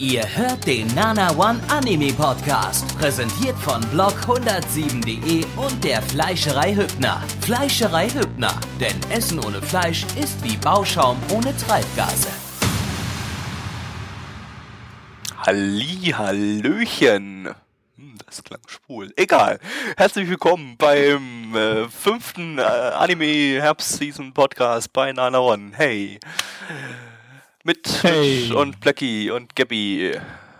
Ihr 0.00 0.24
hört 0.34 0.66
den 0.66 0.86
Nana 0.94 1.30
One 1.36 1.60
Anime 1.68 2.10
Podcast, 2.14 2.96
präsentiert 2.96 3.54
von 3.58 3.82
blog107.de 3.92 5.44
und 5.56 5.84
der 5.84 6.00
Fleischerei 6.00 6.74
Hübner. 6.74 7.22
Fleischerei 7.42 8.08
Hübner, 8.08 8.58
denn 8.80 8.98
Essen 9.10 9.38
ohne 9.44 9.60
Fleisch 9.60 10.06
ist 10.18 10.42
wie 10.42 10.56
Bauschaum 10.56 11.18
ohne 11.30 11.54
Treibgase. 11.54 12.28
Halli, 15.36 16.14
Hallöchen. 16.16 17.54
Hm, 17.98 18.14
das 18.24 18.42
klang 18.42 18.62
schwul. 18.68 19.12
Egal. 19.16 19.60
Herzlich 19.98 20.30
willkommen 20.30 20.76
beim 20.78 21.54
äh, 21.54 21.88
fünften 21.88 22.56
äh, 22.56 22.62
Anime 22.62 23.60
Herbst 23.60 23.98
Season 23.98 24.32
Podcast 24.32 24.90
bei 24.94 25.12
Nana 25.12 25.40
One. 25.40 25.72
Hey. 25.74 26.18
Mit 27.64 27.86
Hey. 28.02 28.42
Mitch 28.48 28.54
und 28.54 28.80
Blackie 28.80 29.30
und 29.30 29.54
Gabby 29.54 30.12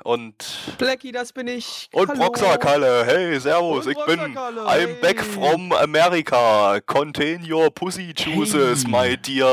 und 0.04 0.34
Blackie, 0.78 1.12
das 1.12 1.32
bin 1.32 1.48
ich. 1.48 1.88
und. 1.92 2.12
Broxakalle. 2.14 3.04
Hey, 3.06 3.38
servus, 3.41 3.86
Und 3.86 3.92
ich 3.92 4.04
bin 4.06 4.18
I'm 4.20 4.68
hey. 4.68 4.95
back 5.00 5.22
from 5.22 5.72
America. 5.72 6.78
Contain 6.86 7.41
your 7.50 7.70
pussy 7.70 8.12
juices, 8.14 8.84
Hey. 8.84 8.91
my 8.91 9.16
dear 9.16 9.46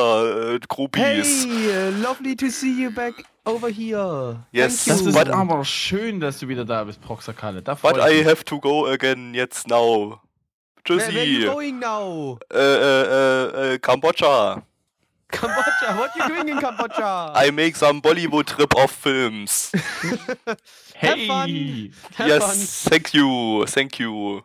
Hey, 0.51 0.59
Groupies. 0.67 1.45
uh, 1.45 2.01
lovely 2.01 2.35
to 2.35 2.49
see 2.49 2.81
you 2.81 2.91
back 2.91 3.13
over 3.45 3.69
here. 3.69 4.37
Yes, 4.51 4.83
Thank 4.85 4.97
Das 4.97 5.01
you. 5.03 5.09
ist 5.09 5.15
But- 5.15 5.29
aber 5.33 5.63
schön, 5.63 6.19
dass 6.19 6.39
du 6.39 6.47
wieder 6.49 6.65
da 6.65 6.83
bist, 6.83 7.01
Proxakale. 7.01 7.61
Da 7.61 7.75
But 7.75 7.97
I 7.97 8.23
have 8.25 8.43
to 8.45 8.59
go 8.59 8.87
again 8.87 9.33
jetzt 9.33 9.67
now. 9.69 10.19
Where, 10.85 10.99
where 10.99 11.23
you 11.25 11.39
Tschüssi. 11.41 11.45
going 11.45 11.79
now? 11.79 12.39
Äh, 12.53 12.57
äh, 12.57 13.01
äh, 13.71 13.73
äh, 13.75 13.79
Kambodscha. 13.79 14.63
Kambodscha. 15.29 15.97
What 15.97 16.11
you 16.15 16.27
doing 16.27 16.47
in 16.49 16.57
Kambodscha? 16.59 17.33
I 17.47 17.51
make 17.51 17.75
some 17.75 18.01
Bollywood 18.01 18.57
rip-off 18.57 18.91
films. 18.91 19.71
Hey! 20.99 21.27
fun. 21.27 21.93
Have 22.15 22.27
yes, 22.27 22.83
thank 22.89 23.13
you, 23.13 23.65
thank 23.67 23.99
you. 23.99 24.41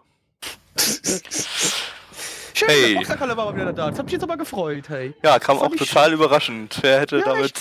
Schön, 2.55 2.69
Hey. 2.69 2.89
der 2.93 2.99
Boxerkalle 2.99 3.37
war 3.37 3.47
mal 3.47 3.55
wieder 3.57 3.73
da. 3.73 3.89
Das 3.91 3.99
hat 3.99 4.05
mich 4.05 4.13
jetzt 4.13 4.23
aber 4.23 4.37
gefreut, 4.37 4.89
hey. 4.91 5.15
Ja, 5.25 5.39
kam 5.39 5.59
auch 5.59 5.73
ich 5.73 5.79
total 5.79 6.13
überraschend. 6.13 6.77
Wer 6.83 7.01
hätte 7.01 7.19
Ja, 7.19 7.25
damit... 7.25 7.45
echt. 7.47 7.61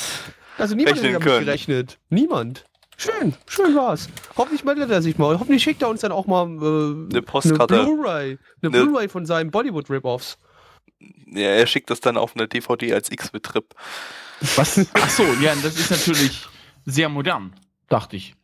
Also 0.58 0.76
niemand 0.76 0.98
Rechnen 0.98 1.14
damit 1.14 1.28
können. 1.28 1.46
gerechnet. 1.46 1.98
Niemand. 2.10 2.66
Schön, 2.98 3.34
schön 3.48 3.74
war's. 3.76 4.10
Hoffentlich 4.38 4.64
meldet 4.66 4.92
er 4.92 5.02
sich 5.02 5.18
mal. 5.18 5.40
Hoffentlich 5.40 5.64
schickt 5.64 5.82
er 5.82 5.88
uns 5.90 6.02
dann 6.02 6.12
auch 6.12 6.28
mal 6.28 6.46
äh, 6.46 7.10
Eine 7.14 7.22
Postkarte. 7.22 7.74
Eine 7.76 7.84
Blu-ray. 7.86 8.38
Eine 8.62 8.72
Ne- 8.78 8.84
Blu-ray 8.84 9.08
von 9.08 9.26
seinen 9.26 9.50
Bollywood-Rip-Offs. 9.52 10.38
Ja, 11.28 11.50
er 11.50 11.68
schickt 11.68 11.90
das 11.90 12.02
dann 12.02 12.18
auf 12.18 12.36
eine 12.36 12.48
DVD 12.48 12.94
als 12.94 13.12
X-Betrip. 13.12 13.74
Was? 14.56 14.86
Achso, 14.94 15.24
ja, 15.42 15.54
das 15.56 15.78
ist 15.78 15.92
natürlich 15.92 16.48
sehr 16.86 17.10
modern, 17.10 17.54
dachte 17.90 18.16
ich. 18.16 18.36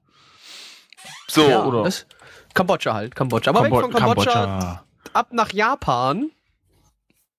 So, 1.27 1.49
Ja, 1.49 1.65
oder? 1.65 1.83
Das, 1.83 2.05
Kambodscha 2.53 2.93
halt, 2.93 3.15
Kambodscha. 3.15 3.51
Aber 3.51 3.63
weg 3.63 3.71
von 3.71 3.91
Kambodscha, 3.91 4.83
ab 5.13 5.33
nach 5.33 5.51
Japan. 5.51 6.31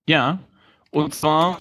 Ja, 0.07 0.39
und 0.91 1.15
zwar 1.15 1.61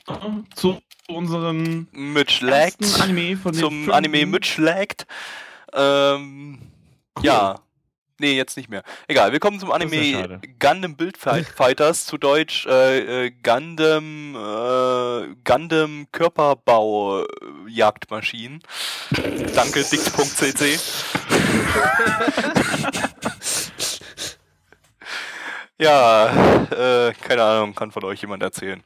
zu 0.56 0.82
unserem 1.08 1.88
Anime 1.94 3.38
von 3.38 3.54
Zum 3.54 3.92
Anime 3.92 4.26
mit 4.26 4.46
Schlagt. 4.46 5.06
Ähm, 5.74 6.60
ja. 7.22 7.60
Nee, 8.20 8.34
jetzt 8.36 8.58
nicht 8.58 8.68
mehr. 8.70 8.84
Egal, 9.08 9.32
wir 9.32 9.40
kommen 9.40 9.60
zum 9.60 9.72
Anime. 9.72 10.42
Gundam 10.60 10.96
Build 10.96 11.18
Fight 11.18 11.46
Fighters, 11.56 12.06
zu 12.06 12.18
Deutsch 12.18 12.66
äh, 12.66 13.28
äh, 13.28 13.32
Gundam, 13.44 14.36
äh, 14.36 15.36
Gundam 15.44 16.08
Körperbau 16.12 17.22
äh, 17.22 17.26
Jagdmaschinen. 17.68 18.64
Danke, 19.54 19.84
dict.cc. 19.84 20.80
ja, 25.78 26.66
äh, 26.72 27.14
keine 27.14 27.44
Ahnung, 27.44 27.76
kann 27.76 27.92
von 27.92 28.04
euch 28.04 28.22
jemand 28.22 28.42
erzählen. 28.42 28.84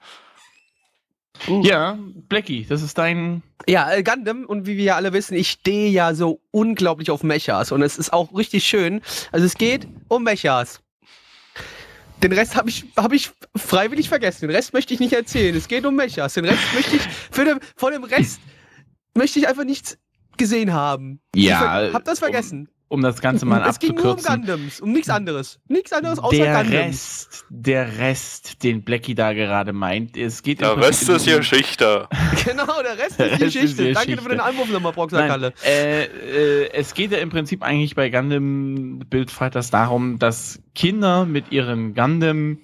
Ja, 1.47 1.97
Blackie, 2.29 2.65
das 2.67 2.81
ist 2.81 2.97
dein. 2.97 3.43
Ja, 3.67 3.91
äh, 3.91 4.03
Gundam 4.03 4.45
und 4.45 4.67
wie 4.67 4.77
wir 4.77 4.83
ja 4.83 4.95
alle 4.95 5.13
wissen, 5.13 5.35
ich 5.35 5.49
stehe 5.49 5.89
ja 5.89 6.13
so 6.13 6.41
unglaublich 6.51 7.11
auf 7.11 7.23
Mechas 7.23 7.71
und 7.71 7.81
es 7.81 7.97
ist 7.97 8.13
auch 8.13 8.35
richtig 8.35 8.65
schön. 8.65 9.01
Also 9.31 9.45
es 9.45 9.55
geht 9.55 9.87
um 10.07 10.23
Mechas. 10.23 10.81
Den 12.23 12.33
Rest 12.33 12.55
habe 12.55 12.69
ich, 12.69 12.85
hab 12.95 13.13
ich 13.13 13.31
freiwillig 13.55 14.07
vergessen. 14.09 14.47
Den 14.47 14.55
Rest 14.55 14.73
möchte 14.73 14.93
ich 14.93 14.99
nicht 14.99 15.13
erzählen. 15.13 15.55
Es 15.55 15.67
geht 15.67 15.85
um 15.85 15.95
Mechas. 15.95 16.35
Den 16.35 16.45
Rest 16.45 16.61
möchte 16.75 16.95
ich, 16.97 17.01
für 17.31 17.45
den, 17.45 17.59
von 17.75 17.91
dem 17.91 18.03
Rest 18.03 18.39
möchte 19.15 19.39
ich 19.39 19.47
einfach 19.47 19.63
nichts 19.63 19.97
gesehen 20.37 20.73
haben. 20.73 21.21
Ja, 21.35 21.87
ich 21.87 21.93
hab 21.93 22.05
das 22.05 22.19
vergessen. 22.19 22.67
Um 22.67 22.80
das 23.01 23.21
Ganze 23.21 23.45
mal 23.45 23.61
es 23.69 23.79
ging 23.79 23.95
nur 23.95 24.03
um 24.03 24.11
abzukürzen. 24.11 24.41
Gundams, 24.45 24.81
um 24.81 24.91
nichts 24.91 25.09
anderes. 25.09 25.59
Nichts 25.69 25.93
anderes 25.93 26.19
außer 26.19 26.35
Der 26.35 26.63
Gundams. 26.63 26.73
Rest, 26.73 27.45
der 27.49 27.97
Rest, 27.99 28.63
den 28.63 28.81
Blackie 28.83 29.15
da 29.15 29.31
gerade 29.31 29.71
meint, 29.71 30.17
es 30.17 30.43
geht 30.43 30.59
Der 30.59 30.75
Rest 30.75 31.07
ist 31.07 31.27
um- 31.29 31.37
Geschichte. 31.37 32.09
Genau, 32.45 32.81
der 32.83 32.97
Rest 32.97 33.17
Der 33.19 33.31
ist 33.31 33.39
die 33.39 33.43
Rest 33.43 33.55
ist 33.55 33.61
Geschichte. 33.61 33.83
Danke 33.93 33.99
Geschichte. 34.07 34.21
für 34.23 34.29
den 34.29 34.39
Anruf 34.41 34.69
nochmal, 34.69 34.91
Proxakalle. 34.91 35.53
Äh, 35.65 36.03
äh, 36.03 36.69
es 36.73 36.93
geht 36.93 37.11
ja 37.13 37.19
im 37.19 37.29
Prinzip 37.29 37.63
eigentlich 37.63 37.95
bei 37.95 38.09
Gundam 38.09 38.99
Build 39.09 39.31
Fighters 39.31 39.69
darum, 39.69 40.19
dass 40.19 40.59
Kinder 40.75 41.25
mit 41.25 41.51
ihren 41.51 41.93
Gundam 41.93 42.57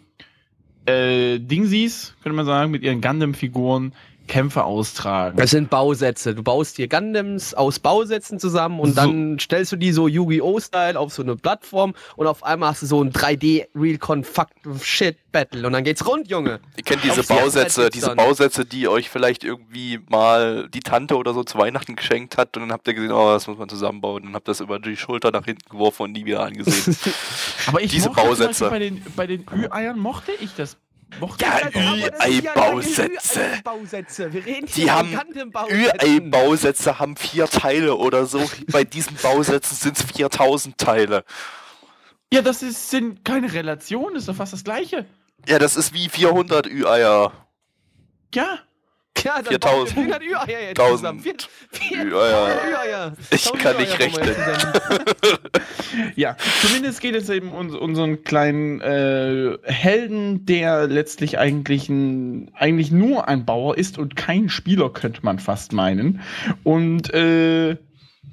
äh, 0.86 1.40
Dingsies, 1.40 2.16
könnte 2.24 2.36
man 2.36 2.46
sagen, 2.46 2.72
mit 2.72 2.84
ihren 2.84 3.02
Gundam-Figuren 3.02 3.94
Kämpfe 4.28 4.64
austragen. 4.66 5.38
Das 5.38 5.52
sind 5.52 5.70
Bausätze. 5.70 6.36
Du 6.36 6.44
baust 6.44 6.78
dir 6.78 6.88
Gundams 6.88 7.54
aus 7.54 7.80
Bausätzen 7.80 8.40
zusammen 8.40 8.80
und 8.80 8.90
So. 8.90 8.96
dann 9.02 9.40
stellst 9.40 9.72
du 9.72 9.76
die 9.78 9.92
so 9.92 10.08
Yu-Gi-Oh!-Style 10.08 11.00
auf 11.00 11.14
so 11.14 11.24
eine 11.24 11.36
Plattform 11.36 11.94
und 12.16 12.28
auf 12.28 12.44
einmal 12.44 12.70
hast 12.72 12.82
du 12.84 12.86
so 12.86 13.04
ein 13.04 13.12
3D-Real-Con-Fuck-Shit-Battle 13.12 15.66
und 15.66 15.74
dann 15.74 15.84
geht's 15.84 16.06
rund, 16.08 16.30
Junge. 16.30 16.60
Ihr 16.76 16.84
kennt 16.84 17.04
diese 17.04 17.22
Auf 17.22 17.28
Bausätze, 17.28 17.90
diese 17.90 18.08
dann. 18.08 18.18
Bausätze, 18.18 18.66
die 18.66 18.88
euch 18.88 19.10
vielleicht 19.10 19.44
irgendwie 19.44 20.00
mal 20.10 20.68
die 20.70 20.80
Tante 20.82 21.16
oder 21.18 21.34
so 21.34 21.44
zu 21.44 21.58
Weihnachten 21.58 21.96
geschenkt 21.96 22.38
hat 22.38 22.56
und 22.58 22.64
dann 22.64 22.72
habt 22.72 22.88
ihr 22.88 22.94
gesehen, 22.94 23.12
oh, 23.12 23.32
das 23.32 23.48
muss 23.48 23.58
man 23.58 23.70
zusammenbauen 23.70 24.28
und 24.28 24.34
habt 24.36 24.48
das 24.48 24.60
über 24.60 24.80
die 24.80 24.98
Schulter 24.98 25.32
nach 25.32 25.46
hinten 25.46 25.70
geworfen 25.70 26.04
und 26.04 26.12
nie 26.14 26.26
wieder 26.26 26.44
angesehen. 26.44 26.96
Aber 27.68 27.82
ich 27.82 27.92
diese 27.92 28.10
mochte 28.10 28.22
Bausätze. 28.24 28.70
Bei 28.70 28.80
den, 28.80 29.04
bei 29.16 29.28
den 29.28 29.46
Ü-Eiern 29.52 30.00
mochte 30.00 30.32
ich 30.40 30.54
das. 30.56 30.78
Keine 31.40 31.72
Ü-Ei-Bausätze. 31.74 33.40
Ü-Ei-Bausätze. 33.40 34.34
Wir 34.34 34.46
reden 34.46 34.68
Die 34.68 34.82
hier 34.84 34.94
haben. 34.94 35.18
Ü-Ei-Bausätze 35.70 37.00
haben 37.00 37.16
vier 37.16 37.48
Teile 37.48 37.96
oder 37.96 38.26
so. 38.26 38.44
Bei 38.72 38.84
diesen 38.84 39.16
Bausätzen 39.18 39.76
sind 39.78 39.98
es 39.98 40.04
4000 40.04 40.78
Teile. 40.78 41.24
Ja, 42.32 42.42
das 42.42 42.62
ist, 42.62 42.90
sind 42.90 43.24
keine 43.24 43.52
Relation, 43.54 44.16
ist 44.16 44.28
doch 44.28 44.36
fast 44.36 44.54
das 44.54 44.64
Gleiche. 44.64 45.06
Ja, 45.48 45.60
das 45.60 45.78
ist 45.78 45.94
wie 45.94 46.10
400 46.10 46.68
Ü-Eier. 46.68 47.32
Ja. 48.34 48.60
Ja, 49.24 49.36
dann 49.42 49.46
4000. 49.46 49.62
bauen 49.62 49.86
wir 50.08 50.20
400 50.20 50.24
Ü-Eier 50.24 50.60
jetzt 50.70 50.80
1000 50.80 50.98
zusammen. 51.00 51.20
Vier- 51.20 51.36
vier- 51.72 52.06
Ü-Eier. 52.06 52.48
Ü-Eier. 52.72 53.14
Ich 53.32 53.46
1000 53.48 53.64
kann 53.64 53.78
nicht 53.78 54.00
rechnen. 54.00 54.30
Ja, 56.16 56.36
zumindest 56.62 57.02
geht 57.02 57.16
es 57.16 57.30
eben 57.30 57.52
um 57.52 57.70
unseren 57.76 58.24
kleinen 58.24 58.82
äh, 58.82 59.58
Helden, 59.64 60.46
der 60.46 60.88
letztlich 60.88 61.40
eigentlich, 61.40 61.90
ein, 61.90 62.52
eigentlich 62.56 62.92
nur 62.92 63.28
ein 63.28 63.46
Bauer 63.46 63.78
ist 63.78 63.98
und 63.98 64.16
kein 64.16 64.50
Spieler, 64.50 64.90
könnte 64.92 65.22
man 65.24 65.40
fast 65.40 65.74
meinen. 65.74 66.22
Und 66.64 67.12
äh, 67.14 67.78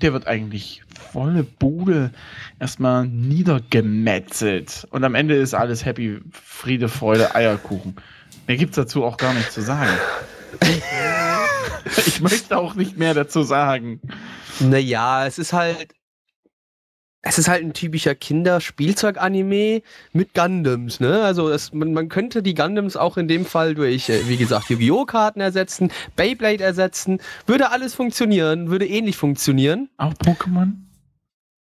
der 0.03 0.13
wird 0.13 0.27
eigentlich 0.27 0.83
volle 1.13 1.43
Bude 1.45 2.11
erstmal 2.61 3.07
niedergemetzelt. 3.07 4.87
Und 4.91 5.05
am 5.05 5.15
Ende 5.15 5.35
ist 5.37 5.55
alles 5.55 5.85
happy, 5.85 6.19
Friede, 6.33 6.89
Freude, 6.89 7.35
Eierkuchen. 7.35 7.97
Mehr 8.47 8.57
gibt's 8.57 8.77
dazu 8.77 9.05
auch 9.05 9.17
gar 9.17 9.33
nicht 9.33 9.53
zu 9.53 9.63
sagen. 9.63 9.91
ich 12.07 12.21
möchte 12.21 12.57
auch 12.57 12.75
nicht 12.75 12.97
mehr 12.97 13.15
dazu 13.15 13.43
sagen. 13.43 14.01
Naja, 14.61 15.27
es 15.27 15.39
ist 15.39 15.53
halt. 15.53 15.95
Es 17.27 17.39
ist 17.39 17.49
halt 17.49 17.63
ein 17.63 17.73
typischer 17.73 18.15
Kinderspielzeug-Anime 18.15 19.81
mit 20.13 20.35
Gundams, 20.35 21.01
ne? 21.01 21.23
Also 21.23 21.49
das, 21.49 21.73
man, 21.73 21.95
man 21.95 22.11
könnte 22.11 22.43
die 22.43 22.53
Gundams 22.53 22.99
auch 22.99 23.17
in 23.17 23.29
dem 23.29 23.47
Fall 23.47 23.75
durch, 23.75 24.11
äh, 24.11 24.29
wie 24.29 24.37
gesagt, 24.37 24.69
Yu-Gi-Oh! 24.69 25.07
Karten 25.07 25.41
ersetzen, 25.41 25.91
Beyblade 26.17 26.63
ersetzen. 26.63 27.21
Würde 27.47 27.71
alles 27.71 27.95
funktionieren, 27.95 28.69
würde 28.69 28.87
ähnlich 28.87 29.17
funktionieren. 29.17 29.89
Auch 29.97 30.13
Pokémon? 30.13 30.73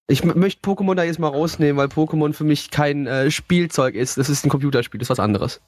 Ich 0.08 0.24
möchte 0.24 0.68
Pokémon 0.68 0.96
da 0.96 1.04
jetzt 1.04 1.20
mal 1.20 1.28
rausnehmen, 1.28 1.76
weil 1.76 1.86
Pokémon 1.86 2.32
für 2.32 2.42
mich 2.42 2.72
kein 2.72 3.06
äh, 3.06 3.30
Spielzeug 3.30 3.94
ist. 3.94 4.18
Das 4.18 4.28
ist 4.28 4.44
ein 4.44 4.50
Computerspiel, 4.50 4.98
das 4.98 5.06
ist 5.06 5.10
was 5.10 5.20
anderes. 5.20 5.60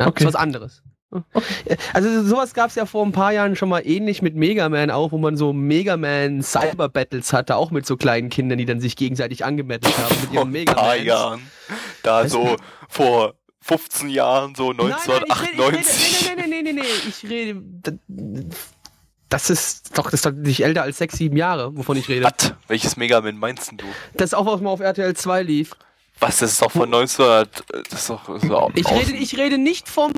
Ja, 0.00 0.06
Okay. 0.06 0.24
Das 0.24 0.30
ist 0.30 0.34
was 0.34 0.40
anderes. 0.40 0.82
Äh, 1.66 1.76
Also 1.92 2.24
sowas 2.24 2.54
gab 2.54 2.70
es 2.70 2.74
ja 2.76 2.86
vor 2.86 3.04
ein 3.04 3.12
paar 3.12 3.32
Jahren 3.32 3.56
schon 3.56 3.68
mal 3.68 3.80
ähnlich 3.86 4.22
mit 4.22 4.34
Mega 4.36 4.68
Man 4.68 4.90
auch, 4.90 5.12
wo 5.12 5.18
man 5.18 5.36
so 5.36 5.52
Mega 5.52 5.96
Man 5.96 6.42
Cyber 6.42 6.88
Battles 6.88 7.32
hatte, 7.32 7.56
auch 7.56 7.70
mit 7.70 7.86
so 7.86 7.96
kleinen 7.96 8.28
Kindern, 8.30 8.58
die 8.58 8.64
dann 8.66 8.80
sich 8.80 8.96
gegenseitig 8.96 9.44
angemettelt 9.44 9.96
haben 9.98 10.14
mit 10.20 10.24
Vor 10.26 10.34
ihren 10.34 10.48
ein 10.48 10.52
Mega 10.52 10.74
paar. 10.74 10.96
Jahren. 10.96 11.42
Da 12.02 12.28
so 12.28 12.56
vor 12.88 13.34
15 13.62 14.10
Jahren, 14.10 14.54
so 14.54 14.72
Nein, 14.72 14.88
nein, 14.88 14.96
ich 14.98 15.08
rede, 15.08 15.62
1998. 15.62 16.20
ich 16.22 16.30
rede, 16.30 16.40
nee, 16.48 16.62
nee, 16.62 16.62
nee, 16.62 16.72
nee, 16.72 16.72
nee, 16.72 16.80
nee, 16.82 17.08
ich 17.08 17.30
rede. 17.30 17.62
Das 19.30 19.50
ist 19.50 19.96
doch, 19.98 20.04
das 20.04 20.14
ist 20.14 20.26
doch 20.26 20.32
nicht 20.32 20.62
älter 20.62 20.82
als 20.82 20.98
sechs, 20.98 21.16
sieben 21.16 21.36
Jahre, 21.36 21.76
wovon 21.76 21.96
ich 21.96 22.08
rede. 22.08 22.24
Was? 22.24 22.52
Welches 22.68 22.96
Mega 22.96 23.20
Man 23.20 23.36
meinst 23.38 23.72
du? 23.72 23.84
Das 24.14 24.26
ist 24.26 24.34
auch, 24.34 24.46
was 24.46 24.60
mal 24.60 24.70
auf 24.70 24.80
RTL 24.80 25.14
2 25.16 25.42
lief. 25.42 25.72
Was, 26.20 26.38
das 26.38 26.52
ist 26.52 26.62
doch 26.62 26.70
von 26.70 26.84
1900. 26.94 27.64
Das 27.90 28.00
ist 28.02 28.10
doch. 28.10 28.26
Das 28.26 28.42
ist 28.44 28.48
doch 28.50 28.70
Ich 28.74 28.88
rede, 28.88 29.12
ich 29.16 29.36
rede 29.36 29.58
nicht 29.58 29.88
vom, 29.88 30.12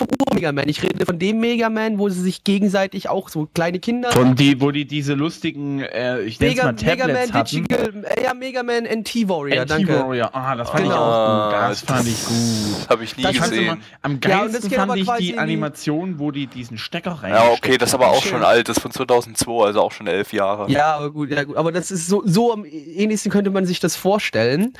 vom 0.00 0.08
Ur-Mega 0.28 0.52
Man. 0.52 0.68
Ich 0.68 0.82
rede 0.82 1.04
von 1.06 1.18
dem 1.18 1.40
Mega 1.40 1.68
Man, 1.70 1.98
wo 1.98 2.08
sie 2.08 2.20
sich 2.22 2.42
gegenseitig 2.44 3.08
auch 3.08 3.28
so 3.28 3.48
kleine 3.54 3.78
Kinder. 3.78 4.10
Von 4.12 4.34
die, 4.34 4.60
wo 4.60 4.70
die 4.70 4.84
diese 4.86 5.14
lustigen, 5.14 5.80
äh, 5.80 6.20
ich 6.22 6.40
nenne 6.40 6.52
Mega, 6.52 6.64
mal 6.64 6.72
Mega 6.72 6.96
Tablets 6.96 7.32
Man 7.32 7.40
hatten. 7.40 7.56
Digital, 7.68 8.04
äh, 8.16 8.24
ja, 8.24 8.34
Mega 8.34 8.62
Man 8.62 8.84
NT 8.84 9.28
Warrior, 9.28 9.64
danke. 9.66 9.92
Anti-Warrior, 9.92 10.30
ah, 10.34 10.56
das 10.56 10.70
fand 10.70 10.80
ich 10.82 10.88
Genau. 10.90 11.02
auch 11.02 11.44
gut. 11.50 11.52
Das 11.70 11.80
fand 11.82 12.06
ich 12.08 12.24
gut. 12.24 12.36
Das 12.80 12.88
habe 12.88 13.04
ich 13.04 13.16
nie 13.16 13.22
Das 13.22 13.32
gesehen. 13.50 13.82
am 14.02 14.12
Ja, 14.12 14.18
das 14.18 14.52
geilsten 14.52 14.78
aber 14.80 14.96
fand 15.04 15.20
ich 15.20 15.26
die 15.28 15.38
Animation, 15.38 16.18
wo 16.18 16.30
die 16.30 16.46
diesen 16.46 16.78
Stecker 16.78 17.12
rein. 17.22 17.32
Ja, 17.32 17.50
okay, 17.50 17.76
das 17.78 17.90
ist 17.90 17.94
aber 17.94 18.08
auch 18.08 18.22
schon 18.22 18.42
alt. 18.42 18.68
Das 18.68 18.78
ist 18.78 18.82
von 18.82 18.90
2002, 18.90 19.64
also 19.66 19.80
auch 19.82 19.92
schon 19.92 20.06
elf 20.06 20.32
Jahre. 20.32 20.70
Ja, 20.70 20.96
aber 20.96 21.10
gut, 21.10 21.30
ja 21.30 21.44
gut. 21.44 21.56
Aber 21.56 21.72
das 21.72 21.90
ist 21.90 22.06
so, 22.06 22.22
so 22.24 22.52
am 22.52 22.64
ähnlichsten 22.64 23.30
könnte 23.30 23.50
man 23.50 23.66
sich 23.66 23.80
das 23.80 23.96
vorstellen. 23.96 24.72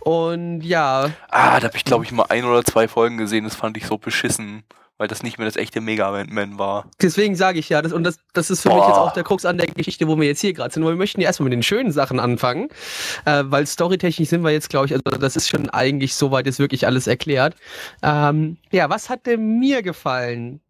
Und 0.00 0.62
ja, 0.62 1.10
Ah, 1.30 1.60
da 1.60 1.66
habe 1.66 1.76
ich, 1.76 1.84
glaube 1.84 2.04
ich, 2.04 2.12
mal 2.12 2.26
ein 2.28 2.44
oder 2.44 2.64
zwei 2.64 2.88
Folgen 2.88 3.16
gesehen. 3.18 3.44
Das 3.44 3.54
fand 3.54 3.76
ich 3.76 3.86
so 3.86 3.98
beschissen, 3.98 4.62
weil 4.98 5.08
das 5.08 5.22
nicht 5.22 5.38
mehr 5.38 5.46
das 5.46 5.56
echte 5.56 5.80
Mega 5.80 6.10
Man- 6.28 6.58
war. 6.58 6.90
deswegen 7.00 7.36
sage 7.36 7.58
ich 7.60 7.68
ja, 7.68 7.80
das, 7.80 7.92
und 7.92 8.04
das, 8.04 8.18
das 8.32 8.50
ist 8.50 8.62
für 8.62 8.68
mich 8.68 8.78
Boah. 8.78 8.88
jetzt 8.88 8.98
auch 8.98 9.12
der 9.12 9.22
Krux 9.24 9.44
an 9.44 9.56
der 9.56 9.68
Geschichte, 9.68 10.08
wo 10.08 10.18
wir 10.18 10.26
jetzt 10.26 10.40
hier 10.40 10.52
gerade 10.52 10.74
sind. 10.74 10.82
Aber 10.82 10.92
wir 10.92 10.96
möchten 10.98 11.20
ja 11.20 11.28
erstmal 11.28 11.44
mit 11.44 11.52
den 11.54 11.62
schönen 11.62 11.92
Sachen 11.92 12.20
anfangen, 12.20 12.68
äh, 13.24 13.44
weil 13.46 13.66
storytechnisch 13.66 14.28
sind 14.28 14.42
wir 14.42 14.50
jetzt, 14.50 14.68
glaube 14.68 14.86
ich, 14.86 14.92
also 14.92 15.02
das 15.18 15.36
ist 15.36 15.48
schon 15.48 15.70
eigentlich 15.70 16.14
soweit 16.14 16.46
jetzt 16.46 16.58
wirklich 16.58 16.86
alles 16.86 17.06
erklärt. 17.06 17.54
Ähm, 18.02 18.58
ja, 18.72 18.90
was 18.90 19.08
hat 19.08 19.26
denn 19.26 19.58
mir 19.60 19.82
gefallen? 19.82 20.60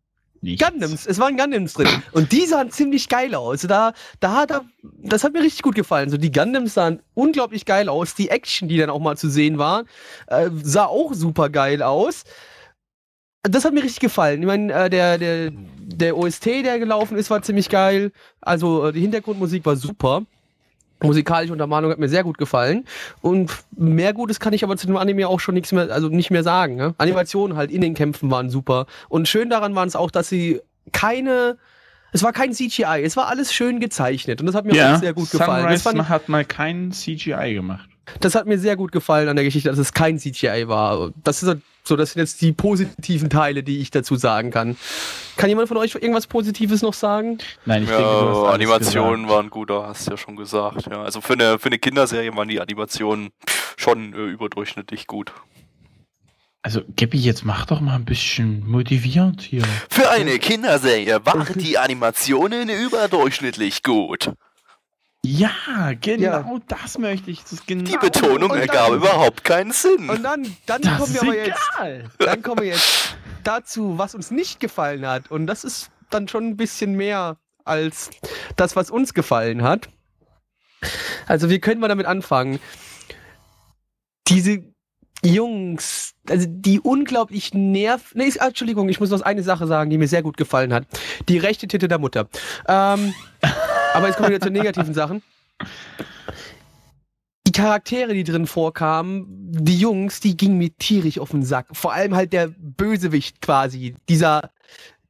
Nichts. 0.40 0.64
Gundams, 0.64 1.06
es 1.06 1.18
waren 1.18 1.36
Gundams 1.36 1.72
drin. 1.72 1.88
Und 2.12 2.30
die 2.30 2.46
sahen 2.46 2.70
ziemlich 2.70 3.08
geil 3.08 3.34
aus. 3.34 3.62
Da, 3.62 3.92
da, 4.20 4.46
da, 4.46 4.60
das 4.82 5.24
hat 5.24 5.32
mir 5.32 5.42
richtig 5.42 5.62
gut 5.62 5.74
gefallen. 5.74 6.10
So, 6.10 6.16
die 6.16 6.30
Gundams 6.30 6.74
sahen 6.74 7.00
unglaublich 7.14 7.64
geil 7.64 7.88
aus. 7.88 8.14
Die 8.14 8.28
Action, 8.28 8.68
die 8.68 8.76
dann 8.78 8.90
auch 8.90 9.00
mal 9.00 9.16
zu 9.16 9.28
sehen 9.28 9.58
war, 9.58 9.84
äh, 10.28 10.48
sah 10.62 10.84
auch 10.84 11.12
super 11.14 11.48
geil 11.48 11.82
aus. 11.82 12.22
Das 13.48 13.64
hat 13.64 13.72
mir 13.72 13.82
richtig 13.82 14.00
gefallen. 14.00 14.40
Ich 14.40 14.46
meine, 14.46 14.72
äh, 14.72 14.90
der, 14.90 15.18
der, 15.18 15.50
der 15.78 16.16
OST, 16.16 16.46
der 16.46 16.78
gelaufen 16.78 17.16
ist, 17.16 17.30
war 17.30 17.42
ziemlich 17.42 17.68
geil. 17.68 18.12
Also, 18.40 18.86
äh, 18.88 18.92
die 18.92 19.00
Hintergrundmusik 19.00 19.64
war 19.66 19.76
super. 19.76 20.22
Musikalische 21.02 21.52
Untermalung 21.52 21.92
hat 21.92 21.98
mir 21.98 22.08
sehr 22.08 22.24
gut 22.24 22.38
gefallen. 22.38 22.84
Und 23.20 23.52
mehr 23.76 24.12
Gutes 24.12 24.40
kann 24.40 24.52
ich 24.52 24.64
aber 24.64 24.76
zu 24.76 24.88
dem 24.88 24.96
Anime 24.96 25.28
auch 25.28 25.38
schon 25.38 25.54
nichts 25.54 25.70
mehr, 25.70 25.90
also 25.92 26.08
nicht 26.08 26.30
mehr 26.32 26.42
sagen. 26.42 26.74
Ne? 26.74 26.94
Animationen 26.98 27.56
halt 27.56 27.70
in 27.70 27.80
den 27.80 27.94
Kämpfen 27.94 28.30
waren 28.32 28.50
super. 28.50 28.86
Und 29.08 29.28
schön 29.28 29.48
daran 29.48 29.74
waren 29.76 29.86
es 29.86 29.94
auch, 29.94 30.10
dass 30.10 30.28
sie 30.28 30.60
keine, 30.90 31.56
es 32.12 32.24
war 32.24 32.32
kein 32.32 32.52
CGI, 32.52 33.02
es 33.04 33.16
war 33.16 33.28
alles 33.28 33.52
schön 33.52 33.78
gezeichnet. 33.78 34.40
Und 34.40 34.46
das 34.46 34.56
hat 34.56 34.64
mir 34.64 34.74
Ja, 34.74 34.96
auch 34.96 34.98
sehr 34.98 35.12
gut 35.14 35.30
gefallen. 35.30 35.68
Das, 35.68 35.82
Sunrise 35.82 35.82
fand 35.84 35.98
ich, 36.00 36.08
hat 36.08 36.28
mal 36.28 36.44
kein 36.44 36.90
CGI 36.90 37.54
gemacht. 37.54 37.88
das 38.18 38.34
hat 38.34 38.46
mir 38.46 38.58
sehr 38.58 38.74
gut 38.74 38.90
gefallen 38.90 39.28
an 39.28 39.36
der 39.36 39.44
Geschichte, 39.44 39.68
dass 39.68 39.78
es 39.78 39.92
kein 39.92 40.18
CGI 40.18 40.64
war. 40.66 41.12
Das 41.22 41.44
ist 41.44 41.56
so, 41.88 41.96
das 41.96 42.12
sind 42.12 42.20
jetzt 42.20 42.40
die 42.42 42.52
positiven 42.52 43.30
Teile, 43.30 43.62
die 43.62 43.78
ich 43.80 43.90
dazu 43.90 44.16
sagen 44.16 44.50
kann. 44.50 44.76
Kann 45.36 45.48
jemand 45.48 45.68
von 45.68 45.76
euch 45.76 45.94
irgendwas 45.94 46.26
Positives 46.26 46.82
noch 46.82 46.94
sagen? 46.94 47.38
Nein, 47.64 47.82
ich 47.82 47.88
denke, 47.88 48.02
du 48.02 48.08
hast 48.08 48.36
Ja, 48.36 48.42
alles 48.42 48.54
Animationen 48.54 49.22
gesagt. 49.22 49.34
waren 49.34 49.50
gut, 49.50 49.70
da 49.70 49.86
hast 49.86 50.06
du 50.06 50.10
ja 50.12 50.16
schon 50.16 50.36
gesagt. 50.36 50.86
Ja, 50.90 51.02
also 51.02 51.20
für 51.20 51.32
eine, 51.32 51.58
für 51.58 51.66
eine 51.66 51.78
Kinderserie 51.78 52.34
waren 52.36 52.48
die 52.48 52.60
Animationen 52.60 53.30
schon 53.76 54.12
äh, 54.12 54.26
überdurchschnittlich 54.26 55.06
gut. 55.06 55.32
Also, 56.62 56.82
Gabby, 56.96 57.18
jetzt 57.18 57.44
mach 57.44 57.66
doch 57.66 57.80
mal 57.80 57.94
ein 57.94 58.04
bisschen 58.04 58.68
motivierend 58.68 59.42
hier. 59.42 59.62
Für 59.88 60.10
eine 60.10 60.38
Kinderserie 60.38 61.24
waren 61.24 61.46
die 61.54 61.78
Animationen 61.78 62.68
überdurchschnittlich 62.68 63.82
gut. 63.82 64.32
Ja, 65.24 65.92
genau 66.00 66.22
Ja. 66.22 66.58
das 66.68 66.96
möchte 66.98 67.30
ich. 67.30 67.42
Das 67.42 67.66
genau 67.66 67.84
Die 67.90 67.96
Betonung 67.98 68.44
und 68.44 68.50
dann- 68.50 68.58
ergab 68.60 68.90
überhaupt 68.92 69.44
keinen 69.44 69.72
Sinn. 69.72 70.08
Und 70.08 70.22
dann, 70.22 70.56
dann 70.66 70.80
Das 70.82 70.98
kommen 70.98 71.14
ist 71.14 71.14
wir 71.14 71.22
aber 71.22 71.36
jetzt 71.36 71.60
egal. 71.74 72.04
Dann 72.18 72.42
kommen 72.42 72.60
wir 72.60 72.68
jetzt 72.68 73.16
dazu, 73.44 73.98
was 73.98 74.14
uns 74.14 74.30
nicht 74.30 74.60
gefallen 74.60 75.06
hat. 75.06 75.30
Und 75.30 75.46
das 75.46 75.64
ist 75.64 75.90
dann 76.10 76.28
schon 76.28 76.46
ein 76.48 76.56
bisschen 76.56 76.92
mehr 76.94 77.36
als 77.64 78.10
das, 78.56 78.76
was 78.76 78.90
uns 78.90 79.12
gefallen 79.12 79.62
hat. 79.62 79.88
Also, 81.26 81.50
wie 81.50 81.58
können 81.58 81.80
wir 81.80 81.88
damit 81.88 82.06
anfangen? 82.06 82.60
Diese 84.28 84.62
Jungs, 85.24 86.14
also 86.28 86.46
die 86.48 86.78
unglaublich 86.80 87.52
nerv... 87.52 88.14
Nee, 88.14 88.26
ist- 88.26 88.36
Entschuldigung, 88.36 88.88
ich 88.88 89.00
muss 89.00 89.10
noch 89.10 89.22
eine 89.22 89.42
Sache 89.42 89.66
sagen, 89.66 89.90
die 89.90 89.98
mir 89.98 90.06
sehr 90.06 90.22
gut 90.22 90.36
gefallen 90.36 90.72
hat. 90.72 90.86
Die 91.28 91.38
rechte 91.38 91.66
Titte 91.66 91.88
der 91.88 91.98
Mutter. 91.98 92.28
Ähm, 92.68 93.12
aber 93.98 94.06
jetzt 94.06 94.16
kommen 94.16 94.28
wir 94.28 94.36
wieder 94.36 94.46
zu 94.46 94.52
negativen 94.52 94.94
Sachen. 94.94 95.22
Die 97.46 97.52
Charaktere, 97.52 98.14
die 98.14 98.24
drin 98.24 98.46
vorkamen, 98.46 99.26
die 99.28 99.78
Jungs, 99.78 100.20
die 100.20 100.36
gingen 100.36 100.58
mir 100.58 100.76
tierisch 100.76 101.18
auf 101.18 101.30
den 101.30 101.44
Sack. 101.44 101.66
Vor 101.72 101.92
allem 101.92 102.14
halt 102.14 102.32
der 102.32 102.48
Bösewicht 102.48 103.40
quasi. 103.40 103.96
Dieser, 104.08 104.50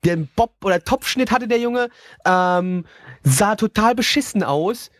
den 0.05 0.29
Bob- 0.29 0.65
oder 0.65 0.83
Topfschnitt 0.83 1.31
hatte 1.31 1.49
der 1.49 1.59
Junge, 1.59 1.91
ähm, 2.25 2.87
sah 3.25 3.57
total 3.57 3.95
beschissen 3.95 4.43
aus 4.43 4.91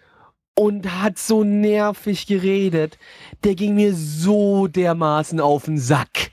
und 0.55 1.01
hat 1.01 1.19
so 1.19 1.45
nervig 1.45 2.27
geredet. 2.27 2.99
Der 3.45 3.55
ging 3.55 3.75
mir 3.75 3.95
so 3.95 4.67
dermaßen 4.67 5.41
auf 5.41 5.65
den 5.65 5.79
Sack. 5.79 6.31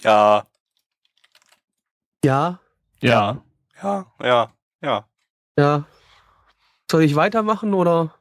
ja, 0.00 0.46
Ja, 2.24 2.60
Ja. 3.00 3.45
Ja, 3.82 4.06
ja, 4.22 4.52
ja. 4.82 5.06
ja. 5.58 5.84
Soll 6.90 7.02
ich 7.02 7.14
weitermachen 7.16 7.74
oder? 7.74 8.14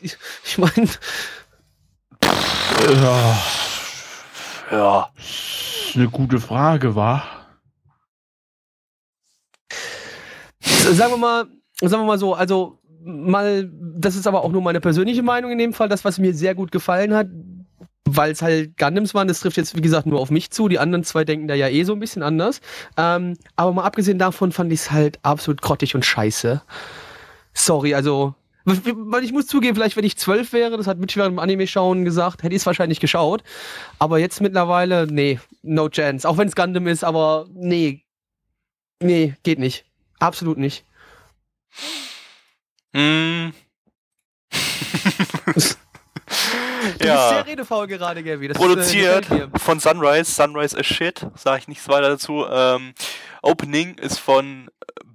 Ich 0.00 0.16
ich 0.44 0.58
meine, 0.58 0.88
Ja, 2.82 3.38
Ja, 4.72 5.10
eine 5.94 6.08
gute 6.08 6.40
Frage, 6.40 6.96
war. 6.96 7.22
sagen 10.60 11.12
wir 11.12 11.16
mal, 11.16 11.46
sagen 11.80 12.02
wir 12.02 12.06
mal 12.06 12.18
so, 12.18 12.34
also 12.34 12.78
mal, 13.04 13.70
das 13.72 14.16
ist 14.16 14.26
aber 14.26 14.42
auch 14.42 14.50
nur 14.50 14.62
meine 14.62 14.80
persönliche 14.80 15.22
Meinung 15.22 15.52
in 15.52 15.58
dem 15.58 15.72
Fall, 15.72 15.88
das, 15.88 16.04
was 16.04 16.18
mir 16.18 16.34
sehr 16.34 16.54
gut 16.54 16.72
gefallen 16.72 17.14
hat, 17.14 17.28
weil 18.16 18.32
es 18.32 18.42
halt 18.42 18.76
Gundams 18.76 19.14
waren, 19.14 19.28
das 19.28 19.40
trifft 19.40 19.56
jetzt, 19.56 19.76
wie 19.76 19.80
gesagt, 19.80 20.06
nur 20.06 20.20
auf 20.20 20.30
mich 20.30 20.50
zu. 20.50 20.68
Die 20.68 20.78
anderen 20.78 21.04
zwei 21.04 21.24
denken 21.24 21.48
da 21.48 21.54
ja 21.54 21.68
eh 21.68 21.84
so 21.84 21.92
ein 21.92 22.00
bisschen 22.00 22.22
anders. 22.22 22.60
Ähm, 22.96 23.36
aber 23.56 23.72
mal 23.72 23.84
abgesehen 23.84 24.18
davon 24.18 24.52
fand 24.52 24.72
ich 24.72 24.80
es 24.80 24.90
halt 24.90 25.18
absolut 25.22 25.62
grottig 25.62 25.94
und 25.94 26.04
scheiße. 26.04 26.62
Sorry, 27.54 27.94
also. 27.94 28.34
Weil 28.64 29.24
ich 29.24 29.32
muss 29.32 29.48
zugeben, 29.48 29.74
vielleicht 29.74 29.96
wenn 29.96 30.04
ich 30.04 30.16
zwölf 30.16 30.52
wäre, 30.52 30.76
das 30.76 30.86
hat 30.86 30.98
Mitch 30.98 31.16
während 31.18 31.34
dem 31.34 31.40
Anime-Schauen 31.40 32.04
gesagt, 32.04 32.44
hätte 32.44 32.54
ich 32.54 32.62
es 32.62 32.66
wahrscheinlich 32.66 33.00
geschaut. 33.00 33.42
Aber 33.98 34.18
jetzt 34.18 34.40
mittlerweile, 34.40 35.08
nee, 35.08 35.40
no 35.62 35.88
chance. 35.88 36.28
Auch 36.28 36.38
wenn 36.38 36.46
es 36.46 36.54
Gundam 36.54 36.86
ist, 36.86 37.02
aber 37.02 37.46
nee. 37.52 38.04
Nee, 39.02 39.34
geht 39.42 39.58
nicht. 39.58 39.84
Absolut 40.20 40.58
nicht. 40.58 40.84
hm. 42.94 43.52
Du 47.02 47.08
bist 47.08 47.28
sehr 47.28 47.38
ja. 47.38 47.44
redefaul 47.44 47.86
gerade, 47.86 48.22
Gabby. 48.22 48.48
Das 48.48 48.56
Produziert 48.56 49.30
Ist, 49.30 49.32
äh, 49.32 49.58
von 49.58 49.80
Sunrise. 49.80 50.30
Sunrise 50.30 50.78
is 50.78 50.86
shit. 50.86 51.26
Sage 51.34 51.60
ich 51.60 51.68
nichts 51.68 51.88
weiter 51.88 52.10
dazu. 52.10 52.46
Ähm, 52.50 52.94
Opening 53.42 53.94
ist 53.98 54.18
von 54.18 54.70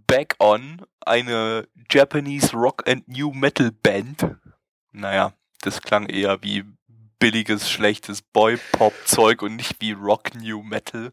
Back 0.08 0.36
On, 0.39 0.82
eine 1.06 1.67
Japanese 1.89 2.56
Rock 2.56 2.88
and 2.88 3.08
New 3.08 3.32
Metal 3.32 3.72
Band. 3.72 4.36
Naja, 4.91 5.34
das 5.62 5.82
klang 5.82 6.08
eher 6.08 6.41
wie 6.44 6.65
billiges, 7.20 7.70
schlechtes 7.70 8.22
Boy-Pop-Zeug 8.22 9.41
und 9.41 9.56
nicht 9.56 9.77
wie 9.79 9.91
Rock 9.94 10.36
New 10.36 10.62
Metal. 10.63 11.12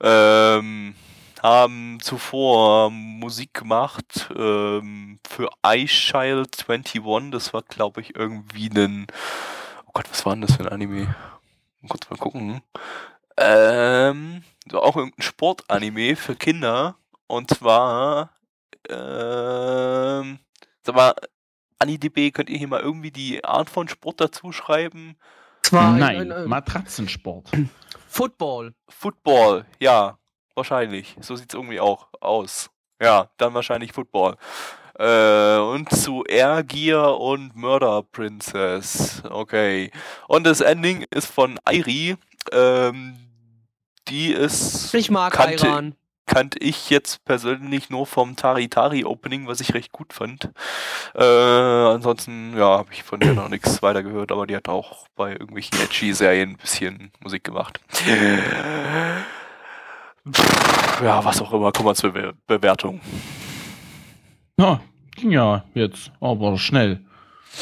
Ähm, 0.00 0.94
haben 1.42 1.98
zuvor 2.00 2.90
Musik 2.90 3.54
gemacht 3.54 4.30
ähm, 4.36 5.18
für 5.28 5.50
Ice 5.66 5.92
Child 5.92 6.64
21. 6.68 7.02
Das 7.30 7.52
war, 7.52 7.62
glaube 7.62 8.00
ich, 8.00 8.14
irgendwie 8.14 8.70
ein. 8.70 9.06
Oh 9.94 9.98
Gott, 9.98 10.10
was 10.10 10.24
war 10.24 10.32
denn 10.34 10.42
das 10.42 10.56
für 10.56 10.62
ein 10.64 10.68
Anime? 10.72 11.14
Mal 11.80 11.88
kurz 11.88 12.08
mal 12.08 12.16
gucken. 12.16 12.62
Ähm, 13.36 14.42
so 14.70 14.82
auch 14.82 14.96
irgendein 14.96 15.22
Sportanime 15.22 16.16
für 16.16 16.34
Kinder. 16.36 16.96
Und 17.26 17.50
zwar, 17.50 18.30
ähm, 18.88 20.38
sag 20.82 20.94
mal, 20.94 21.14
AniDB, 21.78 22.30
könnt 22.30 22.48
ihr 22.50 22.58
hier 22.58 22.68
mal 22.68 22.80
irgendwie 22.80 23.10
die 23.10 23.44
Art 23.44 23.68
von 23.70 23.88
Sport 23.88 24.20
dazu 24.20 24.52
schreiben? 24.52 25.16
Es 25.64 25.72
war 25.72 25.92
ein- 25.92 25.98
Nein, 25.98 26.16
ein, 26.20 26.32
ein, 26.32 26.48
Matratzensport. 26.48 27.50
Football. 28.08 28.74
Football, 28.88 29.66
ja, 29.80 30.18
wahrscheinlich. 30.54 31.16
So 31.20 31.36
sieht's 31.36 31.54
irgendwie 31.54 31.80
auch 31.80 32.08
aus. 32.20 32.70
Ja, 33.00 33.30
dann 33.38 33.54
wahrscheinlich 33.54 33.92
Football. 33.92 34.36
Äh, 35.02 35.58
und 35.58 35.90
zu 35.90 36.22
Air 36.24 36.62
Gear 36.62 37.18
und 37.18 37.56
Murder 37.56 38.04
Princess. 38.04 39.20
Okay. 39.28 39.90
Und 40.28 40.44
das 40.46 40.60
Ending 40.60 41.04
ist 41.10 41.26
von 41.26 41.58
Airi. 41.64 42.16
Ähm, 42.52 43.16
die 44.08 44.32
ist 44.32 44.94
Ich 44.94 45.10
mag 45.10 45.32
Kannte- 45.32 45.66
Iran. 45.66 45.94
kannte 46.26 46.58
ich 46.60 46.88
jetzt 46.88 47.24
persönlich 47.24 47.90
nur 47.90 48.06
vom 48.06 48.36
Tari 48.36 48.68
Tari 48.68 49.04
Opening, 49.04 49.48
was 49.48 49.60
ich 49.60 49.74
recht 49.74 49.90
gut 49.90 50.12
fand. 50.12 50.50
Äh, 51.16 51.22
ansonsten, 51.24 52.56
ja, 52.56 52.78
habe 52.78 52.92
ich 52.92 53.02
von 53.02 53.18
der 53.18 53.32
noch 53.34 53.48
nichts 53.48 53.82
weiter 53.82 54.02
gehört, 54.04 54.30
aber 54.30 54.46
die 54.46 54.54
hat 54.56 54.68
auch 54.68 55.06
bei 55.16 55.32
irgendwelchen 55.32 55.80
Edgy-Serien 55.80 56.50
ein 56.50 56.56
bisschen 56.58 57.10
Musik 57.20 57.42
gemacht. 57.44 57.80
Ja, 61.02 61.24
was 61.24 61.42
auch 61.42 61.52
immer, 61.52 61.72
kommen 61.72 61.88
wir 61.88 61.94
zur 61.94 62.12
Be 62.12 62.32
Bewertung. 62.46 63.00
Ja, 64.58 64.80
ging 65.16 65.30
ja 65.30 65.64
jetzt 65.74 66.10
aber 66.20 66.58
schnell. 66.58 67.00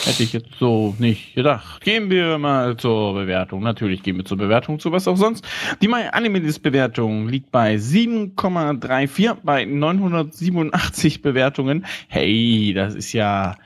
Hätte 0.04 0.22
ich 0.22 0.32
jetzt 0.32 0.54
so 0.60 0.94
nicht 1.00 1.34
gedacht. 1.34 1.82
Gehen 1.82 2.10
wir 2.10 2.38
mal 2.38 2.76
zur 2.76 3.12
Bewertung. 3.14 3.60
Natürlich 3.64 4.04
gehen 4.04 4.16
wir 4.18 4.24
zur 4.24 4.36
Bewertung 4.36 4.78
zu, 4.78 4.92
was 4.92 5.08
auch 5.08 5.16
sonst. 5.16 5.44
Die 5.82 5.88
My 5.88 6.04
Animalist 6.12 6.62
Bewertung 6.62 7.28
liegt 7.28 7.50
bei 7.50 7.74
7,34 7.74 9.38
bei 9.42 9.64
987 9.64 11.22
Bewertungen. 11.22 11.86
Hey, 12.06 12.72
das 12.72 12.94
ist 12.94 13.12
ja, 13.12 13.56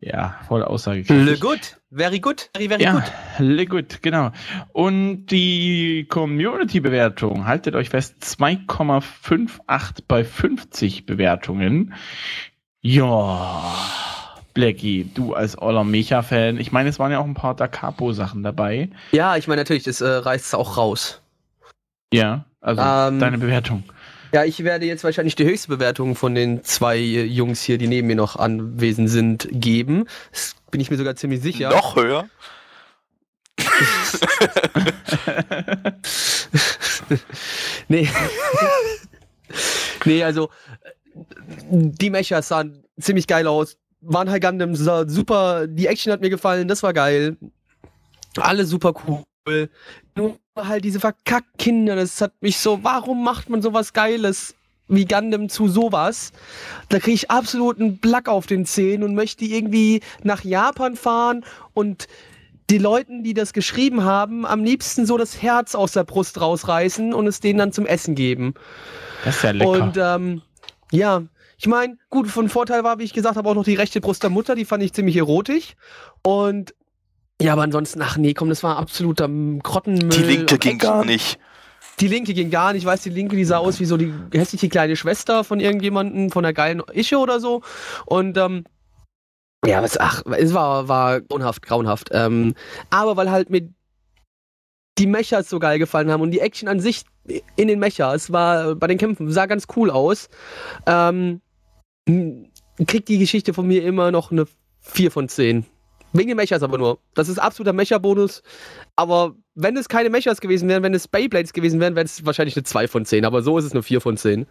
ja, 0.00 0.34
voll 0.48 0.60
Le 0.60 0.66
aussagekräftig. 0.66 1.40
good. 1.40 1.76
Very 1.90 2.20
good. 2.20 2.48
Very, 2.54 2.68
very 2.68 2.82
Ja, 2.82 2.92
good. 2.92 3.12
le 3.46 3.66
gut, 3.66 4.02
genau. 4.02 4.30
Und 4.72 5.26
die 5.26 6.06
Community-Bewertung, 6.08 7.46
haltet 7.46 7.74
euch 7.74 7.90
fest, 7.90 8.16
2,58 8.22 10.04
bei 10.08 10.24
50 10.24 11.04
Bewertungen. 11.04 11.92
Ja, 12.86 13.72
Blackie, 14.52 15.10
du 15.14 15.32
als 15.32 15.56
Oller 15.56 15.84
Mecha-Fan, 15.84 16.58
ich 16.58 16.70
meine, 16.70 16.90
es 16.90 16.98
waren 16.98 17.10
ja 17.10 17.18
auch 17.18 17.24
ein 17.24 17.32
paar 17.32 17.56
Da 17.56 17.66
Capo-Sachen 17.66 18.42
dabei. 18.42 18.90
Ja, 19.12 19.38
ich 19.38 19.48
meine, 19.48 19.62
natürlich, 19.62 19.84
das 19.84 20.02
äh, 20.02 20.06
reißt 20.06 20.44
es 20.44 20.54
auch 20.54 20.76
raus. 20.76 21.22
Ja, 22.12 22.44
also 22.60 22.82
Ähm, 22.82 23.20
deine 23.20 23.38
Bewertung. 23.38 23.84
Ja, 24.34 24.44
ich 24.44 24.64
werde 24.64 24.84
jetzt 24.84 25.02
wahrscheinlich 25.02 25.34
die 25.34 25.46
höchste 25.46 25.68
Bewertung 25.68 26.14
von 26.14 26.34
den 26.34 26.62
zwei 26.62 26.98
äh, 26.98 27.24
Jungs 27.24 27.62
hier, 27.62 27.78
die 27.78 27.86
neben 27.86 28.06
mir 28.06 28.16
noch 28.16 28.36
anwesend 28.36 29.08
sind, 29.08 29.48
geben. 29.50 30.04
Das 30.30 30.54
bin 30.70 30.82
ich 30.82 30.90
mir 30.90 30.98
sogar 30.98 31.16
ziemlich 31.16 31.40
sicher. 31.40 31.70
Noch 31.70 31.96
höher? 31.96 32.28
nee. 37.88 38.10
nee, 40.04 40.22
also 40.22 40.50
die 41.70 42.10
Mechas 42.10 42.48
sahen 42.48 42.84
ziemlich 43.00 43.26
geil 43.26 43.46
aus. 43.46 43.76
Waren 44.00 44.30
halt 44.30 44.42
Gundam, 44.42 44.74
sah 44.74 45.08
super. 45.08 45.66
Die 45.66 45.86
Action 45.86 46.12
hat 46.12 46.20
mir 46.20 46.30
gefallen, 46.30 46.68
das 46.68 46.82
war 46.82 46.92
geil. 46.92 47.36
Alle 48.36 48.66
super 48.66 48.92
cool. 49.06 49.70
Nur 50.14 50.38
halt 50.56 50.84
diese 50.84 51.00
verkackten 51.00 51.56
Kinder, 51.58 51.96
das 51.96 52.20
hat 52.20 52.32
mich 52.40 52.58
so, 52.58 52.82
warum 52.82 53.24
macht 53.24 53.48
man 53.50 53.62
sowas 53.62 53.92
Geiles 53.92 54.54
wie 54.88 55.06
Gundam 55.06 55.48
zu 55.48 55.68
sowas? 55.68 56.32
Da 56.88 56.98
kriege 56.98 57.14
ich 57.14 57.30
absoluten 57.30 57.98
Black 57.98 58.28
auf 58.28 58.46
den 58.46 58.66
Zähnen 58.66 59.02
und 59.02 59.14
möchte 59.14 59.44
irgendwie 59.44 60.00
nach 60.22 60.44
Japan 60.44 60.96
fahren 60.96 61.44
und 61.72 62.06
die 62.70 62.78
Leuten, 62.78 63.22
die 63.22 63.34
das 63.34 63.52
geschrieben 63.52 64.04
haben, 64.04 64.46
am 64.46 64.64
liebsten 64.64 65.04
so 65.04 65.18
das 65.18 65.42
Herz 65.42 65.74
aus 65.74 65.92
der 65.92 66.04
Brust 66.04 66.40
rausreißen 66.40 67.12
und 67.12 67.26
es 67.26 67.40
denen 67.40 67.58
dann 67.58 67.72
zum 67.72 67.86
Essen 67.86 68.14
geben. 68.14 68.54
Das 69.24 69.36
ist 69.36 69.42
ja 69.42 69.50
lecker. 69.50 69.70
Und 69.70 69.96
ähm, 69.98 70.42
ja, 70.94 71.22
ich 71.58 71.66
meine, 71.66 71.96
gut, 72.10 72.28
von 72.28 72.48
Vorteil 72.48 72.84
war, 72.84 72.98
wie 72.98 73.04
ich 73.04 73.12
gesagt 73.12 73.36
habe, 73.36 73.48
auch 73.48 73.54
noch 73.54 73.64
die 73.64 73.74
rechte 73.74 74.00
Brust 74.00 74.22
der 74.22 74.30
Mutter, 74.30 74.54
die 74.54 74.64
fand 74.64 74.82
ich 74.82 74.92
ziemlich 74.92 75.16
erotisch. 75.16 75.74
Und 76.22 76.74
ja, 77.40 77.52
aber 77.52 77.62
ansonsten, 77.62 78.00
ach 78.02 78.16
nee, 78.16 78.34
komm, 78.34 78.48
das 78.48 78.62
war 78.62 78.76
absoluter 78.76 79.28
Grottenmüll. 79.28 80.08
Die 80.08 80.22
linke 80.22 80.58
ging 80.58 80.78
gar 80.78 81.04
nicht. 81.04 81.38
Die 82.00 82.08
linke 82.08 82.34
ging 82.34 82.50
gar 82.50 82.72
nicht. 82.72 82.82
Ich 82.82 82.86
weiß, 82.86 83.02
die 83.02 83.10
linke, 83.10 83.36
die 83.36 83.44
sah 83.44 83.58
aus 83.58 83.80
wie 83.80 83.84
so 83.84 83.96
die 83.96 84.12
hässliche 84.32 84.68
kleine 84.68 84.96
Schwester 84.96 85.44
von 85.44 85.60
irgendjemandem, 85.60 86.30
von 86.30 86.42
der 86.42 86.52
geilen 86.52 86.82
Ische 86.92 87.18
oder 87.18 87.40
so. 87.40 87.62
Und 88.06 88.36
ähm, 88.36 88.64
ja, 89.66 89.82
was, 89.82 89.98
ach, 89.98 90.22
es 90.36 90.54
war, 90.54 90.88
war 90.88 91.20
grauenhaft, 91.20 91.62
grauenhaft. 91.62 92.08
Ähm, 92.12 92.54
aber 92.90 93.16
weil 93.16 93.30
halt 93.30 93.50
mir 93.50 93.68
die 94.98 95.06
Mechas 95.06 95.48
so 95.48 95.58
geil 95.58 95.78
gefallen 95.78 96.10
haben 96.10 96.20
und 96.20 96.30
die 96.30 96.40
Action 96.40 96.68
an 96.68 96.80
sich 96.80 97.04
in 97.56 97.68
den 97.68 97.78
Mechas 97.78 98.30
war 98.32 98.74
bei 98.74 98.86
den 98.86 98.98
Kämpfen 98.98 99.30
sah 99.30 99.46
ganz 99.46 99.66
cool 99.76 99.90
aus. 99.90 100.28
Ähm, 100.86 101.40
kriegt 102.86 103.08
die 103.08 103.18
Geschichte 103.18 103.54
von 103.54 103.66
mir 103.66 103.82
immer 103.84 104.10
noch 104.10 104.30
eine 104.30 104.46
4 104.80 105.10
von 105.10 105.28
10. 105.28 105.64
Wegen 106.12 106.28
den 106.28 106.36
Mechas 106.36 106.62
aber 106.62 106.78
nur. 106.78 107.00
Das 107.14 107.28
ist 107.28 107.38
absoluter 107.38 107.72
Mecha-Bonus. 107.72 108.42
Aber 108.94 109.34
wenn 109.54 109.76
es 109.76 109.88
keine 109.88 110.10
Mechas 110.10 110.40
gewesen 110.40 110.68
wären, 110.68 110.82
wenn 110.84 110.94
es 110.94 111.08
Beyblades 111.08 111.52
gewesen 111.52 111.80
wären, 111.80 111.96
wäre 111.96 112.04
es 112.04 112.24
wahrscheinlich 112.24 112.56
eine 112.56 112.62
2 112.62 112.86
von 112.86 113.04
10. 113.04 113.24
Aber 113.24 113.42
so 113.42 113.58
ist 113.58 113.64
es 113.64 113.72
eine 113.72 113.82
4 113.82 114.00
von 114.00 114.16
10. 114.16 114.46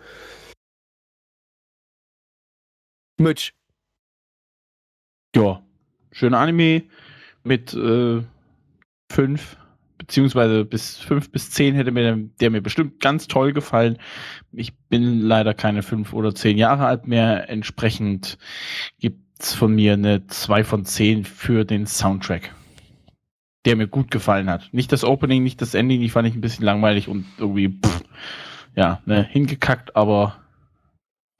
Mitch. 3.17 3.53
Ja, 5.35 5.63
schöner 6.12 6.39
Anime 6.39 6.83
mit 7.43 7.73
äh, 7.73 8.21
fünf, 9.12 9.57
beziehungsweise 10.05 10.65
bis 10.65 10.98
fünf 10.98 11.31
bis 11.31 11.50
zehn 11.50 11.75
hätte 11.75 11.91
mir 11.91 12.17
der, 12.41 12.50
mir 12.50 12.62
bestimmt 12.62 13.00
ganz 13.00 13.27
toll 13.27 13.53
gefallen. 13.53 13.98
Ich 14.51 14.75
bin 14.89 15.22
leider 15.22 15.53
keine 15.53 15.81
fünf 15.81 16.13
oder 16.13 16.36
zehn 16.36 16.57
Jahre 16.57 16.86
alt 16.86 17.07
mehr. 17.07 17.50
Entsprechend 17.50 18.38
gibt's 19.00 19.53
von 19.53 19.74
mir 19.74 19.93
eine 19.93 20.27
zwei 20.27 20.63
von 20.63 20.83
zehn 20.86 21.24
für 21.24 21.63
den 21.63 21.88
Soundtrack, 21.88 22.53
der 23.65 23.77
mir 23.77 23.88
gut 23.88 24.12
gefallen 24.12 24.50
hat. 24.50 24.69
Nicht 24.74 24.91
das 24.91 25.05
Opening, 25.05 25.41
nicht 25.41 25.62
das 25.62 25.74
Ending, 25.74 26.01
die 26.01 26.10
fand 26.10 26.27
ich 26.27 26.36
ein 26.36 26.41
bisschen 26.41 26.65
langweilig 26.65 27.07
und 27.07 27.25
irgendwie 27.38 27.69
pff, 27.69 28.03
ja, 28.75 29.01
ne, 29.05 29.24
hingekackt, 29.24 29.95
aber 29.95 30.38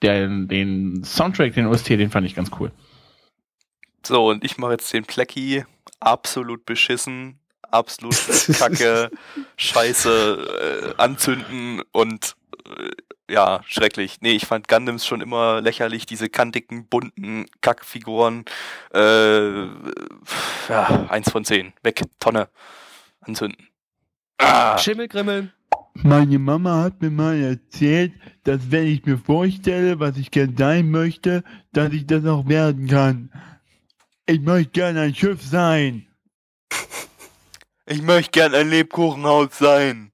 der, 0.02 0.28
den 0.28 1.04
Soundtrack, 1.04 1.54
den 1.54 1.66
OST, 1.66 1.90
den 1.90 2.12
fand 2.12 2.26
ich 2.26 2.36
ganz 2.36 2.52
cool. 2.60 2.72
So, 4.06 4.30
und 4.30 4.44
ich 4.44 4.58
mache 4.58 4.74
jetzt 4.74 4.94
den 4.94 5.06
Plecky. 5.06 5.64
Absolut 6.00 6.66
beschissen, 6.66 7.40
absolut 7.74 8.16
kacke, 8.60 9.12
scheiße, 9.58 10.94
äh, 10.98 11.02
anzünden 11.02 11.82
und 11.92 12.36
äh, 12.68 12.92
ja, 13.32 13.62
schrecklich. 13.66 14.18
Nee, 14.22 14.34
ich 14.34 14.46
fand 14.46 14.68
Gundams 14.68 15.06
schon 15.06 15.22
immer 15.22 15.62
lächerlich, 15.62 16.06
diese 16.06 16.30
kantigen, 16.30 16.88
bunten 16.88 17.46
Kackfiguren. 17.62 18.46
Äh, 18.94 19.66
ja, 20.70 21.08
eins 21.10 21.32
von 21.32 21.46
zehn. 21.46 21.74
Weg, 21.84 22.02
Tonne. 22.20 22.50
Anzünden. 23.22 23.68
Ah, 24.38 24.78
Schimmelgrimmel. 24.78 25.52
Meine 25.96 26.40
Mama 26.40 26.84
hat 26.84 27.02
mir 27.02 27.12
mal 27.12 27.40
erzählt, 27.40 28.14
dass 28.44 28.72
wenn 28.72 28.88
ich 28.88 29.06
mir 29.06 29.18
vorstelle, 29.18 30.00
was 30.00 30.18
ich 30.18 30.32
gern 30.32 30.56
sein 30.58 30.90
möchte, 30.90 31.44
dass 31.72 31.94
ich 31.94 32.06
das 32.08 32.26
auch 32.26 32.48
werden 32.48 32.88
kann. 32.88 33.32
Ich 34.26 34.42
möchte 34.42 34.72
gern 34.72 34.98
ein 34.98 35.14
Schiff 35.14 35.42
sein. 35.42 36.08
Ich 37.86 38.02
möchte 38.02 38.32
gern 38.32 38.54
ein 38.56 38.70
Lebkuchenhaus 38.70 39.58
sein. 39.58 40.12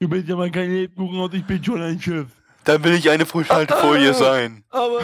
Du 0.00 0.08
bist 0.08 0.30
aber 0.30 0.48
kein 0.50 0.70
Lebkuchenhaus, 0.70 1.30
ich 1.32 1.44
bin 1.44 1.62
schon 1.62 1.82
ein 1.82 2.00
Schiff. 2.00 2.28
Dann 2.64 2.82
will 2.84 2.94
ich 2.94 3.08
eine 3.10 3.26
Frischhaltefolie 3.26 4.10
Ah. 4.10 4.14
sein. 4.14 4.64
Aber 4.70 5.00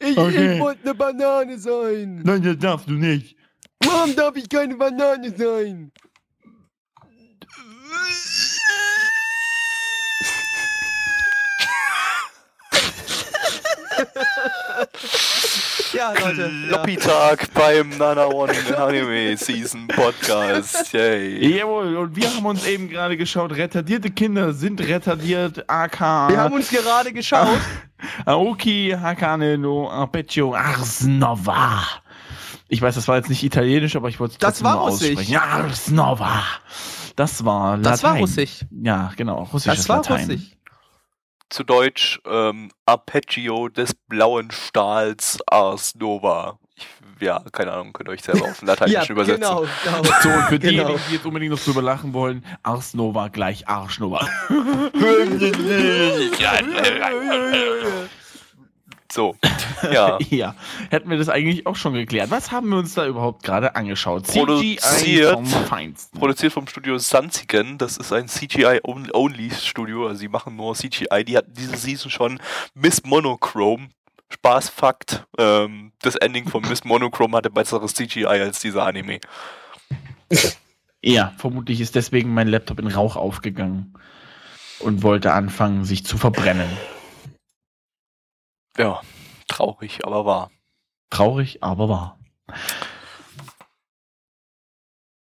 ich, 0.00 0.16
Okay. 0.18 0.54
ich 0.54 0.60
wollte 0.60 0.82
eine 0.82 0.94
Banane 0.94 1.58
sein. 1.58 2.22
Nein, 2.24 2.42
das 2.42 2.58
darfst 2.58 2.88
du 2.88 2.92
nicht. 2.94 3.36
Warum 3.84 4.14
darf 4.16 4.36
ich 4.36 4.48
keine 4.48 4.74
Banane 4.76 5.30
sein? 5.36 5.92
ja, 15.94 16.12
Leute. 16.12 16.50
Ja. 16.70 16.76
Lobby-Tag 16.76 17.52
beim 17.54 17.90
Nana 17.98 18.26
One 18.26 18.52
Anime 18.76 19.36
Season 19.36 19.86
Podcast. 19.88 20.92
Yay. 20.92 21.58
Jawohl, 21.58 21.96
und 21.96 22.16
wir 22.16 22.28
haben 22.34 22.44
uns 22.46 22.66
eben 22.66 22.88
gerade 22.88 23.16
geschaut, 23.16 23.52
retardierte 23.52 24.10
Kinder 24.10 24.52
sind 24.52 24.80
retardiert, 24.80 25.68
AK 25.68 26.00
Wir 26.00 26.38
haben 26.40 26.54
uns 26.54 26.68
gerade 26.70 27.12
geschaut. 27.12 27.58
Aoki 28.26 28.94
Hakane 29.00 29.56
no 29.56 29.88
Arpeggio 29.90 30.54
Arsnova. 30.54 31.82
Ich 32.68 32.82
weiß, 32.82 32.94
das 32.96 33.06
war 33.08 33.16
jetzt 33.16 33.28
nicht 33.30 33.42
italienisch, 33.42 33.94
aber 33.96 34.08
ich 34.08 34.18
wollte 34.20 34.32
es 34.32 34.38
Das 34.38 34.62
war 34.64 34.76
Russisch. 34.76 35.10
aussprechen. 35.10 35.32
Ja, 35.32 35.42
Arsnova. 35.42 36.42
Das 37.16 37.44
war 37.44 37.76
Latein. 37.76 37.82
Das 37.92 38.02
war 38.02 38.16
Russisch. 38.18 38.64
Ja, 38.82 39.12
genau, 39.16 39.44
russisches 39.44 39.78
Das 39.78 39.88
war 39.88 39.96
Latein. 39.98 40.30
Russisch. 40.30 40.50
Zu 41.54 41.62
Deutsch 41.62 42.20
ähm, 42.26 42.72
Arpeggio 42.84 43.68
des 43.68 43.94
blauen 43.94 44.50
Stahls 44.50 45.38
Ars 45.46 45.94
Nova. 45.94 46.58
Ich, 46.74 46.84
ja, 47.20 47.44
keine 47.52 47.70
Ahnung, 47.70 47.92
könnt 47.92 48.08
ihr 48.08 48.12
euch 48.12 48.24
selber 48.24 48.46
auf 48.46 48.60
Lateinisch 48.62 48.92
Ja, 48.92 49.06
übersetzen. 49.08 49.40
genau. 49.40 49.64
genau. 49.84 50.02
So, 50.24 50.30
und 50.30 50.42
für 50.46 50.58
Genau. 50.58 50.72
diejenigen, 50.88 51.00
die 51.08 51.14
jetzt 51.14 51.24
unbedingt 51.24 51.52
noch 51.52 51.60
drüber 51.60 51.80
lachen 51.80 52.12
wollen, 52.12 52.44
Arsnova 52.64 53.28
gleich 53.28 53.68
Arschnova. 53.68 54.28
So, 59.14 59.36
ja. 59.92 60.18
Ja, 60.28 60.56
hätten 60.90 61.08
wir 61.08 61.16
das 61.16 61.28
eigentlich 61.28 61.68
auch 61.68 61.76
schon 61.76 61.94
geklärt. 61.94 62.32
Was 62.32 62.50
haben 62.50 62.68
wir 62.70 62.78
uns 62.78 62.94
da 62.94 63.06
überhaupt 63.06 63.44
gerade 63.44 63.76
angeschaut? 63.76 64.24
Produziert- 64.26 65.34
vom 65.34 65.46
Feinsten. 65.46 66.18
Produziert 66.18 66.52
vom 66.52 66.66
Studio 66.66 66.98
Sanzigen. 66.98 67.78
Das 67.78 67.96
ist 67.96 68.12
ein 68.12 68.26
CGI-Only-Studio. 68.26 70.08
Also, 70.08 70.18
sie 70.18 70.26
machen 70.26 70.56
nur 70.56 70.74
CGI. 70.74 71.22
Die 71.24 71.36
hatten 71.36 71.52
diese 71.54 71.76
Season 71.76 72.10
schon 72.10 72.40
Miss 72.74 73.04
Monochrome. 73.04 73.90
Spaßfakt. 74.30 75.26
Ähm, 75.38 75.92
das 76.02 76.16
Ending 76.16 76.48
von 76.48 76.62
Miss 76.68 76.82
Monochrome 76.82 77.36
hatte 77.36 77.50
besseres 77.50 77.94
CGI 77.94 78.26
als 78.26 78.58
dieser 78.58 78.84
Anime. 78.84 79.20
Ja, 81.02 81.34
vermutlich 81.36 81.80
ist 81.80 81.94
deswegen 81.94 82.34
mein 82.34 82.48
Laptop 82.48 82.80
in 82.80 82.88
Rauch 82.88 83.14
aufgegangen 83.14 83.94
und 84.80 85.04
wollte 85.04 85.32
anfangen, 85.32 85.84
sich 85.84 86.04
zu 86.04 86.18
verbrennen. 86.18 86.68
Ja, 88.76 89.00
traurig, 89.48 90.04
aber 90.06 90.24
wahr. 90.26 90.50
Traurig, 91.10 91.62
aber 91.62 91.88
wahr. 91.88 92.18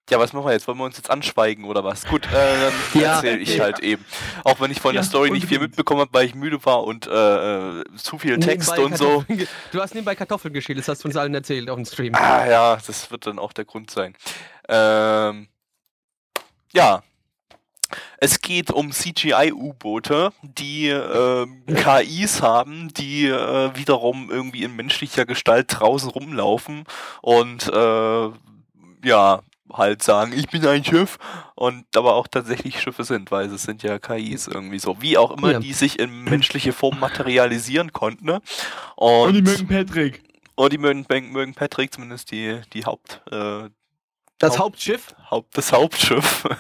Ja, 0.10 0.19
was 0.19 0.33
machen 0.33 0.45
wir 0.45 0.51
jetzt? 0.51 0.67
Wollen 0.67 0.77
wir 0.77 0.83
uns 0.83 0.98
jetzt 0.98 1.10
anschweigen 1.10 1.63
oder 1.65 1.83
was? 1.83 2.05
Gut, 2.05 2.27
äh, 2.27 2.31
dann 2.33 2.74
Ja. 3.01 3.15
erzähle 3.15 3.38
ich 3.39 3.60
halt 3.62 3.79
eben. 3.79 4.05
Auch 4.43 4.60
wenn 4.60 4.69
ich 4.69 4.81
von 4.81 4.93
Ja, 4.93 5.01
der 5.01 5.07
Story 5.07 5.31
nicht 5.31 5.48
viel 5.48 5.60
mitbekommen 5.60 6.01
habe, 6.01 6.13
weil 6.13 6.25
ich 6.25 6.36
müde 6.36 6.63
war 6.65 6.83
und 6.83 7.07
äh, 7.07 7.79
äh, 7.79 7.83
zu 7.95 8.19
viel 8.19 8.38
Text 8.39 8.69
Nebenbei 8.72 8.86
und 8.86 8.98
so. 8.98 9.24
Du 9.72 9.81
hast 9.81 9.93
nebenbei 9.95 10.15
Kartoffeln 10.15 10.53
geschält, 10.53 10.77
das 10.77 10.88
hast 10.89 11.03
du 11.03 11.07
uns 11.07 11.15
allen 11.15 11.33
erzählt 11.33 11.69
auf 11.69 11.77
dem 11.77 11.86
Stream. 11.86 12.13
Ah 12.15 12.45
ja, 12.45 12.75
das 12.75 13.10
wird 13.12 13.25
dann 13.25 13.39
auch 13.39 13.53
der 13.53 13.65
Grund 13.65 13.89
sein. 13.91 14.13
Ähm, 14.67 15.48
ja. 16.74 17.01
Es 18.18 18.42
geht 18.42 18.72
um 18.72 18.92
CGI-U-Boote, 18.92 20.32
die 20.42 20.88
ähm, 20.90 21.64
KIs 21.68 22.42
haben, 22.42 22.90
die 22.94 23.28
äh, 23.28 23.76
wiederum 23.76 24.30
irgendwie 24.32 24.64
in 24.64 24.76
menschlicher 24.76 25.26
Gestalt 25.26 25.68
draußen 25.80 26.10
rumlaufen 26.10 26.84
und 27.22 27.68
äh, 27.68 28.30
ja, 29.06 29.42
halt 29.72 30.04
sagen, 30.04 30.34
ich 30.36 30.48
bin 30.50 30.66
ein 30.68 30.84
Schiff 30.86 31.18
und 31.56 31.86
aber 31.98 32.14
auch 32.16 32.28
tatsächlich 32.28 32.80
Schiffe 32.80 33.04
sind, 33.04 33.32
weil 33.32 33.48
es 33.48 33.64
sind 33.64 33.82
ja 33.82 33.98
KIs 33.98 34.48
irgendwie 34.48 34.78
so. 34.80 35.02
Wie 35.02 35.18
auch 35.18 35.32
immer, 35.32 35.52
Ja. 35.54 35.60
die 35.60 35.74
sich 35.74 36.00
in 36.00 36.24
menschliche 36.24 36.74
Form 36.74 37.00
materialisieren 37.00 37.92
konnten. 37.92 38.26
ne? 38.26 38.42
Und 38.96 39.34
die 39.34 39.42
mögen 39.42 39.68
Patrick. 39.68 40.22
und 40.56 40.72
die 40.74 40.78
mögen, 40.78 41.06
mögen 41.32 41.54
Patrick, 41.56 41.92
zumindest 41.94 42.32
die, 42.32 42.62
die 42.74 42.86
Haupt, 42.86 43.22
äh, 43.32 43.70
Das 44.40 44.54
Haupt- 44.54 44.60
Hauptschiff? 44.74 45.16
Haupt, 45.32 45.58
das 45.58 45.72
Hauptschiff. 45.72 46.44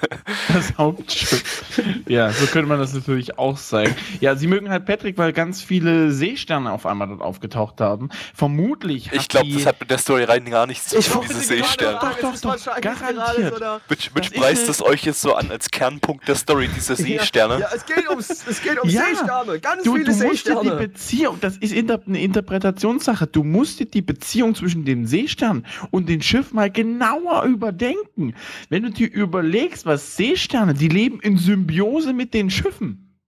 Das 0.53 0.77
Hauptschiff. 0.77 1.63
ja, 2.07 2.31
so 2.31 2.45
könnte 2.47 2.67
man 2.69 2.77
das 2.79 2.93
natürlich 2.93 3.37
auch 3.39 3.57
sagen. 3.57 3.95
Ja, 4.19 4.35
sie 4.35 4.45
mögen 4.47 4.69
halt 4.69 4.85
Patrick, 4.85 5.17
weil 5.17 5.33
ganz 5.33 5.61
viele 5.61 6.11
Seesterne 6.11 6.71
auf 6.71 6.85
einmal 6.85 7.07
dort 7.07 7.21
aufgetaucht 7.21 7.81
haben. 7.81 8.09
Vermutlich 8.35 9.07
hat 9.09 9.15
ich 9.17 9.27
glaube, 9.29 9.49
das 9.51 9.65
hat 9.65 9.79
mit 9.79 9.89
der 9.89 9.97
Story 9.97 10.23
rein 10.25 10.45
gar 10.49 10.67
nichts 10.67 10.89
zu 10.89 10.99
tun, 11.01 11.21
diese 11.27 11.39
Seesterne. 11.39 11.99
Doch, 12.21 12.35
doch, 12.39 12.55
doch, 12.57 12.81
garantiert. 12.81 13.59
Mitch, 13.89 14.09
Das 14.09 14.13
Mitch 14.15 14.27
ist 14.33 14.35
preist 14.35 14.61
eine- 14.63 14.71
es 14.71 14.81
euch 14.83 15.03
jetzt 15.05 15.21
so 15.21 15.33
an 15.33 15.49
als 15.49 15.69
Kernpunkt 15.71 16.27
der 16.27 16.35
Story, 16.35 16.69
diese 16.75 16.95
Seesterne. 16.97 17.59
Ja, 17.61 17.69
es 17.73 17.85
geht, 17.85 18.07
ums, 18.09 18.29
es 18.29 18.61
geht 18.61 18.79
um 18.79 18.89
Ja. 18.93 19.03
Seesterne, 19.05 19.59
ganz 19.59 19.83
Du, 19.83 19.93
viele 19.93 20.05
du 20.05 20.11
musst 20.11 20.21
dir 20.21 20.27
die 20.27 20.37
Seesterne. 20.67 20.75
Beziehung, 20.87 21.37
das 21.41 21.57
ist 21.57 21.73
inter 21.73 21.99
eine 22.05 22.21
Interpretationssache, 22.21 23.27
du 23.27 23.43
musst 23.43 23.79
dir 23.79 23.85
die 23.87 24.01
Beziehung 24.01 24.55
zwischen 24.55 24.85
dem 24.85 25.05
Seestern 25.05 25.65
und 25.91 26.09
dem 26.09 26.21
Schiff 26.21 26.53
mal 26.53 26.69
genauer 26.69 27.43
überdenken. 27.63 28.35
Wenn 28.69 28.83
du 28.83 28.91
dir 28.91 29.11
überlegst, 29.11 29.85
was 29.85 30.17
Seesterne, 30.17 30.73
die 30.73 30.89
leben 30.89 31.19
in 31.21 31.37
Symbiose 31.37 32.13
mit 32.13 32.33
den 32.33 32.49
Schiffen. 32.49 33.19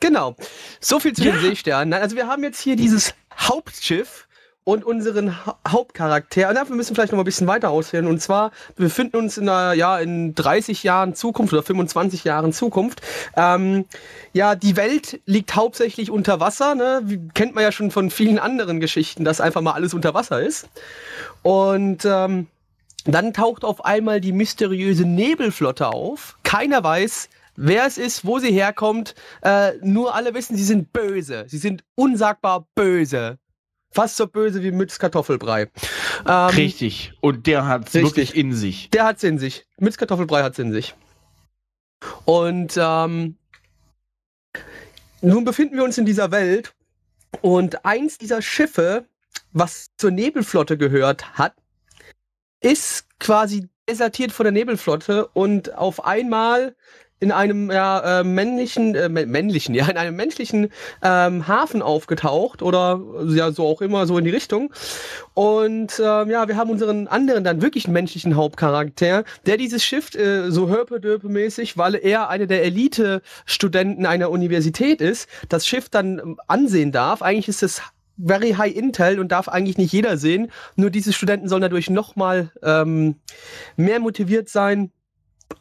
Genau. 0.00 0.36
So 0.80 1.00
viel 1.00 1.12
zu 1.12 1.24
Ja. 1.24 1.32
den 1.32 1.40
Seesternen. 1.40 1.92
Also 1.92 2.16
wir 2.16 2.26
haben 2.28 2.42
jetzt 2.44 2.60
hier 2.60 2.76
dieses 2.76 3.14
Hauptschiff 3.36 4.28
und 4.62 4.84
unseren 4.84 5.46
ha 5.46 5.58
Hauptcharakter. 5.66 6.50
Und 6.50 6.54
dafür 6.54 6.76
müssen 6.76 6.90
wir 6.90 6.96
vielleicht 6.96 7.12
noch 7.12 7.16
mal 7.16 7.22
ein 7.22 7.24
bisschen 7.24 7.46
weiter 7.46 7.70
ausführen. 7.70 8.06
Und 8.06 8.20
zwar, 8.20 8.52
wir 8.76 8.84
befinden 8.84 9.16
uns 9.16 9.38
in 9.38 9.48
einer, 9.48 9.72
ja, 9.72 9.98
in 9.98 10.34
30 10.34 10.82
Jahren 10.82 11.14
Zukunft 11.14 11.52
oder 11.52 11.62
25 11.62 12.22
Jahren 12.24 12.52
Zukunft. 12.52 13.00
Ähm, 13.34 13.86
ja, 14.34 14.54
die 14.54 14.76
Welt 14.76 15.20
liegt 15.24 15.56
hauptsächlich 15.56 16.10
unter 16.10 16.38
Wasser. 16.38 16.74
Ne? 16.74 17.00
Wie, 17.04 17.28
kennt 17.32 17.54
man 17.54 17.64
ja 17.64 17.72
schon 17.72 17.90
von 17.90 18.10
vielen 18.10 18.38
anderen 18.38 18.78
Geschichten, 18.78 19.24
dass 19.24 19.40
einfach 19.40 19.62
mal 19.62 19.72
alles 19.72 19.94
unter 19.94 20.12
Wasser 20.14 20.40
ist. 20.42 20.68
Und 21.42 22.04
ähm, 22.04 22.46
dann 23.14 23.32
taucht 23.32 23.64
auf 23.64 23.84
einmal 23.84 24.20
die 24.20 24.32
mysteriöse 24.32 25.04
Nebelflotte 25.04 25.88
auf. 25.88 26.38
Keiner 26.42 26.82
weiß, 26.84 27.28
wer 27.56 27.86
es 27.86 27.98
ist, 27.98 28.24
wo 28.24 28.38
sie 28.38 28.52
herkommt. 28.52 29.14
Äh, 29.42 29.72
nur 29.82 30.14
alle 30.14 30.34
wissen, 30.34 30.56
sie 30.56 30.64
sind 30.64 30.92
böse. 30.92 31.44
Sie 31.48 31.58
sind 31.58 31.84
unsagbar 31.94 32.66
böse. 32.74 33.38
Fast 33.90 34.16
so 34.16 34.26
böse 34.26 34.62
wie 34.62 34.70
Mütz 34.70 34.98
Kartoffelbrei. 34.98 35.70
Ähm, 36.26 36.48
Richtig. 36.50 37.14
Und 37.20 37.46
der 37.46 37.66
hat 37.66 37.88
es 37.88 37.94
wirklich 37.94 38.36
in 38.36 38.52
sich. 38.52 38.90
Der 38.90 39.04
hat's 39.04 39.22
in 39.22 39.38
sich. 39.38 39.66
Mütz 39.78 39.96
Kartoffelbrei 39.96 40.42
hat's 40.42 40.58
in 40.58 40.72
sich. 40.72 40.94
Und 42.26 42.74
ähm, 42.76 43.36
nun 45.20 45.44
befinden 45.44 45.76
wir 45.76 45.84
uns 45.84 45.98
in 45.98 46.06
dieser 46.06 46.30
Welt 46.30 46.74
und 47.40 47.84
eins 47.84 48.18
dieser 48.18 48.42
Schiffe, 48.42 49.06
was 49.52 49.88
zur 49.96 50.10
Nebelflotte 50.10 50.76
gehört 50.76 51.38
hat, 51.38 51.54
ist 52.60 53.06
quasi 53.20 53.68
desertiert 53.88 54.32
von 54.32 54.44
der 54.44 54.52
Nebelflotte 54.52 55.28
und 55.28 55.74
auf 55.74 56.04
einmal 56.04 56.74
in 57.20 57.32
einem 57.32 57.70
ja, 57.70 58.20
äh, 58.20 58.24
männlichen, 58.24 58.94
äh, 58.94 59.06
mä- 59.06 59.26
männlichen, 59.26 59.74
ja, 59.74 59.88
in 59.88 59.96
einem 59.96 60.16
menschlichen 60.16 60.68
ähm, 61.02 61.48
Hafen 61.48 61.82
aufgetaucht 61.82 62.62
oder 62.62 63.00
ja, 63.26 63.50
so 63.50 63.66
auch 63.66 63.80
immer 63.80 64.06
so 64.06 64.18
in 64.18 64.24
die 64.24 64.30
Richtung. 64.30 64.72
Und 65.34 65.98
ähm, 65.98 66.30
ja, 66.30 66.46
wir 66.46 66.56
haben 66.56 66.70
unseren 66.70 67.08
anderen 67.08 67.42
dann 67.44 67.60
wirklich 67.60 67.88
menschlichen 67.88 68.36
Hauptcharakter, 68.36 69.24
der 69.46 69.56
dieses 69.56 69.84
Schiff 69.84 70.14
äh, 70.14 70.50
so 70.50 70.68
hörpe-dörpe-mäßig, 70.68 71.76
weil 71.76 71.96
er 71.96 72.28
einer 72.28 72.46
der 72.46 72.62
Elite-Studenten 72.64 74.06
einer 74.06 74.30
Universität 74.30 75.00
ist, 75.00 75.28
das 75.48 75.66
Schiff 75.66 75.88
dann 75.88 76.36
ansehen 76.46 76.92
darf. 76.92 77.22
Eigentlich 77.22 77.48
ist 77.48 77.62
es 77.62 77.82
very 78.24 78.52
high 78.52 78.74
intel 78.74 79.20
und 79.20 79.28
darf 79.32 79.48
eigentlich 79.48 79.78
nicht 79.78 79.92
jeder 79.92 80.16
sehen. 80.18 80.50
Nur 80.76 80.90
diese 80.90 81.12
Studenten 81.12 81.48
sollen 81.48 81.62
dadurch 81.62 81.90
nochmal 81.90 82.52
ähm, 82.62 83.16
mehr 83.76 84.00
motiviert 84.00 84.48
sein, 84.48 84.90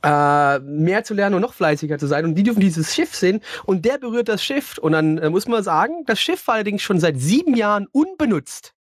äh, 0.03 0.59
mehr 0.59 1.03
zu 1.03 1.13
lernen 1.13 1.35
und 1.35 1.41
noch 1.41 1.53
fleißiger 1.53 1.97
zu 1.97 2.07
sein. 2.07 2.25
Und 2.25 2.35
die 2.35 2.43
dürfen 2.43 2.59
dieses 2.59 2.93
Schiff 2.93 3.15
sehen 3.15 3.41
und 3.65 3.85
der 3.85 3.97
berührt 3.97 4.27
das 4.27 4.43
Schiff. 4.43 4.77
Und 4.77 4.91
dann 4.93 5.17
äh, 5.17 5.29
muss 5.29 5.47
man 5.47 5.63
sagen, 5.63 6.03
das 6.05 6.19
Schiff 6.19 6.45
war 6.47 6.55
allerdings 6.55 6.81
schon 6.81 6.99
seit 6.99 7.19
sieben 7.19 7.55
Jahren 7.55 7.87
unbenutzt. 7.91 8.73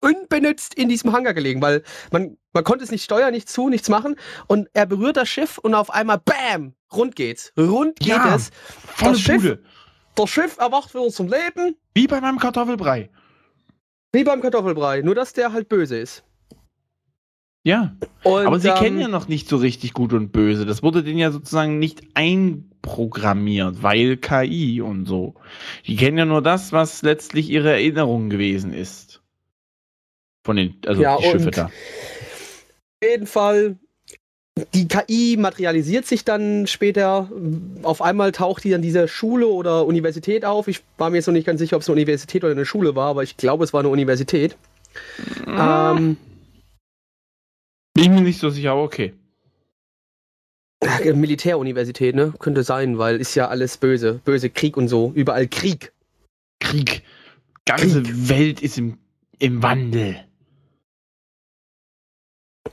Unbenutzt 0.00 0.74
in 0.74 0.90
diesem 0.90 1.12
Hangar 1.12 1.32
gelegen, 1.32 1.62
weil 1.62 1.82
man, 2.12 2.36
man 2.52 2.62
konnte 2.62 2.84
es 2.84 2.90
nicht 2.90 3.04
steuern, 3.04 3.32
nichts 3.32 3.54
zu, 3.54 3.70
nichts 3.70 3.88
machen. 3.88 4.16
Und 4.48 4.68
er 4.74 4.84
berührt 4.84 5.16
das 5.16 5.30
Schiff 5.30 5.56
und 5.56 5.74
auf 5.74 5.90
einmal, 5.90 6.18
bam, 6.22 6.74
rund 6.92 7.16
geht's. 7.16 7.52
Rund 7.56 7.98
geht 8.00 8.08
Ja. 8.08 8.34
es. 8.36 8.50
Volle 8.96 9.12
Das 9.12 9.20
Schiff- 9.20 9.42
Bude. 9.42 9.62
Das 10.14 10.30
Schiff 10.30 10.58
erwacht 10.58 10.94
wieder 10.94 11.08
zum 11.08 11.28
Leben, 11.28 11.76
Wie 11.94 12.06
bei 12.06 12.20
meinem 12.20 12.38
Kartoffelbrei. 12.38 13.10
wie 14.12 14.24
beim 14.24 14.40
Kartoffelbrei. 14.40 15.02
Nur, 15.02 15.14
dass 15.14 15.32
der 15.32 15.52
halt 15.52 15.68
böse 15.68 15.98
ist. 15.98 16.22
Ja. 17.66 17.96
Und, 18.22 18.46
Aber 18.46 18.60
sie 18.60 18.68
ähm, 18.68 18.76
kennen 18.76 19.00
ja 19.00 19.08
noch 19.08 19.26
nicht 19.26 19.48
so 19.48 19.56
richtig 19.56 19.92
gut 19.94 20.12
und 20.12 20.32
böse. 20.32 20.66
Das 20.66 20.82
wurde 20.82 21.02
denen 21.02 21.18
ja 21.18 21.30
sozusagen 21.32 21.78
nicht 21.78 22.02
einprogrammiert, 22.14 23.82
weil 23.82 24.18
KI 24.18 24.80
und 24.82 25.06
so. 25.06 25.34
Die 25.86 25.96
kennen 25.96 26.18
ja 26.18 26.26
nur 26.26 26.42
das, 26.42 26.72
was 26.72 27.02
letztlich 27.02 27.48
ihre 27.48 27.72
Erinnerung 27.72 28.28
gewesen 28.28 28.72
ist. 28.72 29.22
Von 30.44 30.56
den, 30.56 30.76
also 30.86 31.00
Ja, 31.02 31.16
die 31.16 31.24
Schiffe 31.24 31.50
da. 31.50 31.64
Auf 31.66 31.72
jeden 33.02 33.26
Fall, 33.26 33.78
die 34.72 34.86
KI 34.86 35.36
materialisiert 35.36 36.06
sich 36.06 36.24
dann 36.24 36.66
später. 36.66 37.28
Auf 37.82 38.00
einmal 38.00 38.30
taucht 38.32 38.62
die 38.62 38.74
an 38.74 38.82
dieser 38.82 39.08
Schule 39.08 39.48
oder 39.48 39.84
Universität 39.84 40.44
auf. 40.44 40.68
Ich 40.68 40.82
war 40.96 41.10
mir 41.10 41.16
jetzt 41.16 41.26
noch 41.26 41.32
nicht 41.32 41.46
ganz 41.46 41.58
sicher, 41.58 41.76
ob 41.76 41.82
es 41.82 41.88
eine 41.88 41.94
Universität 41.94 42.44
oder 42.44 42.52
eine 42.52 42.66
Schule 42.66 42.94
war, 42.94 43.08
aber 43.10 43.24
ich 43.24 43.36
glaube, 43.36 43.64
es 43.64 43.72
war 43.72 43.80
eine 43.80 43.88
Universität. 43.88 44.56
Ähm, 45.46 46.16
Bin 47.94 48.04
ich 48.04 48.10
mir 48.10 48.20
nicht 48.20 48.38
so 48.38 48.50
sicher, 48.50 48.72
aber 48.72 48.82
okay. 48.82 49.12
Militäruniversität, 51.14 52.14
ne? 52.14 52.34
Könnte 52.38 52.62
sein, 52.62 52.98
weil 52.98 53.16
ist 53.16 53.34
ja 53.34 53.48
alles 53.48 53.78
böse. 53.78 54.20
Böse 54.24 54.50
Krieg 54.50 54.76
und 54.76 54.88
so. 54.88 55.12
Überall 55.14 55.48
Krieg. 55.48 55.92
Krieg. 56.60 57.02
Ganze 57.64 58.28
Welt 58.28 58.60
ist 58.60 58.78
im, 58.78 58.98
im 59.38 59.62
Wandel. 59.62 60.24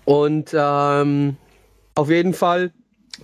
Und 0.05 0.51
ähm, 0.53 1.37
auf 1.95 2.09
jeden 2.09 2.33
Fall 2.33 2.71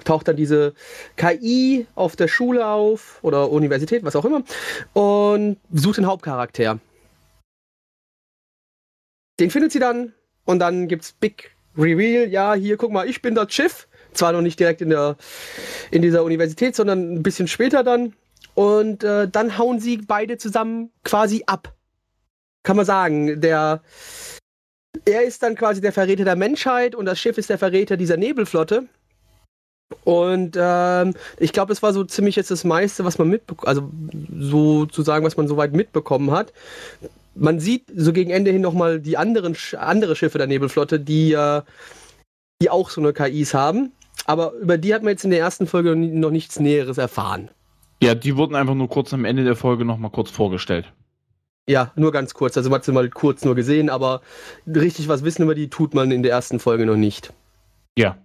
taucht 0.03 0.27
dann 0.27 0.35
diese 0.35 0.73
KI 1.15 1.87
auf 1.95 2.15
der 2.15 2.27
Schule 2.27 2.67
auf 2.67 3.19
oder 3.23 3.49
Universität, 3.49 4.03
was 4.03 4.15
auch 4.15 4.25
immer, 4.25 4.43
und 4.93 5.57
sucht 5.71 5.97
den 5.97 6.05
Hauptcharakter. 6.05 6.79
Den 9.39 9.51
findet 9.51 9.71
sie 9.71 9.79
dann 9.79 10.13
und 10.45 10.59
dann 10.59 10.87
gibt's 10.87 11.13
Big 11.13 11.55
Reveal. 11.77 12.27
Ja, 12.29 12.55
hier, 12.55 12.77
guck 12.77 12.91
mal, 12.91 13.07
ich 13.07 13.21
bin 13.21 13.35
das 13.35 13.53
Schiff. 13.53 13.87
Zwar 14.13 14.31
noch 14.31 14.41
nicht 14.41 14.59
direkt 14.59 14.81
in, 14.81 14.89
der, 14.89 15.15
in 15.91 16.01
dieser 16.01 16.23
Universität, 16.23 16.75
sondern 16.75 17.13
ein 17.13 17.23
bisschen 17.23 17.47
später 17.47 17.83
dann. 17.83 18.13
Und 18.55 19.03
äh, 19.03 19.27
dann 19.29 19.59
hauen 19.59 19.79
sie 19.79 19.97
beide 19.97 20.37
zusammen 20.37 20.91
quasi 21.03 21.43
ab. 21.45 21.75
kann 22.63 22.77
man 22.77 22.85
sagen, 22.85 23.39
der 23.39 23.83
er 25.07 25.23
ist 25.23 25.41
dann 25.41 25.55
quasi 25.55 25.81
der 25.81 25.93
Verräter 25.93 26.25
der 26.25 26.35
Menschheit 26.35 26.93
und 26.93 27.05
das 27.05 27.19
Schiff 27.19 27.37
ist 27.37 27.49
der 27.49 27.57
Verräter 27.57 27.97
dieser 27.97 28.17
Nebelflotte. 28.17 28.87
Und 30.03 30.57
ähm, 30.59 31.13
ich 31.39 31.53
glaube, 31.53 31.69
das 31.69 31.81
war 31.81 31.93
so 31.93 32.03
ziemlich 32.03 32.35
jetzt 32.35 32.51
das 32.51 32.65
meiste, 32.65 33.05
was 33.05 33.17
man 33.17 33.29
mitbekommen, 33.29 33.67
also 33.67 33.89
sozusagen, 34.37 35.25
was 35.25 35.37
man 35.37 35.47
soweit 35.47 35.73
mitbekommen 35.73 36.31
hat. 36.31 36.51
Man 37.35 37.59
sieht 37.59 37.85
so 37.95 38.11
gegen 38.11 38.31
Ende 38.31 38.51
hin 38.51 38.61
nochmal 38.61 38.99
die 38.99 39.15
anderen 39.15 39.55
Sch 39.55 39.75
andere 39.75 40.15
Schiffe 40.15 40.37
der 40.39 40.47
Nebelflotte, 40.47 40.99
die, 40.99 41.31
äh, 41.31 41.61
die 42.61 42.69
auch 42.69 42.89
so 42.89 42.99
eine 42.99 43.13
KIs 43.13 43.53
haben. 43.53 43.93
Aber 44.25 44.53
über 44.53 44.77
die 44.77 44.93
hat 44.93 45.03
man 45.03 45.11
jetzt 45.11 45.23
in 45.23 45.31
der 45.31 45.39
ersten 45.39 45.67
Folge 45.67 45.95
noch 45.95 46.31
nichts 46.31 46.59
Näheres 46.59 46.97
erfahren. 46.97 47.49
Ja, 48.03 48.13
die 48.13 48.35
wurden 48.35 48.55
einfach 48.55 48.75
nur 48.75 48.89
kurz 48.89 49.13
am 49.13 49.23
Ende 49.23 49.45
der 49.45 49.55
Folge 49.55 49.85
nochmal 49.85 50.11
kurz 50.11 50.29
vorgestellt. 50.31 50.91
Ja, 51.69 51.91
nur 51.95 52.11
ganz 52.11 52.33
kurz. 52.33 52.55
Also 52.55 52.69
man 52.69 52.77
hat 52.77 52.85
sie 52.85 52.93
mal 52.93 53.09
kurz 53.09 53.43
nur 53.43 53.55
gesehen, 53.55 53.89
aber 53.89 54.21
richtig 54.65 55.07
was 55.09 55.23
wissen 55.23 55.43
über 55.43 55.55
die 55.55 55.69
tut 55.69 55.93
man 55.93 56.11
in 56.11 56.23
der 56.23 56.31
ersten 56.31 56.59
Folge 56.59 56.85
noch 56.85 56.95
nicht. 56.95 57.33
Ja. 57.97 58.17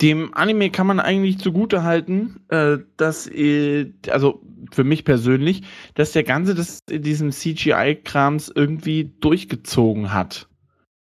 Dem 0.00 0.34
Anime 0.34 0.70
kann 0.70 0.88
man 0.88 0.98
eigentlich 0.98 1.38
zugute 1.38 1.84
halten, 1.84 2.40
äh, 2.48 2.78
dass, 2.96 3.28
äh, 3.28 3.92
also 4.10 4.42
für 4.72 4.82
mich 4.82 5.04
persönlich, 5.04 5.62
dass 5.94 6.10
der 6.10 6.24
Ganze 6.24 6.56
das 6.56 6.80
in 6.90 7.02
diesem 7.02 7.30
CGI-Krams 7.30 8.50
irgendwie 8.52 9.12
durchgezogen 9.20 10.12
hat. 10.12 10.48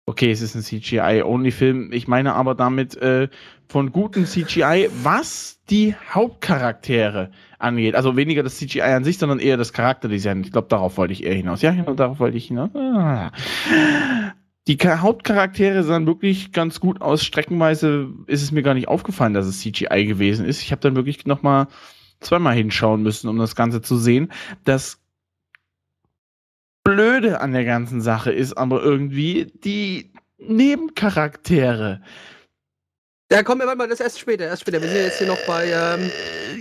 Okay, 0.05 0.31
es 0.31 0.43
ist 0.43 0.55
ein 0.55 0.63
CGI-Only-Film. 0.63 1.93
Ich 1.93 2.09
meine 2.09 2.35
aber 2.35 2.55
damit 2.55 2.97
äh, 2.97 3.29
von 3.69 3.93
gutem 3.93 4.27
CGI, 4.27 4.91
was 5.03 5.61
die 5.71 5.95
Hauptcharaktere 6.13 7.31
angeht. 7.61 7.95
Also 7.95 8.17
weniger 8.17 8.43
das 8.43 8.57
CGI 8.57 8.83
an 8.83 9.05
sich, 9.05 9.19
sondern 9.19 9.39
eher 9.39 9.57
das 9.57 9.73
Charakterdesign. 9.73 10.43
Ich 10.43 10.53
glaube, 10.53 10.69
darauf 10.69 10.97
wollte 10.97 11.13
ich 11.13 11.25
eher 11.25 11.35
hinaus. 11.35 11.63
Ja, 11.63 11.73
genau, 11.73 11.95
darauf 11.95 12.19
wollte 12.19 12.37
ich 12.37 12.47
hinaus. 12.47 12.71
Die 14.69 14.79
Hauptcharaktere 14.79 15.83
sahen 15.83 16.07
wirklich 16.07 16.53
ganz 16.53 16.81
gut 16.81 17.01
aus. 17.01 17.25
Streckenweise 17.25 18.09
ist 18.27 18.43
es 18.43 18.53
mir 18.53 18.63
gar 18.63 18.75
nicht 18.75 18.89
aufgefallen, 18.89 19.35
dass 19.35 19.47
es 19.47 19.61
CGI 19.61 20.07
gewesen 20.07 20.45
ist. 20.45 20.63
Ich 20.63 20.71
habe 20.73 20.81
dann 20.81 20.97
wirklich 20.97 21.27
noch 21.27 21.43
mal 21.43 21.69
zweimal 22.21 22.55
hinschauen 22.55 23.03
müssen, 23.03 23.29
um 23.29 23.39
das 23.39 23.57
Ganze 23.57 23.83
zu 23.83 23.97
sehen. 23.97 24.31
Das 24.65 25.01
Blöde 26.85 27.41
an 27.41 27.53
der 27.53 27.65
ganzen 27.65 28.01
Sache 28.01 28.33
ist 28.33 28.55
aber 28.55 28.83
irgendwie 28.83 29.53
die 29.65 30.13
Nebencharaktere. 30.39 32.01
Ja, 33.33 33.45
komm, 33.45 33.61
warte 33.61 33.77
mal, 33.77 33.89
das 33.89 34.01
erst 34.01 34.19
später, 34.19 34.45
erst 34.47 34.63
später. 34.63 34.83
Wir 34.83 34.89
sind 34.89 35.03
jetzt 35.03 35.19
hier 35.19 35.29
noch 35.29 35.39
bei. 35.47 35.67
Ähm, 35.67 36.11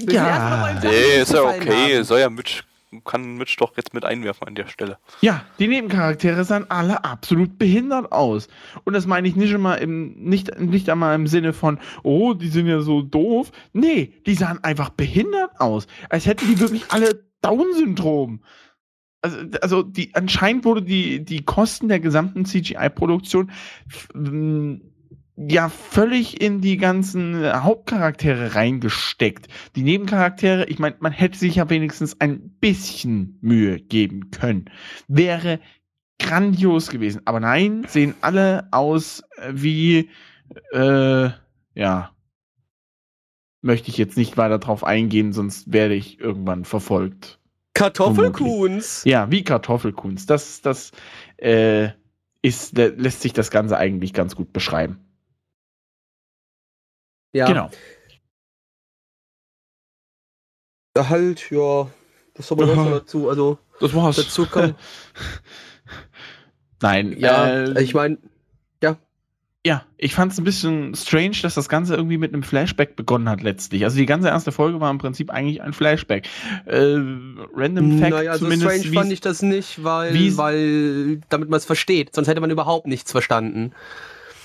Ja. 0.08 0.74
noch 0.74 0.84
Nee, 0.84 1.22
ist 1.22 1.34
ja 1.34 1.42
okay. 1.44 1.96
haben. 1.96 2.04
Soll 2.04 2.20
ja 2.20 2.30
Mitch, 2.30 2.64
kann 3.06 3.38
Mitch 3.38 3.56
doch 3.58 3.76
jetzt 3.76 3.94
mit 3.96 4.06
einwerfen 4.06 4.48
an 4.48 4.54
der 4.54 4.68
Stelle. 4.68 5.00
Ja, 5.22 5.46
die 5.58 5.68
Nebencharaktere 5.68 6.44
sahen 6.44 6.70
alle 6.70 7.04
absolut 7.04 7.58
behindert 7.58 8.12
aus. 8.12 8.50
Und 8.84 8.94
das 8.94 9.08
meine 9.08 9.28
ich 9.28 9.36
nicht 9.36 9.52
immer 9.52 9.80
im, 9.80 10.14
nicht, 10.20 10.60
nicht 10.60 10.90
einmal 10.92 11.16
im 11.16 11.26
Sinne 11.26 11.54
von, 11.54 11.80
oh, 12.04 12.36
die 12.36 12.50
sind 12.50 12.68
ja 12.68 12.82
so 12.82 13.02
doof. 13.02 13.52
Nee, 13.74 14.14
die 14.28 14.36
sahen 14.36 14.64
einfach 14.64 14.90
behindert 14.90 15.60
aus. 15.60 15.88
Als 16.10 16.28
hätten 16.28 16.48
die 16.48 16.60
wirklich 16.60 16.86
alle 16.90 17.24
Down-Syndrom. 17.42 18.44
Also, 19.22 19.38
also 19.62 19.84
die, 19.84 20.14
anscheinend 20.14 20.66
wurde 20.66 20.82
die, 20.82 21.26
die 21.26 21.44
Kosten 21.44 21.90
der 21.90 22.00
gesamten 22.00 22.46
CGI-Produktion 22.46 23.52
ja 25.48 25.70
völlig 25.70 26.42
in 26.42 26.60
die 26.60 26.78
ganzen 26.78 27.64
Hauptcharaktere 27.64 28.56
reingesteckt. 28.56 29.48
Die 29.76 29.84
Nebencharaktere, 29.84 30.66
ich 30.66 30.80
meine, 30.80 30.98
man 31.00 31.14
hätte 31.14 31.38
sich 31.38 31.56
ja 31.56 31.70
wenigstens 31.70 32.20
ein 32.20 32.50
bisschen 32.60 33.38
Mühe 33.42 33.80
geben 33.80 34.32
können. 34.32 34.66
Wäre 35.08 35.60
grandios 36.20 36.90
gewesen. 36.90 37.22
Aber 37.26 37.40
nein, 37.40 37.86
sehen 37.88 38.16
alle 38.20 38.68
aus 38.72 39.24
äh, 39.38 39.52
wie, 39.54 40.10
äh, 40.74 41.30
ja, 41.74 42.12
möchte 43.62 43.90
ich 43.90 43.98
jetzt 43.98 44.18
nicht 44.18 44.36
weiter 44.36 44.60
drauf 44.60 44.84
eingehen, 44.84 45.32
sonst 45.32 45.72
werde 45.72 45.96
ich 45.96 46.20
irgendwann 46.20 46.66
verfolgt. 46.66 47.40
Kartoffelkuhns. 47.74 49.04
Ja, 49.06 49.32
wie 49.32 49.44
Kartoffelkunst. 49.44 50.30
Das, 50.30 50.62
das 50.62 50.92
äh, 51.38 51.92
ist, 52.42 52.78
lä- 52.78 52.94
lässt 52.98 53.22
sich 53.22 53.32
das 53.32 53.52
Ganze 53.52 53.78
eigentlich 53.78 54.14
ganz 54.14 54.36
gut 54.36 54.52
beschreiben. 54.52 55.00
Ja, 57.34 57.48
Genau. 57.48 57.70
halt, 60.98 61.50
ja. 61.52 61.90
Was 62.36 62.48
soll 62.48 62.58
man 62.58 62.76
noch 62.76 62.92
dazu? 62.92 63.30
Also, 63.30 63.58
Das 63.80 63.94
war's. 63.94 64.18
dazu 64.18 64.46
kann. 64.46 64.76
Nein, 66.82 67.16
ja, 67.18 67.48
äh, 67.48 67.84
ich 67.84 67.94
meine, 67.94 68.18
Ja, 69.66 69.84
ich 69.98 70.16
fand 70.16 70.32
es 70.32 70.38
ein 70.38 70.46
bisschen 70.46 70.96
strange, 70.96 71.36
dass 71.42 71.54
das 71.56 71.68
Ganze 71.68 71.94
irgendwie 71.94 72.18
mit 72.18 72.34
einem 72.34 72.44
Flashback 72.44 72.96
begonnen 72.96 73.28
hat 73.28 73.42
letztlich. 73.42 73.84
Also 73.84 73.98
die 73.98 74.06
ganze 74.06 74.30
erste 74.30 74.54
Folge 74.54 74.80
war 74.80 74.90
im 74.90 75.00
Prinzip 75.00 75.30
eigentlich 75.32 75.62
ein 75.62 75.74
Flashback. 75.74 76.30
Äh, 76.66 76.96
Random 77.54 78.00
Fact 78.00 78.12
naja, 78.12 78.34
so 78.38 78.46
zumindest. 78.46 78.72
strange 78.86 78.96
fand 78.96 79.12
ich 79.12 79.20
das 79.20 79.42
nicht, 79.42 79.84
weil, 79.84 80.38
weil 80.38 81.18
damit 81.28 81.50
man 81.50 81.58
es 81.58 81.66
versteht. 81.66 82.16
Sonst 82.16 82.30
hätte 82.30 82.40
man 82.40 82.52
überhaupt 82.52 82.88
nichts 82.88 83.12
verstanden. 83.12 83.74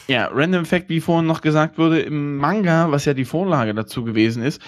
Ja, 0.07 0.29
Random 0.33 0.65
Fact, 0.67 0.89
wie 0.91 1.01
vorhin 1.01 1.27
noch 1.27 1.41
gesagt 1.41 1.79
wurde, 1.79 2.01
im 2.01 2.37
Manga, 2.37 2.91
was 2.91 3.05
ja 3.07 3.15
die 3.15 3.25
Vorlage 3.25 3.75
dazu 3.75 4.05
gewesen 4.05 4.43
ist, 4.43 4.61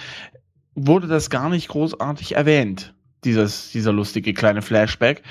wurde 0.73 1.07
das 1.07 1.29
gar 1.29 1.49
nicht 1.49 1.67
großartig 1.67 2.35
erwähnt, 2.35 2.95
dieses, 3.23 3.71
dieser 3.71 3.93
lustige 3.93 4.33
kleine 4.33 4.61
Flashback. 4.61 5.21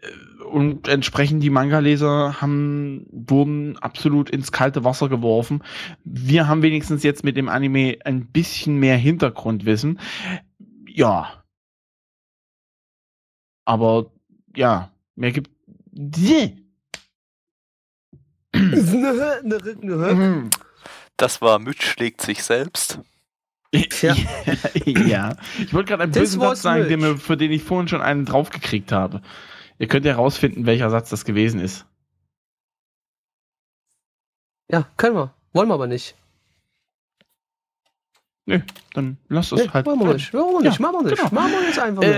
Äh, 0.00 0.44
Und 0.44 0.88
entsprechend 0.88 1.42
die 1.42 1.50
Manga-Leser 1.50 2.40
haben, 2.40 3.06
wurden 3.10 3.76
absolut 3.78 4.30
ins 4.30 4.52
kalte 4.52 4.84
Wasser 4.84 5.08
geworfen. 5.08 5.62
Wir 6.04 6.46
haben 6.46 6.62
wenigstens 6.62 7.02
jetzt 7.02 7.24
mit 7.24 7.36
dem 7.36 7.48
Anime 7.48 7.98
ein 8.04 8.26
bisschen 8.26 8.78
mehr 8.78 8.96
Hintergrundwissen. 8.96 9.98
Ja. 10.86 11.42
Aber 13.64 14.12
ja, 14.56 14.90
mehr 15.16 15.32
gibt. 15.32 15.50
Das 21.16 21.42
war 21.42 21.58
Mitch 21.58 21.82
schlägt 21.84 22.20
sich 22.20 22.44
selbst. 22.44 23.00
Tja. 23.90 24.14
ja. 24.84 25.36
Ich 25.58 25.74
wollte 25.74 25.88
gerade 25.88 26.04
einen 26.04 26.12
Das 26.12 26.20
bösen 26.22 26.40
Satz 26.40 26.62
sagen, 26.62 27.00
mir, 27.00 27.16
für 27.16 27.36
den 27.36 27.50
ich 27.50 27.64
vorhin 27.64 27.88
schon 27.88 28.00
einen 28.00 28.24
draufgekriegt 28.24 28.92
habe. 28.92 29.20
Ihr 29.80 29.88
könnt 29.88 30.06
ja 30.06 30.12
herausfinden, 30.12 30.64
welcher 30.64 30.90
Satz 30.90 31.10
das 31.10 31.24
gewesen 31.24 31.58
ist. 31.60 31.86
Ja, 34.70 34.86
können 34.96 35.16
wir. 35.16 35.34
Wollen 35.52 35.68
wir 35.68 35.74
aber 35.74 35.86
nicht. 35.88 36.14
Nö, 38.46 38.60
dann 38.94 39.18
lasst 39.28 39.52
es 39.52 39.60
Nee, 39.64 39.68
halt. 39.72 39.86
machen 39.86 40.00
wir 40.00 40.14
nicht. 40.14 40.32
Machen 40.32 40.52
wir 40.52 40.60
nicht. 40.62 40.78
Ja, 40.78 40.82
machen 40.86 41.04
wir 41.04 41.10
nicht. 41.10 41.18
genau. 41.18 41.34
Machen 41.34 41.52
wir 41.52 41.62
jetzt 41.66 41.78
einfach 41.78 42.02
nicht. 42.02 42.12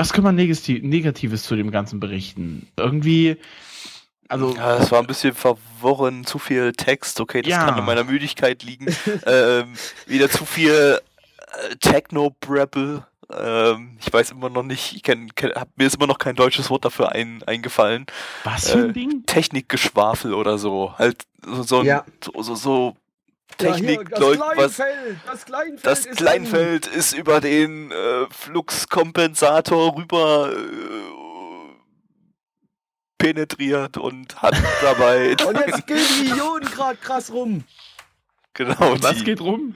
Was 0.00 0.12
kann 0.14 0.24
man 0.24 0.34
Negati 0.34 0.80
Negatives 0.82 1.42
zu 1.42 1.56
dem 1.56 1.70
Ganzen 1.70 2.00
berichten? 2.00 2.66
Irgendwie, 2.76 3.36
also, 4.28 4.54
Ja, 4.56 4.78
es 4.78 4.90
war 4.90 5.00
ein 5.00 5.06
bisschen 5.06 5.34
verworren, 5.34 6.24
zu 6.24 6.38
viel 6.38 6.72
Text, 6.72 7.20
okay, 7.20 7.42
das 7.42 7.50
Ja. 7.50 7.66
kann 7.66 7.74
an 7.78 7.84
meiner 7.84 8.04
Müdigkeit 8.04 8.62
liegen. 8.62 8.86
ähm, 9.26 9.74
wieder 10.06 10.30
zu 10.30 10.46
viel 10.46 11.00
äh, 11.38 11.76
Techno-Brabble. 11.76 13.04
Ähm, 13.30 13.98
ich 14.00 14.10
weiß 14.10 14.30
immer 14.30 14.48
noch 14.48 14.62
nicht, 14.62 14.94
ich 14.96 15.02
kenn, 15.02 15.34
kenn, 15.34 15.52
hab, 15.54 15.68
mir 15.76 15.86
ist 15.86 15.96
immer 15.96 16.06
noch 16.06 16.18
kein 16.18 16.34
deutsches 16.34 16.70
Wort 16.70 16.84
dafür 16.86 17.12
ein, 17.12 17.42
eingefallen. 17.44 18.06
was 18.44 18.70
für 18.70 18.78
ein 18.78 18.90
äh, 18.90 18.92
Ding? 18.94 19.26
Technikgeschwafel 19.26 20.32
oder 20.32 20.56
so. 20.58 20.94
Halt 20.98 21.24
so, 21.44 21.62
so, 21.62 21.82
Ja. 21.82 22.04
so, 22.24 22.42
so, 22.42 22.54
so 22.54 22.96
Ja, 23.60 23.74
hier, 23.74 23.86
Technik, 23.98 24.18
Leute, 24.18 24.40
was. 24.56 24.76
das 25.26 25.44
Kleinfeld, 25.46 25.86
Das 25.86 26.04
Kleinfeld 26.16 26.86
ist 26.86 27.12
über 27.14 27.40
den 27.40 27.90
äh, 27.90 28.26
Fluxkompensator 28.30 29.96
rüber 29.96 30.52
äh, 30.52 31.70
penetriert 33.18 33.96
und 33.96 34.40
hat 34.42 34.54
dabei 34.82 35.36
Und 35.46 35.58
jetzt 35.66 35.86
gehen 35.86 35.98
die 36.22 36.28
Ionen 36.30 36.64
gerade 36.70 36.96
krass 36.96 37.30
rum. 37.32 37.64
genau 38.54 38.96
Was 39.00 39.18
die, 39.18 39.24
geht 39.24 39.40
rum? 39.40 39.74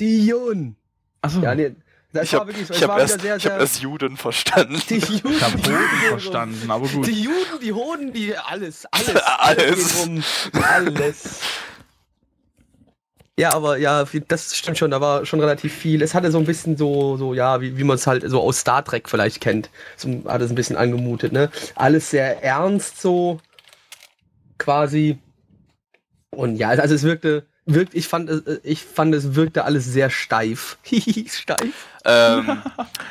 Die 0.00 0.28
Ionen. 0.28 0.76
Achso, 1.22 1.40
Ja, 1.40 1.54
nee, 1.54 1.74
das 2.12 2.24
ich 2.24 2.34
habe 2.34 2.52
hab 2.52 2.98
erst, 2.98 3.20
sehr, 3.22 3.38
hab 3.38 3.60
erst 3.60 3.80
Juden 3.80 4.16
verstanden. 4.16 4.80
Die 4.88 4.94
Juden, 4.98 5.32
ich 5.32 5.42
habe 5.42 5.56
Juden 5.58 6.08
verstanden, 6.08 6.70
aber 6.70 6.86
gut. 6.86 7.06
Die 7.08 7.22
Juden, 7.22 7.60
die 7.60 7.72
Hoden, 7.72 8.12
die 8.12 8.36
alles, 8.36 8.86
alles, 8.92 9.16
Alles. 9.16 9.94
geht 9.94 10.06
rum. 10.06 10.24
Alles. 10.62 11.40
Ja, 13.38 13.52
aber 13.52 13.78
ja, 13.78 14.04
das 14.28 14.56
stimmt 14.56 14.78
schon, 14.78 14.92
da 14.92 15.00
war 15.00 15.26
schon 15.26 15.40
relativ 15.40 15.74
viel. 15.74 16.02
Es 16.02 16.14
hatte 16.14 16.30
so 16.30 16.38
ein 16.38 16.44
bisschen 16.44 16.76
so, 16.76 17.16
so 17.16 17.34
ja, 17.34 17.60
wie, 17.60 17.76
wie 17.76 17.82
man 17.84 17.96
es 17.96 18.06
halt 18.06 18.22
so 18.30 18.40
aus 18.40 18.60
Star 18.60 18.84
Trek 18.84 19.08
vielleicht 19.08 19.40
kennt. 19.40 19.70
So 19.96 20.22
hat 20.26 20.40
es 20.40 20.50
ein 20.50 20.54
bisschen 20.54 20.76
angemutet, 20.76 21.32
ne? 21.32 21.50
Alles 21.74 22.10
sehr 22.10 22.44
ernst 22.44 23.00
so, 23.00 23.40
quasi. 24.58 25.18
Und 26.30 26.56
ja, 26.56 26.68
also 26.68 26.94
es 26.94 27.02
wirkte, 27.02 27.46
wirkt, 27.66 27.94
ich 27.94 28.06
fand, 28.06 28.30
es- 28.30 28.46
äh, 28.46 28.60
ich 28.62 28.82
fand, 28.84 29.14
es 29.14 29.34
wirkte 29.34 29.64
alles 29.64 29.84
sehr 29.84 30.10
steif. 30.10 30.78
steif. 31.28 31.88
Ähm, 32.04 32.62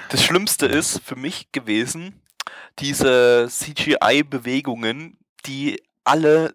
das 0.09 0.23
Schlimmste 0.23 0.67
ist 0.67 1.01
für 1.03 1.15
mich 1.17 1.51
gewesen, 1.51 2.21
diese 2.79 3.47
CGI-Bewegungen, 3.49 5.17
die 5.45 5.81
alle 6.05 6.53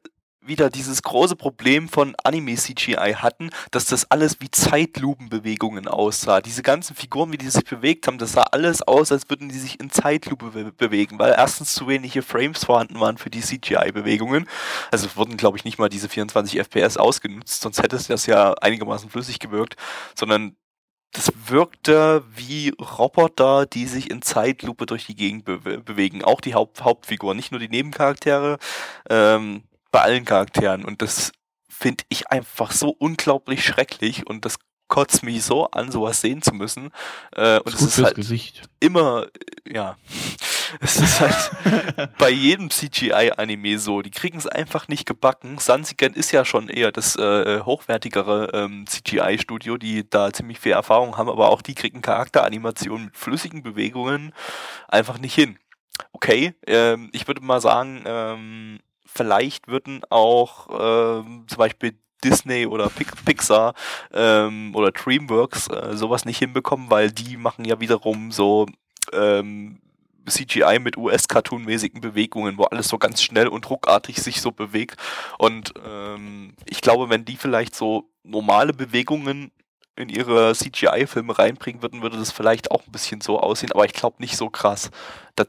wieder 0.48 0.70
dieses 0.70 1.02
große 1.02 1.36
Problem 1.36 1.88
von 1.88 2.14
Anime-CGI 2.24 3.14
hatten, 3.16 3.50
dass 3.70 3.86
das 3.86 4.10
alles 4.10 4.40
wie 4.40 4.50
Zeitlupenbewegungen 4.50 5.86
aussah. 5.86 6.40
Diese 6.40 6.62
ganzen 6.62 6.96
Figuren, 6.96 7.32
wie 7.32 7.38
die 7.38 7.48
sich 7.48 7.64
bewegt 7.64 8.06
haben, 8.06 8.18
das 8.18 8.32
sah 8.32 8.42
alles 8.42 8.82
aus, 8.82 9.12
als 9.12 9.28
würden 9.30 9.48
die 9.48 9.58
sich 9.58 9.80
in 9.80 9.90
Zeitlupe 9.90 10.50
be 10.50 10.72
bewegen, 10.72 11.18
weil 11.18 11.34
erstens 11.36 11.74
zu 11.74 11.88
wenige 11.88 12.22
Frames 12.22 12.64
vorhanden 12.64 13.00
waren 13.00 13.18
für 13.18 13.30
die 13.30 13.40
CGI-Bewegungen. 13.40 14.48
Also 14.90 15.08
wurden, 15.16 15.36
glaube 15.36 15.56
ich, 15.56 15.64
nicht 15.64 15.78
mal 15.78 15.88
diese 15.88 16.08
24 16.08 16.58
FPS 16.58 16.96
ausgenutzt, 16.96 17.60
sonst 17.60 17.82
hätte 17.82 17.96
es 17.96 18.06
das 18.06 18.26
ja 18.26 18.54
einigermaßen 18.54 19.10
flüssig 19.10 19.38
gewirkt, 19.38 19.76
sondern 20.14 20.56
das 21.12 21.32
wirkte 21.46 22.22
wie 22.34 22.74
Roboter, 22.78 23.66
die 23.66 23.86
sich 23.86 24.10
in 24.10 24.22
Zeitlupe 24.22 24.86
durch 24.86 25.06
die 25.06 25.16
Gegend 25.16 25.44
bewe 25.44 25.78
bewegen. 25.78 26.22
Auch 26.22 26.40
die 26.40 26.54
Haupt 26.54 26.84
Hauptfiguren, 26.84 27.36
nicht 27.36 27.50
nur 27.50 27.60
die 27.60 27.68
Nebencharaktere, 27.68 28.58
ähm, 29.08 29.62
bei 29.90 30.00
allen 30.00 30.24
Charakteren. 30.24 30.84
Und 30.84 31.02
das 31.02 31.32
finde 31.68 32.04
ich 32.08 32.30
einfach 32.30 32.72
so 32.72 32.90
unglaublich 32.90 33.64
schrecklich 33.64 34.26
und 34.26 34.44
das 34.44 34.58
kotzt 34.88 35.22
mich 35.22 35.44
so 35.44 35.70
an, 35.70 35.92
sowas 35.92 36.20
sehen 36.20 36.42
zu 36.42 36.54
müssen. 36.54 36.90
Äh, 37.36 37.60
und 37.60 37.68
ist 37.68 37.74
es 37.74 37.82
ist 37.82 37.94
fürs 37.94 38.06
halt 38.06 38.16
Gesicht. 38.16 38.62
immer, 38.80 39.26
äh, 39.66 39.74
ja, 39.74 39.96
es 40.80 40.96
ist 40.96 41.20
halt 41.20 42.10
bei 42.18 42.30
jedem 42.30 42.70
CGI-Anime 42.70 43.78
so. 43.78 44.02
Die 44.02 44.10
kriegen 44.10 44.38
es 44.38 44.46
einfach 44.46 44.88
nicht 44.88 45.06
gebacken. 45.06 45.58
Sansigen 45.58 46.14
ist 46.14 46.32
ja 46.32 46.44
schon 46.44 46.68
eher 46.68 46.90
das 46.90 47.16
äh, 47.16 47.60
hochwertigere 47.60 48.50
ähm, 48.54 48.86
CGI-Studio, 48.86 49.76
die 49.76 50.08
da 50.08 50.32
ziemlich 50.32 50.58
viel 50.58 50.72
Erfahrung 50.72 51.16
haben, 51.16 51.28
aber 51.28 51.50
auch 51.50 51.62
die 51.62 51.74
kriegen 51.74 52.02
Charakteranimationen 52.02 53.06
mit 53.06 53.16
flüssigen 53.16 53.62
Bewegungen 53.62 54.32
einfach 54.88 55.18
nicht 55.18 55.34
hin. 55.34 55.58
Okay, 56.12 56.54
ähm, 56.66 57.10
ich 57.12 57.26
würde 57.26 57.42
mal 57.42 57.60
sagen, 57.60 58.02
ähm, 58.06 58.80
vielleicht 59.12 59.68
würden 59.68 60.02
auch 60.10 60.68
ähm, 60.70 61.44
zum 61.48 61.58
Beispiel 61.58 61.98
Disney 62.22 62.66
oder 62.66 62.88
Pix 62.88 63.12
Pixar 63.24 63.74
ähm, 64.12 64.74
oder 64.74 64.90
DreamWorks 64.92 65.68
äh, 65.68 65.96
sowas 65.96 66.24
nicht 66.24 66.38
hinbekommen, 66.38 66.90
weil 66.90 67.10
die 67.10 67.36
machen 67.36 67.64
ja 67.64 67.80
wiederum 67.80 68.32
so 68.32 68.66
ähm, 69.12 69.80
CGI 70.26 70.78
mit 70.78 70.96
US-Cartoon-mäßigen 70.98 72.00
Bewegungen, 72.00 72.58
wo 72.58 72.64
alles 72.64 72.88
so 72.88 72.98
ganz 72.98 73.22
schnell 73.22 73.48
und 73.48 73.68
ruckartig 73.70 74.20
sich 74.20 74.40
so 74.40 74.52
bewegt. 74.52 74.96
Und 75.38 75.72
ähm, 75.86 76.54
ich 76.66 76.82
glaube, 76.82 77.08
wenn 77.08 77.24
die 77.24 77.36
vielleicht 77.36 77.74
so 77.74 78.10
normale 78.24 78.74
Bewegungen 78.74 79.50
in 79.96 80.08
ihre 80.08 80.54
CGI-Filme 80.54 81.38
reinbringen 81.38 81.82
würden, 81.82 82.02
würde 82.02 82.18
das 82.18 82.30
vielleicht 82.30 82.70
auch 82.70 82.86
ein 82.86 82.92
bisschen 82.92 83.20
so 83.20 83.40
aussehen, 83.40 83.72
aber 83.72 83.84
ich 83.84 83.92
glaube 83.92 84.16
nicht 84.20 84.36
so 84.36 84.48
krass. 84.48 84.90
Da, 85.34 85.44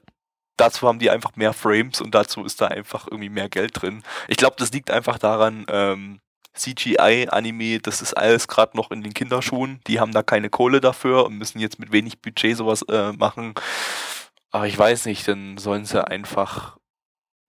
dazu 0.59 0.87
haben 0.87 0.99
die 0.99 1.09
einfach 1.09 1.35
mehr 1.35 1.53
Frames 1.53 2.01
und 2.01 2.13
dazu 2.15 2.43
ist 2.45 2.61
da 2.61 2.67
einfach 2.67 3.07
irgendwie 3.07 3.29
mehr 3.29 3.49
Geld 3.49 3.81
drin. 3.81 4.03
Ich 4.27 4.37
glaube, 4.37 4.55
das 4.59 4.71
liegt 4.71 4.91
einfach 4.91 5.17
daran, 5.17 5.65
ähm, 5.69 6.19
CGI-Anime, 6.55 7.79
das 7.79 8.01
ist 8.01 8.13
alles 8.15 8.47
gerade 8.47 8.75
noch 8.75 8.91
in 8.91 9.01
den 9.01 9.13
Kinderschuhen. 9.13 9.79
Die 9.87 9.99
haben 9.99 10.11
da 10.11 10.23
keine 10.23 10.49
Kohle 10.49 10.81
dafür 10.81 11.25
und 11.25 11.37
müssen 11.37 11.59
jetzt 11.59 11.79
mit 11.79 11.91
wenig 11.91 12.21
Budget 12.21 12.57
sowas 12.57 12.81
äh, 12.89 13.11
machen. 13.13 13.53
Aber 14.51 14.67
ich 14.67 14.77
weiß 14.77 15.05
nicht, 15.05 15.27
dann 15.27 15.57
sollen 15.57 15.85
sie 15.85 16.05
einfach 16.05 16.77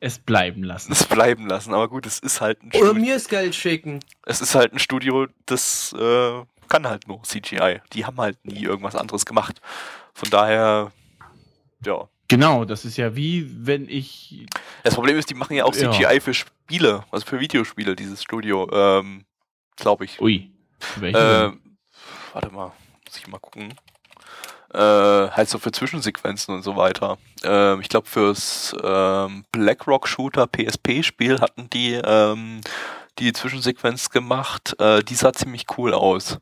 Es 0.01 0.19
bleiben 0.19 0.63
lassen. 0.63 0.93
es 0.93 1.05
bleiben 1.05 1.47
lassen. 1.47 1.73
Aber 1.75 1.89
gut, 1.89 2.07
es 2.07 2.19
ist 2.19 2.41
halt 2.41 2.63
ein 2.63 2.69
Oder 2.69 2.87
Studio, 2.89 2.95
mir 3.03 3.15
das 3.15 3.29
Geld 3.29 3.55
schicken. 3.55 4.01
es 4.27 4.41
ist 4.41 4.55
halt 4.55 4.73
ein 4.75 4.79
Studio, 4.79 5.27
das 5.47 5.93
äh, 5.99 6.43
kann 6.69 6.87
halt 6.87 7.09
nur 7.09 7.23
CGI. 7.23 7.81
Die 7.95 8.05
haben 8.05 8.19
halt 8.21 8.39
nie 8.45 8.63
irgendwas 8.63 8.95
anderes 8.95 9.27
gemacht. 9.27 9.61
Von 10.15 10.31
daher, 10.31 10.93
ja. 11.85 12.09
Genau, 12.31 12.65
das 12.65 12.85
ist 12.85 12.97
ja 12.97 13.17
wie 13.17 13.51
wenn 13.67 13.89
ich. 13.89 14.47
Das 14.85 14.95
Problem 14.95 15.19
ist, 15.19 15.29
die 15.31 15.35
machen 15.35 15.57
ja 15.57 15.65
auch 15.65 15.75
Ja. 15.75 15.91
CGI 15.91 16.21
für 16.21 16.33
Spiele, 16.33 17.05
also 17.11 17.27
für 17.27 17.41
Videospiele, 17.41 17.97
dieses 17.97 18.23
Studio, 18.23 18.71
ähm, 18.73 19.25
glaube 19.77 20.05
ich. 20.05 20.21
Ui. 20.21 20.49
Welche? 20.97 21.19
Ähm, 21.19 21.61
warte 22.33 22.51
mal, 22.51 22.73
muss 23.05 23.19
ich 23.19 23.27
mal 23.27 23.39
gucken. 23.39 23.75
Äh, 24.73 24.79
halt 24.79 25.49
so 25.49 25.59
für 25.59 25.73
Zwischensequenzen 25.73 26.55
und 26.55 26.63
so 26.63 26.77
weiter. 26.77 27.19
Ähm, 27.43 27.81
ich 27.81 27.89
glaube 27.89 28.07
fürs 28.07 28.77
ähm, 28.81 29.45
BlackRock 29.51 30.07
Shooter 30.07 30.47
PSP-Spiel 30.47 31.41
hatten 31.41 31.69
die 31.71 31.95
ähm, 31.95 32.61
die 33.19 33.33
Zwischensequenz 33.33 34.11
gemacht. 34.11 34.77
Äh, 34.79 35.03
die 35.03 35.17
sah 35.17 35.33
ziemlich 35.33 35.67
cool 35.77 35.93
aus. 35.93 36.39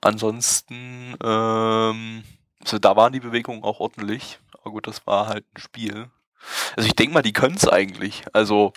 Ansonsten, 0.00 1.14
ähm, 1.22 2.22
also 2.68 2.78
da 2.78 2.96
waren 2.96 3.12
die 3.12 3.20
Bewegungen 3.20 3.62
auch 3.62 3.80
ordentlich. 3.80 4.38
Aber 4.60 4.72
gut, 4.72 4.86
das 4.86 5.06
war 5.06 5.26
halt 5.26 5.44
ein 5.54 5.60
Spiel. 5.60 6.10
Also 6.76 6.86
ich 6.86 6.94
denke 6.94 7.14
mal, 7.14 7.22
die 7.22 7.32
können 7.32 7.56
es 7.56 7.66
eigentlich. 7.66 8.24
Also 8.32 8.72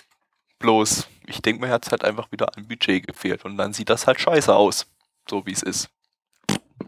bloß, 0.58 1.08
ich 1.26 1.42
denke 1.42 1.60
mir, 1.60 1.70
hat 1.70 1.84
es 1.84 1.92
halt 1.92 2.04
einfach 2.04 2.32
wieder 2.32 2.56
an 2.56 2.66
Budget 2.66 3.06
gefehlt. 3.06 3.44
Und 3.44 3.58
dann 3.58 3.72
sieht 3.72 3.90
das 3.90 4.06
halt 4.06 4.20
scheiße 4.20 4.54
aus. 4.54 4.86
So 5.28 5.44
wie 5.46 5.52
es 5.52 5.62
ist. 5.62 5.90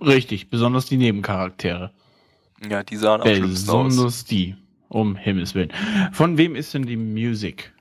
Richtig, 0.01 0.49
besonders 0.49 0.87
die 0.87 0.97
Nebencharaktere. 0.97 1.93
Ja, 2.69 2.83
die 2.83 2.97
sahen 2.97 3.21
am 3.21 3.29
schlimmsten 3.29 3.71
aus. 3.71 3.87
Besonders 3.87 4.25
die. 4.25 4.57
Um 4.89 5.17
Himmels 5.17 5.55
Willen. 5.55 5.73
Von 6.13 6.39
wem 6.39 6.55
ist 6.55 6.73
denn 6.73 6.87
die 6.87 6.97
Musik? 6.97 7.74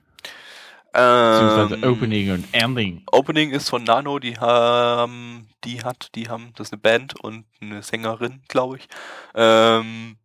Beziehungsweise 0.94 1.76
Ähm, 1.76 1.92
Opening 1.92 2.32
und 2.32 2.48
Ending. 2.52 3.04
Opening 3.12 3.52
ist 3.52 3.70
von 3.70 3.84
Nano, 3.84 4.20
die 4.20 4.38
haben, 4.38 5.50
die 5.64 5.84
hat, 5.84 6.10
die 6.14 6.30
haben, 6.30 6.54
das 6.56 6.68
ist 6.68 6.74
eine 6.74 6.82
Band 6.82 7.20
und 7.20 7.46
eine 7.62 7.82
Sängerin, 7.82 8.42
glaube 8.48 8.78
ich. 8.78 8.88
Ähm, 9.34 10.18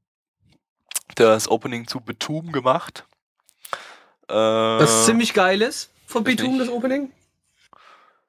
das 1.14 1.48
Opening 1.50 1.86
zu 1.86 2.00
Betum 2.00 2.52
gemacht. 2.52 3.06
Äh, 4.28 4.34
Das 4.34 5.06
ziemlich 5.06 5.32
geil 5.32 5.62
ist. 5.62 5.90
Von 6.06 6.22
nicht. 6.22 6.60
das 6.60 6.68
Opening. 6.68 7.12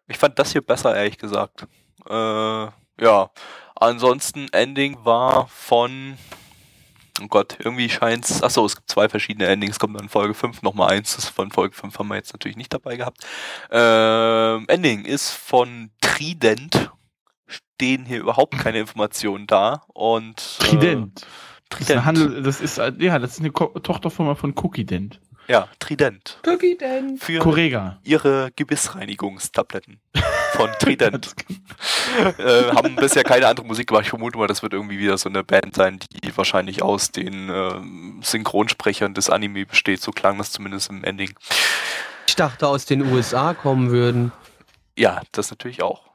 Ich 0.07 0.17
fand 0.17 0.39
das 0.39 0.53
hier 0.53 0.61
besser, 0.61 0.95
ehrlich 0.95 1.17
gesagt. 1.17 1.67
Äh, 2.09 2.13
ja. 2.13 3.29
Ansonsten 3.75 4.47
Ending 4.51 4.97
war 5.03 5.47
von. 5.47 6.17
Oh 7.21 7.27
Gott, 7.27 7.57
irgendwie 7.59 7.89
scheint's. 7.89 8.41
Achso, 8.43 8.65
es 8.65 8.75
gibt 8.75 8.89
zwei 8.89 9.09
verschiedene 9.09 9.47
Endings. 9.47 9.79
Kommt 9.79 9.99
dann 9.99 10.09
Folge 10.09 10.33
5 10.33 10.61
nochmal 10.61 10.91
eins. 10.91 11.15
Das 11.15 11.25
von 11.29 11.51
Folge 11.51 11.75
5 11.75 11.97
haben 11.99 12.07
wir 12.07 12.15
jetzt 12.15 12.33
natürlich 12.33 12.57
nicht 12.57 12.73
dabei 12.73 12.95
gehabt. 12.95 13.25
Ähm, 13.71 14.65
Ending 14.67 15.05
ist 15.05 15.31
von 15.31 15.91
Trident. 16.01 16.91
Stehen 17.47 18.05
hier 18.05 18.19
überhaupt 18.19 18.57
keine 18.57 18.79
Informationen 18.79 19.47
da. 19.47 19.83
Und. 19.87 20.57
äh, 20.59 20.63
Trident. 20.63 21.25
Das 21.69 21.81
ist, 21.81 21.91
eine 21.91 22.01
Trident. 22.01 22.05
Handel, 22.05 22.43
das 22.43 22.61
ist, 22.61 22.77
ja, 22.77 23.19
das 23.19 23.31
ist 23.33 23.39
eine 23.39 23.51
Ko 23.51 23.67
Tochterfirma 23.67 24.35
von 24.35 24.53
Cookie 24.57 24.85
Dent. 24.85 25.19
Ja, 25.47 25.67
Trident. 25.79 26.39
Cookie 26.45 26.77
denn. 26.77 27.17
Für 27.17 27.39
Correga. 27.39 27.99
ihre 28.03 28.51
Gebissreinigungstabletten 28.55 29.99
von 30.59 30.71
Trident. 30.77 31.33
äh, 32.37 32.71
haben 32.75 32.97
bisher 32.97 33.23
keine 33.23 33.47
andere 33.47 33.65
Musik 33.65 33.87
gemacht. 33.87 34.03
Ich 34.03 34.09
vermute 34.09 34.37
mal, 34.37 34.47
das 34.47 34.61
wird 34.61 34.73
irgendwie 34.73 34.99
wieder 34.99 35.17
so 35.17 35.29
eine 35.29 35.41
Band 35.41 35.75
sein, 35.75 35.99
die 36.11 36.35
wahrscheinlich 36.35 36.81
aus 36.81 37.11
den 37.11 37.49
ähm, 37.49 38.19
Synchronsprechern 38.21 39.13
des 39.13 39.29
Anime 39.29 39.65
besteht. 39.65 40.01
So 40.01 40.11
klang 40.11 40.37
das 40.37 40.51
zumindest 40.51 40.89
im 40.89 41.05
Ending. 41.05 41.33
Ich 42.27 42.35
dachte, 42.35 42.67
aus 42.67 42.85
den 42.85 43.01
USA 43.03 43.53
kommen 43.53 43.89
würden. 43.91 44.33
Ja, 44.97 45.21
das 45.31 45.49
natürlich 45.49 45.81
auch. 45.81 46.08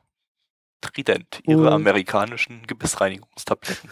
Trident, 0.93 1.41
ihre 1.47 1.63
Und- 1.63 1.69
amerikanischen 1.73 2.63
Gebissreinigungstabletten. 2.67 3.91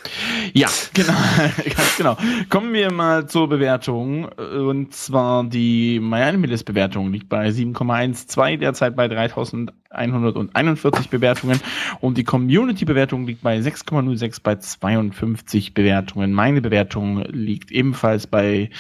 Ja, 0.53 0.69
genau, 0.95 1.13
ganz 1.77 1.97
genau. 1.97 2.17
Kommen 2.49 2.73
wir 2.73 2.93
mal 2.93 3.27
zur 3.27 3.49
Bewertung. 3.49 4.27
Und 4.27 4.95
zwar 4.95 5.45
die 5.45 6.01
MyAnimeList-Bewertung 6.01 7.13
liegt 7.13 7.29
bei 7.29 7.49
7,12, 7.49 8.59
derzeit 8.59 8.97
bei 8.97 9.09
3141 9.09 11.11
Bewertungen. 11.11 11.61
Und 12.01 12.19
die 12.19 12.25
Community-Bewertung 12.25 13.27
liegt 13.27 13.43
bei 13.43 13.59
6,06 13.59 14.41
bei 14.43 14.57
52 14.57 15.75
Bewertungen. 15.75 16.33
Meine 16.33 16.61
Bewertung 16.61 17.23
liegt 17.29 17.71
ebenfalls 17.71 18.27
bei 18.27 18.71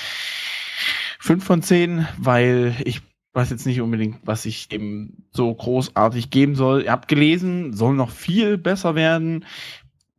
5 1.20 1.44
von 1.44 1.62
10, 1.62 2.06
weil 2.18 2.74
ich 2.84 3.00
weiß 3.34 3.50
jetzt 3.50 3.66
nicht 3.66 3.80
unbedingt, 3.80 4.18
was 4.24 4.46
ich 4.46 4.68
dem 4.68 5.14
so 5.30 5.54
großartig 5.54 6.30
geben 6.30 6.54
soll. 6.54 6.82
Ihr 6.82 6.92
habt 6.92 7.08
gelesen, 7.08 7.72
soll 7.72 7.94
noch 7.94 8.10
viel 8.10 8.58
besser 8.58 8.94
werden 8.94 9.44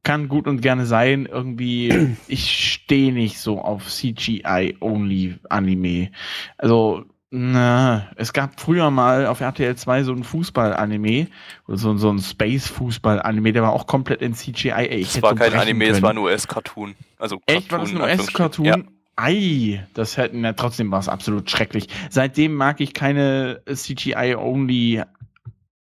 kann 0.04 0.28
gut 0.28 0.48
und 0.48 0.62
gerne 0.62 0.86
sein. 0.86 1.26
Irgendwie, 1.26 2.16
ich 2.28 2.74
stehe 2.74 3.12
nicht 3.14 3.40
so 3.40 3.60
auf 3.60 3.88
CGI-only-Anime. 3.88 6.12
Also, 6.58 7.06
na, 7.32 8.12
es 8.16 8.32
gab 8.32 8.60
früher 8.60 8.92
mal 8.92 9.26
auf 9.26 9.42
RTL 9.42 9.76
2 9.76 10.04
so 10.04 10.14
ein 10.14 10.24
Fußball-Anime, 10.24 11.26
oder 11.68 11.78
so, 11.78 11.98
so 11.98 12.12
ein 12.12 12.20
Space-Fußball-Anime, 12.20 13.54
der 13.54 13.64
war 13.64 13.74
auch 13.74 13.88
komplett 13.88 14.22
in 14.22 14.36
CGI. 14.36 14.70
Ey, 14.70 15.00
ich 15.00 15.16
Es 15.16 15.22
war 15.24 15.32
so 15.32 15.38
kein 15.38 15.54
Anime, 15.54 15.86
es 15.86 15.94
können. 15.94 16.04
war 16.04 16.12
ein 16.12 16.20
US-Cartoon. 16.20 16.94
Also 17.18 17.42
Echt, 17.48 17.72
war 17.72 17.80
das 17.80 17.90
ein 17.90 17.98
Cartoon, 17.98 18.12
in 18.12 18.20
US-Cartoon? 18.20 18.68
Anführungsstrichen. 18.68 19.03
Ei, 19.16 19.86
das 19.94 20.18
hätten 20.18 20.44
ja 20.44 20.54
trotzdem 20.54 20.92
war 20.92 21.00
es 21.00 21.10
absolut 21.10 21.50
schrecklich. 21.50 21.88
Seitdem 22.10 22.56
mag 22.56 22.82
ich 22.82 22.94
keine 22.94 23.62
CGI-only 23.72 25.04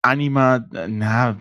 Anima, 0.01 0.65
na, 0.71 1.39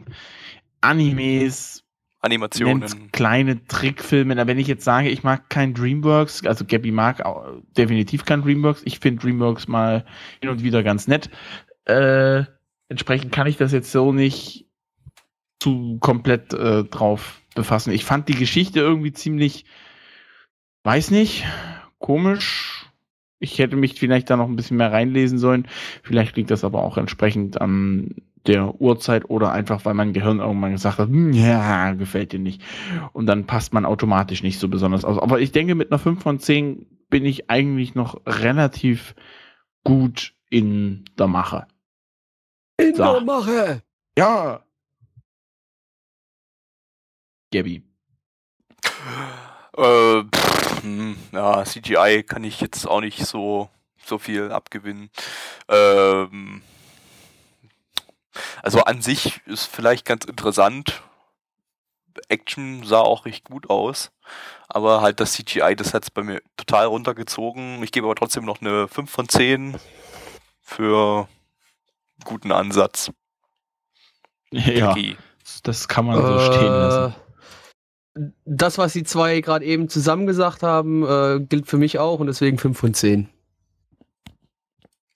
Animes, 0.80 1.82
Animationen. 2.20 3.10
kleine 3.12 3.64
Trickfilme. 3.66 4.34
Na, 4.34 4.46
wenn 4.46 4.58
ich 4.58 4.66
jetzt 4.66 4.84
sage, 4.84 5.08
ich 5.08 5.22
mag 5.22 5.48
kein 5.48 5.74
DreamWorks, 5.74 6.46
also 6.46 6.64
Gabby 6.64 6.92
mag 6.92 7.24
auch 7.24 7.46
definitiv 7.76 8.24
kein 8.24 8.42
DreamWorks. 8.42 8.82
Ich 8.84 8.98
finde 8.98 9.22
DreamWorks 9.22 9.68
mal 9.68 10.04
hin 10.40 10.50
und 10.50 10.62
wieder 10.62 10.82
ganz 10.82 11.08
nett. 11.08 11.30
Äh, 11.86 12.44
entsprechend 12.88 13.32
kann 13.32 13.46
ich 13.46 13.56
das 13.56 13.72
jetzt 13.72 13.90
so 13.90 14.12
nicht 14.12 14.66
zu 15.58 15.98
komplett 16.00 16.52
äh, 16.52 16.84
drauf 16.84 17.40
befassen. 17.54 17.92
Ich 17.92 18.04
fand 18.04 18.28
die 18.28 18.34
Geschichte 18.34 18.80
irgendwie 18.80 19.12
ziemlich, 19.12 19.64
weiß 20.84 21.10
nicht, 21.10 21.44
komisch. 22.00 22.86
Ich 23.38 23.58
hätte 23.58 23.76
mich 23.76 23.94
vielleicht 23.98 24.28
da 24.28 24.36
noch 24.36 24.48
ein 24.48 24.56
bisschen 24.56 24.76
mehr 24.76 24.92
reinlesen 24.92 25.38
sollen. 25.38 25.66
Vielleicht 26.02 26.36
liegt 26.36 26.50
das 26.50 26.64
aber 26.64 26.82
auch 26.82 26.98
entsprechend 26.98 27.60
an 27.60 28.16
der 28.46 28.80
Uhrzeit 28.80 29.28
oder 29.30 29.52
einfach, 29.52 29.84
weil 29.84 29.94
mein 29.94 30.12
Gehirn 30.12 30.40
irgendwann 30.40 30.72
gesagt 30.72 30.98
hat, 30.98 31.08
"Hm, 31.08 31.32
ja, 31.32 31.92
gefällt 31.92 32.32
dir 32.32 32.38
nicht. 32.38 32.62
Und 33.12 33.26
dann 33.26 33.46
passt 33.46 33.72
man 33.72 33.84
automatisch 33.86 34.42
nicht 34.42 34.58
so 34.58 34.68
besonders 34.68 35.04
aus. 35.04 35.18
Aber 35.18 35.40
ich 35.40 35.52
denke, 35.52 35.74
mit 35.74 35.90
einer 35.92 35.98
5 35.98 36.22
von 36.22 36.38
10 36.38 36.86
bin 37.10 37.24
ich 37.24 37.50
eigentlich 37.50 37.94
noch 37.94 38.20
relativ 38.26 39.14
gut 39.84 40.34
in 40.48 41.04
der 41.18 41.26
Mache. 41.28 41.66
In 42.78 42.94
So. 42.94 43.04
der 43.04 43.20
Mache! 43.22 43.82
Ja. 44.18 44.62
Gabby. 47.52 47.82
Äh, 49.76 50.22
hm, 50.82 51.16
ja, 51.32 51.64
CGI 51.64 52.22
kann 52.26 52.44
ich 52.44 52.60
jetzt 52.60 52.86
auch 52.86 53.00
nicht 53.00 53.24
so, 53.26 53.68
so 54.04 54.18
viel 54.18 54.52
abgewinnen. 54.52 55.10
Ähm, 55.68 56.62
also 58.62 58.82
an 58.84 59.02
sich 59.02 59.40
ist 59.46 59.66
vielleicht 59.66 60.04
ganz 60.04 60.24
interessant. 60.24 61.02
Action 62.28 62.84
sah 62.84 63.00
auch 63.00 63.24
recht 63.24 63.44
gut 63.44 63.70
aus. 63.70 64.10
Aber 64.68 65.00
halt 65.00 65.20
das 65.20 65.32
CGI, 65.32 65.74
das 65.76 65.94
hat 65.94 66.04
es 66.04 66.10
bei 66.10 66.22
mir 66.22 66.42
total 66.56 66.86
runtergezogen. 66.86 67.82
Ich 67.82 67.92
gebe 67.92 68.06
aber 68.06 68.14
trotzdem 68.14 68.44
noch 68.44 68.60
eine 68.60 68.88
5 68.88 69.10
von 69.10 69.28
10 69.28 69.76
für 70.62 71.28
guten 72.24 72.52
Ansatz. 72.52 73.10
Ja, 74.52 74.90
Okay. 74.90 75.16
das 75.62 75.88
kann 75.88 76.06
man 76.06 76.16
so 76.24 76.38
stehen 76.38 76.72
lassen. 76.72 77.14
Das, 78.44 78.76
was 78.78 78.92
die 78.92 79.04
zwei 79.04 79.40
gerade 79.40 79.64
eben 79.64 79.88
zusammen 79.88 80.26
gesagt 80.26 80.62
haben, 80.62 81.04
äh, 81.04 81.40
gilt 81.40 81.66
für 81.68 81.78
mich 81.78 81.98
auch 81.98 82.18
und 82.18 82.26
deswegen 82.26 82.58
5 82.58 82.78
von 82.78 82.92
10. 82.94 83.28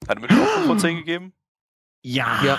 Hat 0.08 0.16
er 0.16 0.20
mir 0.20 0.28
die 0.28 0.34
auch 0.34 0.54
5 0.54 0.66
von 0.66 0.78
10 0.78 0.96
gegeben? 0.98 1.32
Ja. 2.02 2.42
Ja. 2.44 2.58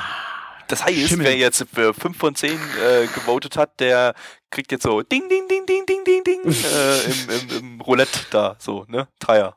Das 0.67 0.83
heißt, 0.83 1.09
Schimmel. 1.09 1.27
wer 1.27 1.37
jetzt 1.37 1.63
für 1.71 1.93
5 1.93 2.17
von 2.17 2.35
10 2.35 2.51
äh, 2.51 3.05
gewotet 3.13 3.55
hat, 3.55 3.79
der 3.79 4.15
kriegt 4.49 4.71
jetzt 4.71 4.83
so 4.83 5.01
Ding, 5.03 5.29
Ding, 5.29 5.47
Ding, 5.47 5.65
Ding, 5.67 5.85
Ding, 5.85 6.03
Ding, 6.03 6.23
Ding 6.23 6.41
äh, 6.45 7.03
im, 7.05 7.29
im, 7.29 7.57
im 7.75 7.81
Roulette 7.81 8.19
da, 8.31 8.55
so, 8.59 8.85
ne? 8.87 9.07
Dreier. 9.19 9.55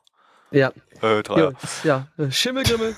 Ja, 0.51 0.71
Äh, 1.03 1.17
ja, 1.17 1.23
Dreier. 1.23 1.53
das- 1.61 1.83
ja. 1.85 2.09
äh, 2.19 2.31
Schimmelgrimmel. 2.31 2.95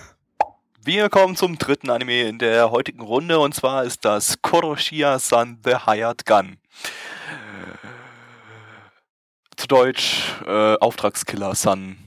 Wir 0.83 1.09
kommen 1.11 1.37
zum 1.37 1.59
dritten 1.59 1.91
Anime 1.91 2.23
in 2.23 2.39
der 2.39 2.71
heutigen 2.71 3.03
Runde 3.03 3.39
und 3.39 3.55
zwar 3.55 3.85
ist 3.85 4.05
das 4.05 4.41
Koroshiya-san 4.43 5.59
The 5.65 5.77
Hired 5.87 6.25
Gun. 6.27 6.57
Zu 9.61 9.67
Deutsch 9.67 10.23
äh, 10.47 10.77
Auftragskiller-san 10.77 11.99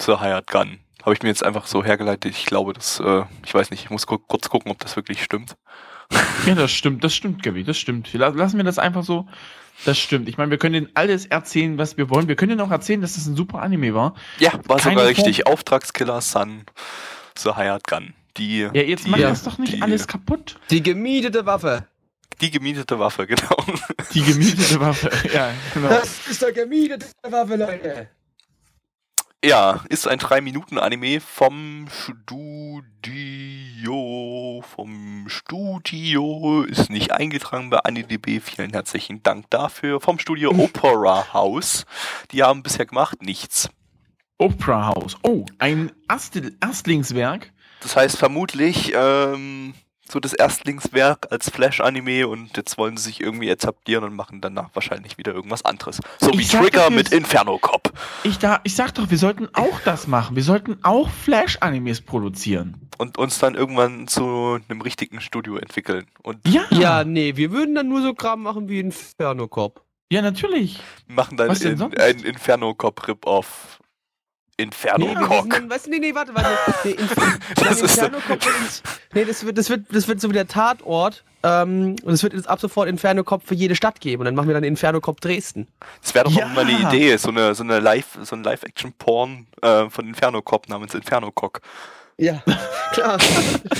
The 0.00 0.18
Hired 0.20 0.46
Gun. 0.46 0.78
Habe 1.02 1.12
ich 1.12 1.22
mir 1.22 1.28
jetzt 1.28 1.44
einfach 1.44 1.66
so 1.66 1.82
hergeleitet. 1.82 2.30
Ich 2.30 2.46
glaube, 2.46 2.72
das, 2.72 3.00
äh, 3.00 3.24
ich 3.44 3.52
weiß 3.52 3.72
nicht, 3.72 3.82
ich 3.82 3.90
muss 3.90 4.06
gu 4.06 4.16
kurz 4.18 4.48
gucken, 4.48 4.70
ob 4.70 4.78
das 4.78 4.94
wirklich 4.94 5.20
stimmt. 5.24 5.56
Ja, 6.46 6.54
das 6.54 6.70
stimmt, 6.70 7.02
das 7.02 7.12
stimmt, 7.16 7.42
Gabi, 7.42 7.64
das 7.64 7.78
stimmt. 7.78 8.12
La- 8.14 8.28
Lassen 8.28 8.58
wir 8.58 8.64
das 8.64 8.78
einfach 8.78 9.02
so. 9.02 9.26
Das 9.86 9.98
stimmt. 9.98 10.28
Ich 10.28 10.38
meine, 10.38 10.52
wir 10.52 10.58
können 10.58 10.76
Ihnen 10.76 10.88
alles 10.94 11.26
erzählen, 11.26 11.78
was 11.78 11.96
wir 11.96 12.10
wollen. 12.10 12.28
Wir 12.28 12.36
können 12.36 12.52
Ihnen 12.52 12.60
auch 12.60 12.70
erzählen, 12.70 13.00
dass 13.00 13.14
das 13.16 13.26
ein 13.26 13.34
super 13.34 13.60
Anime 13.60 13.92
war. 13.92 14.14
Ja, 14.38 14.52
war 14.68 14.76
Keine 14.78 14.94
sogar 14.94 15.12
Form- 15.12 15.24
richtig. 15.24 15.48
Auftragskiller-san 15.48 16.64
The 17.36 17.54
Hired 17.56 17.88
Gun. 17.88 18.14
Die, 18.36 18.60
Ja, 18.60 18.72
jetzt 18.72 19.04
die, 19.06 19.10
macht 19.10 19.20
Ja. 19.20 19.30
das 19.30 19.42
doch 19.42 19.58
nicht 19.58 19.74
die- 19.74 19.82
alles 19.82 20.06
kaputt. 20.06 20.60
Die 20.70 20.80
gemietete 20.80 21.44
Waffe. 21.44 21.88
Die 22.40 22.50
gemietete 22.50 22.98
Waffe, 22.98 23.26
genau. 23.26 23.56
Die 24.12 24.22
gemietete 24.22 24.80
Waffe. 24.80 25.10
Ja, 25.32 25.52
genau. 25.74 25.88
Das 25.88 26.28
ist 26.28 26.42
der 26.42 26.52
gemietete 26.52 27.06
Waffe, 27.22 27.56
Leute. 27.56 28.08
Ja, 29.44 29.84
ist 29.88 30.08
ein 30.08 30.18
3-Minuten-Anime 30.18 31.20
vom 31.20 31.86
Studio. 31.88 33.14
Vom 34.62 35.28
Studio. 35.28 36.64
Ist 36.64 36.90
nicht 36.90 37.12
eingetragen 37.12 37.70
bei 37.70 37.78
AniDB. 37.78 38.40
Vielen 38.40 38.72
herzlichen 38.72 39.22
Dank 39.22 39.48
dafür. 39.50 40.00
Vom 40.00 40.18
Studio 40.18 40.50
Opera 40.50 41.32
House. 41.32 41.86
Die 42.32 42.42
haben 42.42 42.64
bisher 42.64 42.86
gemacht 42.86 43.22
nichts. 43.22 43.70
Opera 44.38 44.88
House. 44.88 45.16
Oh, 45.22 45.44
ein 45.58 45.92
Erstel 46.08 46.56
Erstlingswerk. 46.60 47.52
Das 47.80 47.94
heißt 47.94 48.16
vermutlich 48.16 48.92
ähm, 48.92 49.74
so 50.12 50.20
das 50.20 50.32
Erstlingswerk 50.32 51.28
als 51.30 51.50
Flash-Anime 51.50 52.26
und 52.28 52.56
jetzt 52.56 52.78
wollen 52.78 52.96
sie 52.96 53.04
sich 53.04 53.20
irgendwie 53.20 53.48
etablieren 53.48 54.04
und 54.04 54.14
machen 54.14 54.40
danach 54.40 54.70
wahrscheinlich 54.74 55.18
wieder 55.18 55.32
irgendwas 55.34 55.64
anderes. 55.64 56.00
So 56.20 56.30
Ich 56.32 56.38
wie 56.38 56.44
Trigger 56.44 56.84
doch, 56.84 56.90
mit 56.90 57.12
Inferno 57.12 57.58
Cop. 57.58 57.92
Ich, 58.24 58.38
da, 58.38 58.60
ich 58.64 58.74
sag 58.74 58.94
doch, 58.94 59.10
wir 59.10 59.18
sollten 59.18 59.48
auch 59.54 59.80
das 59.84 60.06
machen. 60.06 60.36
Wir 60.36 60.42
sollten 60.42 60.78
auch 60.82 61.10
Flash-Animes 61.10 62.00
produzieren. 62.00 62.88
Und 62.98 63.18
uns 63.18 63.38
dann 63.38 63.54
irgendwann 63.54 64.08
zu 64.08 64.58
einem 64.68 64.80
richtigen 64.80 65.20
Studio 65.20 65.56
entwickeln. 65.56 66.06
Und 66.22 66.46
Ja, 66.46 66.62
Ja, 66.70 67.04
nee, 67.04 67.36
wir 67.36 67.52
würden 67.52 67.74
dann 67.74 67.88
nur 67.88 68.02
so 68.02 68.14
Kram 68.14 68.42
machen 68.42 68.68
wie 68.68 68.80
Inferno 68.80 69.46
Cop. 69.48 69.84
ja, 70.10 70.22
natürlich. 70.22 70.80
machen 71.06 71.36
dann 71.36 71.50
in, 71.54 71.76
sonst? 71.76 71.98
ein 72.00 72.20
Inferno 72.20 72.74
Cop 72.74 73.06
Rip-Off. 73.06 73.78
Inferno 74.58 75.06
Nee, 75.06 75.14
Cock. 75.14 75.62
was, 75.68 75.86
nee, 75.86 75.98
nee, 76.00 76.14
warte, 76.14 76.34
warte. 76.34 76.50
Nee, 76.84 76.90
Inf 76.90 77.14
Das 77.54 77.80
Inferno 77.80 78.18
Cop 78.18 78.44
wird 78.44 78.56
ins, 78.60 78.82
Nee, 79.14 79.24
das 79.24 79.44
wird, 79.46 79.56
das 79.56 79.70
wird, 79.70 79.86
das 79.94 80.08
wird 80.08 80.20
so 80.20 80.28
wie 80.28 80.32
der 80.34 80.48
Tatort. 80.48 81.24
Ähm, 81.44 81.94
und 82.02 82.12
es 82.12 82.24
wird 82.24 82.32
jetzt 82.34 82.48
ab 82.48 82.60
sofort 82.60 82.88
Inferno 82.88 83.22
Cop 83.22 83.46
für 83.46 83.54
jede 83.54 83.76
Stadt 83.76 84.00
geben. 84.00 84.20
Und 84.22 84.24
dann 84.24 84.34
machen 84.34 84.48
wir 84.48 84.54
dann 84.54 84.64
Inferno 84.64 85.00
Cop 85.00 85.20
Dresden. 85.20 85.68
Das 86.02 86.12
wäre 86.12 86.24
doch 86.24 86.32
Ja. 86.32 86.46
auch 86.46 86.50
mal 86.54 86.64
eine 86.66 86.72
Idee, 86.88 87.16
so 87.16 87.28
eine, 87.28 87.54
so 87.54 87.62
eine 87.62 87.78
Live, 87.78 88.18
so 88.22 88.34
ein 88.34 88.42
Live-Action-Porn 88.42 89.46
äh, 89.62 89.88
von 89.88 90.08
Inferno 90.08 90.42
Cop 90.42 90.68
namens 90.68 90.92
Inferno 90.94 91.30
Cock. 91.30 91.60
Ja, 92.16 92.42
klar. 92.92 93.18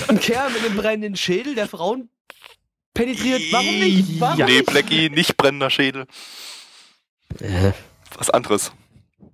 Ein 0.07 0.19
Kerl 0.21 0.49
mit 0.51 0.63
einem 0.65 0.77
brennenden 0.77 1.17
Schädel, 1.17 1.55
der 1.55 1.67
Frauen 1.67 2.09
penetriert. 2.93 3.41
Warum 3.51 3.65
nicht? 3.79 4.21
Warum 4.21 4.39
Ja. 4.39 4.45
Nee, 4.45 4.59
nicht? 4.59 4.65
Blackie, 4.67 5.09
nicht 5.09 5.35
brennender 5.35 5.69
Schädel. 5.69 6.05
Äh, 7.41 7.71
Was 8.17 8.29
anderes. 8.29 8.71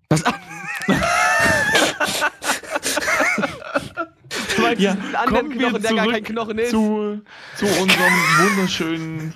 Was? 0.09 0.23
Du 4.55 4.61
meinst 4.61 4.81
Ja, 4.81 4.93
diesen 4.95 5.15
anderen 5.15 5.47
kommen 5.47 5.59
wir 5.59 5.67
Knochen, 5.67 5.81
der 5.81 5.91
gar 5.91 6.03
zurück 6.03 6.13
kein 6.13 6.23
Knochen 6.23 6.57
ist? 6.59 6.71
Zu, 6.71 7.21
zu 7.57 7.65
unserem 7.65 8.13
wunderschönen. 8.39 9.33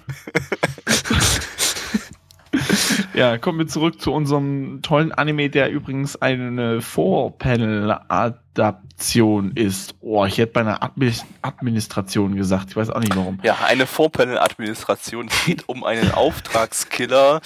ja, 3.14 3.38
kommen 3.38 3.60
wir 3.60 3.68
zurück 3.68 4.02
zu 4.02 4.12
unserem 4.14 4.82
tollen 4.82 5.12
Anime, 5.12 5.50
der 5.50 5.70
übrigens 5.72 6.16
eine 6.22 6.82
Vorpanel-Adaption 6.82 9.52
ist. 9.56 9.96
Oh, 10.02 10.26
ich 10.26 10.38
hätte 10.38 10.54
bei 10.54 10.62
einer 10.62 10.82
Admi 10.84 11.12
Administration 11.42 12.36
gesagt. 12.36 12.70
Ich 12.70 12.76
weiß 12.78 12.90
auch 12.92 13.00
nicht 13.00 13.16
warum. 13.16 13.40
Ja, 13.44 13.58
eine 13.66 13.86
Vorpanel-Administration. 13.86 15.30
Geht 15.46 15.68
um 15.68 15.84
einen 15.84 16.12
Auftragskiller, 16.12 17.42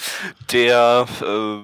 der 0.52 1.06
äh, 1.20 1.58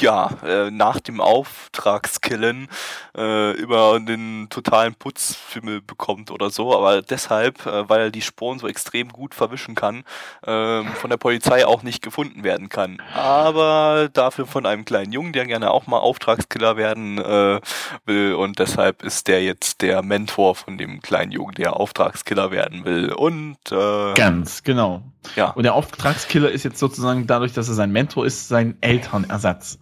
ja, 0.00 0.30
äh, 0.44 0.70
nach 0.70 1.00
dem 1.00 1.20
Auftragskillen 1.20 2.68
äh, 3.16 3.52
über 3.52 4.00
den 4.00 4.48
totalen 4.50 4.94
Putzfimmel 4.94 5.80
bekommt 5.80 6.30
oder 6.30 6.50
so, 6.50 6.76
aber 6.76 7.02
deshalb, 7.02 7.66
äh, 7.66 7.88
weil 7.88 8.00
er 8.00 8.10
die 8.10 8.22
Spuren 8.22 8.58
so 8.58 8.68
extrem 8.68 9.08
gut 9.08 9.34
verwischen 9.34 9.74
kann, 9.74 10.04
ähm, 10.46 10.86
von 10.94 11.10
der 11.10 11.16
Polizei 11.16 11.66
auch 11.66 11.82
nicht 11.82 12.02
gefunden 12.02 12.44
werden 12.44 12.68
kann. 12.68 13.00
Aber 13.14 14.08
dafür 14.12 14.46
von 14.46 14.66
einem 14.66 14.84
kleinen 14.84 15.12
Jungen, 15.12 15.32
der 15.32 15.46
gerne 15.46 15.70
auch 15.70 15.86
mal 15.86 15.98
Auftragskiller 15.98 16.76
werden 16.76 17.18
äh, 17.18 17.60
will 18.04 18.34
und 18.34 18.58
deshalb 18.58 19.02
ist 19.02 19.28
der 19.28 19.42
jetzt 19.42 19.82
der 19.82 20.02
Mentor 20.02 20.54
von 20.54 20.78
dem 20.78 21.00
kleinen 21.00 21.32
Jungen, 21.32 21.54
der 21.54 21.76
Auftragskiller 21.76 22.50
werden 22.50 22.84
will 22.84 23.12
und 23.12 23.58
äh, 23.70 24.14
Ganz, 24.14 24.62
genau. 24.62 25.02
Ja, 25.36 25.50
Und 25.50 25.62
der 25.64 25.74
Auftragskiller 25.74 26.50
ist 26.50 26.64
jetzt 26.64 26.78
sozusagen 26.78 27.26
dadurch, 27.26 27.52
dass 27.52 27.68
er 27.68 27.74
sein 27.74 27.90
Mentor 27.92 28.26
ist, 28.26 28.48
sein 28.48 28.76
Elternersatz. 28.80 29.78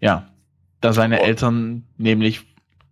Ja. 0.00 0.28
Da 0.80 0.92
seine 0.92 1.20
Oh. 1.20 1.24
Eltern 1.24 1.84
nämlich 1.96 2.44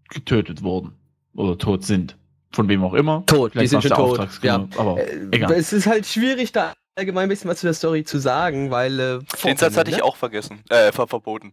getötet 0.09 0.63
wurden. 0.63 0.93
Oder 1.35 1.59
tot 1.59 1.85
sind. 1.85 2.17
Von 2.53 2.69
wem 2.69 2.83
auch 2.85 2.95
immer. 2.95 3.25
Tot, 3.27 3.53
die 3.53 3.59
Vielleicht 3.59 3.71
sind 3.71 3.77
war's 3.85 3.89
schon 3.89 3.97
tot. 3.97 4.11
Auftragskiller, 4.11 4.69
Aber 4.77 4.99
Äh, 5.01 5.29
egal. 5.31 5.53
Es 5.53 5.73
ist 5.73 5.87
halt 5.87 6.07
schwierig, 6.07 6.53
da 6.53 6.75
allgemein 6.97 7.25
ein 7.25 7.29
bisschen 7.31 7.51
was 7.51 7.61
zu 7.61 7.67
der 7.67 7.75
Story 7.75 8.05
zu 8.05 8.19
sagen, 8.19 8.71
weil. 8.71 8.99
Äh, 9.01 9.19
den 9.45 9.57
Satz 9.57 9.77
hatte 9.77 9.91
ich 9.91 9.99
ne? 9.99 10.05
auch 10.05 10.17
vergessen, 10.17 10.63
äh, 10.69 10.93
ver 10.93 11.07
verboten. 11.07 11.53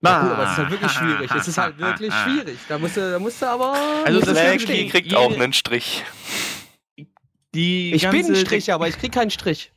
Ja, 0.00 0.22
gut, 0.22 0.30
aber 0.30 0.44
es 0.44 0.50
ist 0.52 0.56
halt 0.58 0.70
wirklich 0.70 0.92
schwierig. 0.92 1.30
Es 1.36 1.48
ist 1.48 1.58
halt 1.58 1.78
wirklich 1.78 2.14
schwierig. 2.14 2.58
Da 2.68 2.78
musst 2.78 2.96
du, 2.96 3.10
da 3.10 3.18
musst 3.18 3.42
du 3.42 3.46
aber. 3.46 3.74
Also 4.04 4.20
das 4.20 4.62
stehen. 4.62 4.90
kriegt 4.90 5.14
auch 5.14 5.32
einen 5.32 5.52
Strich. 5.52 6.04
Die 7.54 7.92
Ich 7.94 8.08
bin 8.08 8.26
ein 8.26 8.36
Strich, 8.36 8.72
aber 8.72 8.88
ich 8.88 8.98
krieg 8.98 9.12
keinen 9.12 9.30
Strich. 9.30 9.72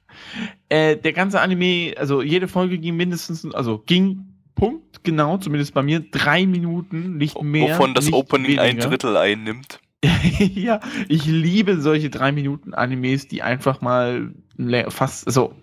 Äh, 0.69 0.97
der 0.97 1.13
ganze 1.13 1.39
Anime, 1.39 1.93
also 1.97 2.21
jede 2.21 2.47
Folge 2.47 2.77
ging 2.77 2.95
mindestens, 2.95 3.45
also 3.53 3.81
ging 3.85 4.31
Punkt, 4.55 5.03
genau, 5.03 5.37
zumindest 5.37 5.73
bei 5.73 5.81
mir, 5.81 6.01
drei 6.11 6.45
Minuten, 6.45 7.17
nicht 7.17 7.41
mehr. 7.41 7.69
wovon 7.69 7.93
das 7.93 8.11
Opening 8.11 8.59
ein 8.59 8.71
weniger. 8.71 8.89
Drittel 8.89 9.17
einnimmt. 9.17 9.79
ja, 10.39 10.79
ich 11.07 11.25
liebe 11.25 11.79
solche 11.79 12.09
drei 12.09 12.31
Minuten 12.31 12.73
Animes, 12.73 13.27
die 13.27 13.41
einfach 13.41 13.81
mal 13.81 14.33
fast, 14.89 15.27
also 15.27 15.53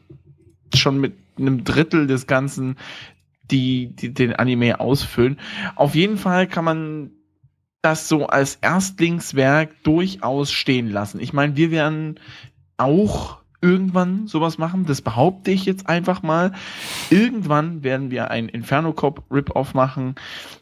schon 0.75 1.01
mit 1.01 1.15
einem 1.39 1.65
Drittel 1.65 2.07
des 2.07 2.27
Ganzen 2.27 2.77
die, 3.51 3.95
die 3.95 4.13
den 4.13 4.35
Anime 4.35 4.81
ausfüllen. 4.81 5.39
Auf 5.77 5.95
jeden 5.95 6.19
Fall 6.19 6.47
kann 6.47 6.65
man 6.65 7.11
das 7.83 8.09
so 8.09 8.27
als 8.27 8.57
Erstlingswerk 8.57 9.83
durchaus 9.85 10.51
stehen 10.53 10.91
lassen. 10.91 11.21
Ich 11.21 11.33
meine, 11.33 11.57
wir 11.57 11.71
werden 11.71 12.19
auch 12.77 13.39
irgendwann 13.61 14.29
sowas 14.29 14.57
machen, 14.59 14.87
das 14.87 15.03
behaupte 15.03 15.51
ich 15.51 15.65
jetzt 15.65 15.89
einfach 15.89 16.23
mal. 16.23 16.53
Irgendwann 17.11 17.83
werden 17.83 18.11
wir 18.11 18.31
ein 18.31 18.49
Inferno 18.49 18.93
Cop 18.93 19.25
Rip-Off 19.31 19.75
machen. 19.75 20.15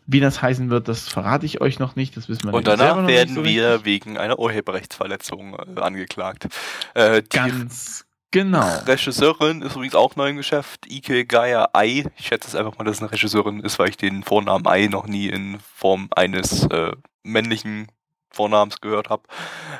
Wie 0.07 0.21
das 0.21 0.41
heißen 0.41 0.71
wird, 0.71 0.89
das 0.89 1.09
verrate 1.09 1.45
ich 1.45 1.61
euch 1.61 1.79
noch 1.79 1.97
nicht. 1.97 2.17
Das 2.17 2.29
wissen 2.29 2.45
wir 2.45 2.55
Und 2.55 2.67
danach 2.67 3.07
werden 3.07 3.35
so 3.35 3.45
wir 3.45 3.85
wegen 3.85 4.17
einer 4.17 4.39
Urheberrechtsverletzung 4.39 5.55
äh, 5.55 5.81
angeklagt. 5.81 6.49
Äh, 6.95 7.23
die 7.23 7.37
ganz 7.37 8.06
genau. 8.37 8.79
Regisseurin 8.87 9.63
ist 9.63 9.77
übrigens 9.77 9.95
auch 9.95 10.17
neu 10.17 10.29
im 10.29 10.37
Geschäft, 10.37 10.87
Ike 10.91 11.25
Gaia 11.25 11.69
Ai. 11.73 12.05
Ich 12.17 12.27
schätze 12.27 12.49
es 12.49 12.55
einfach 12.55 12.77
mal, 12.79 12.85
dass 12.85 12.97
es 12.97 13.03
eine 13.03 13.13
Regisseurin 13.13 13.61
ist, 13.61 13.79
weil 13.79 13.89
ich 13.89 13.97
den 13.97 14.23
Vornamen 14.23 14.67
Ai 14.67 14.89
noch 14.89 15.07
nie 15.07 15.29
in 15.29 15.59
Form 15.75 16.09
eines 16.15 16.65
äh, 16.67 16.93
männlichen 17.23 17.89
Vornamens 18.31 18.81
gehört 18.81 19.09
habe. 19.09 19.23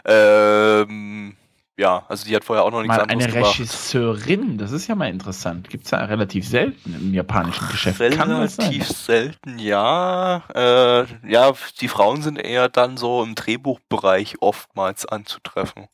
Ähm, 0.07 1.37
ja, 1.79 2.07
also 2.09 2.25
die 2.25 2.35
hat 2.35 2.45
vorher 2.45 2.65
auch 2.65 2.71
noch 2.71 2.81
nichts 2.81 2.97
Mal 2.97 3.03
anderes 3.03 3.25
eine 3.25 3.33
gemacht. 3.33 3.59
Regisseurin, 3.59 4.57
das 4.57 4.73
ist 4.73 4.87
ja 4.87 4.95
mal 4.95 5.11
interessant. 5.11 5.69
Gibt 5.69 5.85
es 5.85 5.91
ja 5.91 5.99
relativ 5.99 6.49
selten 6.49 6.95
im 6.95 7.13
japanischen 7.13 7.69
Geschäft. 7.69 8.01
Relativ 8.01 8.89
selten, 8.89 9.59
ja. 9.59 10.43
Äh, 10.55 11.05
ja, 11.29 11.53
die 11.81 11.89
Frauen 11.89 12.23
sind 12.23 12.37
eher 12.37 12.71
dann 12.71 12.97
so 12.97 13.23
im 13.23 13.35
Drehbuchbereich 13.35 14.37
oftmals 14.41 15.05
anzutreffen. 15.05 15.89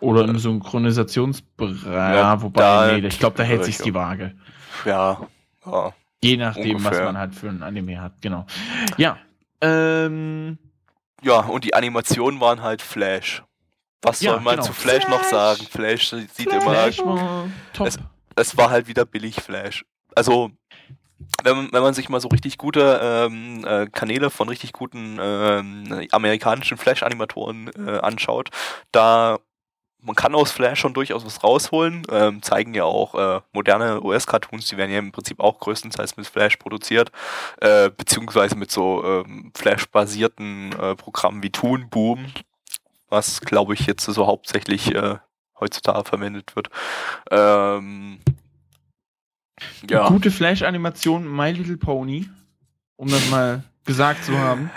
Oder 0.00 0.24
im 0.24 0.38
Synchronisationsbereich. 0.38 1.84
Ja, 2.16 2.40
wobei, 2.42 2.60
da- 2.60 2.92
nee, 2.92 3.06
ich 3.06 3.18
glaube, 3.18 3.36
da 3.36 3.42
hält 3.42 3.64
sich 3.64 3.78
die 3.78 3.94
Waage. 3.94 4.34
Ja, 4.84 5.20
ja. 5.66 5.92
Je 6.22 6.36
nachdem, 6.36 6.76
was 6.78 6.84
Ungefähr. 6.86 7.04
man 7.06 7.18
halt 7.18 7.34
für 7.34 7.48
ein 7.48 7.62
Anime 7.62 8.00
hat, 8.00 8.20
genau. 8.20 8.46
Ja. 8.96 9.16
Ähm, 9.60 10.58
Ja, 11.22 11.40
und 11.40 11.64
die 11.64 11.74
Animationen 11.74 12.40
waren 12.40 12.62
halt 12.62 12.80
Flash. 12.80 13.42
Was 14.02 14.22
Ja, 14.22 14.32
soll 14.32 14.40
man 14.40 14.54
genau. 14.56 14.66
zu 14.66 14.72
Flash, 14.72 15.06
noch 15.08 15.20
Flash. 15.20 15.30
sagen? 15.58 15.66
Flash 15.70 16.08
sieht 16.32 16.46
immer, 16.50 16.60
Flash 16.62 16.98
war 17.00 17.46
top. 17.74 17.86
Es- 17.86 17.98
es 18.36 18.56
war 18.56 18.70
halt 18.70 18.88
wieder 18.88 19.04
billig 19.04 19.36
Flash. 19.36 19.84
Also, 20.16 20.50
wenn 21.44 21.56
man, 21.56 21.68
wenn 21.72 21.82
man 21.82 21.92
sich 21.92 22.08
mal 22.08 22.20
so 22.20 22.28
richtig 22.28 22.56
gute 22.56 22.98
ähm, 23.02 23.62
äh, 23.66 23.86
Kanäle 23.92 24.30
von 24.30 24.48
richtig 24.48 24.72
guten 24.72 25.18
ähm, 25.20 26.06
amerikanischen 26.12 26.78
Flash-Animatoren 26.78 27.70
äh, 27.86 27.98
anschaut, 27.98 28.48
da 28.92 29.38
man 30.02 30.16
kann 30.16 30.34
aus 30.34 30.50
Flash 30.50 30.80
schon 30.80 30.94
durchaus 30.94 31.24
was 31.24 31.42
rausholen, 31.42 32.02
ähm, 32.10 32.42
zeigen 32.42 32.74
ja 32.74 32.84
auch 32.84 33.14
äh, 33.14 33.40
moderne 33.52 34.02
US-Cartoons, 34.02 34.66
die 34.66 34.76
werden 34.76 34.90
ja 34.90 34.98
im 34.98 35.12
Prinzip 35.12 35.40
auch 35.40 35.58
größtenteils 35.58 36.16
mit 36.16 36.26
Flash 36.26 36.56
produziert, 36.56 37.10
äh, 37.60 37.90
beziehungsweise 37.90 38.56
mit 38.56 38.70
so 38.70 39.04
ähm, 39.04 39.52
Flash-basierten 39.54 40.72
äh, 40.72 40.96
Programmen 40.96 41.42
wie 41.42 41.50
Toon 41.50 41.88
Boom, 41.88 42.26
was 43.08 43.40
glaube 43.40 43.74
ich 43.74 43.86
jetzt 43.86 44.04
so 44.04 44.26
hauptsächlich 44.26 44.94
äh, 44.94 45.16
heutzutage 45.58 46.04
verwendet 46.04 46.56
wird. 46.56 46.70
Ähm, 47.30 48.18
ja, 49.88 50.08
Gute 50.08 50.30
Flash-Animation, 50.30 51.28
My 51.28 51.52
Little 51.52 51.76
Pony. 51.76 52.28
Um 52.96 53.08
das 53.08 53.30
mal 53.30 53.64
gesagt 53.84 54.24
zu 54.24 54.36
haben. 54.36 54.70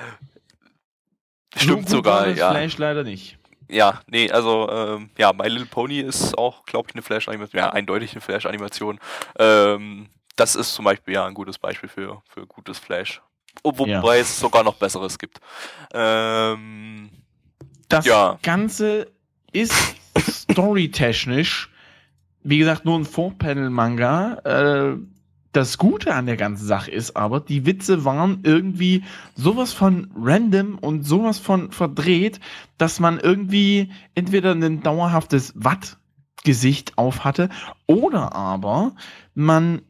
Stimmt 1.56 1.90
sogar, 1.90 2.30
ja. 2.30 2.52
Flash 2.52 2.78
leider 2.78 3.04
nicht. 3.04 3.38
Ja, 3.74 4.02
nee, 4.08 4.30
also 4.32 4.70
ähm, 4.70 5.10
ja, 5.18 5.34
My 5.34 5.48
Little 5.48 5.66
Pony 5.66 6.00
ist 6.00 6.38
auch, 6.38 6.64
glaube 6.66 6.90
ich, 6.90 6.96
eine 6.96 7.02
Flash-Animation, 7.02 7.60
ja, 7.60 7.70
eindeutig 7.72 8.12
eine 8.12 8.22
Flash-Animation. 8.22 9.00
Ähm, 9.40 10.08
das 10.36 10.56
ist 10.56 10.74
zum 10.74 10.86
Beispiel 10.86 11.14
ja 11.16 11.26
ein 11.26 11.34
gutes 11.34 11.58
Beispiel 11.58 11.90
für, 11.90 12.22
für 12.28 12.46
gutes 12.48 12.80
Flash. 12.80 13.22
Ob- 13.64 13.80
Wobei 13.80 13.90
Ja. 14.16 14.22
es 14.22 14.40
sogar 14.40 14.64
noch 14.64 14.76
besseres 14.76 15.18
gibt. 15.18 15.40
Ähm, 15.94 17.10
Das 17.90 18.06
Ja. 18.06 18.40
Ganze 18.42 19.12
ist 19.52 19.74
storytechnisch, 20.20 21.70
wie 22.44 22.58
gesagt, 22.58 22.86
nur 22.86 22.98
ein 22.98 23.06
Four-Panel-Manga. 23.06 24.34
Äh, 24.44 24.98
das 25.54 25.78
Gute 25.78 26.14
an 26.14 26.26
der 26.26 26.36
ganzen 26.36 26.66
Sache 26.66 26.92
ist 26.92 27.16
aber, 27.16 27.40
die 27.40 27.66
Witze 27.66 28.04
waren 28.04 28.40
irgendwie 28.44 29.04
sowas 29.36 29.72
von 29.72 30.12
random 30.16 30.78
und 30.80 31.04
sowas 31.04 31.40
von 31.40 31.72
verdreht, 31.72 32.40
dass 32.78 33.00
man 33.00 33.20
irgendwie 33.20 33.92
entweder 34.16 34.52
ein 34.54 34.82
dauerhaftes 34.82 35.54
Watt-Gesicht 35.56 36.98
auf 36.98 37.24
hatte 37.24 37.50
oder 37.88 38.34
aber 38.36 38.96
man 39.36 39.84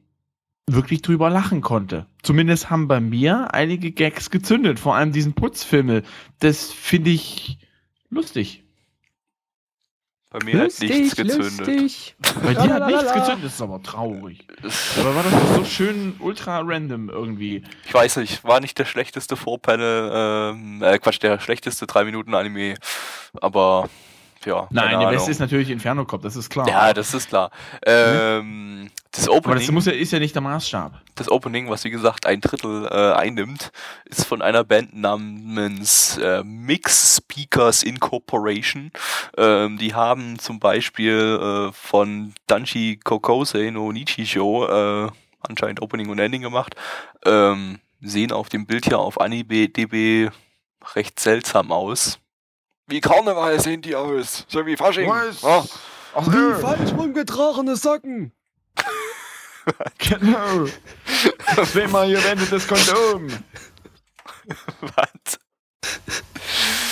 wirklich 0.67 1.01
drüber 1.01 1.29
lachen 1.29 1.61
konnte. 1.61 2.05
Zumindest 2.21 2.69
haben 2.69 2.87
bei 2.87 2.99
mir 2.99 3.53
einige 3.53 3.91
Gags 3.91 4.29
gezündet, 4.29 4.79
vor 4.79 4.95
allem 4.95 5.11
diesen 5.11 5.33
Putzfimmel. 5.33 6.03
Das 6.39 6.71
finde 6.71 7.09
ich 7.09 7.57
lustig. 8.09 8.62
Bei 10.33 10.43
mir 10.43 10.63
hat 10.63 10.79
nichts 10.79 11.15
gezündet. 11.15 11.59
lustig. 11.59 12.15
Bei 12.43 12.55
dir 12.55 12.73
hat 12.73 12.87
nichts 12.87 13.13
gezündet, 13.13 13.45
das 13.45 13.53
ist 13.53 13.61
aber 13.61 13.81
traurig. 13.83 14.47
Aber 14.99 15.15
war 15.15 15.23
das 15.23 15.31
doch 15.31 15.55
so 15.57 15.65
schön 15.65 16.15
ultra 16.19 16.59
random 16.59 17.09
irgendwie. 17.09 17.63
Ich 17.85 17.93
weiß 17.93 18.17
nicht, 18.17 18.43
war 18.43 18.59
nicht 18.59 18.79
der 18.79 18.85
schlechteste 18.85 19.35
Vorpanel, 19.35 20.11
ähm, 20.11 20.81
äh, 20.81 20.97
Quatsch, 20.97 21.21
der 21.21 21.39
schlechteste 21.39 21.85
3-Minuten-Anime, 21.85 22.75
aber 23.41 23.89
ja. 24.43 24.67
Nein, 24.71 24.99
der 24.99 25.09
Beste 25.09 25.29
ist 25.29 25.39
natürlich 25.39 25.69
Inferno 25.69 26.03
Cop, 26.03 26.23
das 26.23 26.35
ist 26.35 26.49
klar. 26.49 26.67
Ja, 26.67 26.93
das 26.93 27.13
ist 27.13 27.29
klar. 27.29 27.51
Ähm, 27.85 28.89
das 29.13 29.27
aber 29.27 29.37
Opening. 29.37 29.59
das 29.59 29.71
muss 29.71 29.85
ja, 29.85 29.91
ist 29.93 30.11
ja 30.11 30.19
nicht 30.19 30.33
der 30.33 30.41
Maßstab. 30.41 30.99
das 31.15 31.29
Opening, 31.31 31.69
was 31.69 31.83
wie 31.83 31.91
gesagt 31.91 32.25
ein 32.25 32.41
Drittel 32.41 32.85
äh, 32.87 33.13
einnimmt, 33.13 33.71
ist 34.05 34.25
von 34.25 34.41
einer 34.41 34.63
Band 34.63 34.95
namens 34.95 36.17
äh, 36.17 36.43
Mix 36.43 37.17
Speakers 37.17 37.83
Incorporation. 37.83 38.91
Ähm, 39.37 39.77
die 39.77 39.93
haben 39.93 40.39
zum 40.39 40.59
Beispiel 40.59 41.69
äh, 41.69 41.71
von 41.73 42.33
Danchi 42.47 42.99
Kokosei 43.03 43.69
no 43.69 43.91
Nichijou 43.91 44.65
äh, 44.65 45.09
anscheinend 45.41 45.81
Opening 45.81 46.09
und 46.09 46.17
Ending 46.19 46.41
gemacht. 46.41 46.75
Ähm, 47.23 47.79
sehen 48.01 48.31
auf 48.31 48.49
dem 48.49 48.65
Bild 48.65 48.85
hier 48.85 48.99
auf 48.99 49.21
AniDB 49.21 50.29
recht 50.95 51.19
seltsam 51.19 51.71
aus. 51.71 52.19
Wie 52.87 52.99
Karneval 52.99 53.59
sehen 53.61 53.81
die 53.81 53.95
aus, 53.95 54.45
so 54.49 54.65
wie 54.65 54.75
Fasching. 54.75 55.07
Was? 55.09 55.43
Ach, 56.15 56.27
Wie 56.27 56.61
falsch 56.61 56.91
rumgetragene 56.91 57.75
Socken. 57.75 58.33
Genau. 59.97 60.65
Zweimal 61.65 62.09
gewendetes 62.11 62.67
Kondom. 62.67 63.27
Was? 64.81 65.39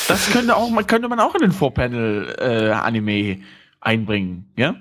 Das 0.07 0.29
könnte, 0.31 0.55
auch, 0.55 0.69
man- 0.69 0.87
könnte 0.87 1.07
man 1.07 1.19
auch 1.19 1.35
in 1.35 1.41
den 1.41 1.51
Vorpanel-Anime 1.51 3.41
einbringen, 3.79 4.51
ja? 4.57 4.75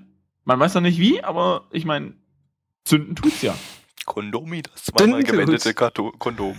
Man 0.45 0.59
weiß 0.59 0.75
noch 0.75 0.81
nicht 0.81 0.99
wie, 0.99 1.23
aber 1.23 1.69
ich 1.71 1.85
meine, 1.85 2.15
zünden 2.85 3.15
tut's 3.15 3.43
ja. 3.43 3.55
Kondomi, 4.11 4.63
das 4.63 4.87
zweimal 4.87 5.23
gewendete 5.23 5.73
Kato 5.73 6.13
Kondom. 6.19 6.57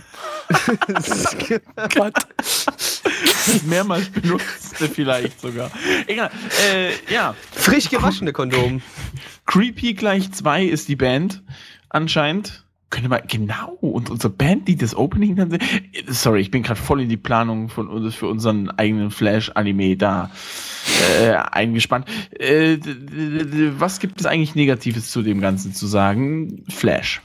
Das 0.88 1.36
mehrmals 3.66 4.08
benutzte 4.08 4.88
vielleicht 4.88 5.38
sogar. 5.38 5.70
Egal. 6.06 6.30
Äh, 6.66 6.92
ja, 7.12 7.34
Frisch 7.50 7.90
gewaschene 7.90 8.32
Kondom. 8.32 8.80
Creepy 9.46 9.92
gleich 9.92 10.32
2 10.32 10.64
ist 10.64 10.88
die 10.88 10.96
Band 10.96 11.42
anscheinend. 11.90 12.64
Könnte 12.88 13.10
man, 13.10 13.20
genau, 13.28 13.76
und 13.82 14.08
unsere 14.08 14.32
Band, 14.32 14.66
die 14.66 14.76
das 14.76 14.94
Opening 14.94 15.36
dann 15.36 15.50
sehen. 15.50 15.60
Sorry, 16.06 16.40
ich 16.40 16.50
bin 16.50 16.62
gerade 16.62 16.80
voll 16.80 17.02
in 17.02 17.10
die 17.10 17.18
Planung 17.18 17.68
von 17.68 17.86
uns 17.86 18.14
für 18.14 18.28
unseren 18.28 18.70
eigenen 18.70 19.10
Flash-Anime 19.10 19.98
da 19.98 20.30
äh, 21.20 21.32
eingespannt. 21.32 22.08
Äh, 22.38 22.78
was 23.78 23.98
gibt 23.98 24.20
es 24.20 24.26
eigentlich 24.26 24.54
Negatives 24.54 25.10
zu 25.10 25.20
dem 25.20 25.42
Ganzen 25.42 25.74
zu 25.74 25.86
sagen? 25.86 26.64
Flash. 26.70 27.20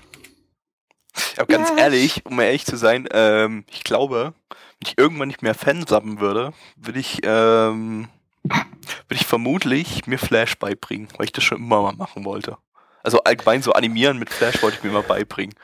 Aber 1.37 1.45
ganz 1.47 1.69
Ja. 1.69 1.77
ehrlich, 1.77 2.25
um 2.25 2.39
ehrlich 2.39 2.65
zu 2.65 2.75
sein, 2.77 3.07
ähm, 3.11 3.65
ich 3.71 3.83
glaube, 3.83 4.33
wenn 4.49 4.87
ich 4.89 4.97
irgendwann 4.97 5.27
nicht 5.27 5.41
mehr 5.41 5.55
Fansappen 5.55 6.19
würde, 6.19 6.53
würde 6.75 6.99
ich, 6.99 7.19
ähm, 7.23 8.07
würde 8.43 8.65
ich 9.11 9.25
vermutlich 9.25 10.05
mir 10.07 10.19
Flash 10.19 10.57
beibringen, 10.57 11.07
weil 11.17 11.25
ich 11.25 11.31
das 11.31 11.43
schon 11.43 11.57
immer 11.57 11.81
mal 11.81 11.93
machen 11.93 12.25
wollte. 12.25 12.57
Also 13.03 13.23
allgemein 13.23 13.61
so 13.61 13.73
animieren 13.73 14.17
mit 14.19 14.29
Flash 14.29 14.61
wollte 14.61 14.77
ich 14.77 14.83
mir 14.83 14.91
mal 14.91 15.03
beibringen. 15.03 15.55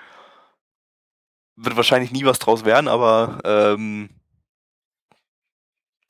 wird 1.56 1.76
wahrscheinlich 1.76 2.12
nie 2.12 2.26
was 2.26 2.40
draus 2.40 2.66
werden, 2.66 2.88
aber 2.88 3.40
ähm, 3.44 4.10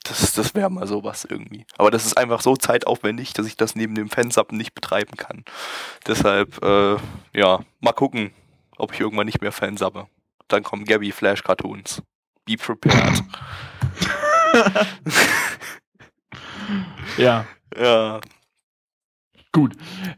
das, 0.03 0.33
das 0.33 0.53
wäre 0.53 0.69
mal 0.69 0.85
sowas 0.87 1.25
irgendwie. 1.25 1.65
Aber 1.77 1.89
das 1.91 2.05
ist 2.05 2.17
einfach 2.17 2.41
so 2.41 2.55
zeitaufwendig, 2.55 3.33
dass 3.33 3.45
ich 3.47 3.55
das 3.57 3.75
neben 3.75 3.95
dem 3.95 4.09
Fansappen 4.09 4.57
nicht 4.57 4.73
betreiben 4.73 5.15
kann. 5.17 5.43
Deshalb, 6.07 6.61
äh, 6.63 6.97
ja, 7.33 7.59
mal 7.79 7.93
gucken, 7.93 8.31
ob 8.77 8.93
ich 8.93 8.99
irgendwann 8.99 9.25
nicht 9.25 9.41
mehr 9.41 9.51
Fansappe. 9.51 10.07
Dann 10.47 10.63
kommen 10.63 10.85
Gabby 10.85 11.11
Flash 11.11 11.43
Cartoons. 11.43 12.01
Be 12.45 12.57
prepared. 12.57 13.23
Ja. 17.17 17.45
ja. 17.77 18.19
Gut. 19.51 19.75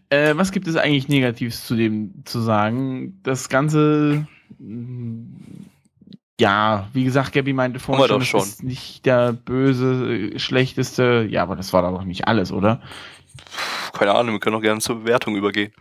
Äh, 0.10 0.36
was 0.38 0.51
gibt 0.51 0.68
es 0.68 0.76
eigentlich 0.76 1.08
Negatives 1.08 1.66
zu 1.66 1.76
dem 1.76 2.24
zu 2.26 2.39
sagen? 2.39 3.20
Das 3.24 3.49
Ganze, 3.49 4.28
mh, 4.60 5.26
ja, 6.39 6.88
wie 6.93 7.03
gesagt, 7.03 7.34
Gabby 7.34 7.53
meinte 7.53 7.80
vorhin 7.80 8.08
schon, 8.08 8.22
schon. 8.22 8.41
ist 8.41 8.64
nicht 8.64 9.06
der 9.06 9.34
böse, 9.34 10.34
äh, 10.34 10.39
schlechteste. 10.39 11.28
Ja, 11.30 11.43
aber 11.43 11.56
das 11.56 11.74
war 11.74 11.82
doch 11.82 12.03
nicht 12.03 12.28
alles, 12.28 12.51
oder? 12.51 12.82
Keine 13.93 14.14
Ahnung, 14.14 14.36
wir 14.36 14.39
können 14.39 14.56
auch 14.56 14.62
gerne 14.62 14.80
zur 14.80 15.01
Bewertung 15.01 15.36
übergehen. 15.36 15.74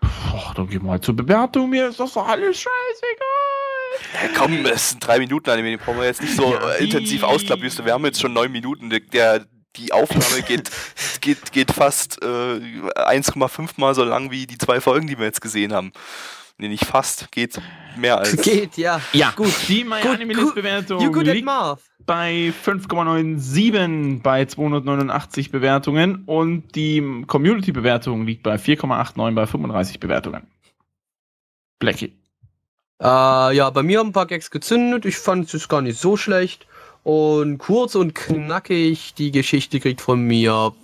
Boah, 0.00 0.52
dann 0.54 0.68
gehen 0.68 0.82
wir 0.82 0.88
mal 0.88 1.00
zur 1.00 1.14
Bewertung. 1.16 1.70
Mir 1.70 1.88
ist 1.88 2.00
das 2.00 2.12
doch 2.14 2.26
alles 2.26 2.56
scheißegal. 2.60 4.14
Ja, 4.14 4.28
komm, 4.38 4.64
es 4.66 4.90
sind 4.90 5.06
drei 5.06 5.18
Minuten 5.18 5.50
den 5.64 5.78
brauchen 5.78 5.98
wir 5.98 6.06
jetzt 6.06 6.22
nicht 6.22 6.34
so 6.36 6.52
Ja, 6.52 6.70
äh, 6.72 6.84
intensiv 6.84 7.20
die- 7.20 7.24
ausklabüsten. 7.26 7.84
Wir 7.84 7.92
haben 7.92 8.04
jetzt 8.04 8.20
schon 8.20 8.32
neun 8.32 8.50
Minuten. 8.52 8.88
Der, 8.90 9.00
der, 9.00 9.44
die 9.76 9.92
Aufnahme 9.92 10.42
geht, 10.42 10.70
geht, 11.20 11.52
geht 11.52 11.72
fast 11.72 12.22
äh, 12.22 12.26
1,5 12.26 13.70
mal 13.76 13.94
so 13.94 14.04
lang 14.04 14.30
wie 14.30 14.46
die 14.46 14.58
zwei 14.58 14.80
Folgen, 14.80 15.06
die 15.06 15.18
wir 15.18 15.26
jetzt 15.26 15.40
gesehen 15.40 15.72
haben. 15.72 15.92
Nee, 16.60 16.68
nicht 16.68 16.84
fast, 16.84 17.32
geht 17.32 17.58
mehr 17.96 18.18
als. 18.18 18.36
Geht, 18.42 18.76
ja. 18.76 19.00
Ja, 19.14 19.32
gut. 19.34 19.50
Die 19.66 19.82
My 19.82 20.02
Gut, 20.02 20.10
Anime 20.12 20.34
gut. 20.34 20.42
List 20.44 20.54
Bewertung 20.56 21.00
You 21.00 21.10
good 21.10 21.26
at 21.26 21.34
liegt 21.34 21.46
math. 21.46 21.80
bei 22.04 22.52
5,97 22.64 24.20
bei 24.22 24.44
289 24.44 25.50
Bewertungen 25.50 26.22
und 26.26 26.74
die 26.74 27.24
Community 27.26 27.72
Bewertung 27.72 28.26
liegt 28.26 28.42
bei 28.42 28.56
4,89 28.56 29.34
bei 29.34 29.46
35 29.46 30.00
Bewertungen. 30.00 30.46
Blackie. 31.78 32.12
Äh, 33.00 33.06
ja, 33.56 33.70
bei 33.70 33.82
mir 33.82 34.00
haben 34.00 34.08
ein 34.08 34.12
paar 34.12 34.26
Gags 34.26 34.50
gezündet. 34.50 35.06
Ich 35.06 35.16
fand 35.16 35.52
es 35.54 35.66
gar 35.68 35.80
nicht 35.80 35.98
so 35.98 36.18
schlecht. 36.18 36.66
Und 37.04 37.56
kurz 37.56 37.94
und 37.94 38.14
knackig, 38.14 39.14
die 39.14 39.30
Geschichte 39.30 39.80
kriegt 39.80 40.02
von 40.02 40.20
mir. 40.20 40.74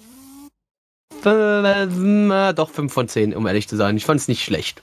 äh, 1.23 2.55
Doch 2.55 2.71
5 2.71 2.91
von 2.91 3.09
10, 3.09 3.37
um 3.37 3.47
ehrlich 3.47 3.69
zu 3.69 3.77
sein. 3.77 3.99
Ich 3.99 4.07
fand 4.07 4.21
es 4.21 4.29
nicht 4.29 4.43
schlecht. 4.43 4.83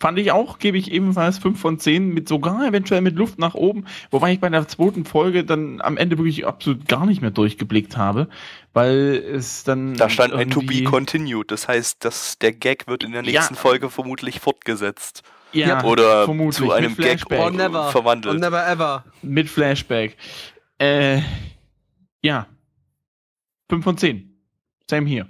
Ja, 0.00 0.06
fand 0.08 0.18
ich 0.18 0.32
auch, 0.32 0.58
gebe 0.58 0.78
ich 0.78 0.90
ebenfalls 0.90 1.38
5 1.38 1.60
von 1.60 1.78
10 1.78 2.08
mit 2.08 2.28
sogar 2.28 2.66
eventuell 2.66 3.00
mit 3.02 3.16
Luft 3.16 3.38
nach 3.38 3.54
oben, 3.54 3.84
wobei 4.10 4.32
ich 4.32 4.40
bei 4.40 4.48
der 4.48 4.66
zweiten 4.68 5.04
Folge 5.04 5.44
dann 5.44 5.80
am 5.80 5.96
Ende 5.96 6.16
wirklich 6.18 6.46
absolut 6.46 6.88
gar 6.88 7.06
nicht 7.06 7.20
mehr 7.20 7.30
durchgeblickt 7.30 7.96
habe, 7.96 8.28
weil 8.72 9.22
es 9.34 9.62
dann 9.64 9.94
Da 9.96 10.08
stand 10.08 10.32
ein 10.34 10.50
To 10.50 10.62
Be 10.62 10.84
Continued. 10.84 11.50
Das 11.50 11.68
heißt, 11.68 12.04
dass 12.04 12.38
der 12.38 12.52
Gag 12.52 12.86
wird 12.86 13.04
in 13.04 13.12
der 13.12 13.22
Ja. 13.24 13.32
nächsten 13.40 13.54
Folge 13.56 13.90
vermutlich 13.90 14.40
fortgesetzt. 14.40 15.22
ja, 15.52 15.82
Oder 15.84 16.24
vermutlich, 16.24 16.56
zu 16.68 16.72
einem 16.72 16.92
mit 16.92 16.98
Gag 16.98 17.20
Flashback. 17.20 17.40
Or 17.40 17.50
never. 17.50 17.90
verwandelt. 17.90 18.34
Or 18.34 18.40
never 18.40 18.66
ever. 18.66 19.04
mit 19.22 19.48
Flashback. 19.50 20.16
Äh, 20.78 21.20
ja. 22.22 22.46
5 23.68 23.84
von 23.84 23.98
10. 23.98 24.40
Same 24.88 25.06
hier. 25.06 25.28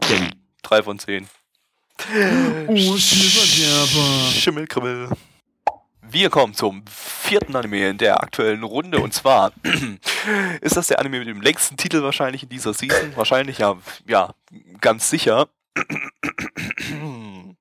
Danny. 0.00 0.28
Drei 0.62 0.82
von 0.82 0.98
zehn. 0.98 1.26
Oh, 2.00 2.96
Silberserber. 2.96 4.30
Schimmelkribbel. 4.32 5.08
Wir 6.10 6.30
kommen 6.30 6.54
zum 6.54 6.84
vierten 6.88 7.54
Anime 7.54 7.90
in 7.90 7.98
der 7.98 8.22
aktuellen 8.22 8.62
Runde 8.62 8.98
und 8.98 9.12
zwar 9.12 9.52
ist 10.62 10.76
das 10.76 10.86
der 10.86 11.00
Anime 11.00 11.18
mit 11.18 11.28
dem 11.28 11.42
längsten 11.42 11.76
Titel 11.76 12.02
wahrscheinlich 12.02 12.44
in 12.44 12.48
dieser 12.48 12.72
Season. 12.72 13.14
Wahrscheinlich 13.14 13.58
ja, 13.58 13.76
ja, 14.06 14.32
ganz 14.80 15.10
sicher. 15.10 15.48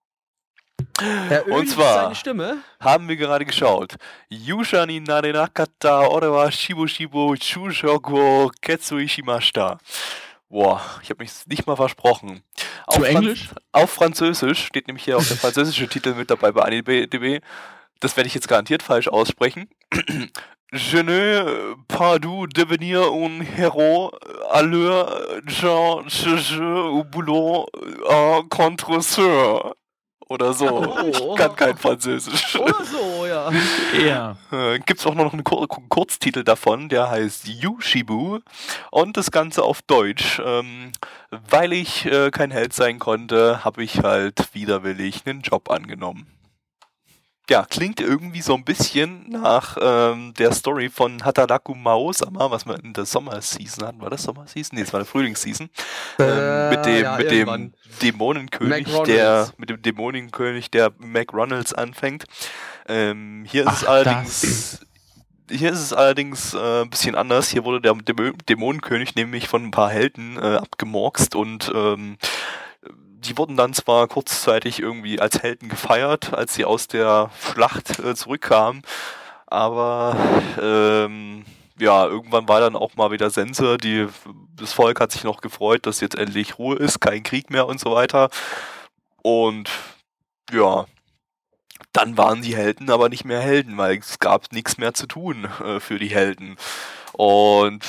Er 1.29 1.47
Und 1.47 1.69
zwar- 1.69 2.03
seine 2.05 2.15
Stimme. 2.15 2.57
Haben 2.79 3.07
wir 3.07 3.17
gerade 3.17 3.45
geschaut. 3.45 3.95
Yushani 4.29 4.99
Narenakata 4.99 6.07
Orewa 6.07 6.49
Shibo 6.51 6.87
Shibo 6.87 7.35
Chushogo 7.35 8.51
Ketsui 8.61 9.07
Shimashita. 9.07 9.77
Boah, 10.49 10.81
ich 11.03 11.09
habe 11.09 11.23
mich 11.23 11.31
nicht 11.47 11.67
mal 11.67 11.75
versprochen. 11.75 12.41
Zu 12.89 13.01
Fran- 13.01 13.15
Englisch? 13.17 13.49
Auf 13.73 13.89
Französisch 13.91 14.65
steht 14.65 14.87
nämlich 14.87 15.03
hier 15.05 15.17
auch 15.17 15.23
der 15.25 15.37
französische 15.43 15.87
Titel 15.87 16.13
mit 16.13 16.29
dabei 16.29 16.51
bei 16.51 16.61
AniDB. 16.63 17.41
Das 17.99 18.15
werde 18.15 18.27
ich 18.27 18.33
jetzt 18.35 18.47
garantiert 18.47 18.83
falsch 18.83 19.07
aussprechen. 19.07 19.69
Je 20.73 21.01
ne 21.01 21.75
pas 21.87 22.19
du 22.19 22.45
devenir 22.47 22.99
un 23.13 23.39
héros 23.41 24.11
à 24.51 24.61
l'heure 24.63 25.17
Jean 25.45 26.03
je 26.09 26.35
je 26.35 26.61
au 26.61 27.05
boulot 27.05 27.65
un 28.09 28.41
contresseur. 28.49 29.75
Oder 30.29 30.53
so. 30.53 30.67
Oh. 30.67 31.09
Ich 31.09 31.35
kann 31.37 31.55
kein 31.55 31.77
Französisch. 31.77 32.57
Oder 32.57 32.83
so, 32.83 33.25
ja. 33.25 33.49
Ja. 34.05 34.37
Äh, 34.51 34.79
Gibt 34.79 34.99
es 34.99 35.05
auch 35.05 35.15
noch 35.15 35.31
einen 35.31 35.43
Kur 35.43 35.67
Kur- 35.67 35.87
Kurztitel 35.87 36.43
davon, 36.43 36.89
der 36.89 37.09
heißt 37.09 37.47
Yushibu 37.47 38.39
und 38.91 39.15
das 39.15 39.31
Ganze 39.31 39.63
auf 39.63 39.81
Deutsch. 39.81 40.41
Ähm, 40.43 40.91
weil 41.49 41.71
ich 41.73 42.05
äh, 42.05 42.29
kein 42.31 42.51
Held 42.51 42.73
sein 42.73 42.99
konnte, 42.99 43.63
habe 43.63 43.83
ich 43.83 44.03
halt 44.03 44.53
widerwillig 44.53 45.23
einen 45.25 45.41
Job 45.41 45.69
angenommen. 45.71 46.27
Ja, 47.49 47.65
klingt 47.65 48.01
irgendwie 48.01 48.41
so 48.41 48.55
ein 48.55 48.65
bisschen 48.65 49.29
nach 49.29 49.77
ähm, 49.79 50.33
der 50.37 50.51
Story 50.51 50.89
von 50.89 51.23
Hataraku 51.23 51.75
Mao-sama, 51.75 52.51
was 52.51 52.65
wir 52.65 52.77
in 52.83 52.91
der 52.91 53.05
Sommerseason 53.05 53.87
hatten. 53.87 54.01
War 54.01 54.09
das 54.09 54.23
Sommerseason? 54.23 54.77
Nee, 54.77 54.83
es 54.83 54.91
war 54.91 54.99
eine 54.99 55.05
Frühlingsseason. 55.05 55.69
Ähm, 56.19 56.69
mit 56.69 56.85
dem, 56.85 56.93
Äh, 56.93 57.01
ja, 57.01 57.17
mit 57.17 57.31
dem. 57.31 57.73
Dämonenkönig, 58.01 58.87
Mac 58.91 59.05
der 59.05 59.29
Ronalds. 59.31 59.53
mit 59.57 59.69
dem 59.69 59.81
Dämonenkönig, 59.81 60.71
der 60.71 60.91
Mac 60.97 61.33
Ronalds 61.33 61.73
anfängt. 61.73 62.25
Ähm, 62.87 63.45
hier 63.49 63.65
ist 63.65 63.73
es 63.73 63.83
Ach, 63.85 63.89
allerdings 63.89 64.79
hier 65.49 65.71
ist 65.71 65.79
es 65.79 65.93
allerdings 65.93 66.53
äh, 66.53 66.81
ein 66.81 66.89
bisschen 66.89 67.15
anders. 67.15 67.47
Hier 67.49 67.63
wurde 67.63 67.79
der 67.81 67.93
Dämo 67.93 68.31
Dämonenkönig 68.49 69.15
nämlich 69.15 69.47
von 69.47 69.63
ein 69.63 69.71
paar 69.71 69.89
Helden 69.89 70.37
äh, 70.37 70.57
abgemorkst 70.57 71.35
und 71.35 71.71
ähm, 71.73 72.17
die 73.19 73.37
wurden 73.37 73.57
dann 73.57 73.73
zwar 73.73 74.07
kurzzeitig 74.07 74.79
irgendwie 74.79 75.19
als 75.19 75.41
Helden 75.41 75.69
gefeiert, 75.69 76.33
als 76.33 76.53
sie 76.53 76.65
aus 76.65 76.87
der 76.87 77.31
Schlacht 77.41 77.99
äh, 77.99 78.15
zurückkamen, 78.15 78.83
aber 79.47 80.17
ähm, 80.61 81.45
ja, 81.79 82.05
irgendwann 82.05 82.47
war 82.47 82.59
dann 82.59 82.75
auch 82.75 82.95
mal 82.95 83.11
wieder 83.11 83.29
Sense. 83.29 83.77
Die, 83.77 84.07
das 84.55 84.73
Volk 84.73 84.99
hat 84.99 85.11
sich 85.11 85.23
noch 85.23 85.41
gefreut, 85.41 85.85
dass 85.85 86.01
jetzt 86.01 86.15
endlich 86.15 86.57
Ruhe 86.57 86.75
ist, 86.75 86.99
kein 86.99 87.23
Krieg 87.23 87.49
mehr 87.49 87.67
und 87.67 87.79
so 87.79 87.91
weiter. 87.91 88.29
Und 89.21 89.69
ja, 90.51 90.85
dann 91.93 92.17
waren 92.17 92.41
die 92.41 92.55
Helden 92.55 92.89
aber 92.89 93.09
nicht 93.09 93.25
mehr 93.25 93.41
Helden, 93.41 93.77
weil 93.77 93.97
es 93.97 94.19
gab 94.19 94.51
nichts 94.51 94.77
mehr 94.77 94.93
zu 94.93 95.07
tun 95.07 95.45
äh, 95.63 95.79
für 95.79 95.99
die 95.99 96.09
Helden. 96.09 96.57
Und 97.13 97.85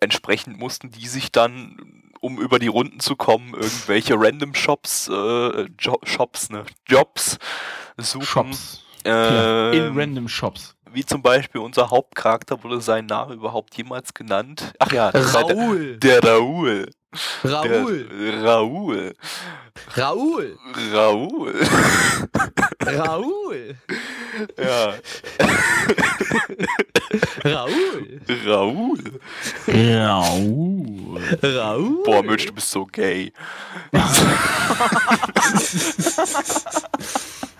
entsprechend 0.00 0.58
mussten 0.58 0.90
die 0.90 1.08
sich 1.08 1.32
dann, 1.32 2.05
um 2.20 2.40
über 2.40 2.58
die 2.58 2.66
Runden 2.68 3.00
zu 3.00 3.16
kommen, 3.16 3.54
irgendwelche 3.54 4.14
Random 4.16 4.54
Shops, 4.54 5.08
äh, 5.08 5.66
jo 5.78 5.98
Shops, 6.04 6.50
ne, 6.50 6.64
Jobs 6.86 7.38
suchen. 7.96 8.26
Shops. 8.26 8.82
Ja, 9.04 9.70
in 9.70 9.96
random 9.96 10.26
Shops. 10.26 10.74
wie 10.92 11.04
zum 11.04 11.22
Beispiel 11.22 11.60
unser 11.60 11.90
Hauptcharakter 11.90 12.62
wurde 12.64 12.80
sein 12.80 13.06
Name 13.06 13.34
überhaupt 13.34 13.76
jemals 13.76 14.12
genannt? 14.14 14.72
Ach 14.80 14.90
ja, 14.90 15.14
war 15.14 15.44
der, 15.44 15.56
Raoul. 15.56 15.96
der 15.98 16.24
Raoul. 16.24 16.90
Raoul. 17.44 18.08
Der, 18.08 18.42
Raoul. 18.42 19.14
Raoul. 19.96 20.58
Raoul. 20.92 21.54
Raoul. 22.86 23.76
ja, 24.58 24.94
Raoul. 27.44 28.20
Raoul. 28.44 28.98
Raoul. 29.68 31.20
Raoul. 31.42 32.02
Boah, 32.04 32.22
Mensch, 32.22 32.46
du 32.46 32.52
bist 32.52 32.70
so 32.70 32.84
gay. 32.86 33.32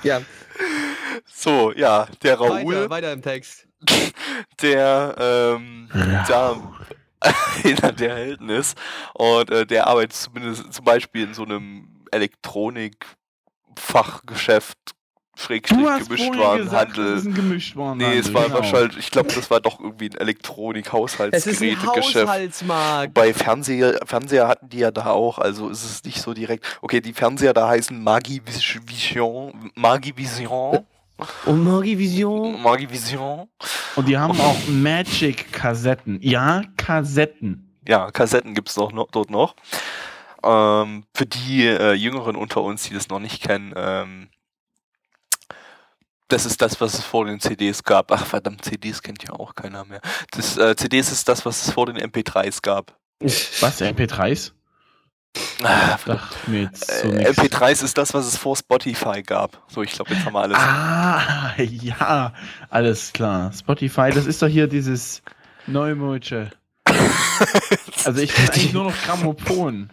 Ja, 0.02 0.20
So, 1.26 1.72
ja, 1.72 2.06
der 2.22 2.38
Raoul, 2.38 2.74
weiter, 2.74 2.90
weiter 2.90 3.12
im 3.12 3.22
Text. 3.22 3.66
der 4.62 5.14
ähm, 5.18 5.88
da 6.28 6.56
einer 7.64 7.92
der 7.92 8.14
Helden 8.14 8.48
ist 8.48 8.76
und 9.14 9.50
äh, 9.50 9.66
der 9.66 9.86
arbeitet 9.86 10.14
zumindest 10.14 10.72
zum 10.72 10.84
Beispiel 10.84 11.24
in 11.24 11.34
so 11.34 11.44
einem 11.44 12.04
Elektronikfachgeschäft, 12.10 14.78
Schrägstrich 15.36 16.08
Gemischtwarenhandel. 16.08 17.22
Gemischtwarenhandel. 17.22 18.08
Nee, 18.08 18.18
es 18.18 18.32
war 18.32 18.44
genau. 18.44 18.56
wahrscheinlich, 18.56 18.96
ich 18.96 19.10
glaube, 19.10 19.32
das 19.32 19.50
war 19.50 19.60
doch 19.60 19.78
irgendwie 19.78 20.06
ein 20.06 20.08
Es 20.08 20.14
ist 20.14 20.20
ein 20.20 20.22
Elektronik-Haushaltsgerätegeschäft. 20.22 22.26
Haushaltsmarkt. 22.26 23.14
Bei 23.14 23.34
Fernseher, 23.34 24.00
Fernseher 24.04 24.48
hatten 24.48 24.70
die 24.70 24.78
ja 24.78 24.90
da 24.90 25.10
auch, 25.10 25.38
also 25.38 25.68
ist 25.68 25.84
es 25.84 26.02
nicht 26.04 26.22
so 26.22 26.32
direkt. 26.32 26.64
Okay, 26.80 27.00
die 27.00 27.12
Fernseher 27.12 27.52
da 27.52 27.68
heißen 27.68 28.02
Magivision, 28.02 29.70
Magivision, 29.74 30.86
Oh, 31.46 31.52
Magivision. 31.52 32.62
Magivision. 32.62 33.48
Und 33.94 34.06
die 34.06 34.18
haben 34.18 34.38
auch 34.38 34.56
Magic-Kassetten. 34.68 36.18
Ja, 36.20 36.62
Kassetten. 36.76 37.74
Ja, 37.88 38.10
Kassetten 38.10 38.54
gibt 38.54 38.68
es 38.68 38.74
doch 38.74 38.92
noch, 38.92 39.10
dort 39.10 39.30
noch. 39.30 39.56
Ähm, 40.42 41.04
für 41.14 41.24
die 41.24 41.66
äh, 41.66 41.94
Jüngeren 41.94 42.36
unter 42.36 42.62
uns, 42.62 42.82
die 42.82 42.94
das 42.94 43.08
noch 43.08 43.18
nicht 43.18 43.42
kennen, 43.42 43.72
ähm, 43.76 44.28
das 46.28 46.46
ist 46.46 46.60
das, 46.62 46.80
was 46.80 46.94
es 46.94 47.04
vor 47.04 47.24
den 47.26 47.40
CDs 47.40 47.82
gab. 47.82 48.10
Ach 48.12 48.26
verdammt, 48.26 48.64
CDs 48.64 49.02
kennt 49.02 49.22
ja 49.24 49.30
auch 49.32 49.54
keiner 49.54 49.84
mehr. 49.84 50.00
Das, 50.32 50.56
äh, 50.58 50.74
CDs 50.76 51.12
ist 51.12 51.28
das, 51.28 51.44
was 51.46 51.66
es 51.66 51.72
vor 51.72 51.86
den 51.86 51.96
MP3s 51.98 52.60
gab. 52.62 52.96
Was, 53.20 53.80
MP3s? 53.80 54.52
Ah, 55.62 55.98
Sag 56.04 56.48
mir 56.48 56.62
jetzt 56.62 56.86
so 57.02 57.08
Äh, 57.10 57.24
nix. 57.24 57.38
MP3s 57.38 57.84
ist 57.84 57.98
das, 57.98 58.14
was 58.14 58.26
es 58.26 58.36
vor 58.36 58.56
Spotify 58.56 59.22
gab. 59.22 59.62
So, 59.68 59.82
ich 59.82 59.92
glaube, 59.92 60.14
jetzt 60.14 60.24
haben 60.24 60.32
wir 60.32 60.40
alles. 60.40 60.56
Ah, 60.58 61.54
ja, 61.62 62.32
alles 62.70 63.12
klar. 63.12 63.52
Spotify, 63.52 64.10
das 64.10 64.26
ist 64.26 64.40
doch 64.42 64.48
hier 64.48 64.66
dieses 64.66 65.22
Neumodische. 65.66 66.50
Also 68.04 68.20
ich 68.22 68.34
bin 68.34 68.44
eigentlich 68.48 68.72
nur 68.72 68.84
noch 68.84 69.02
Grammophon. 69.04 69.90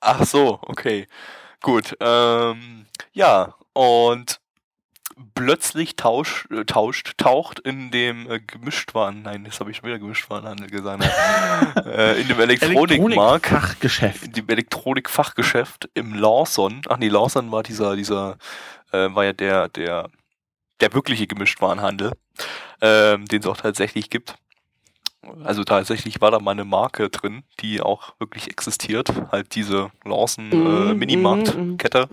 Ach 0.00 0.24
so, 0.24 0.58
okay. 0.62 1.08
Gut. 1.60 1.96
Ähm, 2.00 2.86
ja, 3.12 3.54
und 3.72 4.40
plötzlich 5.34 5.96
tausch, 5.96 6.46
äh, 6.50 6.64
tauscht, 6.64 7.14
taucht 7.16 7.58
in 7.60 7.90
dem 7.90 8.30
äh, 8.30 8.40
Gemischtwaren, 8.40 9.22
nein, 9.22 9.44
jetzt 9.44 9.60
habe 9.60 9.70
ich 9.70 9.78
schon 9.78 9.88
wieder 9.88 9.98
Gemischtwarenhandel 9.98 10.68
gesagt, 10.68 11.04
äh, 11.86 12.20
in 12.20 12.28
dem 12.28 12.40
Elektronikmarkt, 12.40 13.46
Fachgeschäft. 13.46 14.22
in 14.24 14.32
dem 14.32 14.48
Elektronikfachgeschäft 14.48 15.88
im 15.94 16.14
Lawson, 16.14 16.82
ach 16.88 16.98
nee, 16.98 17.08
Lawson 17.08 17.50
war 17.50 17.62
dieser, 17.62 17.96
dieser, 17.96 18.36
äh, 18.92 19.08
war 19.14 19.24
ja 19.24 19.32
der, 19.32 19.68
der, 19.68 20.10
der 20.80 20.92
wirkliche 20.92 21.26
Gemischtwarenhandel, 21.26 22.12
ähm, 22.82 23.24
den 23.26 23.40
es 23.40 23.46
auch 23.46 23.56
tatsächlich 23.56 24.10
gibt. 24.10 24.36
Also 25.44 25.64
tatsächlich 25.64 26.20
war 26.20 26.30
da 26.30 26.38
mal 26.38 26.52
eine 26.52 26.64
Marke 26.64 27.10
drin, 27.10 27.42
die 27.60 27.80
auch 27.80 28.14
wirklich 28.18 28.48
existiert. 28.48 29.12
Halt 29.32 29.54
diese 29.54 29.90
Lawson 30.04 30.50
äh, 30.52 30.56
Mhm, 30.92 30.98
Minimarkt-Kette. 30.98 32.08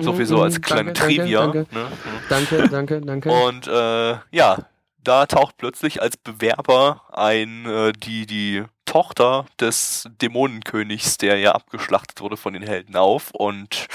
So 0.00 0.12
viel 0.14 0.26
so 0.26 0.42
als 0.42 0.60
kleine 0.60 0.92
Danke, 0.92 1.16
Trivia. 1.16 1.40
Danke, 1.46 1.66
Ne? 1.70 1.86
danke, 2.28 2.68
danke, 2.68 3.00
danke. 3.00 3.30
Und 3.30 3.66
äh, 3.66 4.16
ja, 4.30 4.58
da 5.02 5.26
taucht 5.26 5.56
plötzlich 5.58 6.00
als 6.02 6.16
Bewerber 6.16 7.02
ein 7.12 7.66
äh, 7.66 7.92
die, 7.92 8.26
die 8.26 8.64
Tochter 8.84 9.46
des 9.60 10.08
Dämonenkönigs, 10.20 11.18
der 11.18 11.38
ja 11.38 11.52
abgeschlachtet 11.52 12.20
wurde 12.20 12.36
von 12.36 12.52
den 12.52 12.62
Helden 12.62 12.96
auf 12.96 13.30
und 13.32 13.86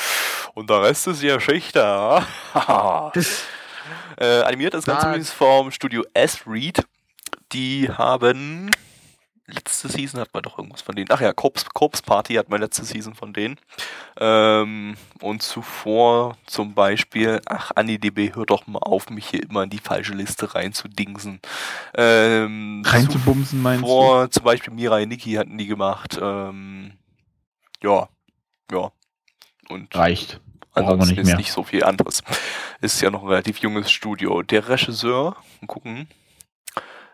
und 0.56 0.70
der 0.70 0.82
Rest 0.82 1.08
ist 1.08 1.22
ja 1.22 1.36
Geschichte. 1.36 1.80
ja. 1.80 3.12
äh, 4.18 4.42
animiert 4.42 4.74
das 4.74 4.86
Ganze 4.86 5.08
übrigens 5.08 5.32
vom 5.32 5.72
Studio 5.72 6.04
S-Read. 6.14 6.84
Die 7.52 7.90
haben 7.90 8.70
letzte 9.54 9.90
Season 9.90 10.20
hat 10.20 10.34
man 10.34 10.44
doch 10.44 10.58
irgendwas 10.58 10.82
von 10.82 10.96
denen. 10.96 11.08
Ach 11.12 11.22
ja, 11.22 11.34
Corpse, 11.34 11.66
Corpse 11.74 12.04
Party 12.04 12.36
hat 12.36 12.50
man 12.50 12.62
letzte 12.62 12.86
Season 12.86 13.16
von 13.16 13.34
denen. 13.34 13.58
Ähm, 14.20 14.96
und 15.22 15.42
zuvor 15.42 16.38
zum 16.46 16.74
Beispiel, 16.74 17.42
ach 17.46 17.72
AniDB, 17.76 18.36
hör 18.36 18.46
doch 18.46 18.68
mal 18.68 18.80
auf, 18.80 19.10
mich 19.10 19.28
hier 19.28 19.44
immer 19.44 19.64
in 19.64 19.70
die 19.70 19.80
falsche 19.80 20.14
Liste 20.14 20.54
reinzudingsen. 20.56 21.40
Ähm, 21.96 22.84
Reinzubumsen 22.86 23.62
meinst 23.62 23.84
du? 23.84 24.28
zum 24.30 24.44
Beispiel 24.44 24.74
Mirai 24.74 25.06
Nikki 25.06 25.34
hatten 25.34 25.58
die 25.58 25.68
gemacht. 25.68 26.18
Ähm, 26.22 26.94
ja, 27.82 28.10
ja. 28.72 28.92
Und 29.70 29.96
Reicht. 29.96 30.42
Ansonsten 30.74 31.10
nicht 31.10 31.20
ist 31.20 31.28
mehr. 31.28 31.38
nicht 31.38 31.52
so 31.52 31.64
viel 31.64 31.84
anderes. 31.84 32.24
Ist 32.82 33.02
ja 33.02 33.10
noch 33.10 33.24
ein 33.24 33.30
relativ 33.30 33.58
junges 33.58 33.92
Studio. 33.92 34.42
Der 34.44 34.70
Regisseur, 34.70 35.36
mal 35.60 35.68
gucken, 35.68 36.08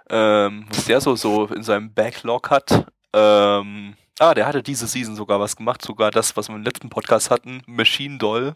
ähm, 0.09 0.65
was 0.69 0.85
der 0.85 1.01
so, 1.01 1.15
so 1.15 1.45
in 1.47 1.63
seinem 1.63 1.93
Backlog 1.93 2.49
hat. 2.49 2.85
Ähm, 3.13 3.95
ah, 4.19 4.33
der 4.33 4.45
hatte 4.45 4.63
diese 4.63 4.87
Season 4.87 5.15
sogar 5.15 5.39
was 5.39 5.55
gemacht, 5.55 5.81
sogar 5.81 6.11
das, 6.11 6.35
was 6.37 6.49
wir 6.49 6.55
im 6.55 6.63
letzten 6.63 6.89
Podcast 6.89 7.31
hatten, 7.31 7.61
Machine 7.65 8.17
Doll. 8.17 8.55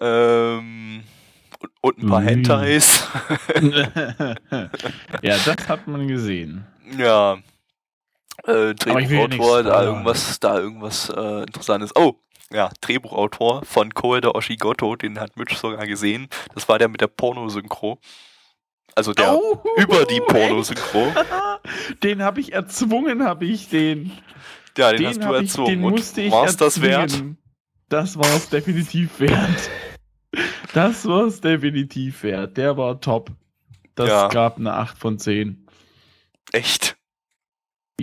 Ähm, 0.00 1.04
und, 1.60 1.70
und 1.80 1.98
ein 1.98 2.08
paar 2.08 2.20
Ui. 2.20 2.26
Hentais. 2.26 3.08
ja, 5.22 5.36
das 5.44 5.68
hat 5.68 5.86
man 5.86 6.08
gesehen. 6.08 6.66
ja. 6.98 7.38
Äh, 8.44 8.74
Drehbuchautor, 8.74 9.62
da 9.62 9.84
irgendwas, 9.84 10.40
da 10.40 10.58
irgendwas 10.58 11.08
äh, 11.10 11.42
Interessantes. 11.42 11.94
Oh, 11.94 12.16
ja, 12.52 12.70
Drehbuchautor 12.80 13.64
von 13.64 13.94
Koede 13.94 14.34
Oshigoto, 14.34 14.96
den 14.96 15.20
hat 15.20 15.36
Mitch 15.36 15.56
sogar 15.56 15.86
gesehen. 15.86 16.28
Das 16.54 16.68
war 16.68 16.78
der 16.78 16.88
mit 16.88 17.00
der 17.00 17.06
Pornosynchro. 17.06 17.98
Also 18.94 19.12
der 19.14 19.32
Oh, 19.34 19.58
über 19.78 20.04
die 20.04 20.20
Pornosynchro. 20.20 21.12
Den 22.02 22.22
habe 22.22 22.40
ich 22.40 22.52
erzwungen, 22.52 23.24
habe 23.24 23.44
ich 23.46 23.68
den. 23.68 24.12
Ja, 24.76 24.90
den, 24.90 24.98
Den, 24.98 25.06
hast 25.08 25.20
du 25.20 25.26
hab 25.26 25.40
ich, 25.42 25.52
den 25.54 25.84
Und 25.84 25.90
musste 25.92 26.20
ich 26.22 26.32
war's 26.32 26.56
das 26.56 26.80
wert? 26.82 27.02
erzwingen. 27.12 27.38
Das 27.88 28.16
war 28.16 28.26
es 28.34 28.48
definitiv 28.48 29.20
wert. 29.20 29.70
Das 30.74 31.06
war 31.06 31.24
es 31.26 31.40
definitiv 31.40 32.22
wert. 32.22 32.56
Der 32.56 32.76
war 32.76 33.00
top. 33.00 33.30
Das 33.94 34.08
Ja. 34.08 34.28
gab 34.28 34.56
eine 34.58 34.72
8 34.74 34.96
von 34.98 35.18
10. 35.18 35.66
Echt? 36.52 36.96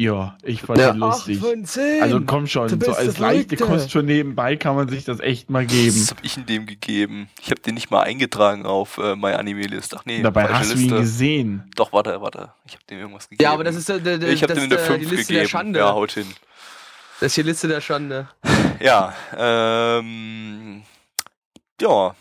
Ja, 0.02 0.38
ich 0.44 0.62
fand 0.62 0.80
Ja. 0.80 0.92
den 0.94 1.00
lustig. 1.00 1.40
von 1.40 1.66
10. 1.66 2.02
Also 2.02 2.22
komm 2.22 2.48
schon, 2.48 2.70
so 2.80 2.94
als 2.94 3.18
leichte. 3.18 3.58
Kost 3.58 3.92
für 3.92 4.02
nebenbei 4.02 4.56
kann 4.56 4.76
man 4.78 4.88
sich 4.88 5.04
das 5.04 5.20
echt 5.20 5.50
mal 5.50 5.66
geben. 5.66 5.94
Was 6.00 6.12
hab 6.12 6.24
ich 6.24 6.38
in 6.38 6.46
dem 6.46 6.66
gegeben? 6.66 7.30
Ich 7.42 7.52
habe 7.52 7.60
den 7.60 7.74
nicht 7.74 7.92
mal 7.92 8.04
eingetragen 8.04 8.66
auf 8.66 8.98
äh, 8.98 9.18
My 9.18 9.34
Anime 9.34 9.64
List. 9.68 9.94
Ach 9.98 10.06
nee, 10.06 10.22
Dabei 10.22 10.48
hast 10.48 10.72
du 10.72 10.76
ihn 10.78 10.84
Liste. 10.84 10.96
gesehen. 11.00 11.70
Doch, 11.76 11.92
warte, 11.92 12.22
warte. 12.22 12.54
Ich 12.66 12.74
habe 12.76 12.84
dem 12.90 13.00
irgendwas 13.00 13.28
gegeben. 13.28 13.44
ja, 13.44 13.52
aber 13.52 13.66
das 13.66 13.76
ist 13.76 13.90
äh, 13.90 14.00
d- 14.00 14.18
d- 14.20 14.28
ich 14.32 14.42
habe 14.42 14.54
das 14.54 14.64
dem 14.64 14.72
ist, 14.72 14.78
eine 14.78 14.82
äh, 14.82 14.88
5 14.88 15.00
die 15.00 15.04
Liste 15.16 15.18
gegeben. 15.34 15.40
der 15.44 15.48
Schande. 15.50 15.80
Ja, 15.80 15.92
haut 15.94 16.12
hin. 16.14 16.28
Das 17.20 17.28
ist 17.28 17.38
die 17.38 17.42
Liste 17.42 17.68
der 17.68 17.82
Schande. 17.82 18.30
Ja, 18.82 19.14
ähm, 19.38 20.84
ja, 21.82 22.16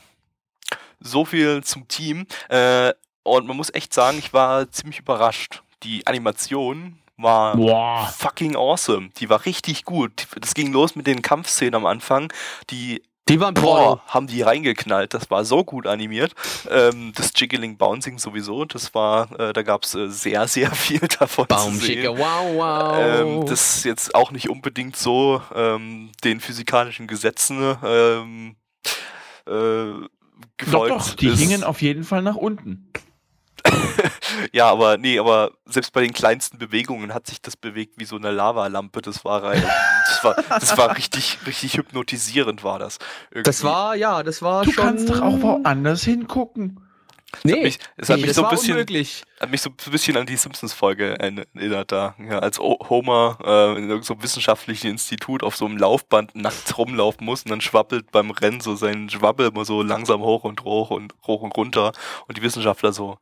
so 0.99 1.25
viel 1.25 1.63
zum 1.63 1.87
Team. 1.87 2.27
Äh, 2.49 2.93
und 3.23 3.47
man 3.47 3.57
muss 3.57 3.73
echt 3.73 3.95
sagen, 3.95 4.19
ich 4.19 4.33
war 4.33 4.69
ziemlich 4.73 4.99
überrascht. 4.99 5.63
Die 5.85 6.05
Animation 6.09 6.99
war 7.19 7.57
Boah. 7.57 8.07
fucking 8.17 8.57
awesome. 8.57 9.11
Die 9.19 9.29
war 9.29 9.45
richtig 9.45 9.85
gut. 9.85 10.27
Das 10.41 10.55
ging 10.55 10.73
los 10.73 10.97
mit 10.97 11.07
den 11.07 11.21
Kampfszenen 11.21 11.75
am 11.75 11.85
Anfang. 11.87 12.33
Die 12.71 13.03
Die 13.29 13.41
waren 13.41 13.53
Boah, 13.55 14.01
haben 14.07 14.27
die 14.27 14.41
reingeknallt. 14.41 15.13
Das 15.13 15.31
war 15.31 15.45
so 15.45 15.63
gut 15.65 15.87
animiert. 15.87 16.35
Ähm, 16.71 17.13
das 17.15 17.33
Jiggling 17.37 17.77
Bouncing 17.77 18.19
sowieso. 18.19 18.65
Das 18.65 18.95
war, 18.95 19.39
äh, 19.39 19.53
da 19.53 19.63
gab 19.63 19.83
es 19.85 19.95
äh, 19.95 20.09
sehr, 20.09 20.49
sehr 20.49 20.71
viel 20.75 21.01
davon 21.01 21.45
zu 21.49 21.55
Baumschicke, 21.55 22.03
sehen. 22.03 22.19
wow, 22.19 22.55
wow. 22.55 22.97
Ähm, 22.99 23.47
das 23.47 23.77
ist 23.79 23.85
jetzt 23.85 24.15
auch 24.15 24.31
nicht 24.31 24.49
unbedingt 24.49 24.97
so 24.97 25.43
ähm, 25.55 26.11
den 26.25 26.41
physikalischen 26.41 27.07
Gesetzen 27.07 27.77
ähm, 27.85 28.57
äh, 29.47 29.51
Doch, 29.51 30.09
gefolgt. 30.57 30.91
doch, 30.95 31.15
die 31.17 31.29
ist. 31.29 31.39
hingen 31.41 31.65
auf 31.65 31.83
jeden 31.83 32.05
Fall 32.05 32.23
nach 32.23 32.37
unten. 32.37 32.91
Ja, 34.53 34.71
aber 34.71 34.99
nee, 34.99 35.19
aber 35.19 35.53
selbst 35.67 35.93
bei 35.93 36.01
den 36.03 36.13
kleinsten 36.13 36.59
Bewegungen 36.59 37.15
hat 37.15 37.27
sich 37.27 37.41
das 37.41 37.57
bewegt 37.57 37.95
wie 37.97 38.05
so 38.05 38.17
eine 38.17 38.31
Lavalampe. 38.31 39.03
Das 39.03 39.25
war 39.25 39.43
rein. 39.43 39.63
Das 40.09 40.25
war, 40.25 40.35
das 40.61 40.77
war 40.79 40.97
richtig, 40.97 41.39
richtig 41.47 41.77
hypnotisierend, 41.77 42.65
war 42.65 42.79
das. 42.79 42.99
das 42.99 43.61
Irgendwie. 43.61 43.63
war, 43.65 43.95
ja, 43.97 44.23
das 44.23 44.43
war 44.43 44.65
Du 44.65 44.73
schon... 44.73 44.85
kannst 44.85 45.09
doch 45.11 45.21
auch 45.21 45.41
woanders 45.41 46.03
hingucken. 46.05 46.81
Nee, 47.45 47.63
mich- 47.63 47.79
es 47.99 48.09
hat 48.09 48.17
nee, 48.17 48.23
mich 48.23 48.29
das 48.31 48.37
so 48.37 48.41
ein 48.43 48.45
war 48.45 48.51
bisschen- 48.53 48.73
unmöglich. 48.73 49.23
Hat 49.39 49.51
mich 49.51 49.61
so 49.61 49.69
ein 49.69 49.93
bisschen 49.93 50.17
an 50.17 50.25
die 50.27 50.37
Simpsons-Folge 50.37 51.19
erinnert 51.21 51.93
da. 51.93 52.15
Ja, 52.19 52.39
als 52.39 52.59
O- 52.59 52.79
Homer 52.89 53.37
äh, 53.45 53.73
in 53.73 53.77
irgendeinem 53.83 54.03
so 54.03 54.23
wissenschaftlichen 54.23 54.91
Institut 54.91 55.43
auf 55.43 55.55
so 55.55 55.67
einem 55.67 55.77
Laufband 55.77 56.35
nackt 56.35 56.79
rumlaufen 56.79 57.27
muss 57.27 57.43
und 57.43 57.51
dann 57.51 57.61
schwappelt 57.61 58.11
beim 58.13 58.31
Rennen 58.31 58.63
so 58.63 58.77
sein 58.77 59.11
Schwabbel 59.11 59.49
immer 59.49 59.67
so 59.67 59.83
langsam 59.83 60.23
hoch 60.23 60.45
und 60.45 60.65
hoch 60.65 60.91
und 60.91 61.13
hoch 61.27 61.43
und 61.43 61.55
runter 61.55 61.93
und 62.29 62.39
die 62.39 62.43
Wissenschaftler 62.43 62.95
so. 62.95 63.19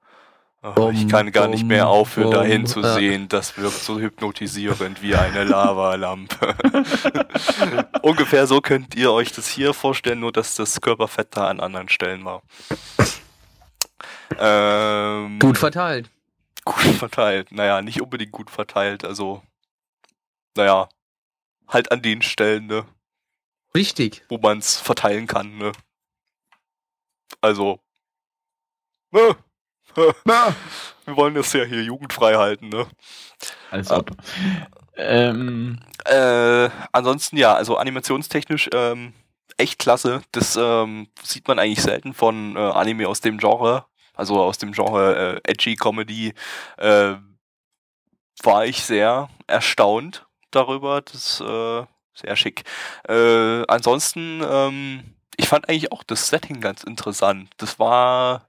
Oh, 0.74 0.90
ich 0.92 1.06
kann 1.08 1.30
gar 1.30 1.46
nicht 1.48 1.64
mehr 1.64 1.86
aufhören, 1.88 2.30
dahin 2.32 2.66
zu 2.66 2.82
sehen. 2.82 3.28
Das 3.28 3.56
wirkt 3.56 3.78
so 3.78 4.00
hypnotisierend 4.00 5.00
wie 5.02 5.14
eine 5.14 5.44
Lavalampe. 5.44 6.56
Ungefähr 8.02 8.46
so 8.46 8.60
könnt 8.60 8.94
ihr 8.96 9.12
euch 9.12 9.30
das 9.32 9.48
hier 9.48 9.72
vorstellen, 9.74 10.20
nur 10.20 10.32
dass 10.32 10.56
das 10.56 10.80
Körperfett 10.80 11.36
da 11.36 11.46
an 11.48 11.60
anderen 11.60 11.88
Stellen 11.88 12.24
war. 12.24 12.42
Ähm, 14.38 15.38
Gut 15.38 15.56
verteilt. 15.58 16.10
gut 16.64 16.82
verteilt. 16.96 17.52
Naja, 17.52 17.80
nicht 17.80 18.00
unbedingt 18.02 18.32
gut 18.32 18.50
verteilt. 18.50 19.04
Also, 19.04 19.42
naja, 20.56 20.88
halt 21.68 21.92
an 21.92 22.02
den 22.02 22.22
Stellen, 22.22 22.66
ne, 22.66 22.84
Richtig. 23.74 24.24
wo 24.28 24.38
man 24.38 24.58
es 24.58 24.76
verteilen 24.80 25.26
kann. 25.28 25.58
Ne. 25.58 25.72
Also. 27.40 27.78
äh, 29.12 29.34
äh, 29.96 30.12
Wir 31.06 31.16
wollen 31.16 31.34
das 31.34 31.52
ja 31.52 31.64
hier 31.64 31.82
jugendfrei 31.82 32.34
halten, 32.34 32.68
ne? 32.68 32.86
Als 33.70 33.90
ob. 33.90 34.10
Ähm, 34.96 35.80
Äh, 36.04 36.70
ansonsten 36.92 37.36
ja, 37.36 37.54
also 37.54 37.76
animationstechnisch 37.76 38.70
ähm, 38.72 39.12
echt 39.56 39.78
klasse. 39.78 40.22
Das 40.32 40.56
ähm, 40.56 41.08
sieht 41.22 41.48
man 41.48 41.58
eigentlich 41.58 41.82
selten 41.82 42.14
von 42.14 42.56
äh, 42.56 42.60
Anime 42.60 43.08
aus 43.08 43.20
dem 43.20 43.38
Genre, 43.38 43.86
also 44.14 44.40
aus 44.42 44.58
dem 44.58 44.72
Genre 44.72 45.40
äh, 45.44 45.50
Edgy 45.50 45.76
Comedy. 45.76 46.34
Äh, 46.78 47.14
war 48.42 48.66
ich 48.66 48.84
sehr 48.84 49.28
erstaunt 49.46 50.26
darüber. 50.50 51.00
Das 51.02 51.40
äh, 51.40 51.84
sehr 52.14 52.36
schick. 52.36 52.64
Äh, 53.08 53.64
ansonsten, 53.68 54.42
ähm, 54.48 55.14
ich 55.36 55.48
fand 55.48 55.68
eigentlich 55.68 55.92
auch 55.92 56.02
das 56.02 56.28
Setting 56.28 56.60
ganz 56.60 56.82
interessant. 56.84 57.50
Das 57.58 57.78
war 57.78 58.48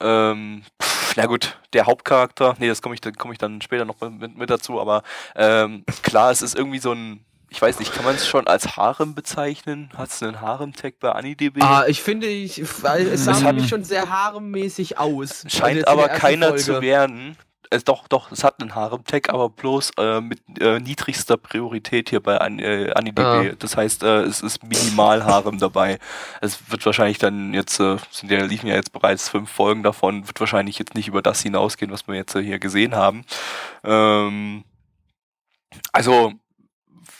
ähm, 0.00 0.62
pff, 0.82 1.16
na 1.16 1.26
gut, 1.26 1.58
der 1.72 1.86
Hauptcharakter, 1.86 2.54
nee, 2.58 2.68
das 2.68 2.82
komme 2.82 2.94
ich, 2.94 3.00
da 3.00 3.10
komme 3.10 3.34
ich 3.34 3.38
dann 3.38 3.60
später 3.60 3.84
noch 3.84 4.00
mit, 4.00 4.36
mit 4.36 4.50
dazu, 4.50 4.80
aber 4.80 5.02
ähm, 5.36 5.84
klar, 6.02 6.30
es 6.30 6.42
ist 6.42 6.56
irgendwie 6.56 6.78
so 6.78 6.92
ein, 6.92 7.24
ich 7.50 7.62
weiß 7.62 7.78
nicht, 7.78 7.92
kann 7.94 8.04
man 8.04 8.16
es 8.16 8.26
schon 8.26 8.48
als 8.48 8.76
Harem 8.76 9.14
bezeichnen? 9.14 9.90
Hat 9.96 10.08
es 10.08 10.22
einen 10.22 10.40
Harem-Tag 10.40 10.98
bei 10.98 11.12
AniDB? 11.12 11.62
Ah, 11.62 11.84
ich 11.86 12.02
finde, 12.02 12.26
ich, 12.26 12.58
es 12.58 12.80
sah 13.24 13.34
für 13.34 13.52
mich 13.52 13.68
schon 13.68 13.84
sehr 13.84 14.10
haremmäßig 14.10 14.98
aus. 14.98 15.44
Scheint 15.46 15.86
aber 15.86 16.08
keiner 16.08 16.48
Folge. 16.48 16.62
zu 16.62 16.82
werden. 16.82 17.36
Es, 17.74 17.84
doch, 17.84 18.08
doch, 18.08 18.30
es 18.30 18.44
hat 18.44 18.60
einen 18.60 18.74
Harem-Tag, 18.74 19.30
aber 19.30 19.48
bloß 19.48 19.90
äh, 19.98 20.20
mit 20.20 20.40
äh, 20.60 20.78
niedrigster 20.78 21.36
Priorität 21.36 22.10
hier 22.10 22.20
bei 22.20 22.38
An 22.38 22.58
äh, 22.58 22.92
AniDB. 22.94 23.18
Ah. 23.18 23.44
Das 23.58 23.76
heißt, 23.76 24.02
äh, 24.02 24.22
es 24.22 24.40
ist 24.42 24.62
minimal 24.62 25.24
Harem 25.24 25.58
dabei. 25.58 25.98
Es 26.40 26.70
wird 26.70 26.86
wahrscheinlich 26.86 27.18
dann 27.18 27.52
jetzt, 27.52 27.80
äh, 27.80 27.96
sind 28.10 28.30
ja, 28.30 28.44
liefen 28.44 28.68
ja 28.68 28.74
jetzt 28.76 28.92
bereits 28.92 29.28
fünf 29.28 29.50
Folgen 29.50 29.82
davon, 29.82 30.26
wird 30.26 30.38
wahrscheinlich 30.38 30.78
jetzt 30.78 30.94
nicht 30.94 31.08
über 31.08 31.22
das 31.22 31.42
hinausgehen, 31.42 31.90
was 31.90 32.06
wir 32.06 32.14
jetzt 32.14 32.34
äh, 32.34 32.42
hier 32.42 32.58
gesehen 32.58 32.94
haben. 32.94 33.24
Ähm, 33.82 34.64
also, 35.92 36.32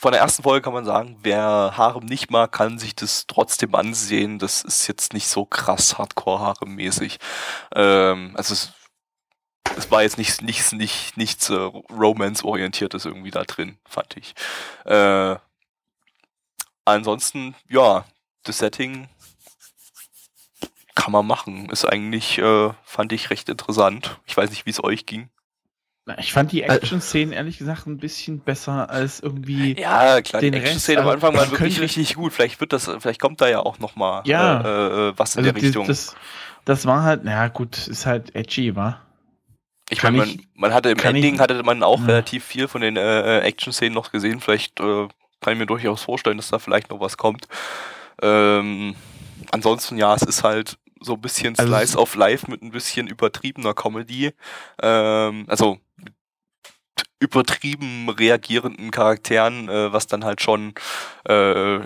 von 0.05 0.11
der 0.11 0.21
ersten 0.21 0.43
Folge 0.43 0.61
kann 0.61 0.73
man 0.73 0.85
sagen, 0.85 1.17
wer 1.23 1.73
Harem 1.75 2.05
nicht 2.05 2.29
mag, 2.29 2.51
kann 2.51 2.77
sich 2.77 2.95
das 2.95 3.25
trotzdem 3.27 3.73
ansehen. 3.75 4.39
Das 4.39 4.61
ist 4.61 4.87
jetzt 4.87 5.13
nicht 5.13 5.27
so 5.27 5.45
krass 5.45 5.97
Hardcore-Harem-mäßig. 5.97 7.17
Ähm, 7.73 8.31
also 8.35 8.53
es, 8.53 8.73
es 9.77 9.89
war 9.91 10.03
jetzt 10.03 10.17
nicht, 10.17 10.41
nichts, 10.41 10.71
nicht, 10.71 11.17
nichts 11.17 11.49
äh, 11.49 11.53
Romance-orientiertes 11.55 13.05
irgendwie 13.05 13.31
da 13.31 13.43
drin, 13.43 13.77
fand 13.87 14.15
ich. 14.17 14.33
Äh, 14.85 15.35
ansonsten, 16.85 17.55
ja, 17.67 18.05
das 18.43 18.59
Setting 18.59 19.09
kann 20.95 21.11
man 21.11 21.27
machen. 21.27 21.69
Ist 21.69 21.85
eigentlich, 21.85 22.37
äh, 22.37 22.69
fand 22.83 23.11
ich 23.11 23.29
recht 23.29 23.49
interessant. 23.49 24.19
Ich 24.25 24.35
weiß 24.37 24.49
nicht, 24.49 24.65
wie 24.65 24.69
es 24.71 24.83
euch 24.83 25.05
ging. 25.05 25.29
ich 26.17 26.31
fand 26.31 26.51
die 26.51 26.63
Action-Szenen 26.63 27.33
ehrlich 27.33 27.57
gesagt 27.57 27.87
ein 27.87 27.97
bisschen 27.97 28.39
besser 28.39 28.89
als 28.89 29.19
irgendwie. 29.19 29.79
Ja, 29.79 30.21
klar, 30.21 30.41
die 30.41 30.51
Den 30.51 30.53
Rest, 30.53 30.65
Action-Szene 30.67 31.01
am 31.01 31.07
also, 31.07 31.15
Anfang 31.15 31.33
war 31.35 31.41
man 31.43 31.51
wirklich 31.51 31.79
richtig 31.81 32.15
gut. 32.15 32.31
Vielleicht 32.33 32.59
wird 32.61 32.71
das, 32.71 32.89
vielleicht 32.99 33.19
kommt 33.19 33.41
da 33.41 33.47
ja 33.47 33.59
auch 33.59 33.79
noch 33.79 33.95
mal 33.95 34.21
Ja. 34.25 34.61
äh, 34.61 35.09
äh, 35.09 35.13
was 35.17 35.35
in 35.35 35.39
Also 35.39 35.51
der 35.51 35.59
die, 35.59 35.65
Richtung. 35.67 35.87
das, 35.87 36.15
das 36.63 36.85
war 36.85 37.03
halt, 37.03 37.21
na 37.23 37.47
gut, 37.49 37.87
ist 37.87 38.05
halt 38.05 38.33
edgy, 38.35 38.75
war. 38.75 39.01
Ich 39.89 40.01
meine, 40.03 40.17
man, 40.17 40.41
man 40.55 40.73
hatte 40.73 40.89
im 40.89 40.99
Ending 40.99 41.35
ich- 41.35 41.39
hatte 41.39 41.61
man 41.63 41.83
auch 41.83 41.99
Ja. 41.99 42.05
relativ 42.07 42.43
viel 42.43 42.67
von 42.67 42.81
den 42.81 42.97
äh, 42.97 43.39
Action-Szenen 43.41 43.93
noch 43.93 44.11
gesehen. 44.11 44.39
Vielleicht 44.41 44.79
äh, 44.79 45.07
kann 45.41 45.53
ich 45.53 45.59
mir 45.59 45.65
durchaus 45.67 46.01
vorstellen, 46.03 46.37
dass 46.37 46.49
da 46.49 46.59
vielleicht 46.59 46.89
noch 46.89 46.99
was 46.99 47.17
kommt. 47.17 47.47
Ähm, 48.21 48.95
ansonsten 49.51 49.97
ja, 49.97 50.15
es 50.15 50.21
ist 50.23 50.43
halt 50.43 50.77
so 51.01 51.13
ein 51.13 51.21
bisschen 51.21 51.57
Also 51.57 51.71
Slice 51.71 51.97
of 51.97 52.15
Life 52.15 52.49
mit 52.49 52.61
ein 52.63 52.71
bisschen 52.71 53.07
übertriebener 53.07 53.73
Comedy. 53.73 54.31
Ähm, 54.81 55.45
also 55.47 55.77
mit 55.97 56.13
übertrieben 57.19 58.09
reagierenden 58.09 58.91
Charakteren, 58.91 59.69
äh, 59.69 59.91
was 59.93 60.07
dann 60.07 60.23
halt 60.25 60.41
schon 60.41 60.73
äh, 61.25 61.79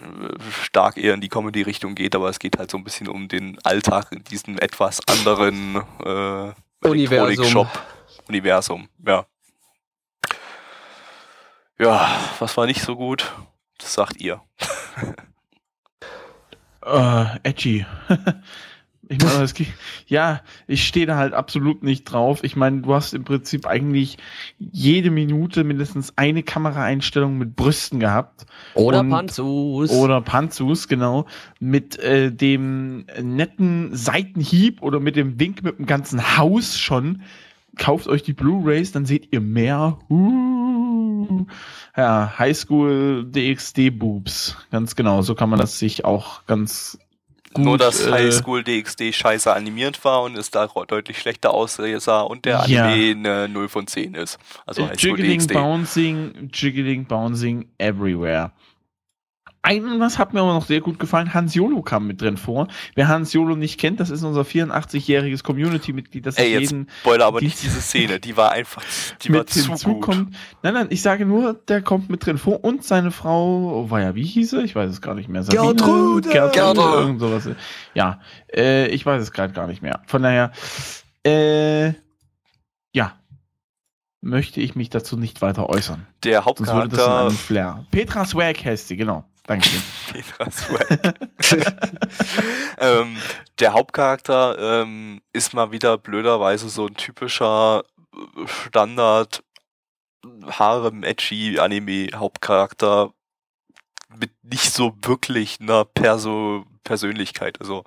stark 0.64 0.98
eher 0.98 1.14
in 1.14 1.22
die 1.22 1.30
Comedy-Richtung 1.30 1.96
geht, 1.96 2.16
aber 2.16 2.30
es 2.30 2.40
geht 2.40 2.58
halt 2.58 2.72
so 2.72 2.78
ein 2.78 2.84
bisschen 2.84 3.08
um 3.08 3.28
den 3.28 3.58
Alltag 3.64 4.12
in 4.12 4.24
diesem 4.24 4.58
etwas 4.58 5.00
anderen 5.08 5.76
äh, 6.06 6.52
Universum. 6.82 7.28
Elektronik-Shop. 7.28 7.86
Universum, 8.28 8.90
ja. 9.06 9.26
Ja, 11.78 12.10
was 12.40 12.56
war 12.58 12.66
nicht 12.66 12.82
so 12.82 12.96
gut? 12.96 13.32
Das 13.78 13.94
sagt 13.94 14.20
ihr. 14.22 14.42
Äh, 16.84 17.40
edgy. 17.44 17.86
ich 19.10 19.20
meine, 19.24 19.44
es 19.44 19.54
geht- 19.56 19.74
ja, 20.08 20.42
ich 20.68 20.88
stehe 20.88 21.06
da 21.08 21.18
halt 21.18 21.34
absolut 21.34 21.84
nicht 21.84 22.04
drauf. 22.06 22.44
Ich 22.44 22.56
meine, 22.56 22.82
du 22.82 22.94
hast 22.94 23.14
im 23.14 23.24
Prinzip 23.24 23.66
eigentlich 23.66 24.18
jede 24.60 25.10
Minute 25.12 25.64
mindestens 25.64 26.14
eine 26.16 26.44
Kameraeinstellung 26.44 27.38
mit 27.38 27.56
Brüsten 27.56 28.00
gehabt. 28.00 28.46
Oder 28.76 29.00
Und- 29.02 29.10
Panzus. 29.10 29.90
Oder 29.90 30.22
Panzus, 30.22 30.88
genau. 30.88 31.26
Mit 31.60 31.98
äh, 32.00 32.32
dem 32.32 33.06
netten 33.22 33.96
Seitenhieb 33.96 34.82
oder 34.82 35.00
mit 35.00 35.16
dem 35.16 35.40
Wink 35.40 35.64
mit 35.64 35.80
dem 35.80 35.86
ganzen 35.88 36.38
Haus 36.38 36.78
schon. 36.80 37.24
Kauft 37.78 38.08
euch 38.08 38.24
die 38.24 38.34
Blu-Rays, 38.34 38.92
dann 38.92 39.06
seht 39.06 39.30
ihr 39.32 39.42
mehr. 39.42 39.98
Uh. 40.10 41.46
Ja, 41.98 42.34
Highschool 42.38 43.26
DxD 43.26 43.90
Boobs. 43.90 44.56
Ganz 44.72 44.96
genau, 44.96 45.22
so 45.22 45.36
kann 45.36 45.50
man 45.50 45.60
das 45.60 45.80
sich 45.80 46.06
auch 46.06 46.46
ganz 46.46 46.98
gut. 47.54 47.66
Nur, 47.66 47.78
dass 47.78 48.06
äh, 48.06 48.12
Highschool 48.12 48.64
DxD 48.64 49.14
scheiße 49.14 49.54
animiert 49.54 50.04
war 50.06 50.24
und 50.24 50.38
es 50.38 50.52
da 50.52 50.68
deutlich 50.68 51.20
schlechter 51.20 51.54
aussah 51.54 52.22
und 52.22 52.46
der 52.46 52.64
Ja. 52.68 52.86
Anime 52.86 53.12
eine 53.46 53.50
0 53.50 53.70
von 53.70 53.88
10 53.88 54.16
ist. 54.16 54.38
Also 54.66 54.88
Highschool 54.88 55.20
Jiggling, 55.20 55.40
DxD. 55.40 55.54
Bouncing, 55.54 56.50
Jiggling, 56.54 57.06
Bouncing, 57.06 57.68
everywhere. 57.78 58.52
Ein, 59.62 60.00
was 60.00 60.18
hat 60.18 60.34
mir 60.34 60.40
aber 60.40 60.54
noch 60.54 60.66
sehr 60.66 60.80
gut 60.80 61.00
gefallen, 61.00 61.34
Hans 61.34 61.54
Jolo 61.54 61.82
kam 61.82 62.08
mit 62.08 62.22
drin 62.22 62.38
vor. 62.38 62.70
Wer 62.96 63.10
Hans 63.10 63.34
Jolo 63.34 63.58
nicht 63.58 63.78
kennt, 63.78 64.00
das 64.00 64.10
ist 64.10 64.24
unser 64.24 64.44
84-jähriges 64.44 65.44
Community-Mitglied, 65.44 66.26
das 66.26 66.38
Ey, 66.38 66.54
jetzt 66.54 66.72
jeden 66.72 66.88
Spoiler 67.02 67.26
aber 67.26 67.40
die- 67.42 67.48
nicht 67.48 67.62
diese 67.62 67.82
Szene, 67.82 68.22
die 68.22 68.38
war 68.38 68.54
einfach, 68.54 68.82
die 69.22 69.34
war 69.34 69.46
zu 69.46 69.60
gut. 69.60 69.68
hinzukommt. 69.70 70.36
Nein, 70.64 70.74
nein, 70.74 70.88
ich 70.92 71.02
sage 71.02 71.26
nur, 71.26 71.54
der 71.54 71.82
kommt 71.82 72.10
mit 72.10 72.26
drin 72.26 72.38
vor 72.38 72.64
und 72.64 72.86
seine 72.86 73.12
Frau, 73.12 73.84
oh, 73.86 73.90
war 73.92 74.00
ja, 74.02 74.16
wie 74.16 74.24
hieß 74.24 74.52
sie? 74.52 74.62
Ich 74.64 74.76
weiß 74.76 74.90
es 74.90 75.02
gar 75.02 75.14
nicht 75.14 75.28
mehr. 75.28 75.44
Sabine? 75.44 75.74
Gertrude! 75.76 76.30
Gertrude, 76.30 76.82
irgend 76.82 77.20
sowas. 77.20 77.50
Ja, 77.94 78.22
äh, 78.56 78.88
ich 78.88 79.06
weiß 79.06 79.22
es 79.22 79.32
gerade 79.34 79.52
gar 79.54 79.68
nicht 79.68 79.82
mehr. 79.82 80.02
Von 80.08 80.24
daher, 80.24 80.52
äh, 81.26 81.90
ja, 82.94 83.14
möchte 84.22 84.62
ich 84.62 84.76
mich 84.76 84.90
dazu 84.90 85.18
nicht 85.18 85.42
weiter 85.42 85.70
äußern. 85.70 86.08
Der 86.24 86.44
Sonst 86.44 86.60
würde 86.60 86.68
das 86.68 86.72
in 86.72 86.76
Hauptcharakter 87.06 87.20
einem 87.20 87.32
Flair. 87.32 87.86
Petra 87.92 88.26
Swag 88.26 88.64
heißt 88.64 88.88
sie, 88.88 88.96
genau. 88.98 89.26
Dankeschön. 89.50 89.82
Petra 90.12 90.52
Swag. 90.52 91.16
ähm, 92.78 93.18
der 93.58 93.74
Hauptcharakter 93.74 94.84
ähm, 94.84 95.22
ist 95.34 95.56
mal 95.56 95.72
wieder 95.72 95.98
blöderweise 95.98 96.70
so 96.70 96.86
ein 96.86 96.94
typischer 96.94 97.84
äh, 98.14 98.48
Standard 98.48 99.44
Harem 100.46 101.02
Edgy 101.02 101.58
Anime 101.58 102.10
Hauptcharakter 102.14 103.12
mit 104.16 104.32
nicht 104.44 104.72
so 104.72 104.96
wirklich 105.02 105.60
einer 105.60 105.84
Perso 105.84 106.66
Persönlichkeit. 106.84 107.60
Also 107.60 107.86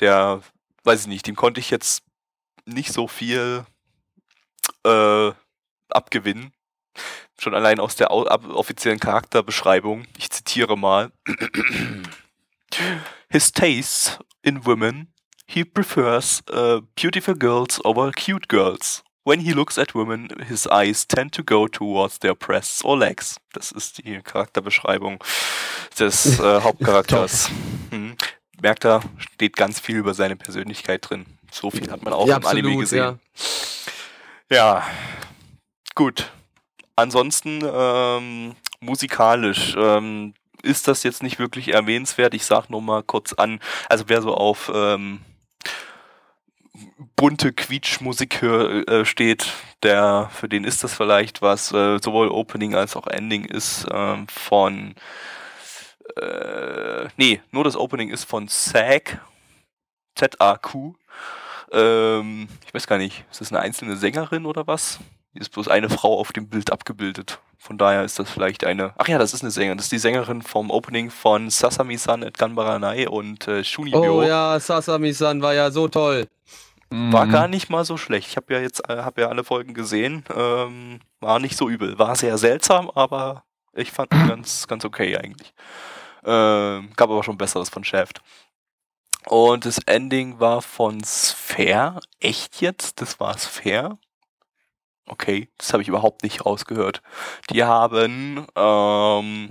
der, 0.00 0.42
weiß 0.82 1.02
ich 1.02 1.06
nicht, 1.06 1.28
dem 1.28 1.36
konnte 1.36 1.60
ich 1.60 1.70
jetzt 1.70 2.02
nicht 2.64 2.92
so 2.92 3.06
viel 3.06 3.64
äh, 4.84 5.30
abgewinnen. 5.90 6.52
Schon 7.38 7.54
allein 7.54 7.80
aus 7.80 7.96
der 7.96 8.10
offiziellen 8.10 8.98
Charakterbeschreibung. 8.98 10.06
Ich 10.16 10.30
zitiere 10.30 10.76
mal. 10.76 11.12
His 13.30 13.52
tastes 13.52 14.18
in 14.42 14.64
women, 14.64 15.12
he 15.46 15.64
prefers 15.64 16.42
uh, 16.50 16.80
beautiful 17.00 17.34
girls 17.34 17.84
over 17.84 18.10
cute 18.12 18.48
girls. 18.48 19.02
When 19.24 19.40
he 19.40 19.52
looks 19.52 19.78
at 19.78 19.94
women, 19.94 20.28
his 20.48 20.66
eyes 20.66 21.06
tend 21.06 21.34
to 21.34 21.44
go 21.44 21.68
towards 21.68 22.18
their 22.18 22.34
breasts 22.34 22.82
or 22.82 22.96
legs. 22.98 23.36
Das 23.52 23.72
ist 23.72 23.98
die 23.98 24.22
Charakterbeschreibung 24.22 25.22
des 25.98 26.38
äh, 26.40 26.60
Hauptcharakters. 26.62 27.50
Hm. 27.90 28.16
Merkt 28.60 28.86
er, 28.86 29.02
steht 29.18 29.54
ganz 29.56 29.80
viel 29.80 29.96
über 29.96 30.14
seine 30.14 30.34
Persönlichkeit 30.34 31.08
drin. 31.08 31.26
So 31.52 31.70
viel 31.70 31.90
hat 31.90 32.02
man 32.02 32.12
auch 32.12 32.26
Ja, 32.26 32.38
im 32.38 32.46
Anime 32.46 32.68
absolut, 32.68 32.80
gesehen. 32.80 33.20
Ja, 34.50 34.86
gut. 35.94 36.30
Ansonsten 36.98 37.60
ähm, 37.64 38.56
musikalisch 38.80 39.76
ähm, 39.78 40.34
ist 40.62 40.88
das 40.88 41.04
jetzt 41.04 41.22
nicht 41.22 41.38
wirklich 41.38 41.72
erwähnenswert. 41.72 42.34
Ich 42.34 42.44
sag 42.44 42.70
nur 42.70 42.82
mal 42.82 43.04
kurz 43.04 43.34
an, 43.34 43.60
also 43.88 44.06
wer 44.08 44.20
so 44.20 44.34
auf 44.34 44.68
ähm, 44.74 45.20
bunte 47.14 47.52
Quietschmusik 47.52 48.42
äh, 48.42 49.04
steht, 49.04 49.46
der 49.84 50.28
für 50.32 50.48
den 50.48 50.64
ist 50.64 50.82
das 50.82 50.92
vielleicht 50.92 51.40
was. 51.40 51.70
Äh, 51.70 52.00
sowohl 52.02 52.30
Opening 52.30 52.74
als 52.74 52.96
auch 52.96 53.06
Ending 53.06 53.44
ist 53.44 53.86
ähm, 53.92 54.26
von 54.26 54.96
äh, 56.16 57.06
nee, 57.16 57.40
nur 57.52 57.62
das 57.62 57.76
Opening 57.76 58.10
ist 58.10 58.24
von 58.24 58.48
SAG. 58.48 59.20
Z-A-Q. 60.16 60.96
Ähm, 61.70 62.48
ich 62.66 62.74
weiß 62.74 62.88
gar 62.88 62.98
nicht, 62.98 63.24
ist 63.30 63.40
das 63.40 63.52
eine 63.52 63.60
einzelne 63.60 63.96
Sängerin 63.96 64.46
oder 64.46 64.66
was? 64.66 64.98
Hier 65.38 65.42
ist 65.42 65.50
bloß 65.52 65.68
eine 65.68 65.88
Frau 65.88 66.18
auf 66.18 66.32
dem 66.32 66.48
Bild 66.48 66.72
abgebildet. 66.72 67.38
Von 67.58 67.78
daher 67.78 68.02
ist 68.02 68.18
das 68.18 68.28
vielleicht 68.28 68.64
eine. 68.64 68.92
Ach 68.98 69.06
ja, 69.06 69.18
das 69.18 69.34
ist 69.34 69.42
eine 69.42 69.52
Sängerin. 69.52 69.78
Das 69.78 69.86
ist 69.86 69.92
die 69.92 69.98
Sängerin 69.98 70.42
vom 70.42 70.68
Opening 70.68 71.10
von 71.12 71.48
Sasami-san 71.48 72.24
at 72.24 72.36
Ganbaranai 72.36 73.06
und 73.06 73.46
äh, 73.46 73.62
Shunibyo. 73.62 74.18
Oh 74.18 74.22
ja, 74.24 74.58
Sasami-san 74.58 75.40
war 75.40 75.54
ja 75.54 75.70
so 75.70 75.86
toll. 75.86 76.26
War 76.90 77.26
Mhm. 77.26 77.30
gar 77.30 77.46
nicht 77.46 77.70
mal 77.70 77.84
so 77.84 77.96
schlecht. 77.96 78.26
Ich 78.30 78.36
habe 78.36 78.52
ja 78.52 78.58
jetzt 78.58 78.88
äh, 78.90 78.96
hab 78.96 79.16
ja 79.16 79.28
alle 79.28 79.44
Folgen 79.44 79.74
gesehen. 79.74 80.24
Ähm, 80.34 80.98
war 81.20 81.38
nicht 81.38 81.56
so 81.56 81.68
übel. 81.68 81.96
War 82.00 82.16
sehr 82.16 82.36
seltsam, 82.36 82.90
aber 82.90 83.44
ich 83.74 83.92
fand 83.92 84.12
ihn 84.12 84.26
ganz, 84.28 84.66
ganz 84.66 84.84
okay 84.84 85.16
eigentlich. 85.16 85.54
Ähm, 86.24 86.90
gab 86.96 87.10
aber 87.10 87.22
schon 87.22 87.38
besseres 87.38 87.68
von 87.68 87.84
Shaft. 87.84 88.22
Und 89.26 89.66
das 89.66 89.78
Ending 89.86 90.40
war 90.40 90.62
von 90.62 91.00
Sphere. 91.04 92.00
Echt 92.18 92.60
jetzt? 92.60 93.00
Das 93.00 93.20
war 93.20 93.38
Sphere? 93.38 93.98
Okay, 95.08 95.48
das 95.58 95.72
habe 95.72 95.82
ich 95.82 95.88
überhaupt 95.88 96.22
nicht 96.22 96.44
rausgehört. 96.46 97.02
Die 97.50 97.64
haben 97.64 98.46
ähm, 98.56 99.50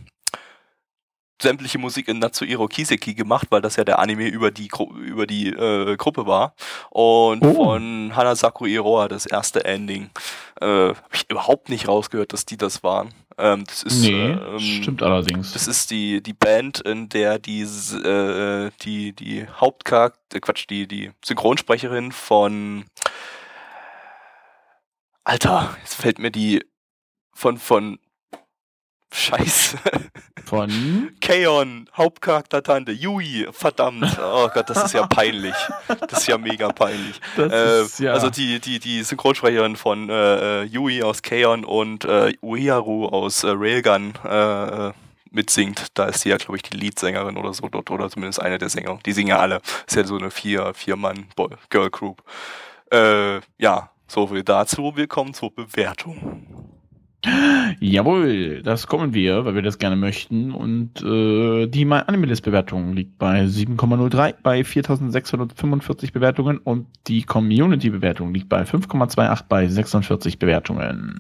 sämtliche 1.42 1.78
Musik 1.78 2.08
in 2.08 2.20
Natsuhiro 2.20 2.68
Kiseki 2.68 3.14
gemacht, 3.14 3.48
weil 3.52 3.62
das 3.62 3.76
ja 3.76 3.84
der 3.84 4.00
Anime 4.00 4.28
über 4.28 4.50
die, 4.52 4.68
Gru 4.70 4.92
über 4.96 5.28
die 5.28 5.50
äh, 5.50 5.96
Gruppe 5.98 6.26
war. 6.26 6.56
Und 6.90 7.44
Oh. 7.46 7.54
von 7.54 8.16
Hanasaku 8.16 8.66
Iroha 8.66 9.08
das 9.08 9.26
erste 9.26 9.64
Ending. 9.66 10.10
Äh, 10.60 10.66
habe 10.66 10.96
ich 11.14 11.26
überhaupt 11.30 11.70
nicht 11.70 11.88
rausgehört, 11.88 12.34
dass 12.34 12.46
die 12.46 12.58
das 12.58 12.82
waren. 12.84 13.14
Ähm, 13.38 13.66
das 13.68 13.84
ist, 13.84 14.02
Nee, 14.02 14.32
ähm, 14.32 14.60
stimmt 14.60 15.04
allerdings. 15.04 15.54
das 15.54 15.68
ist 15.68 15.92
die, 15.92 16.24
die 16.24 16.34
Band, 16.34 16.80
in 16.80 17.08
der 17.08 17.38
die, 17.38 17.62
äh, 17.62 18.72
die, 18.82 19.14
die 19.14 19.46
Hauptcharakter, 19.48 20.40
Quatsch, 20.40 20.66
die, 20.68 20.88
die 20.88 21.12
Synchronsprecherin 21.24 22.12
von 22.12 22.86
Alter, 25.28 25.76
jetzt 25.84 25.96
fällt 25.96 26.20
mir 26.20 26.32
die 26.32 26.64
von, 27.34 27.58
von 27.58 28.00
Scheiße. 29.14 29.78
Von 30.46 31.12
Kaon, 31.20 31.90
Hauptcharakter-Tante, 31.98 32.94
Yui, 32.94 33.46
verdammt. 33.52 34.18
Oh 34.22 34.48
Gott, 34.54 34.70
das 34.70 34.86
ist 34.86 34.94
ja 34.94 35.06
peinlich. 35.10 35.54
Das 36.08 36.22
ist 36.22 36.28
ja 36.28 36.38
mega 36.38 36.70
peinlich. 36.70 37.20
Das 37.36 37.52
Äh, 37.52 37.82
ist, 37.82 38.00
ja. 38.00 38.14
Also 38.14 38.30
die, 38.30 38.62
die, 38.62 38.80
die 38.80 39.04
Synchronsprecherin 39.04 39.76
von 39.76 40.10
äh, 40.10 40.62
äh, 40.62 40.64
Yui 40.64 41.04
aus 41.04 41.22
Kaon 41.22 41.66
und 41.66 42.06
äh, 42.06 42.34
Ueharu 42.42 43.08
aus 43.08 43.44
äh, 43.44 43.50
Railgun 43.50 44.14
äh, 44.24 44.88
äh, 44.88 44.94
mitsingt. 45.30 45.88
Da 45.96 46.06
ist 46.06 46.22
sie 46.22 46.30
ja, 46.30 46.38
glaube 46.38 46.56
ich, 46.56 46.64
die 46.64 46.78
Leadsängerin 46.78 47.36
oder 47.36 47.54
so 47.54 47.68
dort, 47.68 47.92
oder 47.92 48.10
zumindest 48.10 48.42
eine 48.42 48.60
der 48.60 48.70
Sänger. 48.70 48.98
Die 49.06 49.12
singen 49.12 49.28
ja 49.32 49.40
alle. 49.40 49.62
Ist 49.88 49.98
ja 49.98 50.06
so 50.06 50.18
eine 50.18 50.32
vier, 50.32 50.74
vier 50.74 50.96
Mann 50.96 51.28
Girl 51.70 51.90
Group. 51.90 52.24
Ja, 52.94 53.92
so 54.08 54.28
viel 54.28 54.44
dazu. 54.44 54.94
Willkommen 54.96 55.34
zur 55.34 55.54
Bewertung. 55.54 56.68
Jawohl, 57.80 58.62
das 58.64 58.88
kommen 58.88 59.14
wir, 59.14 59.44
weil 59.46 59.56
wir 59.56 59.62
das 59.62 59.78
gerne 59.78 59.96
möchten. 59.96 60.52
Und 60.52 61.02
äh, 61.02 61.68
die 61.68 61.86
My 61.86 62.02
Animalist 62.08 62.44
Bewertung 62.44 62.94
liegt 62.94 63.18
bei 63.18 63.44
7,03 63.44 64.36
bei 64.42 64.64
4645 64.64 66.14
Bewertungen 66.14 66.60
und 66.60 66.88
die 67.08 67.24
Community 67.24 67.90
Bewertung 67.90 68.34
liegt 68.34 68.50
bei 68.50 68.64
5,28 68.64 69.44
bei 69.50 69.68
46 69.68 70.40
Bewertungen. 70.40 71.20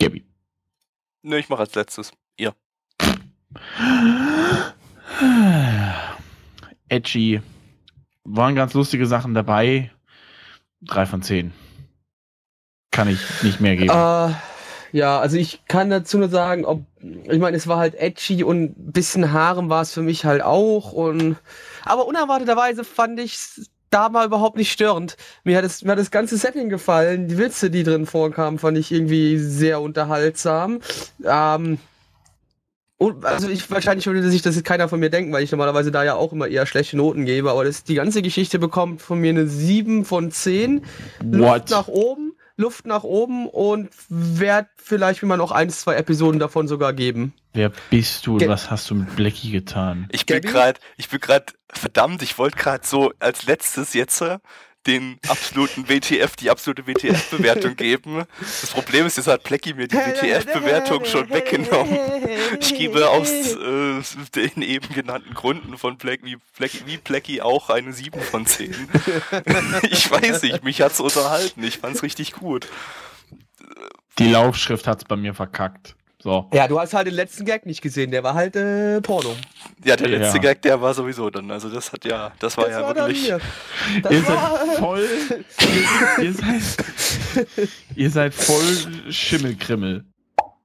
Gabi. 0.00 0.24
Ne, 1.22 1.38
ich 1.38 1.48
mache 1.48 1.60
als 1.60 1.74
letztes. 1.74 2.12
Ihr. 2.36 2.54
Edgy. 6.88 7.40
Waren 8.28 8.56
ganz 8.56 8.74
lustige 8.74 9.06
Sachen 9.06 9.34
dabei. 9.34 9.92
Drei 10.80 11.06
von 11.06 11.22
zehn. 11.22 11.52
Kann 12.90 13.08
ich 13.08 13.20
nicht 13.42 13.60
mehr 13.60 13.76
geben. 13.76 13.90
Äh, 13.90 14.34
ja, 14.92 15.20
also 15.20 15.36
ich 15.36 15.64
kann 15.68 15.90
dazu 15.90 16.18
nur 16.18 16.28
sagen, 16.28 16.64
ob, 16.64 16.84
ich 17.00 17.38
meine, 17.38 17.56
es 17.56 17.68
war 17.68 17.78
halt 17.78 17.94
edgy 17.94 18.42
und 18.42 18.78
ein 18.78 18.92
bisschen 18.92 19.32
Harem 19.32 19.68
war 19.68 19.82
es 19.82 19.92
für 19.92 20.02
mich 20.02 20.24
halt 20.24 20.42
auch 20.42 20.92
und, 20.92 21.36
aber 21.84 22.06
unerwarteterweise 22.06 22.82
fand 22.82 23.20
ich 23.20 23.38
da 23.90 24.08
mal 24.08 24.26
überhaupt 24.26 24.56
nicht 24.56 24.72
störend. 24.72 25.16
Mir 25.44 25.58
hat, 25.58 25.64
es, 25.64 25.84
mir 25.84 25.92
hat 25.92 25.98
das 25.98 26.10
ganze 26.10 26.36
Setting 26.36 26.68
gefallen, 26.68 27.28
die 27.28 27.38
Witze, 27.38 27.70
die 27.70 27.84
drin 27.84 28.06
vorkamen, 28.06 28.58
fand 28.58 28.76
ich 28.76 28.90
irgendwie 28.90 29.38
sehr 29.38 29.80
unterhaltsam. 29.80 30.80
Ähm, 31.24 31.78
und 32.98 33.24
also 33.24 33.48
ich 33.48 33.70
wahrscheinlich 33.70 34.06
würde 34.06 34.28
sich 34.30 34.42
das 34.42 34.56
jetzt 34.56 34.64
keiner 34.64 34.88
von 34.88 35.00
mir 35.00 35.10
denken, 35.10 35.32
weil 35.32 35.42
ich 35.42 35.50
normalerweise 35.52 35.90
da 35.90 36.04
ja 36.04 36.14
auch 36.14 36.32
immer 36.32 36.48
eher 36.48 36.66
schlechte 36.66 36.96
Noten 36.96 37.24
gebe, 37.26 37.50
aber 37.50 37.64
das, 37.64 37.84
die 37.84 37.94
ganze 37.94 38.22
Geschichte 38.22 38.58
bekommt 38.58 39.02
von 39.02 39.18
mir 39.20 39.30
eine 39.30 39.46
7 39.46 40.04
von 40.04 40.30
10. 40.30 40.82
Luft 41.22 41.70
nach 41.70 41.88
oben, 41.88 42.32
Luft 42.56 42.86
nach 42.86 43.02
oben 43.04 43.48
und 43.48 43.90
werd 44.08 44.68
vielleicht 44.76 45.20
wie 45.22 45.26
man 45.26 45.38
noch 45.38 45.52
eins, 45.52 45.80
zwei 45.80 45.94
Episoden 45.96 46.38
davon 46.40 46.68
sogar 46.68 46.92
geben. 46.94 47.34
Wer 47.52 47.70
bist 47.90 48.26
du 48.26 48.34
und 48.34 48.38
Ge- 48.38 48.48
was 48.48 48.70
hast 48.70 48.88
du 48.90 48.94
mit 48.94 49.14
Blackie 49.16 49.50
getan? 49.50 50.08
Ich 50.12 50.24
bin 50.26 50.36
gerade, 50.52 50.80
ich 50.96 51.08
bin 51.10 51.20
gerade, 51.20 51.46
verdammt, 51.70 52.22
ich 52.22 52.38
wollte 52.38 52.56
gerade 52.56 52.86
so 52.86 53.12
als 53.18 53.46
letztes 53.46 53.92
jetzt 53.94 54.20
äh, 54.22 54.38
den 54.86 55.18
absoluten 55.28 55.88
WTF, 55.88 56.36
die 56.36 56.50
absolute 56.50 56.86
WTF-Bewertung 56.86 57.76
geben. 57.76 58.24
Das 58.40 58.70
Problem 58.70 59.06
ist, 59.06 59.16
jetzt 59.16 59.26
hat 59.26 59.42
Plecky 59.42 59.74
mir 59.74 59.88
die 59.88 59.96
WTF-Bewertung 59.96 61.04
schon 61.04 61.28
weggenommen. 61.30 61.98
Ich 62.60 62.74
gebe 62.74 63.08
aus 63.08 63.28
äh, 63.30 64.00
den 64.34 64.62
eben 64.62 64.92
genannten 64.94 65.34
Gründen 65.34 65.76
von 65.78 65.98
wie, 66.02 66.36
Black, 66.56 66.70
wie 66.86 66.98
Plecky 66.98 67.40
auch 67.40 67.70
eine 67.70 67.92
7 67.92 68.20
von 68.20 68.46
10. 68.46 68.74
ich 69.90 70.10
weiß 70.10 70.42
nicht, 70.42 70.64
mich 70.64 70.80
hat's 70.80 71.00
unterhalten. 71.00 71.62
Ich 71.64 71.78
fand's 71.78 72.02
richtig 72.02 72.32
gut. 72.32 72.68
Die 74.18 74.28
Laufschrift 74.28 74.86
hat's 74.86 75.04
bei 75.04 75.16
mir 75.16 75.34
verkackt. 75.34 75.96
So. 76.26 76.46
Ja, 76.52 76.66
du 76.66 76.80
hast 76.80 76.92
halt 76.92 77.06
den 77.06 77.14
letzten 77.14 77.44
Gag 77.44 77.66
nicht 77.66 77.80
gesehen, 77.80 78.10
der 78.10 78.24
war 78.24 78.34
halt 78.34 78.56
äh, 78.56 79.00
Porno. 79.00 79.36
Ja, 79.84 79.94
der 79.94 80.08
letzte 80.08 80.38
Ja. 80.38 80.42
Gag, 80.42 80.60
der 80.62 80.82
war 80.82 80.92
sowieso 80.92 81.30
dann. 81.30 81.48
Also 81.52 81.68
das 81.68 81.92
hat 81.92 82.04
ja, 82.04 82.32
das 82.40 82.56
war 82.56 82.64
Das 82.64 82.72
ja 82.72 82.82
war 82.82 82.96
wirklich. 82.96 83.28
Ihr 83.28 83.40
war, 84.26 84.66
seid 84.66 84.78
voll. 84.78 85.08
ihr, 86.18 86.24
ihr, 86.24 86.32
seid, 86.32 86.62
ihr 87.94 88.10
seid 88.10 88.34
voll 88.34 88.76
Schimmelkrimmel. 89.08 90.04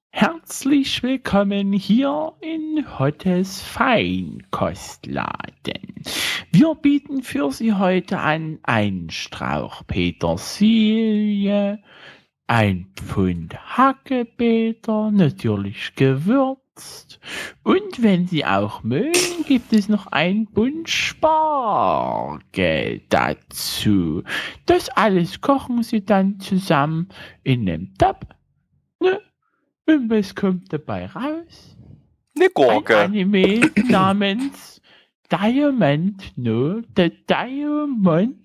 Herzlich 0.09 1.03
willkommen 1.03 1.73
hier 1.73 2.33
in 2.41 2.83
Hottes 2.97 3.61
Feinkostladen. 3.61 6.03
Wir 6.51 6.73
bieten 6.73 7.21
für 7.21 7.51
Sie 7.51 7.73
heute 7.73 8.17
an 8.17 8.57
einen 8.63 9.11
Strauch 9.11 9.83
Petersilie, 9.85 11.77
ein 12.47 12.87
Pfund 12.95 13.55
Hackebeter, 13.77 15.11
natürlich 15.11 15.95
gewürzt. 15.95 17.19
Und 17.63 18.01
wenn 18.01 18.27
Sie 18.27 18.45
auch 18.45 18.83
mögen, 18.83 19.43
gibt 19.47 19.71
es 19.73 19.87
noch 19.87 20.07
ein 20.07 20.45
Bund 20.45 20.89
Spargel 20.89 22.31
dazu. 23.09 24.23
Das 24.65 24.89
alles 24.89 25.41
kochen 25.41 25.83
Sie 25.83 26.03
dann 26.03 26.39
zusammen 26.39 27.09
in 27.43 27.69
einem 27.69 27.93
Topf. 27.97 28.25
Ne? 28.99 29.21
Und 29.85 30.09
was 30.09 30.33
kommt 30.35 30.71
dabei 30.73 31.05
raus? 31.07 31.77
Eine 32.35 32.45
Ein 32.45 32.51
Gurke. 32.53 32.97
Anime 32.97 33.71
namens 33.89 34.81
Diamond 35.31 36.33
No, 36.35 36.81
the 36.97 37.09
Diamond, 37.27 38.37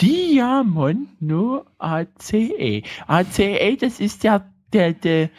Diamond 0.00 1.20
No 1.22 1.64
ACE. 1.78 2.82
ACE, 3.08 3.76
das 3.80 4.00
ist 4.00 4.24
der, 4.24 4.44
der, 4.72 4.92
der, 4.92 5.30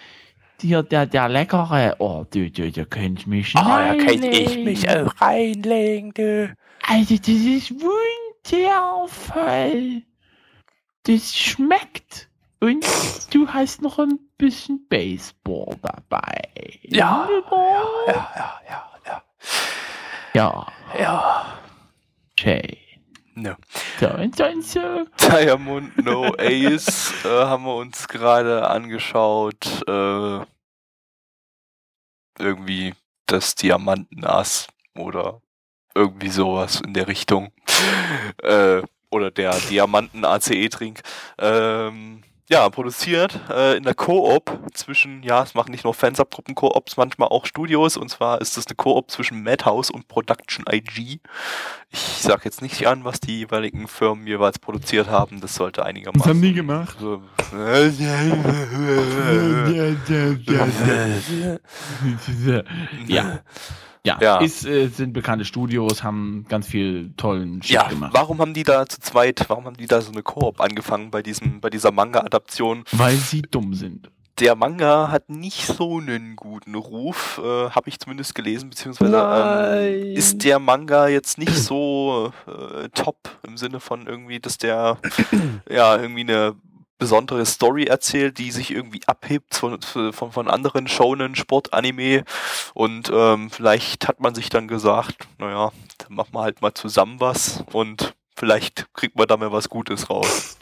der, 0.64 0.84
der, 0.84 1.05
der 1.05 1.30
leckere, 1.30 1.95
oh, 1.99 2.26
du, 2.30 2.49
du, 2.49 2.72
du 2.72 2.86
könnt 2.86 3.28
mich 3.28 3.55
Ah, 3.55 3.93
da 3.93 3.95
könnte 4.03 4.28
ich 4.28 4.64
mich 4.64 4.89
auch 4.89 5.14
reinlegen, 5.22 6.14
du. 6.14 6.55
Also, 6.88 7.16
das 7.18 7.28
ist 7.28 7.74
wundervoll. 8.51 10.01
Das 11.03 11.36
schmeckt. 11.38 12.28
Und 12.60 12.84
du 13.32 13.47
hast 13.47 13.84
noch 13.84 13.99
ein 13.99 14.18
bisschen 14.38 14.88
Baseball 14.89 15.76
dabei. 15.84 16.49
Ja. 16.82 17.28
Ja, 18.08 18.30
ja, 18.36 18.60
ja, 18.68 18.84
ja. 19.05 19.24
Ja, 20.34 20.68
Ja. 20.99 21.45
schön. 22.39 22.78
So. 24.62 25.06
Diamond 25.30 25.96
No 26.04 26.34
Ace 26.38 27.14
äh, 27.24 27.28
haben 27.28 27.66
wir 27.66 27.76
uns 27.76 28.08
gerade 28.08 28.68
angeschaut. 28.68 29.84
Äh, 29.88 30.40
irgendwie 32.40 32.94
das 33.28 33.56
Diamantenass 33.56 34.68
oder 34.96 35.42
irgendwie 35.96 36.30
sowas 36.30 36.82
in 36.82 36.94
der 36.94 37.08
Richtung. 37.08 37.52
Äh, 38.42 38.82
oder 39.10 39.32
der 39.32 39.52
Diamanten-ACE-Trink. 39.52 41.02
Ähm, 41.38 42.24
ja, 42.50 42.70
produziert 42.70 43.39
äh, 43.50 43.76
in 43.76 43.84
der 43.84 43.93
Koop 43.93 44.58
zwischen, 44.74 45.22
ja, 45.22 45.43
es 45.43 45.54
machen 45.54 45.72
nicht 45.72 45.84
nur 45.84 45.93
Fansubgruppen-Koops, 45.93 46.95
manchmal 46.95 47.28
auch 47.28 47.45
Studios. 47.45 47.98
Und 47.98 48.10
zwar 48.10 48.39
ist 48.39 48.56
das 48.56 48.68
eine 48.68 48.76
Koop 48.76 49.12
zwischen 49.12 49.43
Madhouse 49.43 49.91
und 49.91 50.08
Production 50.08 50.64
IG. 50.72 51.20
Ich 51.89 52.00
sage 52.00 52.41
jetzt 52.45 52.62
nicht 52.62 52.88
an, 52.88 53.04
was 53.04 53.20
die 53.20 53.39
jeweiligen 53.39 53.88
Firmen 53.88 54.28
jeweils 54.28 54.60
produziert 54.60 55.10
haben. 55.10 55.41
Das 55.41 55.56
sollte 55.56 55.86
einigermaßen. 55.86 56.22
Was 56.22 56.30
haben 56.30 56.41
die 56.41 56.54
gemacht? 56.54 56.98
So, 57.00 57.22
Ja. 63.08 63.39
Ja, 64.08 64.18
Ja. 64.22 64.38
Ist, 64.39 64.66
äh, 64.66 64.88
sind 64.88 65.14
bekannte 65.14 65.45
Studios, 65.45 66.03
haben 66.03 66.45
ganz 66.47 66.68
viel 66.68 67.14
tollen 67.18 67.62
Shit 67.62 67.72
ja, 67.76 67.88
gemacht. 67.88 68.14
warum 68.14 68.39
haben 68.39 68.53
die 68.53 68.64
da 68.64 68.86
zu 68.86 68.99
zweit, 68.99 69.45
warum 69.47 69.66
haben 69.66 69.78
die 69.78 69.88
da 69.88 70.01
so 70.01 70.12
eine 70.12 70.24
Koop 70.24 70.62
angefangen 70.62 71.12
bei 71.12 71.22
diesem, 71.22 71.60
bei 71.60 71.70
dieser 71.70 71.91
Manga-Adaption? 71.91 72.84
Weil 72.91 73.16
sie 73.16 73.41
dumm 73.41 73.74
sind. 73.74 74.10
Der 74.39 74.55
Manga 74.55 75.10
hat 75.10 75.30
nicht 75.30 75.66
so 75.66 75.97
einen 75.97 76.36
guten 76.36 76.76
Ruf, 76.76 77.41
äh, 77.43 77.72
habe 77.72 77.89
ich 77.89 77.99
zumindest 77.99 78.36
gelesen, 78.36 78.70
beziehungsweise 78.70 79.18
ähm, 79.18 80.16
ist 80.16 80.43
der 80.43 80.60
Manga 80.60 81.08
jetzt 81.08 81.39
nicht 81.39 81.55
so 81.55 82.32
äh, 82.45 82.88
top 82.89 83.18
im 83.47 83.58
Sinne 83.58 83.80
von 83.80 84.05
irgendwie, 84.05 84.39
dass 84.39 84.60
der 84.60 84.99
ja 85.70 85.97
irgendwie 85.97 86.22
eine 86.22 86.55
besondere 86.98 87.45
Story 87.45 87.86
erzählt, 87.86 88.38
die 88.38 88.52
sich 88.52 88.72
irgendwie 88.72 89.02
abhebt 89.06 89.56
von, 89.56 89.82
von, 89.82 90.32
von 90.32 90.48
anderen 90.48 90.88
Shonen, 90.88 91.36
Sport, 91.36 91.74
Anime 91.74 92.24
und 92.74 93.12
ähm, 93.14 93.50
vielleicht 93.50 94.08
hat 94.08 94.20
man 94.20 94.36
sich 94.36 94.50
dann 94.50 94.68
gesagt, 94.68 95.28
naja, 95.38 95.72
dann 96.00 96.16
machen 96.16 96.34
wir 96.34 96.41
halt 96.41 96.62
mal 96.62 96.74
zusammen 96.74 97.20
was 97.20 97.64
und 97.72 98.16
vielleicht 98.36 98.93
kriegt 98.93 99.16
man 99.16 99.28
da 99.28 99.38
mal 99.38 99.52
was 99.52 99.70
Gutes 99.70 100.10
raus. 100.10 100.58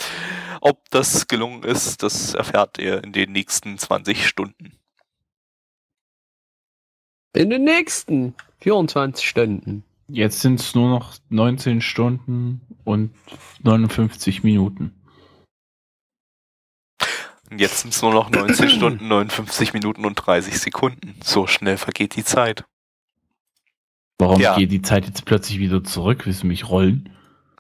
Ob 0.62 0.90
das 0.90 1.28
gelungen 1.28 1.64
ist, 1.64 2.02
das 2.02 2.34
erfährt 2.34 2.80
ihr 2.80 3.04
in 3.04 3.12
den 3.12 3.32
nächsten 3.32 3.78
20 3.78 4.28
Stunden. 4.28 4.72
In 7.34 7.50
den 7.50 7.66
nächsten 7.66 8.34
24 8.62 9.28
Stunden. 9.28 9.84
Jetzt 10.08 10.42
sind 10.42 10.60
es 10.60 10.74
nur 10.74 10.90
noch 10.90 11.14
19 11.30 11.82
Stunden 11.82 12.62
und 12.84 13.12
59 13.64 14.44
Minuten. 14.44 14.94
Jetzt 17.58 17.80
sind 17.82 17.94
es 17.94 18.02
nur 18.02 18.14
noch 18.14 18.30
19 18.30 18.70
Stunden, 18.70 19.08
59 19.08 19.74
Minuten 19.74 20.06
und 20.06 20.16
30 20.16 20.60
Sekunden. 20.60 21.16
So 21.24 21.48
schnell 21.48 21.78
vergeht 21.78 22.16
die 22.16 22.24
Zeit. 22.24 22.66
Warum 24.18 24.40
Ja. 24.40 24.56
geht 24.56 24.72
die 24.72 24.82
Zeit 24.82 25.06
jetzt 25.06 25.26
plötzlich 25.26 25.60
wieder 25.60 25.84
zurück? 25.84 26.26
Willst 26.26 26.44
du 26.44 26.48
mich 26.48 26.70
rollen? 26.70 27.10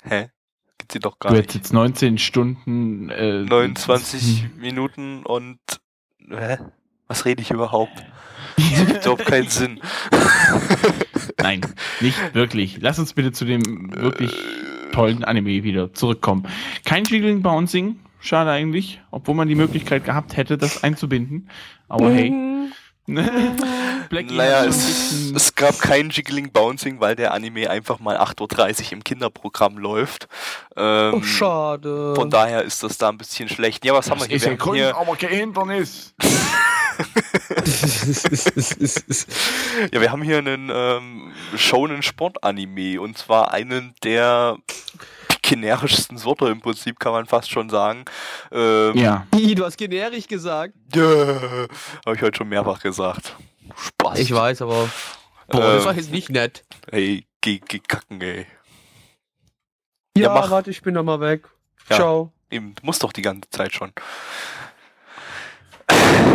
Hä? 0.03 0.29
Geht 0.77 0.91
sie 0.91 0.99
doch 0.99 1.19
gar 1.19 1.31
Du 1.31 1.37
nicht. 1.37 1.43
hättest 1.49 1.55
jetzt 1.65 1.73
19 1.73 2.17
Stunden. 2.17 3.09
Äh, 3.09 3.43
29 3.43 4.49
Minuten 4.57 5.23
und. 5.23 5.59
Hä? 6.29 6.57
Was 7.07 7.25
rede 7.25 7.41
ich 7.41 7.51
überhaupt? 7.51 8.03
Das 8.57 8.71
ergibt 8.79 9.01
überhaupt 9.05 9.25
keinen 9.25 9.49
Sinn. 9.49 9.81
Nein, 11.39 11.61
nicht 12.01 12.33
wirklich. 12.33 12.77
Lass 12.81 12.99
uns 12.99 13.13
bitte 13.13 13.31
zu 13.31 13.45
dem 13.45 13.91
wirklich 13.93 14.31
tollen 14.93 15.23
Anime 15.23 15.63
wieder 15.63 15.93
zurückkommen. 15.93 16.47
Kein 16.85 17.03
Jiggling 17.03 17.41
Bouncing, 17.41 17.99
schade 18.25 18.51
eigentlich, 18.51 19.01
obwohl 19.11 19.35
man 19.35 19.47
die 19.47 19.55
Möglichkeit 19.55 20.03
gehabt 20.03 20.35
hätte, 20.37 20.57
das 20.57 20.83
einzubinden. 20.83 21.49
Aber 21.87 22.11
hey. 22.11 22.33
Naja, 24.09 24.25
hat 24.25 24.29
schon 24.29 24.39
ein 24.49 24.69
es, 24.69 25.31
es 25.35 25.55
gab 25.55 25.79
kein 25.79 26.09
Jiggling 26.09 26.51
Bouncing, 26.51 26.99
weil 26.99 27.15
der 27.15 27.33
Anime 27.33 27.69
einfach 27.69 27.99
mal 27.99 28.17
8.30 28.17 28.85
Uhr 28.87 28.93
im 28.93 29.03
Kinderprogramm 29.03 29.77
läuft. 29.77 30.27
Ähm, 30.75 31.13
Oh, 31.15 31.21
schade. 31.21 32.15
Von 32.15 32.31
daher 32.31 32.63
ist 32.63 32.81
das 32.83 32.97
da 32.97 33.09
ein 33.09 33.17
bisschen 33.17 33.47
schlecht. 33.47 33.85
Ja, 33.85 33.93
was 33.93 34.09
haben 34.09 34.21
wir 34.21 34.27
hier? 34.27 34.37
ist 34.37 34.45
Wir 34.45 34.57
Kunst, 34.57 34.77
hier 34.77 34.97
aber 34.97 35.15
kein 35.15 35.29
Hindernis. 35.29 36.15
ja, 39.93 40.01
wir 40.01 40.11
haben 40.11 40.23
hier 40.23 40.39
einen 40.39 40.71
ähm, 40.73 41.31
Shonen 41.55 42.01
Sport 42.01 42.43
Anime 42.43 42.99
und 43.01 43.17
zwar 43.17 43.53
einen 43.53 43.93
der 44.03 44.57
generischsten 45.47 46.17
Sorte 46.17 46.47
im 46.47 46.61
Prinzip, 46.61 46.99
kann 46.99 47.11
man 47.11 47.25
fast 47.25 47.49
schon 47.49 47.69
sagen. 47.69 48.05
Ähm, 48.51 48.97
ja, 48.97 49.25
du 49.31 49.65
hast 49.65 49.77
generisch 49.77 50.27
gesagt. 50.27 50.73
Ja, 50.93 51.03
habe 52.05 52.15
ich 52.15 52.21
heute 52.21 52.37
schon 52.37 52.49
mehrfach 52.49 52.81
gesagt. 52.81 53.35
Spaß. 53.75 54.19
Ich 54.19 54.33
weiß, 54.33 54.61
aber. 54.61 54.89
Boah, 55.47 55.61
das 55.61 55.81
Ähm, 55.81 55.85
war 55.85 55.95
jetzt 55.95 56.11
nicht 56.11 56.29
nett. 56.29 56.63
Ey, 56.91 57.25
geh, 57.41 57.59
geh 57.67 57.79
kacken, 57.79 58.21
ey. 58.21 58.47
Ja, 60.17 60.23
ja, 60.23 60.33
mach. 60.33 60.49
warte, 60.49 60.71
ich 60.71 60.81
bin 60.81 60.93
noch 60.93 61.03
mal 61.03 61.19
weg. 61.19 61.47
Ja. 61.89 61.97
Ciao. 61.97 62.31
Eben, 62.49 62.73
du 62.75 62.85
musst 62.85 63.03
doch 63.03 63.11
die 63.13 63.21
ganze 63.21 63.49
Zeit 63.49 63.73
schon. 63.73 63.91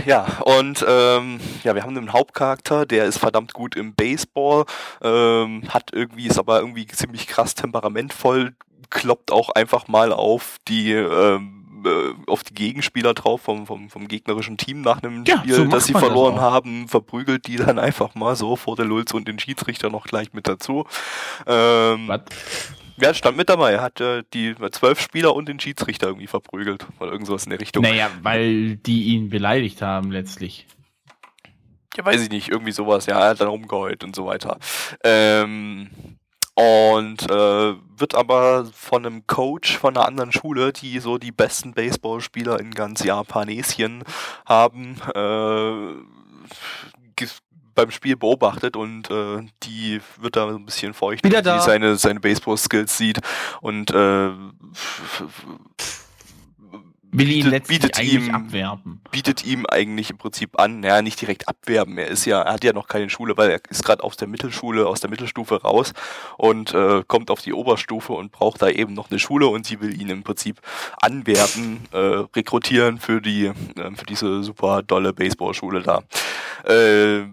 Ja, 0.07 0.27
und 0.45 0.85
ähm, 0.87 1.41
ja, 1.65 1.75
wir 1.75 1.83
haben 1.83 1.97
einen 1.97 2.13
Hauptcharakter, 2.13 2.87
der 2.87 3.05
ist 3.05 3.19
verdammt 3.19 3.53
gut 3.53 3.77
im 3.77 3.95
Baseball, 3.95 4.65
ähm, 5.03 5.63
hat 5.69 5.91
irgendwie, 5.93 6.27
ist 6.27 6.39
aber 6.39 6.61
irgendwie 6.61 6.87
ziemlich 6.87 7.27
krass 7.27 7.55
temperamentvoll, 7.55 8.55
kloppt 8.91 9.33
auch 9.33 9.51
einfach 9.51 9.89
mal 9.89 10.13
auf 10.13 10.59
die 10.69 10.93
ähm, 10.93 11.83
äh, 11.85 12.13
auf 12.27 12.43
die 12.45 12.55
Gegenspieler 12.55 13.15
drauf 13.15 13.41
vom, 13.43 13.67
vom, 13.67 13.89
vom 13.89 14.07
gegnerischen 14.09 14.57
Team 14.59 14.83
nach 14.83 15.03
einem 15.03 15.25
Ja, 15.25 15.39
Spiel, 15.39 15.55
so 15.55 15.65
das 15.65 15.87
sie 15.87 15.93
das 15.95 16.03
verloren 16.03 16.35
auch. 16.35 16.41
haben, 16.41 16.89
verprügelt 16.89 17.47
die 17.47 17.57
dann 17.57 17.79
einfach 17.79 18.15
mal 18.15 18.37
so 18.37 18.57
vor 18.57 18.77
der 18.77 18.85
Lulz 18.85 19.15
und 19.15 19.27
den 19.27 19.39
Schiedsrichter 19.39 19.89
noch 19.91 20.05
gleich 20.05 20.33
mit 20.33 20.47
dazu. 20.47 20.85
Ähm, 21.47 22.09
was? 22.09 22.21
ja, 23.01 23.15
stand 23.15 23.37
mit 23.39 23.49
dabei. 23.49 23.73
Er 23.73 23.83
hat 23.83 24.01
äh, 24.01 24.23
die 24.35 24.55
zwölf 24.73 25.01
Spieler 25.01 25.35
und 25.35 25.49
den 25.49 25.59
Schiedsrichter 25.59 26.09
irgendwie 26.09 26.27
verprügelt. 26.27 26.87
Oder 26.99 27.13
irgendwas 27.13 27.45
in 27.45 27.51
der 27.51 27.61
Richtung. 27.61 27.83
Naja, 27.83 28.11
weil 28.23 28.77
die 28.77 29.15
ihn 29.15 29.31
beleidigt 29.31 29.81
haben 29.81 30.11
letztlich. 30.11 30.67
Ja, 31.97 32.05
weiß 32.05 32.23
ich 32.23 32.31
nicht. 32.31 32.49
Irgendwie 32.49 32.73
sowas. 32.73 33.07
Ja, 33.07 33.21
er 33.21 33.31
hat 33.31 33.41
dann 33.41 33.49
rumgeheult 33.49 34.05
und 34.05 34.15
so 34.15 34.27
weiter. 34.27 34.59
Ähm, 35.03 35.91
und 36.55 37.31
äh, 37.31 37.75
wird 37.97 38.15
aber 38.15 38.67
von 38.73 39.07
einem 39.07 39.27
Coach 39.27 39.79
von 39.79 39.97
einer 39.97 40.07
anderen 40.07 40.33
Schule, 40.33 40.73
die 40.73 40.99
so 40.99 41.19
die 41.19 41.33
besten 41.33 41.73
Baseballspieler 41.73 42.61
in 42.61 42.73
ganz 42.73 43.05
Japanesien 43.05 44.05
haben, 44.47 44.97
äh, 45.15 45.95
beim 47.75 47.91
Spiel 47.91 48.17
beobachtet 48.17 48.77
und 48.77 49.11
äh, 49.11 49.47
die 49.63 50.01
wird 50.19 50.37
da 50.37 50.51
so 50.51 50.57
ein 50.57 50.67
bisschen 50.67 50.93
feucht, 50.93 51.25
Wieder 51.25 51.39
wenn 51.39 51.45
da. 51.45 51.61
sie 51.61 51.67
seine, 51.67 51.97
seine 51.97 52.21
Baseball-Skills 52.21 52.97
sieht 52.97 53.21
und 53.61 53.91
äh, 53.91 54.31
Will 57.13 57.29
ihn 57.31 57.45
bietet- 57.51 57.67
bietet 57.69 57.99
eigentlich 57.99 58.29
ihm- 58.29 58.35
abwerben. 58.35 59.01
bietet 59.11 59.45
ihm 59.45 59.67
eigentlich 59.67 60.11
im 60.11 60.19
Prinzip 60.19 60.61
an, 60.61 60.81
naja, 60.81 61.03
nicht 61.03 61.21
direkt 61.21 61.49
abwerben. 61.49 61.99
Er 61.99 62.07
ist 62.09 62.25
ja, 62.25 62.41
er 62.43 62.53
hat 62.53 62.63
ja 62.65 62.73
noch 62.73 62.87
keine 62.87 63.11
Schule, 63.11 63.37
weil 63.37 63.51
er 63.51 63.61
ist 63.69 63.85
gerade 63.85 64.05
aus 64.05 64.17
der 64.17 64.29
Mittelschule, 64.29 64.87
aus 64.87 65.01
der 65.01 65.11
Mittelstufe 65.11 65.61
raus 65.63 65.93
und 66.37 66.73
äh, 66.73 67.03
kommt 67.07 67.31
auf 67.31 67.41
die 67.43 67.53
Oberstufe 67.53 68.13
und 68.13 68.31
braucht 68.31 68.63
da 68.63 68.69
eben 68.69 68.95
noch 68.95 69.11
eine 69.11 69.19
Schule 69.19 69.49
und 69.49 69.67
sie 69.67 69.81
will 69.81 70.01
ihn 70.01 70.09
im 70.09 70.23
Prinzip 70.23 70.61
anwerben, 71.01 71.81
äh, 71.93 71.97
rekrutieren 72.37 72.99
für 72.99 73.21
die, 73.21 73.47
äh, 73.47 73.53
für 73.97 74.07
diese 74.09 74.43
super 74.45 74.83
dolle 74.83 75.13
Baseballschule 75.13 75.83
da. 75.83 76.03
Äh, 76.65 77.25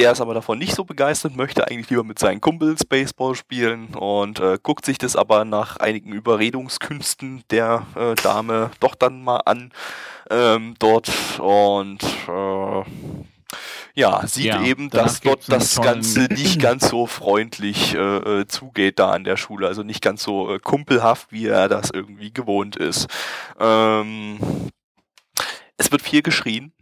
der 0.00 0.12
ist 0.12 0.22
aber 0.22 0.32
davon 0.32 0.58
nicht 0.58 0.74
so 0.74 0.84
begeistert, 0.84 1.36
möchte 1.36 1.68
eigentlich 1.68 1.90
lieber 1.90 2.04
mit 2.04 2.18
seinen 2.18 2.40
Kumpels 2.40 2.86
Baseball 2.86 3.34
spielen 3.34 3.94
und 3.94 4.40
äh, 4.40 4.58
guckt 4.62 4.86
sich 4.86 4.96
das 4.96 5.14
aber 5.14 5.44
nach 5.44 5.76
einigen 5.76 6.12
Überredungskünsten 6.12 7.44
der 7.50 7.86
äh, 7.94 8.14
Dame 8.14 8.70
doch 8.80 8.94
dann 8.94 9.22
mal 9.22 9.42
an 9.44 9.72
ähm, 10.30 10.74
dort 10.78 11.12
und 11.38 12.02
äh, 12.02 12.82
ja, 13.92 14.26
sieht 14.26 14.46
Ja, 14.46 14.62
eben, 14.64 14.88
dass 14.88 15.20
dort 15.20 15.52
das 15.52 15.78
Ganze 15.78 16.20
nicht 16.30 16.62
ganz 16.62 16.88
so 16.88 17.06
freundlich 17.06 17.94
äh, 17.94 17.98
äh, 18.40 18.46
zugeht 18.46 18.98
da 18.98 19.10
an 19.10 19.24
der 19.24 19.36
Schule, 19.36 19.66
also 19.66 19.82
nicht 19.82 20.00
ganz 20.00 20.22
so 20.22 20.54
äh, 20.54 20.58
kumpelhaft, 20.60 21.30
wie 21.30 21.46
er 21.46 21.68
das 21.68 21.90
irgendwie 21.92 22.32
gewohnt 22.32 22.76
ist. 22.76 23.06
Ähm, 23.58 24.38
es 25.76 25.92
wird 25.92 26.00
viel 26.00 26.22
geschrien. 26.22 26.72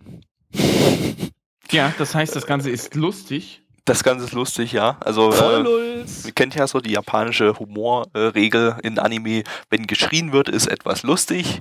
Ja, 1.73 1.93
das 1.99 2.15
heißt, 2.15 2.35
das 2.35 2.47
Ganze 2.47 2.71
ist 2.71 2.95
lustig. 2.95 3.63
Das 3.85 4.05
Ganze 4.05 4.27
ist 4.27 4.33
lustig, 4.33 4.73
ja. 4.73 4.99
Also 5.01 5.33
Voll 5.33 6.05
äh, 6.05 6.27
ihr 6.27 6.33
kennt 6.33 6.55
ja 6.55 6.67
so 6.67 6.81
die 6.81 6.93
japanische 6.93 7.59
Humorregel 7.59 8.77
in 8.83 8.99
Anime, 8.99 9.45
wenn 9.71 9.87
geschrien 9.87 10.33
wird, 10.33 10.49
ist 10.49 10.67
etwas 10.67 11.03
lustig. 11.03 11.59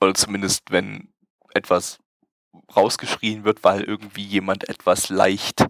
Oder 0.00 0.14
zumindest 0.14 0.60
wenn 0.70 1.08
etwas 1.54 1.98
rausgeschrien 2.76 3.44
wird, 3.44 3.64
weil 3.64 3.82
irgendwie 3.82 4.22
jemand 4.24 4.68
etwas 4.68 5.08
leicht 5.08 5.66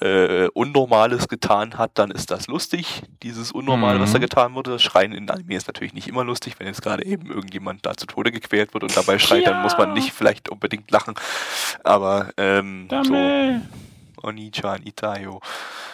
äh, 0.00 0.48
Unnormales 0.48 1.28
getan 1.28 1.78
hat, 1.78 1.92
dann 1.94 2.10
ist 2.10 2.30
das 2.30 2.46
lustig. 2.46 3.02
Dieses 3.22 3.52
Unnormale, 3.52 4.00
was 4.00 4.12
da 4.12 4.18
Mhm. 4.18 4.22
getan 4.22 4.54
wurde. 4.54 4.72
Das 4.72 4.82
Schreien 4.82 5.12
in 5.12 5.28
Anime 5.30 5.56
ist 5.56 5.66
natürlich 5.66 5.94
nicht 5.94 6.08
immer 6.08 6.24
lustig, 6.24 6.54
wenn 6.58 6.66
jetzt 6.66 6.82
gerade 6.82 7.04
eben 7.04 7.30
irgendjemand 7.30 7.84
da 7.86 7.96
zu 7.96 8.06
Tode 8.06 8.32
gequält 8.32 8.74
wird 8.74 8.82
und 8.84 8.96
dabei 8.96 9.18
schreit, 9.18 9.46
dann 9.46 9.62
muss 9.62 9.76
man 9.78 9.88
Ja. 9.88 9.94
nicht 9.94 10.12
vielleicht 10.12 10.48
unbedingt 10.48 10.90
lachen. 10.90 11.14
Aber 11.82 12.30
ähm, 12.36 12.86
so 12.90 12.96
Dame. 13.02 13.62
Oni-chan 14.22 14.86
Itayo. 14.86 15.40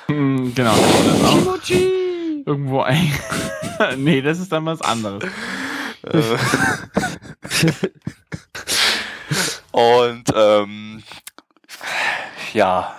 Hm, 0.06 0.54
genau. 0.54 0.74
Kimochi. 1.28 2.42
irgendwo 2.46 2.80
ein. 2.82 3.12
nee, 3.96 4.22
das 4.22 4.38
ist 4.38 4.52
dann 4.52 4.64
was 4.66 4.80
anderes. 4.82 5.24
Und 9.72 10.24
ähm, 10.34 11.02
ja, 12.52 12.94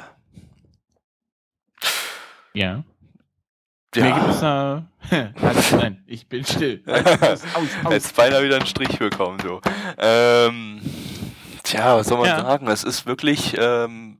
Ja. 2.53 2.84
Mir 3.95 4.13
gibt 4.13 4.30
es 4.30 4.41
ja. 4.41 4.84
da. 5.09 5.32
Nein, 5.78 6.03
ich 6.07 6.28
bin 6.28 6.45
still. 6.45 6.82
Aus, 6.88 7.05
aus, 7.22 7.43
aus. 7.84 7.91
Jetzt 7.93 8.15
beinahe 8.15 8.43
wieder 8.43 8.55
einen 8.55 8.65
Strich 8.65 8.97
bekommen, 8.99 9.38
so. 9.43 9.59
Ähm, 9.97 10.80
tja, 11.63 11.97
was 11.97 12.07
soll 12.07 12.17
man 12.19 12.28
Ja. 12.28 12.41
sagen? 12.41 12.67
Es 12.67 12.86
ist 12.86 13.05
wirklich, 13.05 13.53
ähm, 13.59 14.19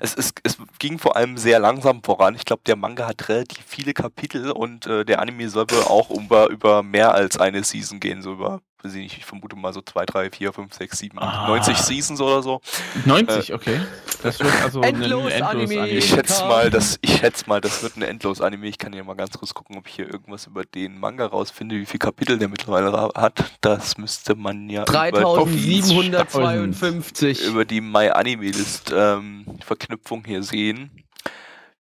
es, 0.00 0.14
ist, 0.14 0.38
es 0.44 0.56
ging 0.78 1.00
vor 1.00 1.16
allem 1.16 1.36
sehr 1.36 1.58
langsam 1.58 2.00
voran. 2.04 2.36
Ich 2.36 2.44
glaube, 2.44 2.62
der 2.64 2.76
Manga 2.76 3.08
hat 3.08 3.28
relativ 3.28 3.64
viele 3.66 3.92
Kapitel 3.92 4.52
und 4.52 4.86
äh, 4.86 5.04
der 5.04 5.20
Anime 5.20 5.48
soll 5.48 5.66
wohl 5.70 5.82
auch 5.82 6.10
über, 6.10 6.48
über 6.50 6.84
mehr 6.84 7.12
als 7.12 7.38
eine 7.38 7.64
Season 7.64 7.98
gehen, 7.98 8.22
so 8.22 8.34
über, 8.34 8.60
weiß 8.86 8.94
ich 8.94 9.02
nicht, 9.02 9.18
ich 9.18 9.24
vermute 9.24 9.56
mal 9.56 9.72
so 9.72 9.82
2, 9.82 10.06
3, 10.06 10.30
4, 10.30 10.52
5, 10.52 10.74
6, 10.74 10.98
7, 10.98 11.18
8, 11.18 11.24
Ah. 11.26 11.48
90 11.48 11.76
Seasons 11.76 12.20
oder 12.20 12.42
so. 12.42 12.60
90, 13.04 13.52
okay. 13.52 13.80
Das 14.22 14.40
wird 14.40 14.52
also 14.62 14.80
ein 14.80 14.94
Endlos 14.94 15.32
Anime. 15.42 15.88
Ich 15.88 16.08
schätze 16.08 16.44
mal, 16.46 16.70
das, 16.70 16.98
ich 17.02 17.16
schätze 17.18 17.44
mal, 17.48 17.60
das 17.60 17.82
wird 17.82 17.96
ein 17.96 18.02
endlos 18.02 18.40
Anime. 18.40 18.66
Ich 18.66 18.78
kann 18.78 18.92
ja 18.92 19.04
mal 19.04 19.14
ganz 19.14 19.36
kurz 19.38 19.52
gucken, 19.54 19.76
ob 19.76 19.86
ich 19.88 19.94
hier 19.96 20.06
irgendwas 20.10 20.46
über 20.46 20.64
den 20.64 20.98
Manga 20.98 21.26
rausfinde, 21.26 21.76
wie 21.76 21.86
viele 21.86 21.98
Kapitel 21.98 22.38
der 22.38 22.48
mittlerweile 22.48 23.10
hat. 23.14 23.44
Das 23.60 23.98
müsste 23.98 24.34
man 24.34 24.68
ja 24.70 24.82
über 24.82 25.10
die, 25.46 25.80
3752. 25.80 27.44
über 27.46 27.64
die 27.64 27.80
My 27.80 28.08
Anime 28.10 28.46
List 28.46 28.92
ähm, 28.94 29.44
Verknüpfung 29.64 30.24
hier 30.24 30.42
sehen, 30.42 30.90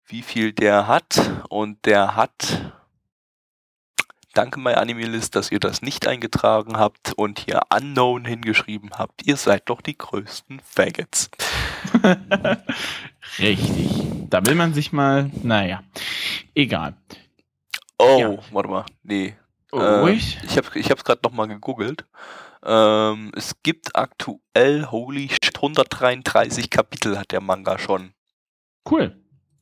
wie 0.07 0.23
viel 0.23 0.53
der 0.53 0.87
hat. 0.89 1.21
Und 1.49 1.85
der 1.87 2.17
hat. 2.17 2.73
Danke 4.35 4.59
My 4.61 4.73
Anime 4.75 5.07
List, 5.07 5.37
dass 5.37 5.53
ihr 5.53 5.61
das 5.61 5.81
nicht 5.81 6.07
eingetragen 6.09 6.77
habt 6.77 7.13
und 7.13 7.39
hier 7.39 7.61
Unknown 7.73 8.25
hingeschrieben 8.25 8.91
habt. 8.99 9.25
Ihr 9.27 9.37
seid 9.37 9.69
doch 9.69 9.81
die 9.81 9.97
größten 9.97 10.61
Faggots. 10.61 11.31
Richtig. 13.39 13.91
Da 14.31 14.45
will 14.45 14.55
man 14.55 14.75
sich 14.75 14.93
mal, 14.93 15.31
naja, 15.43 15.83
egal. 16.55 16.97
Oh, 17.99 18.19
Ja. 18.19 18.39
warte 18.53 18.69
mal. 18.69 18.85
Nee, 19.03 19.37
Oh, 19.73 19.79
Äh, 19.81 19.99
Ruhig. 20.01 20.39
Ich 20.45 20.57
habe 20.57 20.69
ich 20.79 20.91
hab's 20.91 21.03
gerade 21.05 21.21
nochmal 21.25 21.49
gegoogelt. 21.49 22.05
Ähm, 22.65 23.33
es 23.35 23.57
gibt 23.65 23.97
aktuell, 23.97 24.87
holy 24.91 25.29
shit, 25.29 25.57
133 25.57 26.71
Kapitel 26.71 27.19
hat 27.19 27.33
der 27.33 27.41
Manga 27.41 27.77
schon. 27.79 28.15
Cool. 28.89 29.17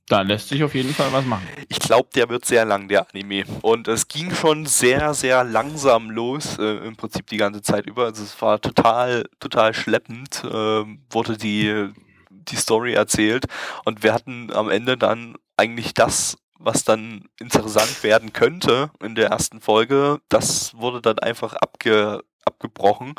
Da 0.09 0.23
lässt 0.23 0.49
sich 0.49 0.63
auf 0.65 0.75
jeden 0.75 0.93
Fall 0.93 1.13
was 1.13 1.25
machen. 1.25 1.47
Ich 1.69 1.79
glaube, 1.79 2.09
der 2.15 2.29
wird 2.29 2.45
sehr 2.45 2.65
lang, 2.65 2.89
der 2.89 3.09
Anime. 3.09 3.45
Und 3.63 3.89
es 3.89 4.09
ging 4.09 4.35
schon 4.35 4.67
sehr, 4.67 5.15
sehr 5.15 5.45
langsam 5.45 6.11
los, 6.11 6.59
äh, 6.59 6.87
im 6.87 6.97
Prinzip 6.97 7.29
die 7.29 7.37
ganze 7.37 7.63
Zeit 7.63 7.87
über. 7.87 8.07
Also 8.07 8.23
es 8.23 8.41
war 8.43 8.61
total, 8.61 9.25
total 9.39 9.73
schleppend, 9.75 10.43
ähm, 10.53 11.03
wurde 11.11 11.37
die, 11.37 11.89
die 12.31 12.57
Story 12.57 12.95
erzählt. 12.95 13.47
Und 13.85 14.03
wir 14.03 14.13
hatten 14.13 14.53
am 14.53 14.69
Ende 14.69 14.99
dann 14.99 15.37
eigentlich 15.57 15.95
das, 15.95 16.37
was 16.59 16.85
dann 16.85 17.29
interessant 17.39 18.03
werden 18.03 18.33
könnte 18.33 18.91
in 19.03 19.15
der 19.15 19.29
ersten 19.29 19.61
Folge. 19.61 20.21
Das 20.29 20.75
wurde 20.75 21.01
dann 21.01 21.21
einfach 21.21 21.55
abge, 21.55 22.23
abgebrochen 22.45 23.15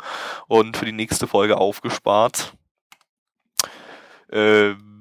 und 0.48 0.76
für 0.76 0.84
die 0.84 0.92
nächste 0.92 1.26
Folge 1.26 1.56
aufgespart. 1.56 2.54
Ähm, 4.30 4.93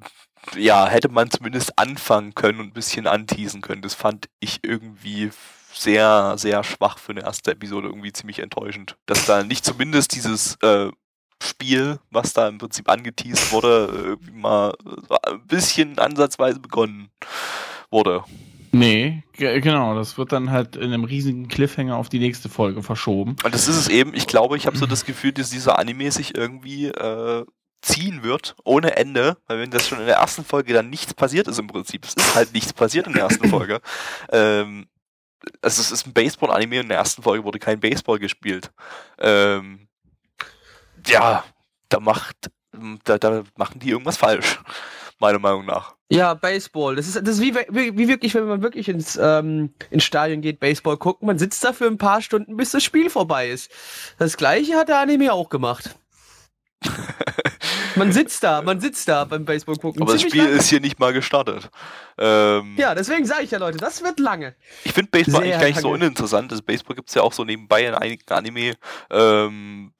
ja, 0.57 0.87
hätte 0.87 1.09
man 1.09 1.29
zumindest 1.29 1.77
anfangen 1.77 2.33
können 2.35 2.59
und 2.59 2.67
ein 2.67 2.73
bisschen 2.73 3.07
anteasen 3.07 3.61
können. 3.61 3.81
Das 3.81 3.93
fand 3.93 4.27
ich 4.39 4.59
irgendwie 4.63 5.31
sehr, 5.73 6.35
sehr 6.37 6.63
schwach 6.63 6.97
für 6.99 7.11
eine 7.13 7.21
erste 7.23 7.51
Episode, 7.51 7.87
irgendwie 7.87 8.13
ziemlich 8.13 8.39
enttäuschend. 8.39 8.95
Dass 9.05 9.25
da 9.25 9.43
nicht 9.43 9.65
zumindest 9.65 10.15
dieses 10.15 10.55
äh, 10.61 10.89
Spiel, 11.41 11.99
was 12.11 12.33
da 12.33 12.47
im 12.47 12.57
Prinzip 12.59 12.89
angeteased 12.89 13.51
wurde, 13.51 13.89
irgendwie 13.91 14.31
mal 14.31 14.73
so 14.85 15.17
ein 15.23 15.45
bisschen 15.47 15.97
ansatzweise 15.99 16.59
begonnen 16.59 17.09
wurde. 17.89 18.23
Nee, 18.71 19.23
ge- 19.33 19.59
genau. 19.61 19.93
Das 19.95 20.17
wird 20.17 20.31
dann 20.31 20.49
halt 20.51 20.75
in 20.75 20.93
einem 20.93 21.03
riesigen 21.03 21.47
Cliffhanger 21.47 21.95
auf 21.97 22.09
die 22.09 22.19
nächste 22.19 22.49
Folge 22.49 22.81
verschoben. 22.81 23.35
Und 23.43 23.53
das 23.53 23.67
ist 23.67 23.77
es 23.77 23.87
eben, 23.87 24.13
ich 24.15 24.25
glaube, 24.25 24.57
ich 24.57 24.65
habe 24.67 24.77
so 24.77 24.85
das 24.85 25.05
Gefühl, 25.05 25.31
dass 25.31 25.49
dieser 25.51 25.77
Anime 25.79 26.11
sich 26.11 26.35
irgendwie 26.35 26.87
äh, 26.87 27.45
ziehen 27.83 28.23
wird, 28.23 28.55
ohne 28.63 28.95
Ende, 28.95 29.37
weil 29.47 29.59
wenn 29.59 29.69
das 29.69 29.87
schon 29.87 29.99
in 29.99 30.05
der 30.05 30.15
ersten 30.15 30.45
Folge 30.45 30.73
dann 30.73 30.89
nichts 30.89 31.13
passiert 31.13 31.47
ist 31.47 31.59
im 31.59 31.67
Prinzip, 31.67 32.05
es 32.05 32.13
ist 32.13 32.33
halt 32.33 32.53
nichts 32.53 32.73
passiert 32.73 33.07
in 33.07 33.13
der 33.13 33.23
ersten 33.23 33.47
Folge. 33.49 33.81
Ähm, 34.31 34.87
also 35.61 35.81
es 35.81 35.91
ist 35.91 36.07
ein 36.07 36.13
Baseball-Anime 36.13 36.77
und 36.77 36.83
in 36.83 36.89
der 36.89 36.97
ersten 36.97 37.21
Folge 37.21 37.43
wurde 37.43 37.59
kein 37.59 37.79
Baseball 37.79 38.17
gespielt. 38.17 38.71
Ähm, 39.19 39.87
ja, 41.05 41.43
da 41.89 41.99
macht, 41.99 42.49
da, 43.03 43.17
da 43.17 43.43
machen 43.57 43.79
die 43.79 43.89
irgendwas 43.89 44.17
falsch, 44.17 44.59
meiner 45.19 45.39
Meinung 45.39 45.65
nach. 45.65 45.95
Ja, 46.09 46.33
Baseball. 46.33 46.95
Das 46.95 47.07
ist, 47.07 47.15
das 47.15 47.35
ist 47.35 47.41
wie, 47.41 47.55
wie, 47.55 47.97
wie 47.97 48.07
wirklich, 48.07 48.33
wenn 48.35 48.47
man 48.47 48.61
wirklich 48.61 48.87
ins, 48.87 49.17
ähm, 49.21 49.73
ins 49.89 50.03
Stadion 50.03 50.41
geht, 50.41 50.59
Baseball 50.59 50.97
gucken. 50.97 51.25
Man 51.25 51.39
sitzt 51.39 51.63
da 51.63 51.73
für 51.73 51.87
ein 51.87 51.97
paar 51.97 52.21
Stunden, 52.21 52.55
bis 52.55 52.71
das 52.71 52.83
Spiel 52.83 53.09
vorbei 53.09 53.49
ist. 53.49 53.71
Das 54.17 54.37
gleiche 54.37 54.75
hat 54.75 54.89
der 54.89 54.99
Anime 54.99 55.33
auch 55.33 55.49
gemacht. 55.49 55.95
Man 57.95 58.11
sitzt 58.11 58.43
da, 58.43 58.63
man 58.63 58.79
sitzt 58.81 59.07
da 59.07 59.23
beim 59.23 59.45
Baseball 59.45 59.75
gucken. 59.75 60.01
Aber 60.01 60.13
das 60.13 60.21
Ziemlich 60.21 60.33
Spiel 60.33 60.43
lange. 60.45 60.55
ist 60.57 60.67
hier 60.69 60.79
nicht 60.79 60.99
mal 60.99 61.13
gestartet. 61.13 61.69
Ähm, 62.17 62.73
Ja, 62.75 62.95
deswegen 62.95 63.23
sage 63.25 63.43
ich 63.43 63.51
ja, 63.51 63.59
Leute, 63.59 63.77
das 63.77 64.03
wird 64.03 64.19
lange. 64.19 64.55
Ich 64.83 64.93
finde 64.93 65.11
Baseball 65.11 65.43
Sehr 65.43 65.53
eigentlich 65.53 65.59
gar 65.61 65.67
nicht 65.67 65.81
so 65.81 65.91
lange. 65.93 66.05
uninteressant. 66.05 66.51
Das 66.51 66.63
Baseball 66.63 66.95
gibt 66.95 67.09
es 67.09 67.15
ja 67.15 67.21
auch 67.21 67.33
so 67.33 67.43
nebenbei 67.43 67.85
in 67.85 67.93
einigen 67.93 68.23
Anime. 68.31 68.73
Ähm, 69.11 69.91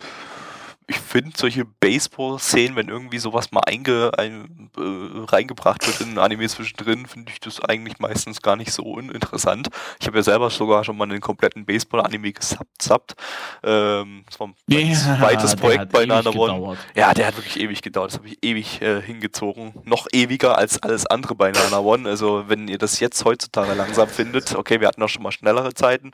ich 0.88 0.98
finde 0.98 1.32
solche 1.36 1.66
Baseball-Szenen, 1.66 2.76
wenn 2.76 2.90
irgendwie 2.90 3.20
sowas 3.20 3.52
mal 3.52 3.62
einge, 3.62 4.12
ein, 4.18 4.70
äh, 4.78 5.32
reingebracht 5.32 5.86
wird 5.86 6.02
in 6.02 6.14
ein 6.14 6.18
Anime 6.18 6.48
zwischendrin, 6.48 7.06
finde 7.06 7.32
ich 7.32 7.40
das 7.40 7.60
eigentlich 7.62 8.00
meistens 8.00 8.42
gar 8.42 8.56
nicht 8.56 8.72
so 8.72 8.84
uninteressant. 8.84 9.70
Ich 10.00 10.08
habe 10.08 10.18
ja 10.18 10.24
selber 10.24 10.50
sogar 10.50 10.84
schon 10.84 10.98
mal 10.98 11.06
einen 11.06 11.22
kompletten 11.22 11.66
Baseball-Anime 11.66 12.34
gesubbt. 12.34 13.16
Ähm, 13.64 14.24
das 14.26 14.40
war 14.40 14.48
mein 14.68 14.96
zweites 14.96 15.52
der 15.52 15.58
Projekt 15.58 15.92
bei 15.92 16.06
Nana 16.06 16.32
One. 16.32 16.78
Ja, 16.96 17.14
der 17.14 17.28
hat 17.28 17.38
wirklich 17.38 17.60
ewig 17.60 17.82
gedauert. 17.82 18.12
Das 18.12 18.18
habe 18.20 18.28
ich 18.28 18.38
ewig 18.44 18.82
äh, 18.82 19.02
hingezogen. 19.02 19.74
Noch 19.84 20.08
ewiger 20.12 20.58
als 20.58 20.82
alles 20.84 21.06
andere 21.06 21.36
bei 21.36 21.52
Nana 21.52 21.80
One. 21.80 22.10
Also, 22.10 22.46
wenn 22.48 22.68
ihr 22.68 22.78
das 22.78 23.00
jetzt 23.00 23.24
heutzutage 23.26 23.74
langsam 23.74 24.08
findet, 24.08 24.56
okay, 24.56 24.80
wir 24.82 24.88
hatten 24.88 25.02
auch 25.02 25.10
schon 25.10 25.24
mal 25.24 25.32
schnellere 25.32 25.74
Zeiten, 25.74 26.12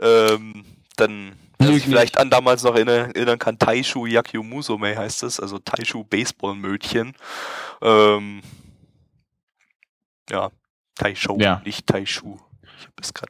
ähm, 0.00 0.64
dann 0.96 1.32
wer 1.60 1.72
sich 1.74 1.84
vielleicht 1.84 2.18
an 2.18 2.30
damals 2.30 2.62
noch 2.62 2.74
erinnern, 2.74 3.38
kann, 3.38 3.58
Taishu 3.58 4.06
Yakyu 4.06 4.42
Musume 4.42 4.96
heißt 4.96 5.22
es, 5.22 5.38
also 5.40 5.58
Taishu 5.58 6.04
Baseball-Mödchen. 6.04 7.14
Ähm, 7.82 8.42
ja, 10.30 10.50
Taisho, 10.96 11.38
Ja. 11.40 11.62
nicht 11.64 11.86
Taishu. 11.86 12.38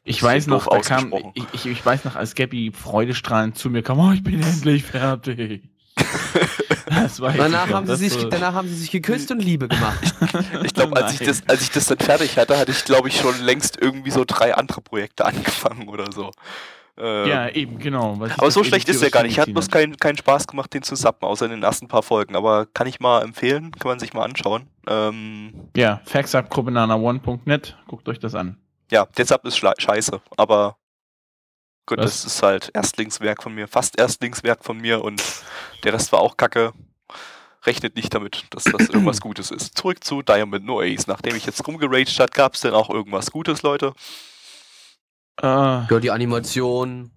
Ich, 0.05 0.23
weiß 0.23 0.47
noch, 0.47 0.67
da 0.69 0.81
kam, 0.81 1.13
ich, 1.35 1.45
ich, 1.53 1.67
ich 1.67 1.85
weiß 1.87 2.05
noch, 2.05 2.17
als 2.17 2.35
Gabby 2.35 2.73
freudestrahlend 2.73 3.59
zu 3.59 3.69
mir 3.69 3.83
kam, 3.83 3.99
oh, 3.99 4.13
ich 4.13 4.23
bin 4.23 4.43
endlich 4.43 4.85
fertig. 4.85 5.63
Danach 6.89 7.69
haben, 7.69 7.87
sie 7.87 7.97
sich, 7.97 8.13
so- 8.13 8.29
danach 8.29 8.55
haben 8.55 8.69
sie 8.69 8.75
sich 8.75 8.91
geküsst 8.91 9.31
und 9.31 9.41
Liebe 9.41 9.69
gemacht. 9.69 9.99
Ich 10.65 10.75
glaube, 10.75 10.97
als 10.97 11.13
ich 11.15 11.21
Nein. 11.21 11.29
das, 11.29 11.43
als 11.49 11.63
ich 11.63 11.71
das 11.71 11.87
dann 11.87 11.99
fertig 11.99 12.37
hatte, 12.37 12.59
hatte 12.59 12.73
ich, 12.73 12.85
glaube 12.85 13.09
ich, 13.09 13.17
schon 13.19 13.41
längst 13.43 13.77
irgendwie 13.81 14.11
so 14.11 14.25
drei 14.27 14.55
andere 14.55 14.81
Projekte 14.81 15.25
angefangen 15.27 15.89
oder 15.89 16.11
so. 16.13 16.33
Ähm, 16.97 17.29
Ja, 17.29 17.49
eben, 17.49 17.79
genau. 17.79 18.15
aber 18.37 18.51
so 18.51 18.63
schlecht 18.65 18.89
ist 18.89 19.03
der 19.03 19.11
gar 19.11 19.23
nicht. 19.23 19.39
Hat 19.39 19.53
bloß 19.53 19.69
keinen 19.69 19.97
keinen 19.97 20.17
Spaß 20.19 20.47
gemacht, 20.47 20.73
den 20.75 20.83
zu 20.83 20.95
sappen, 20.97 21.27
außer 21.27 21.45
in 21.47 21.53
den 21.53 21.63
ersten 21.63 21.89
paar 21.89 22.03
Folgen. 22.03 22.37
Aber 22.37 22.67
kann 22.67 22.87
ich 22.87 23.01
mal 23.01 23.23
empfehlen, 23.23 23.73
kann 23.73 23.89
man 23.91 23.99
sich 23.99 24.13
mal 24.13 24.25
anschauen. 24.25 24.69
Ähm, 24.89 25.69
Ja, 25.77 26.01
faxupgruppenana1.net, 26.07 27.77
guckt 27.87 28.09
euch 28.09 28.19
das 28.19 28.35
an. 28.35 28.57
ja, 28.91 29.07
der 29.17 29.25
Sub 29.27 29.45
ist 29.45 29.57
scheiße, 29.59 30.21
aber 30.37 30.77
gut, 31.87 31.99
Was? 31.99 32.23
das 32.23 32.25
ist 32.25 32.43
halt 32.43 32.71
Erstlingswerk 32.75 33.43
von 33.43 33.55
mir, 33.55 33.69
fast 33.69 33.99
Erstlingswerk 33.99 34.65
von 34.65 34.79
mir 34.79 35.03
und 35.05 35.23
der 35.85 35.93
Rest 35.93 36.13
war 36.13 36.21
auch 36.21 36.37
kacke. 36.37 36.73
Rechnet 37.67 37.95
nicht 37.95 38.15
damit, 38.15 38.45
dass 38.51 38.65
das 38.65 38.73
irgendwas 38.89 39.21
Gutes 39.21 39.51
ist. 39.51 39.77
Zurück 39.77 40.03
zu 40.03 40.23
Diamond 40.23 40.65
No 40.65 40.81
Ace. 40.81 41.07
Nachdem 41.07 41.37
ich 41.37 41.45
jetzt 41.45 41.67
rumgeraged 41.67 42.19
hat, 42.19 42.33
gab 42.33 42.55
es 42.55 42.63
denn 42.63 42.73
auch 42.73 42.89
irgendwas 42.89 43.31
Gutes, 43.31 43.61
Leute? 43.63 43.93
Äh, 45.43 45.47
Ja, 45.47 46.01
die 46.01 46.11
Animation. 46.11 47.11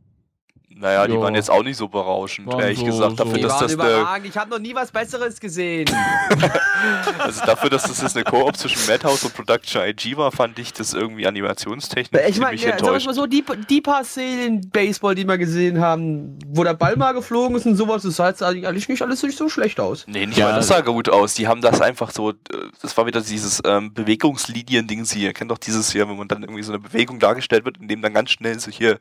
Naja, 0.83 1.07
die 1.07 1.13
Jo. 1.13 1.21
waren 1.21 1.33
jetzt 1.33 1.49
auch 1.49 1.63
nicht 1.63 1.77
so 1.77 1.87
berauschend, 1.87 2.47
Waren 2.47 2.59
ehrlich 2.59 2.79
so- 2.79 2.85
gesagt. 2.85 3.17
Dafür, 3.17 3.31
so. 3.31 3.35
Die 3.37 3.41
dass 3.43 3.51
waren 3.61 3.77
das 3.77 4.07
eine. 4.09 4.27
Ich 4.27 4.37
habe 4.37 4.49
noch 4.51 4.59
nie 4.59 4.75
was 4.75 4.91
Besseres 4.91 5.39
gesehen. 5.39 5.89
also 7.19 7.45
dafür, 7.45 7.69
dass 7.69 7.83
das 7.83 8.01
jetzt 8.01 8.17
eine 8.17 8.25
Koop 8.25 8.57
zwischen 8.57 8.85
Madhouse 8.87 9.23
und 9.23 9.33
Production 9.33 9.81
IG 9.83 10.17
war, 10.17 10.31
fand 10.33 10.59
ich 10.59 10.73
das 10.73 10.93
irgendwie 10.93 11.25
animationstechnisch 11.25 12.21
Ich 12.27 12.37
meine, 12.39 12.57
ziemlich 12.57 12.63
ja, 12.63 12.71
enttäuschend. 12.71 13.05
mal 13.07 13.13
so, 13.13 13.25
die, 13.27 13.45
die 13.69 13.79
paar 13.79 14.03
Szenen 14.03 14.69
Baseball, 14.71 15.15
die 15.15 15.25
wir 15.25 15.37
gesehen 15.37 15.79
haben, 15.79 16.37
wo 16.47 16.65
der 16.65 16.73
Ball 16.73 16.97
mal 16.97 17.13
geflogen 17.13 17.55
ist 17.55 17.65
und 17.65 17.75
sowas, 17.77 18.03
das 18.03 18.17
sah 18.17 18.27
jetzt 18.27 18.43
eigentlich 18.43 18.89
nicht 18.89 19.01
alles 19.01 19.23
nicht 19.23 19.37
so 19.37 19.47
schlecht 19.47 19.79
aus. 19.79 20.03
Nee, 20.07 20.25
nicht 20.25 20.37
Ja, 20.37 20.49
mal 20.49 20.55
das 20.55 20.67
sah 20.67 20.81
gut 20.81 21.07
aus. 21.07 21.33
Die 21.35 21.47
haben 21.47 21.61
das 21.61 21.79
einfach 21.79 22.11
so, 22.11 22.31
äh, 22.31 22.33
das 22.81 22.97
war 22.97 23.05
wieder 23.05 23.21
dieses 23.21 23.61
ähm, 23.65 23.93
Bewegungslinien-Ding. 23.93 25.05
Sie 25.05 25.21
ihr 25.23 25.31
kennt 25.31 25.49
doch 25.49 25.57
dieses 25.59 25.93
hier, 25.93 26.09
wenn 26.09 26.17
man 26.17 26.27
dann 26.27 26.43
irgendwie 26.43 26.63
so 26.63 26.73
eine 26.73 26.79
Bewegung 26.79 27.19
dargestellt 27.19 27.63
wird, 27.63 27.77
in 27.77 27.87
dem 27.87 28.01
dann 28.01 28.13
ganz 28.13 28.31
schnell 28.31 28.59
so 28.59 28.69
hier 28.69 28.99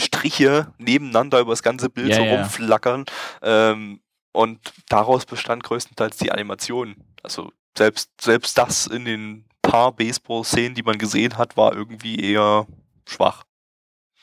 Striche 0.00 0.72
nebeneinander 0.78 1.40
über 1.40 1.52
das 1.52 1.62
ganze 1.62 1.90
Bild 1.90 2.08
Ja, 2.08 2.16
so 2.16 2.22
ja. 2.22 2.36
rumflackern. 2.36 3.04
Ähm, 3.42 4.00
und 4.32 4.60
daraus 4.88 5.26
bestand 5.26 5.64
größtenteils 5.64 6.16
die 6.18 6.30
Animation. 6.32 6.96
Also 7.22 7.52
selbst, 7.76 8.10
selbst 8.20 8.56
das 8.58 8.86
in 8.86 9.04
den 9.04 9.44
paar 9.62 9.92
Baseball-Szenen, 9.92 10.74
die 10.74 10.82
man 10.82 10.98
gesehen 10.98 11.38
hat, 11.38 11.56
war 11.56 11.74
irgendwie 11.74 12.16
eher 12.16 12.66
schwach. 13.06 13.44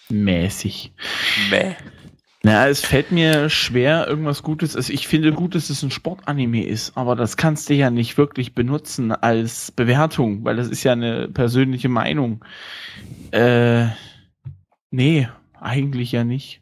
Mäßig. 0.09 0.93
Meh. 1.49 1.75
Na, 2.43 2.67
es 2.67 2.79
fällt 2.79 3.11
mir 3.11 3.49
schwer, 3.49 4.07
irgendwas 4.07 4.41
Gutes. 4.41 4.75
Also 4.75 4.93
ich 4.93 5.07
finde 5.07 5.33
gut, 5.33 5.55
dass 5.55 5.69
es 5.69 5.83
ein 5.83 5.91
Sportanime 5.91 6.65
ist, 6.65 6.95
aber 6.95 7.15
das 7.15 7.35
kannst 7.35 7.69
du 7.69 7.73
ja 7.73 7.89
nicht 7.89 8.17
wirklich 8.17 8.55
benutzen 8.55 9.11
als 9.11 9.71
Bewertung, 9.71 10.45
weil 10.45 10.55
das 10.55 10.67
ist 10.67 10.83
ja 10.83 10.93
eine 10.93 11.27
persönliche 11.27 11.89
Meinung. 11.89 12.45
Äh, 13.31 13.87
nee, 14.91 15.27
eigentlich 15.61 16.11
ja 16.11 16.23
nicht. 16.23 16.61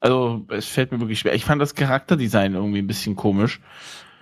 Also, 0.00 0.44
es 0.48 0.66
fällt 0.66 0.92
mir 0.92 1.00
wirklich 1.00 1.18
schwer. 1.18 1.34
Ich 1.34 1.44
fand 1.44 1.60
das 1.60 1.74
Charakterdesign 1.74 2.54
irgendwie 2.54 2.78
ein 2.80 2.86
bisschen 2.86 3.16
komisch. 3.16 3.60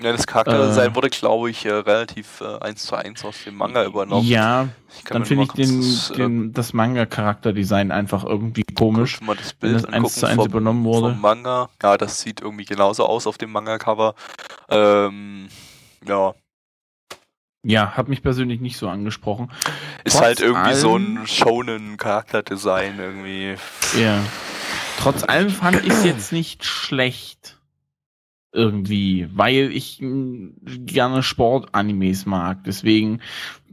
Ja, 0.00 0.10
das 0.12 0.26
Charakterdesign 0.26 0.90
Äh. 0.92 0.94
wurde, 0.96 1.10
glaube 1.10 1.50
ich, 1.50 1.64
äh, 1.66 1.72
relativ 1.72 2.40
äh, 2.40 2.58
eins 2.60 2.84
zu 2.84 2.96
eins 2.96 3.24
aus 3.24 3.44
dem 3.44 3.54
Manga 3.56 3.84
übernommen. 3.84 4.26
Ja, 4.26 4.68
dann 5.08 5.24
finde 5.24 5.44
ich 5.44 5.52
den, 5.52 5.80
das, 5.80 6.10
äh, 6.10 6.14
den, 6.14 6.52
das 6.52 6.72
Manga-Charakterdesign 6.72 7.92
einfach 7.92 8.24
irgendwie 8.24 8.64
komisch. 8.74 9.20
mal 9.20 9.36
das 9.36 9.54
wenn 9.60 9.72
Bild 9.72 9.84
das 9.84 9.92
eins 9.92 10.14
zu 10.14 10.26
eins 10.26 10.44
übernommen 10.44 10.84
wurde. 10.84 11.10
Vom 11.12 11.20
Manga. 11.20 11.68
Ja, 11.82 11.96
das 11.96 12.20
sieht 12.20 12.40
irgendwie 12.40 12.64
genauso 12.64 13.06
aus 13.06 13.26
auf 13.26 13.38
dem 13.38 13.52
Manga-Cover. 13.52 14.14
Ähm, 14.68 15.48
ja, 16.06 16.34
Ja, 17.65 17.93
hat 17.97 18.09
mich 18.09 18.23
persönlich 18.23 18.61
nicht 18.61 18.77
so 18.77 18.89
angesprochen. 18.89 19.51
ist 20.05 20.12
Trotz 20.15 20.23
halt 20.23 20.41
irgendwie 20.41 20.74
so 20.74 20.97
ein 20.97 21.16
allem- 21.16 21.27
shonen 21.27 21.97
Charakterdesign 21.97 22.99
irgendwie. 22.99 23.55
Ja. 23.99 24.23
Trotz 24.99 25.24
allem 25.24 25.51
fand 25.51 25.82
ich 25.85 25.89
es 25.93 26.05
jetzt 26.05 26.32
nicht 26.32 26.65
schlecht. 26.65 27.59
Irgendwie, 28.53 29.28
weil 29.35 29.73
ich 29.73 29.99
mh, 30.01 30.51
gerne 30.62 31.23
Sportanimes 31.24 32.24
mag. 32.27 32.62
Deswegen 32.65 33.20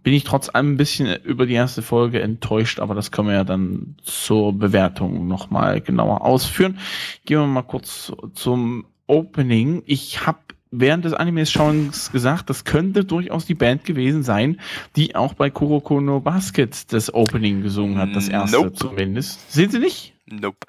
bin 0.02 0.14
ich 0.14 0.24
trotz 0.24 0.50
allem 0.50 0.74
ein 0.74 0.78
bisschen 0.78 1.22
über 1.24 1.46
die 1.46 1.54
erste 1.54 1.84
Folge 1.84 2.20
enttäuscht, 2.22 2.80
aber 2.80 2.96
das 2.96 3.12
können 3.12 3.28
wir 3.28 3.36
ja 3.36 3.44
dann 3.44 3.98
zur 4.02 4.54
Bewertung 4.58 5.28
nochmal 5.28 5.82
genauer 5.82 6.22
ausführen. 6.24 6.80
Gehen 7.26 7.40
wir 7.40 7.46
mal 7.46 7.62
kurz 7.62 8.12
zum 8.34 8.88
Opening. 9.06 9.84
Ich 9.86 10.26
habe 10.26 10.40
während 10.72 11.06
des 11.06 11.14
Animes 11.14 11.52
schauens 11.52 12.12
gesagt, 12.12 12.50
das 12.50 12.64
könnte 12.64 13.04
durchaus 13.06 13.46
die 13.46 13.56
Band 13.56 13.84
gewesen 13.86 14.24
sein, 14.24 14.60
die 14.96 15.16
auch 15.16 15.34
bei 15.34 15.50
Kuroko 15.50 16.00
no 16.02 16.20
Basket 16.22 16.92
das 16.94 17.14
Opening 17.14 17.62
gesungen 17.62 17.98
hat, 17.98 18.16
das 18.16 18.30
erste 18.30 18.58
Nope. 18.58 18.74
zumindest. 18.74 19.52
Sehen 19.52 19.70
Sie 19.70 19.80
nicht? 19.80 20.14
Nope. 20.26 20.66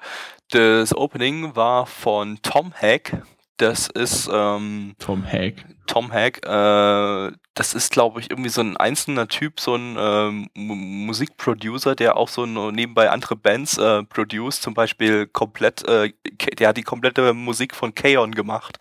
Das 0.51 0.95
Opening 0.95 1.55
war 1.55 1.85
von 1.85 2.39
Tom 2.41 2.73
Hack. 2.73 3.23
Das 3.57 3.87
ist 3.87 4.29
ähm, 4.31 4.93
Tom 4.99 5.23
Hack. 5.25 5.65
Tom 5.87 6.11
Hack. 6.11 6.45
Äh, 6.45 7.31
das 7.53 7.73
ist, 7.75 7.91
glaube 7.91 8.19
ich, 8.19 8.31
irgendwie 8.31 8.49
so 8.49 8.61
ein 8.61 8.75
einzelner 8.77 9.27
Typ, 9.27 9.59
so 9.59 9.75
ein 9.75 9.95
ähm, 9.97 10.47
Mu- 10.55 10.75
Musikproducer, 10.75 11.95
der 11.95 12.17
auch 12.17 12.27
so 12.27 12.45
nebenbei 12.45 13.09
andere 13.09 13.35
Bands 13.35 13.77
äh, 13.77 14.03
produce. 14.03 14.59
Zum 14.59 14.73
Beispiel 14.73 15.27
komplett, 15.27 15.87
äh, 15.87 16.11
der 16.57 16.69
hat 16.69 16.77
die 16.77 16.83
komplette 16.83 17.33
Musik 17.33 17.75
von 17.75 17.93
Kaon 17.95 18.33
gemacht. 18.33 18.79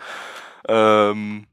Ähm, 0.68 1.47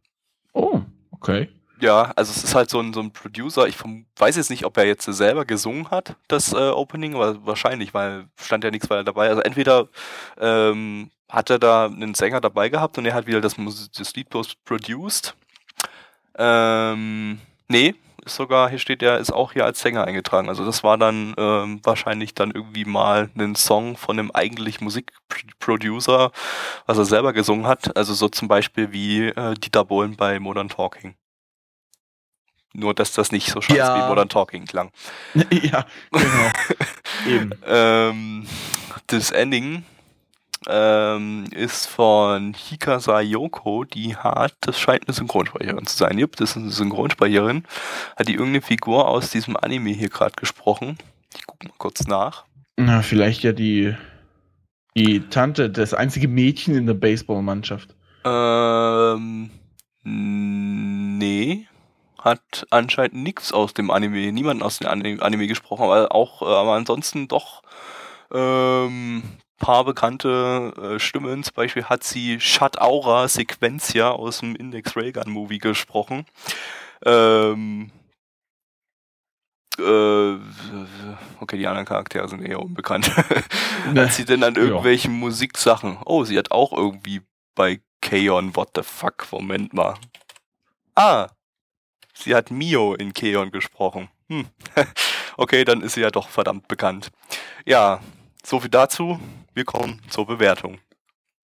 Oh, 0.53 0.81
okay. 1.11 1.49
ja, 1.79 2.11
also 2.15 2.31
es 2.31 2.43
ist 2.43 2.55
halt 2.55 2.69
so 2.69 2.79
ein, 2.79 2.93
so 2.93 2.99
ein 3.01 3.11
Producer. 3.11 3.67
Ich 3.67 3.77
weiß 4.17 4.35
jetzt 4.35 4.49
nicht, 4.49 4.65
ob 4.65 4.77
er 4.77 4.85
jetzt 4.85 5.05
selber 5.05 5.45
gesungen 5.45 5.89
hat, 5.91 6.15
das 6.27 6.53
äh, 6.53 6.57
Opening, 6.69 7.15
aber 7.15 7.45
wahrscheinlich, 7.45 7.93
weil 7.93 8.27
stand 8.39 8.63
ja 8.63 8.71
nichts 8.71 8.89
weiter 8.89 9.03
dabei. 9.03 9.29
Also 9.29 9.41
entweder 9.41 9.87
ähm, 10.39 11.11
hat 11.29 11.49
er 11.49 11.59
da 11.59 11.85
einen 11.85 12.15
Sänger 12.15 12.41
dabei 12.41 12.69
gehabt 12.69 12.97
und 12.97 13.05
er 13.05 13.13
hat 13.13 13.27
wieder 13.27 13.41
das, 13.41 13.57
Mus- 13.57 13.91
das 13.91 14.15
Lied 14.15 14.29
bloß 14.29 14.55
produced. 14.65 15.35
Ähm, 16.37 17.39
nee, 17.67 17.95
ist 18.25 18.35
sogar, 18.35 18.69
hier 18.69 18.79
steht 18.79 19.01
er, 19.03 19.17
ist 19.17 19.31
auch 19.31 19.53
hier 19.53 19.65
als 19.65 19.79
Sänger 19.81 20.05
eingetragen. 20.05 20.49
Also 20.49 20.65
das 20.65 20.83
war 20.83 20.97
dann 20.97 21.33
ähm, 21.37 21.79
wahrscheinlich 21.83 22.33
dann 22.33 22.51
irgendwie 22.51 22.85
mal 22.85 23.29
ein 23.37 23.55
Song 23.55 23.97
von 23.97 24.17
einem 24.19 24.31
eigentlich 24.31 24.81
Musikproducer, 24.81 26.31
was 26.85 26.97
er 26.97 27.05
selber 27.05 27.33
gesungen 27.33 27.67
hat. 27.67 27.95
Also 27.97 28.13
so 28.13 28.29
zum 28.29 28.47
Beispiel 28.47 28.91
wie 28.91 29.27
äh, 29.27 29.53
Dieter 29.55 29.85
Bohlen 29.85 30.15
bei 30.15 30.39
Modern 30.39 30.69
Talking. 30.69 31.15
Nur, 32.73 32.93
dass 32.93 33.13
das 33.13 33.31
nicht 33.31 33.49
so 33.49 33.61
scheiße 33.61 33.77
Ja. 33.77 33.95
wie 34.03 34.07
Modern 34.07 34.29
Talking 34.29 34.65
klang. 34.65 34.91
ja, 35.33 35.85
genau. 36.11 36.51
Eben. 37.27 37.51
Ähm, 37.65 38.47
das 39.07 39.31
Ending 39.31 39.83
ähm, 40.69 41.45
ist 41.51 41.87
von 41.87 42.53
Hikasa 42.53 43.21
Yoko, 43.21 43.83
die 43.83 44.15
hat, 44.15 44.53
das 44.61 44.79
scheint 44.79 45.07
eine 45.07 45.15
Synchronsprecherin 45.15 45.85
zu 45.85 45.97
sein. 45.97 46.17
Jupp, 46.17 46.35
das 46.35 46.51
ist 46.51 46.57
eine 46.57 46.69
Synchronsprecherin. 46.69 47.63
Hat 48.15 48.27
die 48.27 48.33
irgendeine 48.33 48.61
Figur 48.61 49.07
aus 49.07 49.31
diesem 49.31 49.57
Anime 49.57 49.89
hier 49.89 50.09
gerade 50.09 50.35
gesprochen? 50.35 50.97
Ich 51.35 51.45
guck 51.45 51.63
mal 51.63 51.73
kurz 51.77 52.07
nach. 52.07 52.45
Na, 52.77 53.01
vielleicht 53.01 53.43
ja 53.43 53.51
die, 53.51 53.95
die 54.95 55.21
Tante, 55.29 55.69
das 55.69 55.93
einzige 55.93 56.27
Mädchen 56.27 56.75
in 56.75 56.85
der 56.85 56.93
Baseballmannschaft. 56.93 57.95
Ähm, 58.23 59.49
nee. 60.03 61.67
Hat 62.19 62.67
anscheinend 62.69 63.15
nichts 63.15 63.53
aus 63.53 63.73
dem 63.73 63.91
Anime, 63.91 64.31
niemand 64.31 64.61
aus 64.61 64.79
dem 64.79 64.87
Anime, 64.87 65.21
Anime 65.21 65.47
gesprochen, 65.47 65.83
aber 65.83 66.13
auch, 66.13 66.41
äh, 66.41 66.45
aber 66.45 66.73
ansonsten 66.73 67.27
doch 67.27 67.63
ähm, 68.33 69.23
paar 69.59 69.83
bekannte 69.85 70.73
äh, 70.95 70.99
Stimmen. 70.99 71.43
Zum 71.43 71.53
Beispiel 71.53 71.85
hat 71.85 72.03
sie 72.03 72.39
Shut 72.39 72.79
Aura 72.81 73.27
Sequentia 73.27 74.09
aus 74.09 74.39
dem 74.39 74.55
Index 74.55 74.95
Railgun 74.95 75.29
Movie 75.31 75.59
gesprochen. 75.59 76.25
Ähm, 77.05 77.91
äh, 79.77 80.37
okay, 81.39 81.57
die 81.57 81.67
anderen 81.67 81.85
Charaktere 81.85 82.27
sind 82.27 82.41
eher 82.41 82.59
unbekannt. 82.61 83.15
hat 83.95 84.13
sie 84.13 84.25
denn 84.25 84.43
an 84.43 84.55
Ja. 84.55 84.61
irgendwelchen 84.61 85.13
Musiksachen? 85.13 85.97
Oh, 86.05 86.23
sie 86.23 86.37
hat 86.37 86.51
auch 86.51 86.73
irgendwie 86.73 87.21
bei 87.55 87.79
Keon, 88.01 88.55
what 88.55 88.69
the 88.75 88.83
fuck, 88.83 89.27
Moment 89.31 89.73
mal. 89.73 89.95
Ah, 90.95 91.27
sie 92.13 92.35
hat 92.35 92.51
Mio 92.51 92.93
in 92.95 93.13
Keon 93.13 93.51
gesprochen. 93.51 94.09
Hm. 94.29 94.47
okay, 95.37 95.63
dann 95.65 95.81
ist 95.81 95.93
sie 95.93 96.01
ja 96.01 96.11
doch 96.11 96.29
verdammt 96.29 96.67
bekannt. 96.67 97.09
Ja, 97.65 97.99
so 98.43 98.59
viel 98.59 98.69
dazu. 98.69 99.19
Wir 99.53 99.65
kommen 99.65 100.01
zur 100.09 100.25
Bewertung. 100.27 100.77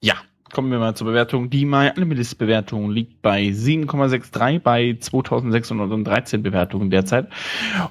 Ja, 0.00 0.14
kommen 0.52 0.70
wir 0.70 0.78
mal 0.78 0.94
zur 0.94 1.06
Bewertung. 1.06 1.50
Die 1.50 1.64
MyAnimalist-Bewertung 1.64 2.90
liegt 2.90 3.22
bei 3.22 3.42
7,63 3.48 4.60
bei 4.60 4.96
2613 4.98 6.42
Bewertungen 6.42 6.90
derzeit. 6.90 7.28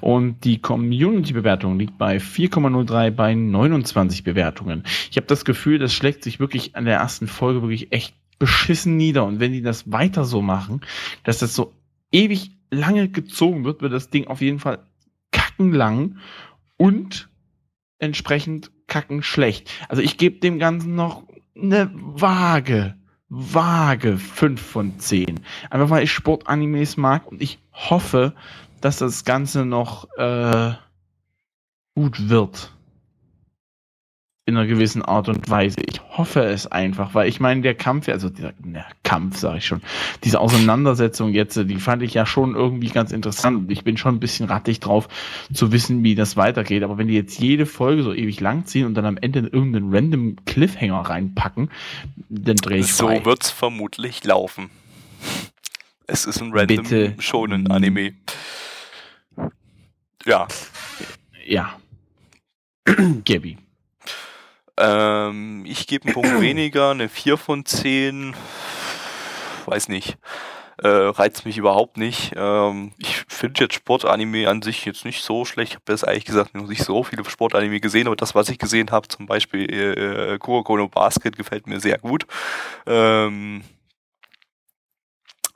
Und 0.00 0.44
die 0.44 0.60
Community-Bewertung 0.60 1.78
liegt 1.78 1.98
bei 1.98 2.16
4,03 2.16 3.10
bei 3.10 3.34
29 3.34 4.24
Bewertungen. 4.24 4.84
Ich 5.10 5.16
habe 5.16 5.26
das 5.26 5.44
Gefühl, 5.44 5.78
das 5.78 5.92
schlägt 5.92 6.24
sich 6.24 6.40
wirklich 6.40 6.74
an 6.76 6.86
der 6.86 6.96
ersten 6.96 7.26
Folge 7.26 7.62
wirklich 7.62 7.92
echt 7.92 8.14
beschissen 8.38 8.96
nieder. 8.96 9.24
Und 9.24 9.40
wenn 9.40 9.52
die 9.52 9.62
das 9.62 9.90
weiter 9.92 10.24
so 10.24 10.42
machen, 10.42 10.80
dass 11.22 11.38
das 11.38 11.54
so 11.54 11.72
ewig 12.10 12.52
lange 12.70 13.08
gezogen 13.08 13.64
wird, 13.64 13.82
wird 13.82 13.92
das 13.92 14.10
Ding 14.10 14.26
auf 14.26 14.40
jeden 14.40 14.58
Fall 14.58 14.78
kackenlang 15.30 16.18
und 16.76 17.28
entsprechend 17.98 18.70
kacken 18.86 19.22
schlecht. 19.22 19.70
Also 19.88 20.02
ich 20.02 20.18
gebe 20.18 20.40
dem 20.40 20.58
Ganzen 20.58 20.94
noch 20.94 21.24
eine 21.56 21.90
vage, 21.92 22.94
vage 23.28 24.18
5 24.18 24.60
von 24.60 24.98
10. 24.98 25.40
Einfach 25.70 25.90
weil 25.90 26.04
ich 26.04 26.12
Sportanimes 26.12 26.96
mag 26.96 27.26
und 27.26 27.42
ich 27.42 27.58
hoffe, 27.72 28.34
dass 28.80 28.98
das 28.98 29.24
Ganze 29.24 29.64
noch 29.64 30.08
äh, 30.18 30.72
gut 31.94 32.28
wird. 32.28 32.72
In 34.46 34.58
einer 34.58 34.66
gewissen 34.66 35.00
Art 35.00 35.30
und 35.30 35.48
Weise. 35.48 35.80
Ich 35.88 36.02
hoffe 36.10 36.42
es 36.44 36.66
einfach, 36.66 37.14
weil 37.14 37.28
ich 37.30 37.40
meine, 37.40 37.62
der 37.62 37.74
Kampf, 37.74 38.08
also 38.10 38.28
dieser 38.28 38.52
na, 38.62 38.84
Kampf, 39.02 39.38
sage 39.38 39.56
ich 39.56 39.66
schon, 39.66 39.80
diese 40.22 40.38
Auseinandersetzung 40.38 41.32
jetzt, 41.32 41.56
die 41.56 41.76
fand 41.76 42.02
ich 42.02 42.12
ja 42.12 42.26
schon 42.26 42.54
irgendwie 42.54 42.88
ganz 42.88 43.10
interessant. 43.10 43.56
Und 43.56 43.70
ich 43.72 43.84
bin 43.84 43.96
schon 43.96 44.16
ein 44.16 44.20
bisschen 44.20 44.44
rattig 44.46 44.80
drauf, 44.80 45.08
zu 45.54 45.72
wissen, 45.72 46.04
wie 46.04 46.14
das 46.14 46.36
weitergeht. 46.36 46.82
Aber 46.82 46.98
wenn 46.98 47.08
die 47.08 47.14
jetzt 47.14 47.38
jede 47.40 47.64
Folge 47.64 48.02
so 48.02 48.12
ewig 48.12 48.38
lang 48.40 48.66
ziehen 48.66 48.84
und 48.84 48.92
dann 48.94 49.06
am 49.06 49.16
Ende 49.16 49.40
irgendeinen 49.40 49.94
random 49.94 50.36
Cliffhanger 50.44 51.00
reinpacken, 51.00 51.70
dann 52.28 52.56
drehe 52.56 52.80
ich 52.80 52.92
So 52.92 53.06
frei. 53.06 53.24
wird's 53.24 53.50
vermutlich 53.50 54.24
laufen. 54.24 54.68
Es 56.06 56.26
ist 56.26 56.42
ein 56.42 56.52
random 56.52 56.76
Bitte. 56.82 57.14
schonen 57.18 57.70
Anime. 57.70 58.12
Ja, 60.26 60.46
Ja. 61.46 61.78
Gabby. 63.24 63.56
Ähm, 64.78 65.64
ich 65.66 65.86
gebe 65.86 66.06
einen 66.06 66.14
Punkt 66.14 66.28
weniger, 66.40 66.90
eine 66.90 67.08
4 67.08 67.36
von 67.36 67.64
10. 67.64 68.34
Weiß 69.66 69.88
nicht. 69.88 70.18
Äh, 70.82 70.88
reizt 70.88 71.46
mich 71.46 71.56
überhaupt 71.56 71.96
nicht. 71.96 72.32
Ähm, 72.36 72.92
ich 72.98 73.24
finde 73.28 73.60
jetzt 73.62 73.74
Sportanime 73.74 74.48
an 74.48 74.60
sich 74.60 74.84
jetzt 74.84 75.04
nicht 75.04 75.22
so 75.22 75.44
schlecht. 75.44 75.72
Ich 75.72 75.76
habe 75.76 75.92
jetzt 75.92 76.06
eigentlich 76.06 76.24
gesagt 76.24 76.54
noch 76.54 76.66
nicht 76.66 76.82
so 76.82 77.04
viele 77.04 77.24
Sportanime 77.24 77.78
gesehen, 77.78 78.08
aber 78.08 78.16
das, 78.16 78.34
was 78.34 78.48
ich 78.48 78.58
gesehen 78.58 78.90
habe, 78.90 79.06
zum 79.06 79.26
Beispiel 79.26 79.72
äh, 79.72 80.38
Kuroko 80.38 80.76
no 80.76 80.88
Basket, 80.88 81.36
gefällt 81.36 81.68
mir 81.68 81.78
sehr 81.78 81.98
gut. 81.98 82.26
Ähm, 82.86 83.62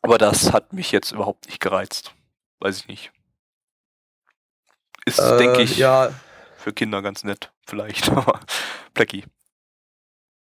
aber 0.03 0.19
das 0.19 0.53
hat 0.53 0.73
mich 0.73 0.93
jetzt 0.93 1.11
überhaupt 1.11 1.47
nicht 1.47 1.61
gereizt. 1.61 2.15
Weiß 2.61 2.79
ich 2.79 2.87
nicht. 2.89 3.11
Ist, 5.05 5.19
Äh, 5.19 5.37
denke 5.39 5.63
ich, 5.63 5.79
Ja, 5.79 6.11
für 6.59 6.73
Kinder 6.73 7.01
ganz 7.03 7.25
nett, 7.25 7.51
vielleicht. 7.67 8.09
Aber 8.11 8.41
Blackie. 8.95 9.25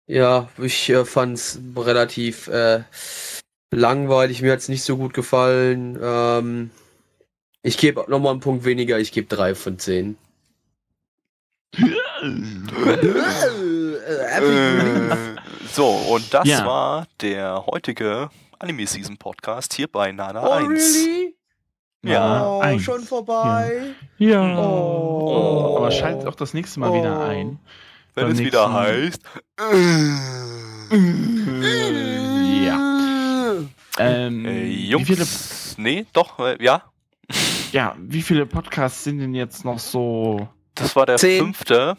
ja, 0.07 0.49
ich 0.57 0.89
äh, 0.89 1.05
fand's 1.05 1.59
relativ 1.75 2.47
äh, 2.47 2.83
langweilig. 3.71 4.41
Mir 4.41 4.51
hat's 4.53 4.67
nicht 4.69 4.83
so 4.83 4.97
gut 4.97 5.13
gefallen. 5.13 5.97
Ähm, 6.01 6.71
ich 7.61 7.77
gebe 7.77 8.03
nochmal 8.09 8.31
einen 8.31 8.39
Punkt 8.41 8.65
weniger. 8.65 8.99
Ich 8.99 9.11
gebe 9.11 9.27
drei 9.27 9.55
von 9.55 9.77
zehn. 9.79 10.17
Äh, 14.09 15.35
so, 15.71 15.87
und 15.87 16.33
das 16.33 16.47
Ja. 16.47 16.65
war 16.65 17.07
der 17.21 17.65
heutige 17.67 18.29
Anime 18.59 18.85
Season 18.87 19.17
Podcast 19.17 19.73
hier 19.73 19.87
bei 19.87 20.11
Nana 20.11 20.45
Oh, 20.45 20.51
1. 20.51 20.69
really? 21.05 21.35
Ja. 22.03 22.47
oh, 22.47 22.59
eins. 22.61 22.83
schon 22.83 23.01
vorbei. 23.03 23.81
Ja. 24.17 24.57
Oh. 24.57 25.75
Aber 25.77 25.91
schaltet 25.91 26.27
auch 26.27 26.35
das 26.35 26.53
nächste 26.53 26.79
Mal 26.79 26.93
wieder 26.93 27.19
Oh. 27.19 27.23
ein. 27.23 27.59
Wenn 28.15 28.23
beim 28.25 28.33
es 28.33 28.39
wieder 28.39 28.71
heißt. 28.73 29.21
Ja. 32.65 33.53
Ähm, 33.97 34.45
Äh, 34.45 34.63
wie 34.65 35.05
viele, 35.05 35.17
Jungs. 35.19 35.75
Nee, 35.77 36.05
doch, 36.13 36.39
äh, 36.39 36.57
ja. 36.63 36.83
ja, 37.71 37.95
wie 37.99 38.21
viele 38.21 38.45
Podcasts 38.45 39.03
sind 39.03 39.19
denn 39.19 39.33
jetzt 39.33 39.65
noch 39.65 39.79
so? 39.79 40.47
Das 40.75 40.95
war 40.95 41.05
der 41.05 41.17
Zehn. 41.17 41.43
fünfte. 41.43 41.97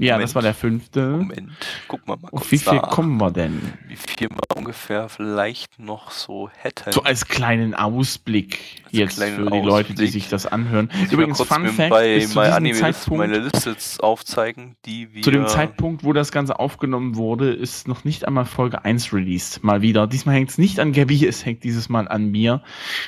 Ja, 0.00 0.14
Moment. 0.14 0.28
das 0.28 0.34
war 0.34 0.42
der 0.42 0.54
fünfte. 0.54 1.08
Moment, 1.08 1.50
guck 1.88 2.06
mal 2.06 2.16
mal 2.16 2.28
Auf 2.30 2.50
wie 2.52 2.58
viel 2.58 2.74
nach, 2.74 2.90
kommen 2.90 3.16
wir 3.20 3.30
denn? 3.30 3.60
wie 3.88 3.96
viel 3.96 4.28
wir 4.28 4.56
ungefähr 4.56 5.08
vielleicht 5.08 5.78
noch 5.78 6.10
so 6.10 6.50
hätten. 6.56 6.92
So 6.92 7.02
als 7.02 7.26
kleinen 7.26 7.74
Ausblick 7.74 8.58
jetzt 8.90 9.16
kleinen 9.16 9.36
für 9.36 9.50
die 9.50 9.58
Leute, 9.60 9.88
die 9.88 9.92
Ausblick. 9.94 10.12
sich 10.12 10.28
das 10.28 10.46
anhören. 10.46 10.90
Muss 11.00 11.12
Übrigens, 11.12 11.40
Fun 11.40 11.66
Fact, 11.68 11.90
bei 11.90 12.16
bis 12.16 12.32
zu 12.32 12.40
diesem 12.60 12.74
Zeitpunkt, 12.74 13.18
meine 13.18 13.38
Liste 13.38 13.70
jetzt 13.70 14.02
aufzeigen, 14.02 14.76
die 14.84 15.12
wir 15.14 15.22
zu 15.22 15.30
dem 15.30 15.46
Zeitpunkt, 15.46 16.04
wo 16.04 16.12
das 16.12 16.32
Ganze 16.32 16.58
aufgenommen 16.58 17.16
wurde, 17.16 17.52
ist 17.52 17.88
noch 17.88 18.04
nicht 18.04 18.26
einmal 18.26 18.44
Folge 18.44 18.84
1 18.84 19.12
released. 19.12 19.62
Mal 19.64 19.82
wieder. 19.82 20.06
Diesmal 20.06 20.34
hängt 20.34 20.50
es 20.50 20.58
nicht 20.58 20.80
an 20.80 20.92
Gabby, 20.92 21.26
es 21.26 21.44
hängt 21.44 21.64
dieses 21.64 21.88
Mal 21.88 22.08
an 22.08 22.30
mir, 22.30 22.62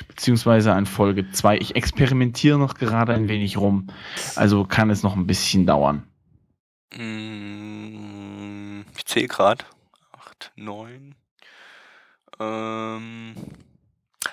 beziehungsweise 0.07 0.73
an 0.73 0.85
Folge 0.85 1.29
2. 1.31 1.57
Ich 1.57 1.75
experimentiere 1.75 2.57
noch 2.57 2.75
gerade 2.75 3.13
ein 3.13 3.27
wenig 3.27 3.57
rum. 3.57 3.87
Also 4.35 4.63
kann 4.65 4.89
es 4.89 5.03
noch 5.03 5.15
ein 5.15 5.27
bisschen 5.27 5.65
dauern. 5.65 6.03
Mm, 6.95 8.81
Ich 8.97 9.05
zähle 9.05 9.27
gerade. 9.27 9.65
8, 10.11 10.51
9. 10.55 11.15
Ähm, 12.39 13.35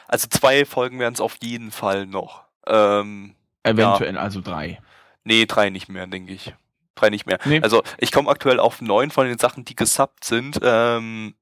also 0.08 0.28
zwei 0.28 0.64
Folgen 0.64 0.98
werden 0.98 1.14
es 1.14 1.20
auf 1.20 1.36
jeden 1.42 1.70
Fall 1.70 2.06
noch. 2.06 2.44
Ähm, 2.66 3.34
Eventuell 3.62 4.16
also 4.16 4.40
drei. 4.40 4.80
nee, 5.24 5.46
drei 5.46 5.70
nicht 5.70 5.88
mehr, 5.88 6.06
denke 6.06 6.32
ich. 6.32 6.54
Drei 6.94 7.10
nicht 7.10 7.26
mehr. 7.26 7.38
Nee. 7.44 7.60
Also 7.62 7.82
ich 7.98 8.12
komme 8.12 8.30
aktuell 8.30 8.58
auf 8.60 8.80
neun 8.80 9.10
von 9.10 9.26
den 9.26 9.38
Sachen, 9.38 9.64
die 9.64 9.74
gesubbt 9.76 10.24
sind. 10.24 10.58
Ähm, 10.62 11.34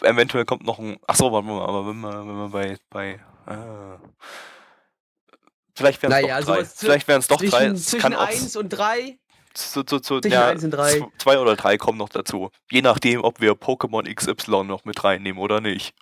eventuell 0.00 0.44
kommt 0.44 0.64
noch 0.64 0.78
ein. 0.78 0.96
Achso, 1.06 1.30
warte 1.32 1.46
mal, 1.46 1.62
aber 1.62 1.86
wenn 1.86 2.00
wir, 2.00 2.26
wenn 2.26 2.36
wir 2.36 2.48
bei. 2.48 2.78
bei 2.90 3.10
äh, 3.46 3.98
vielleicht 5.76 6.02
wären 6.02 6.12
es 6.12 6.22
Naja, 6.22 6.40
doch 6.40 6.46
drei. 6.46 6.64
Vielleicht 6.64 7.08
wären 7.08 7.20
es 7.20 7.28
doch 7.28 7.36
drei. 7.36 7.48
Zwischen, 7.48 7.72
Es 7.74 7.86
zwischen 7.86 8.00
kann 8.02 8.14
1 8.14 8.56
und 8.56 8.68
3. 8.70 9.18
zu, 9.54 9.84
zu, 9.84 10.00
zu, 10.00 10.20
ja, 10.24 10.54
Zwei 10.56 11.38
oder 11.38 11.56
drei 11.56 11.76
kommen 11.76 11.98
noch 11.98 12.08
dazu. 12.08 12.50
Je 12.70 12.82
nachdem, 12.82 13.22
ob 13.22 13.40
wir 13.40 13.52
Pokémon 13.52 14.12
XY 14.12 14.64
noch 14.64 14.84
mit 14.84 15.02
reinnehmen 15.02 15.40
oder 15.40 15.60
nicht. 15.60 15.94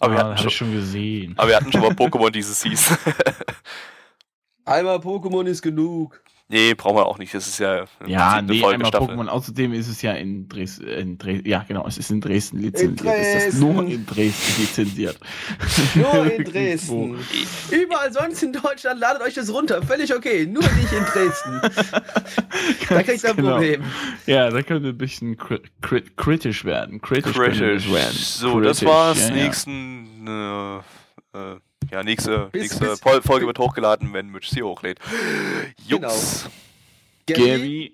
Aber, 0.00 0.14
wir, 0.14 0.18
ah, 0.18 0.20
hatten 0.20 0.30
habe 0.30 0.50
schon, 0.50 0.50
schon 0.50 0.72
gesehen. 0.72 1.34
aber 1.36 1.48
wir 1.48 1.56
hatten 1.56 1.72
schon 1.72 1.82
mal 1.82 1.90
Pokémon 1.90 2.30
dieses 2.30 2.62
hieß. 2.62 2.96
Einmal 4.64 4.96
Pokémon 4.98 5.46
ist 5.46 5.62
genug. 5.62 6.22
Nee, 6.50 6.74
brauchen 6.74 6.96
wir 6.96 7.06
auch 7.06 7.18
nicht. 7.18 7.32
Das 7.32 7.46
ist 7.46 7.58
ja 7.58 7.84
Ja, 8.06 8.42
nee, 8.42 8.52
einmal 8.54 8.58
Folgestaffel. 8.60 9.08
Pokémon. 9.16 9.28
Außerdem 9.28 9.72
ist 9.72 9.88
es 9.88 10.02
ja 10.02 10.12
in 10.12 10.48
Dresden, 10.48 10.86
in 10.86 11.18
Dres 11.18 11.40
ja 11.44 11.64
genau, 11.66 11.86
es 11.86 11.96
ist 11.96 12.10
in 12.10 12.20
Dresden 12.20 12.58
lizenziert. 12.58 13.00
In 13.16 13.22
Ist 13.22 13.34
das 13.34 13.42
Dresden. 13.44 13.60
nur 13.60 13.84
in 13.86 14.06
Dresden 14.06 14.60
lizenziert. 14.60 15.18
Nur 15.94 16.32
in. 16.32 16.44
Dresden. 16.50 17.18
Überall 17.70 18.12
sonst 18.12 18.42
in 18.42 18.52
Deutschland 18.52 19.00
ladet 19.00 19.22
euch 19.22 19.34
das 19.34 19.52
runter. 19.52 19.82
Völlig 19.82 20.14
okay. 20.14 20.46
Nur 20.46 20.62
nicht 20.62 20.92
in 20.92 21.04
Dresden. 21.04 21.60
da 22.88 23.02
kriegt 23.02 23.22
ihr 23.24 23.30
ein 23.30 23.36
genau. 23.36 23.52
Problem. 23.52 23.84
Ja, 24.26 24.50
da 24.50 24.62
könnte 24.62 24.88
ein 24.88 24.98
bisschen 24.98 25.36
cri 25.36 25.60
cri 25.80 26.02
kritisch 26.16 26.64
werden. 26.64 27.00
Kritisch, 27.00 27.32
Kritisch. 27.34 27.84
das 27.86 27.92
werden. 27.94 28.16
So, 28.16 28.60
das 28.60 28.78
Kritisch, 28.78 28.92
war's. 28.94 29.20
ja, 29.28 29.34
ja. 29.36 29.44
Nächsten, 29.44 30.26
äh, 30.26 30.76
äh, 31.38 31.56
ja, 31.90 32.02
nächste, 32.02 32.48
Bis- 32.52 32.62
nächste 32.62 32.84
bis- 32.90 33.02
Fol- 33.02 33.22
Folge 33.22 33.46
wird 33.46 33.58
hochgeladen, 33.58 34.12
wenn 34.12 34.28
Mitch 34.30 34.48
sie 34.50 34.62
hochlädt. 34.62 34.98
Genau. 35.88 36.08
Jungs, 36.08 36.48
Gabby, 37.26 37.42
Gabby, 37.50 37.92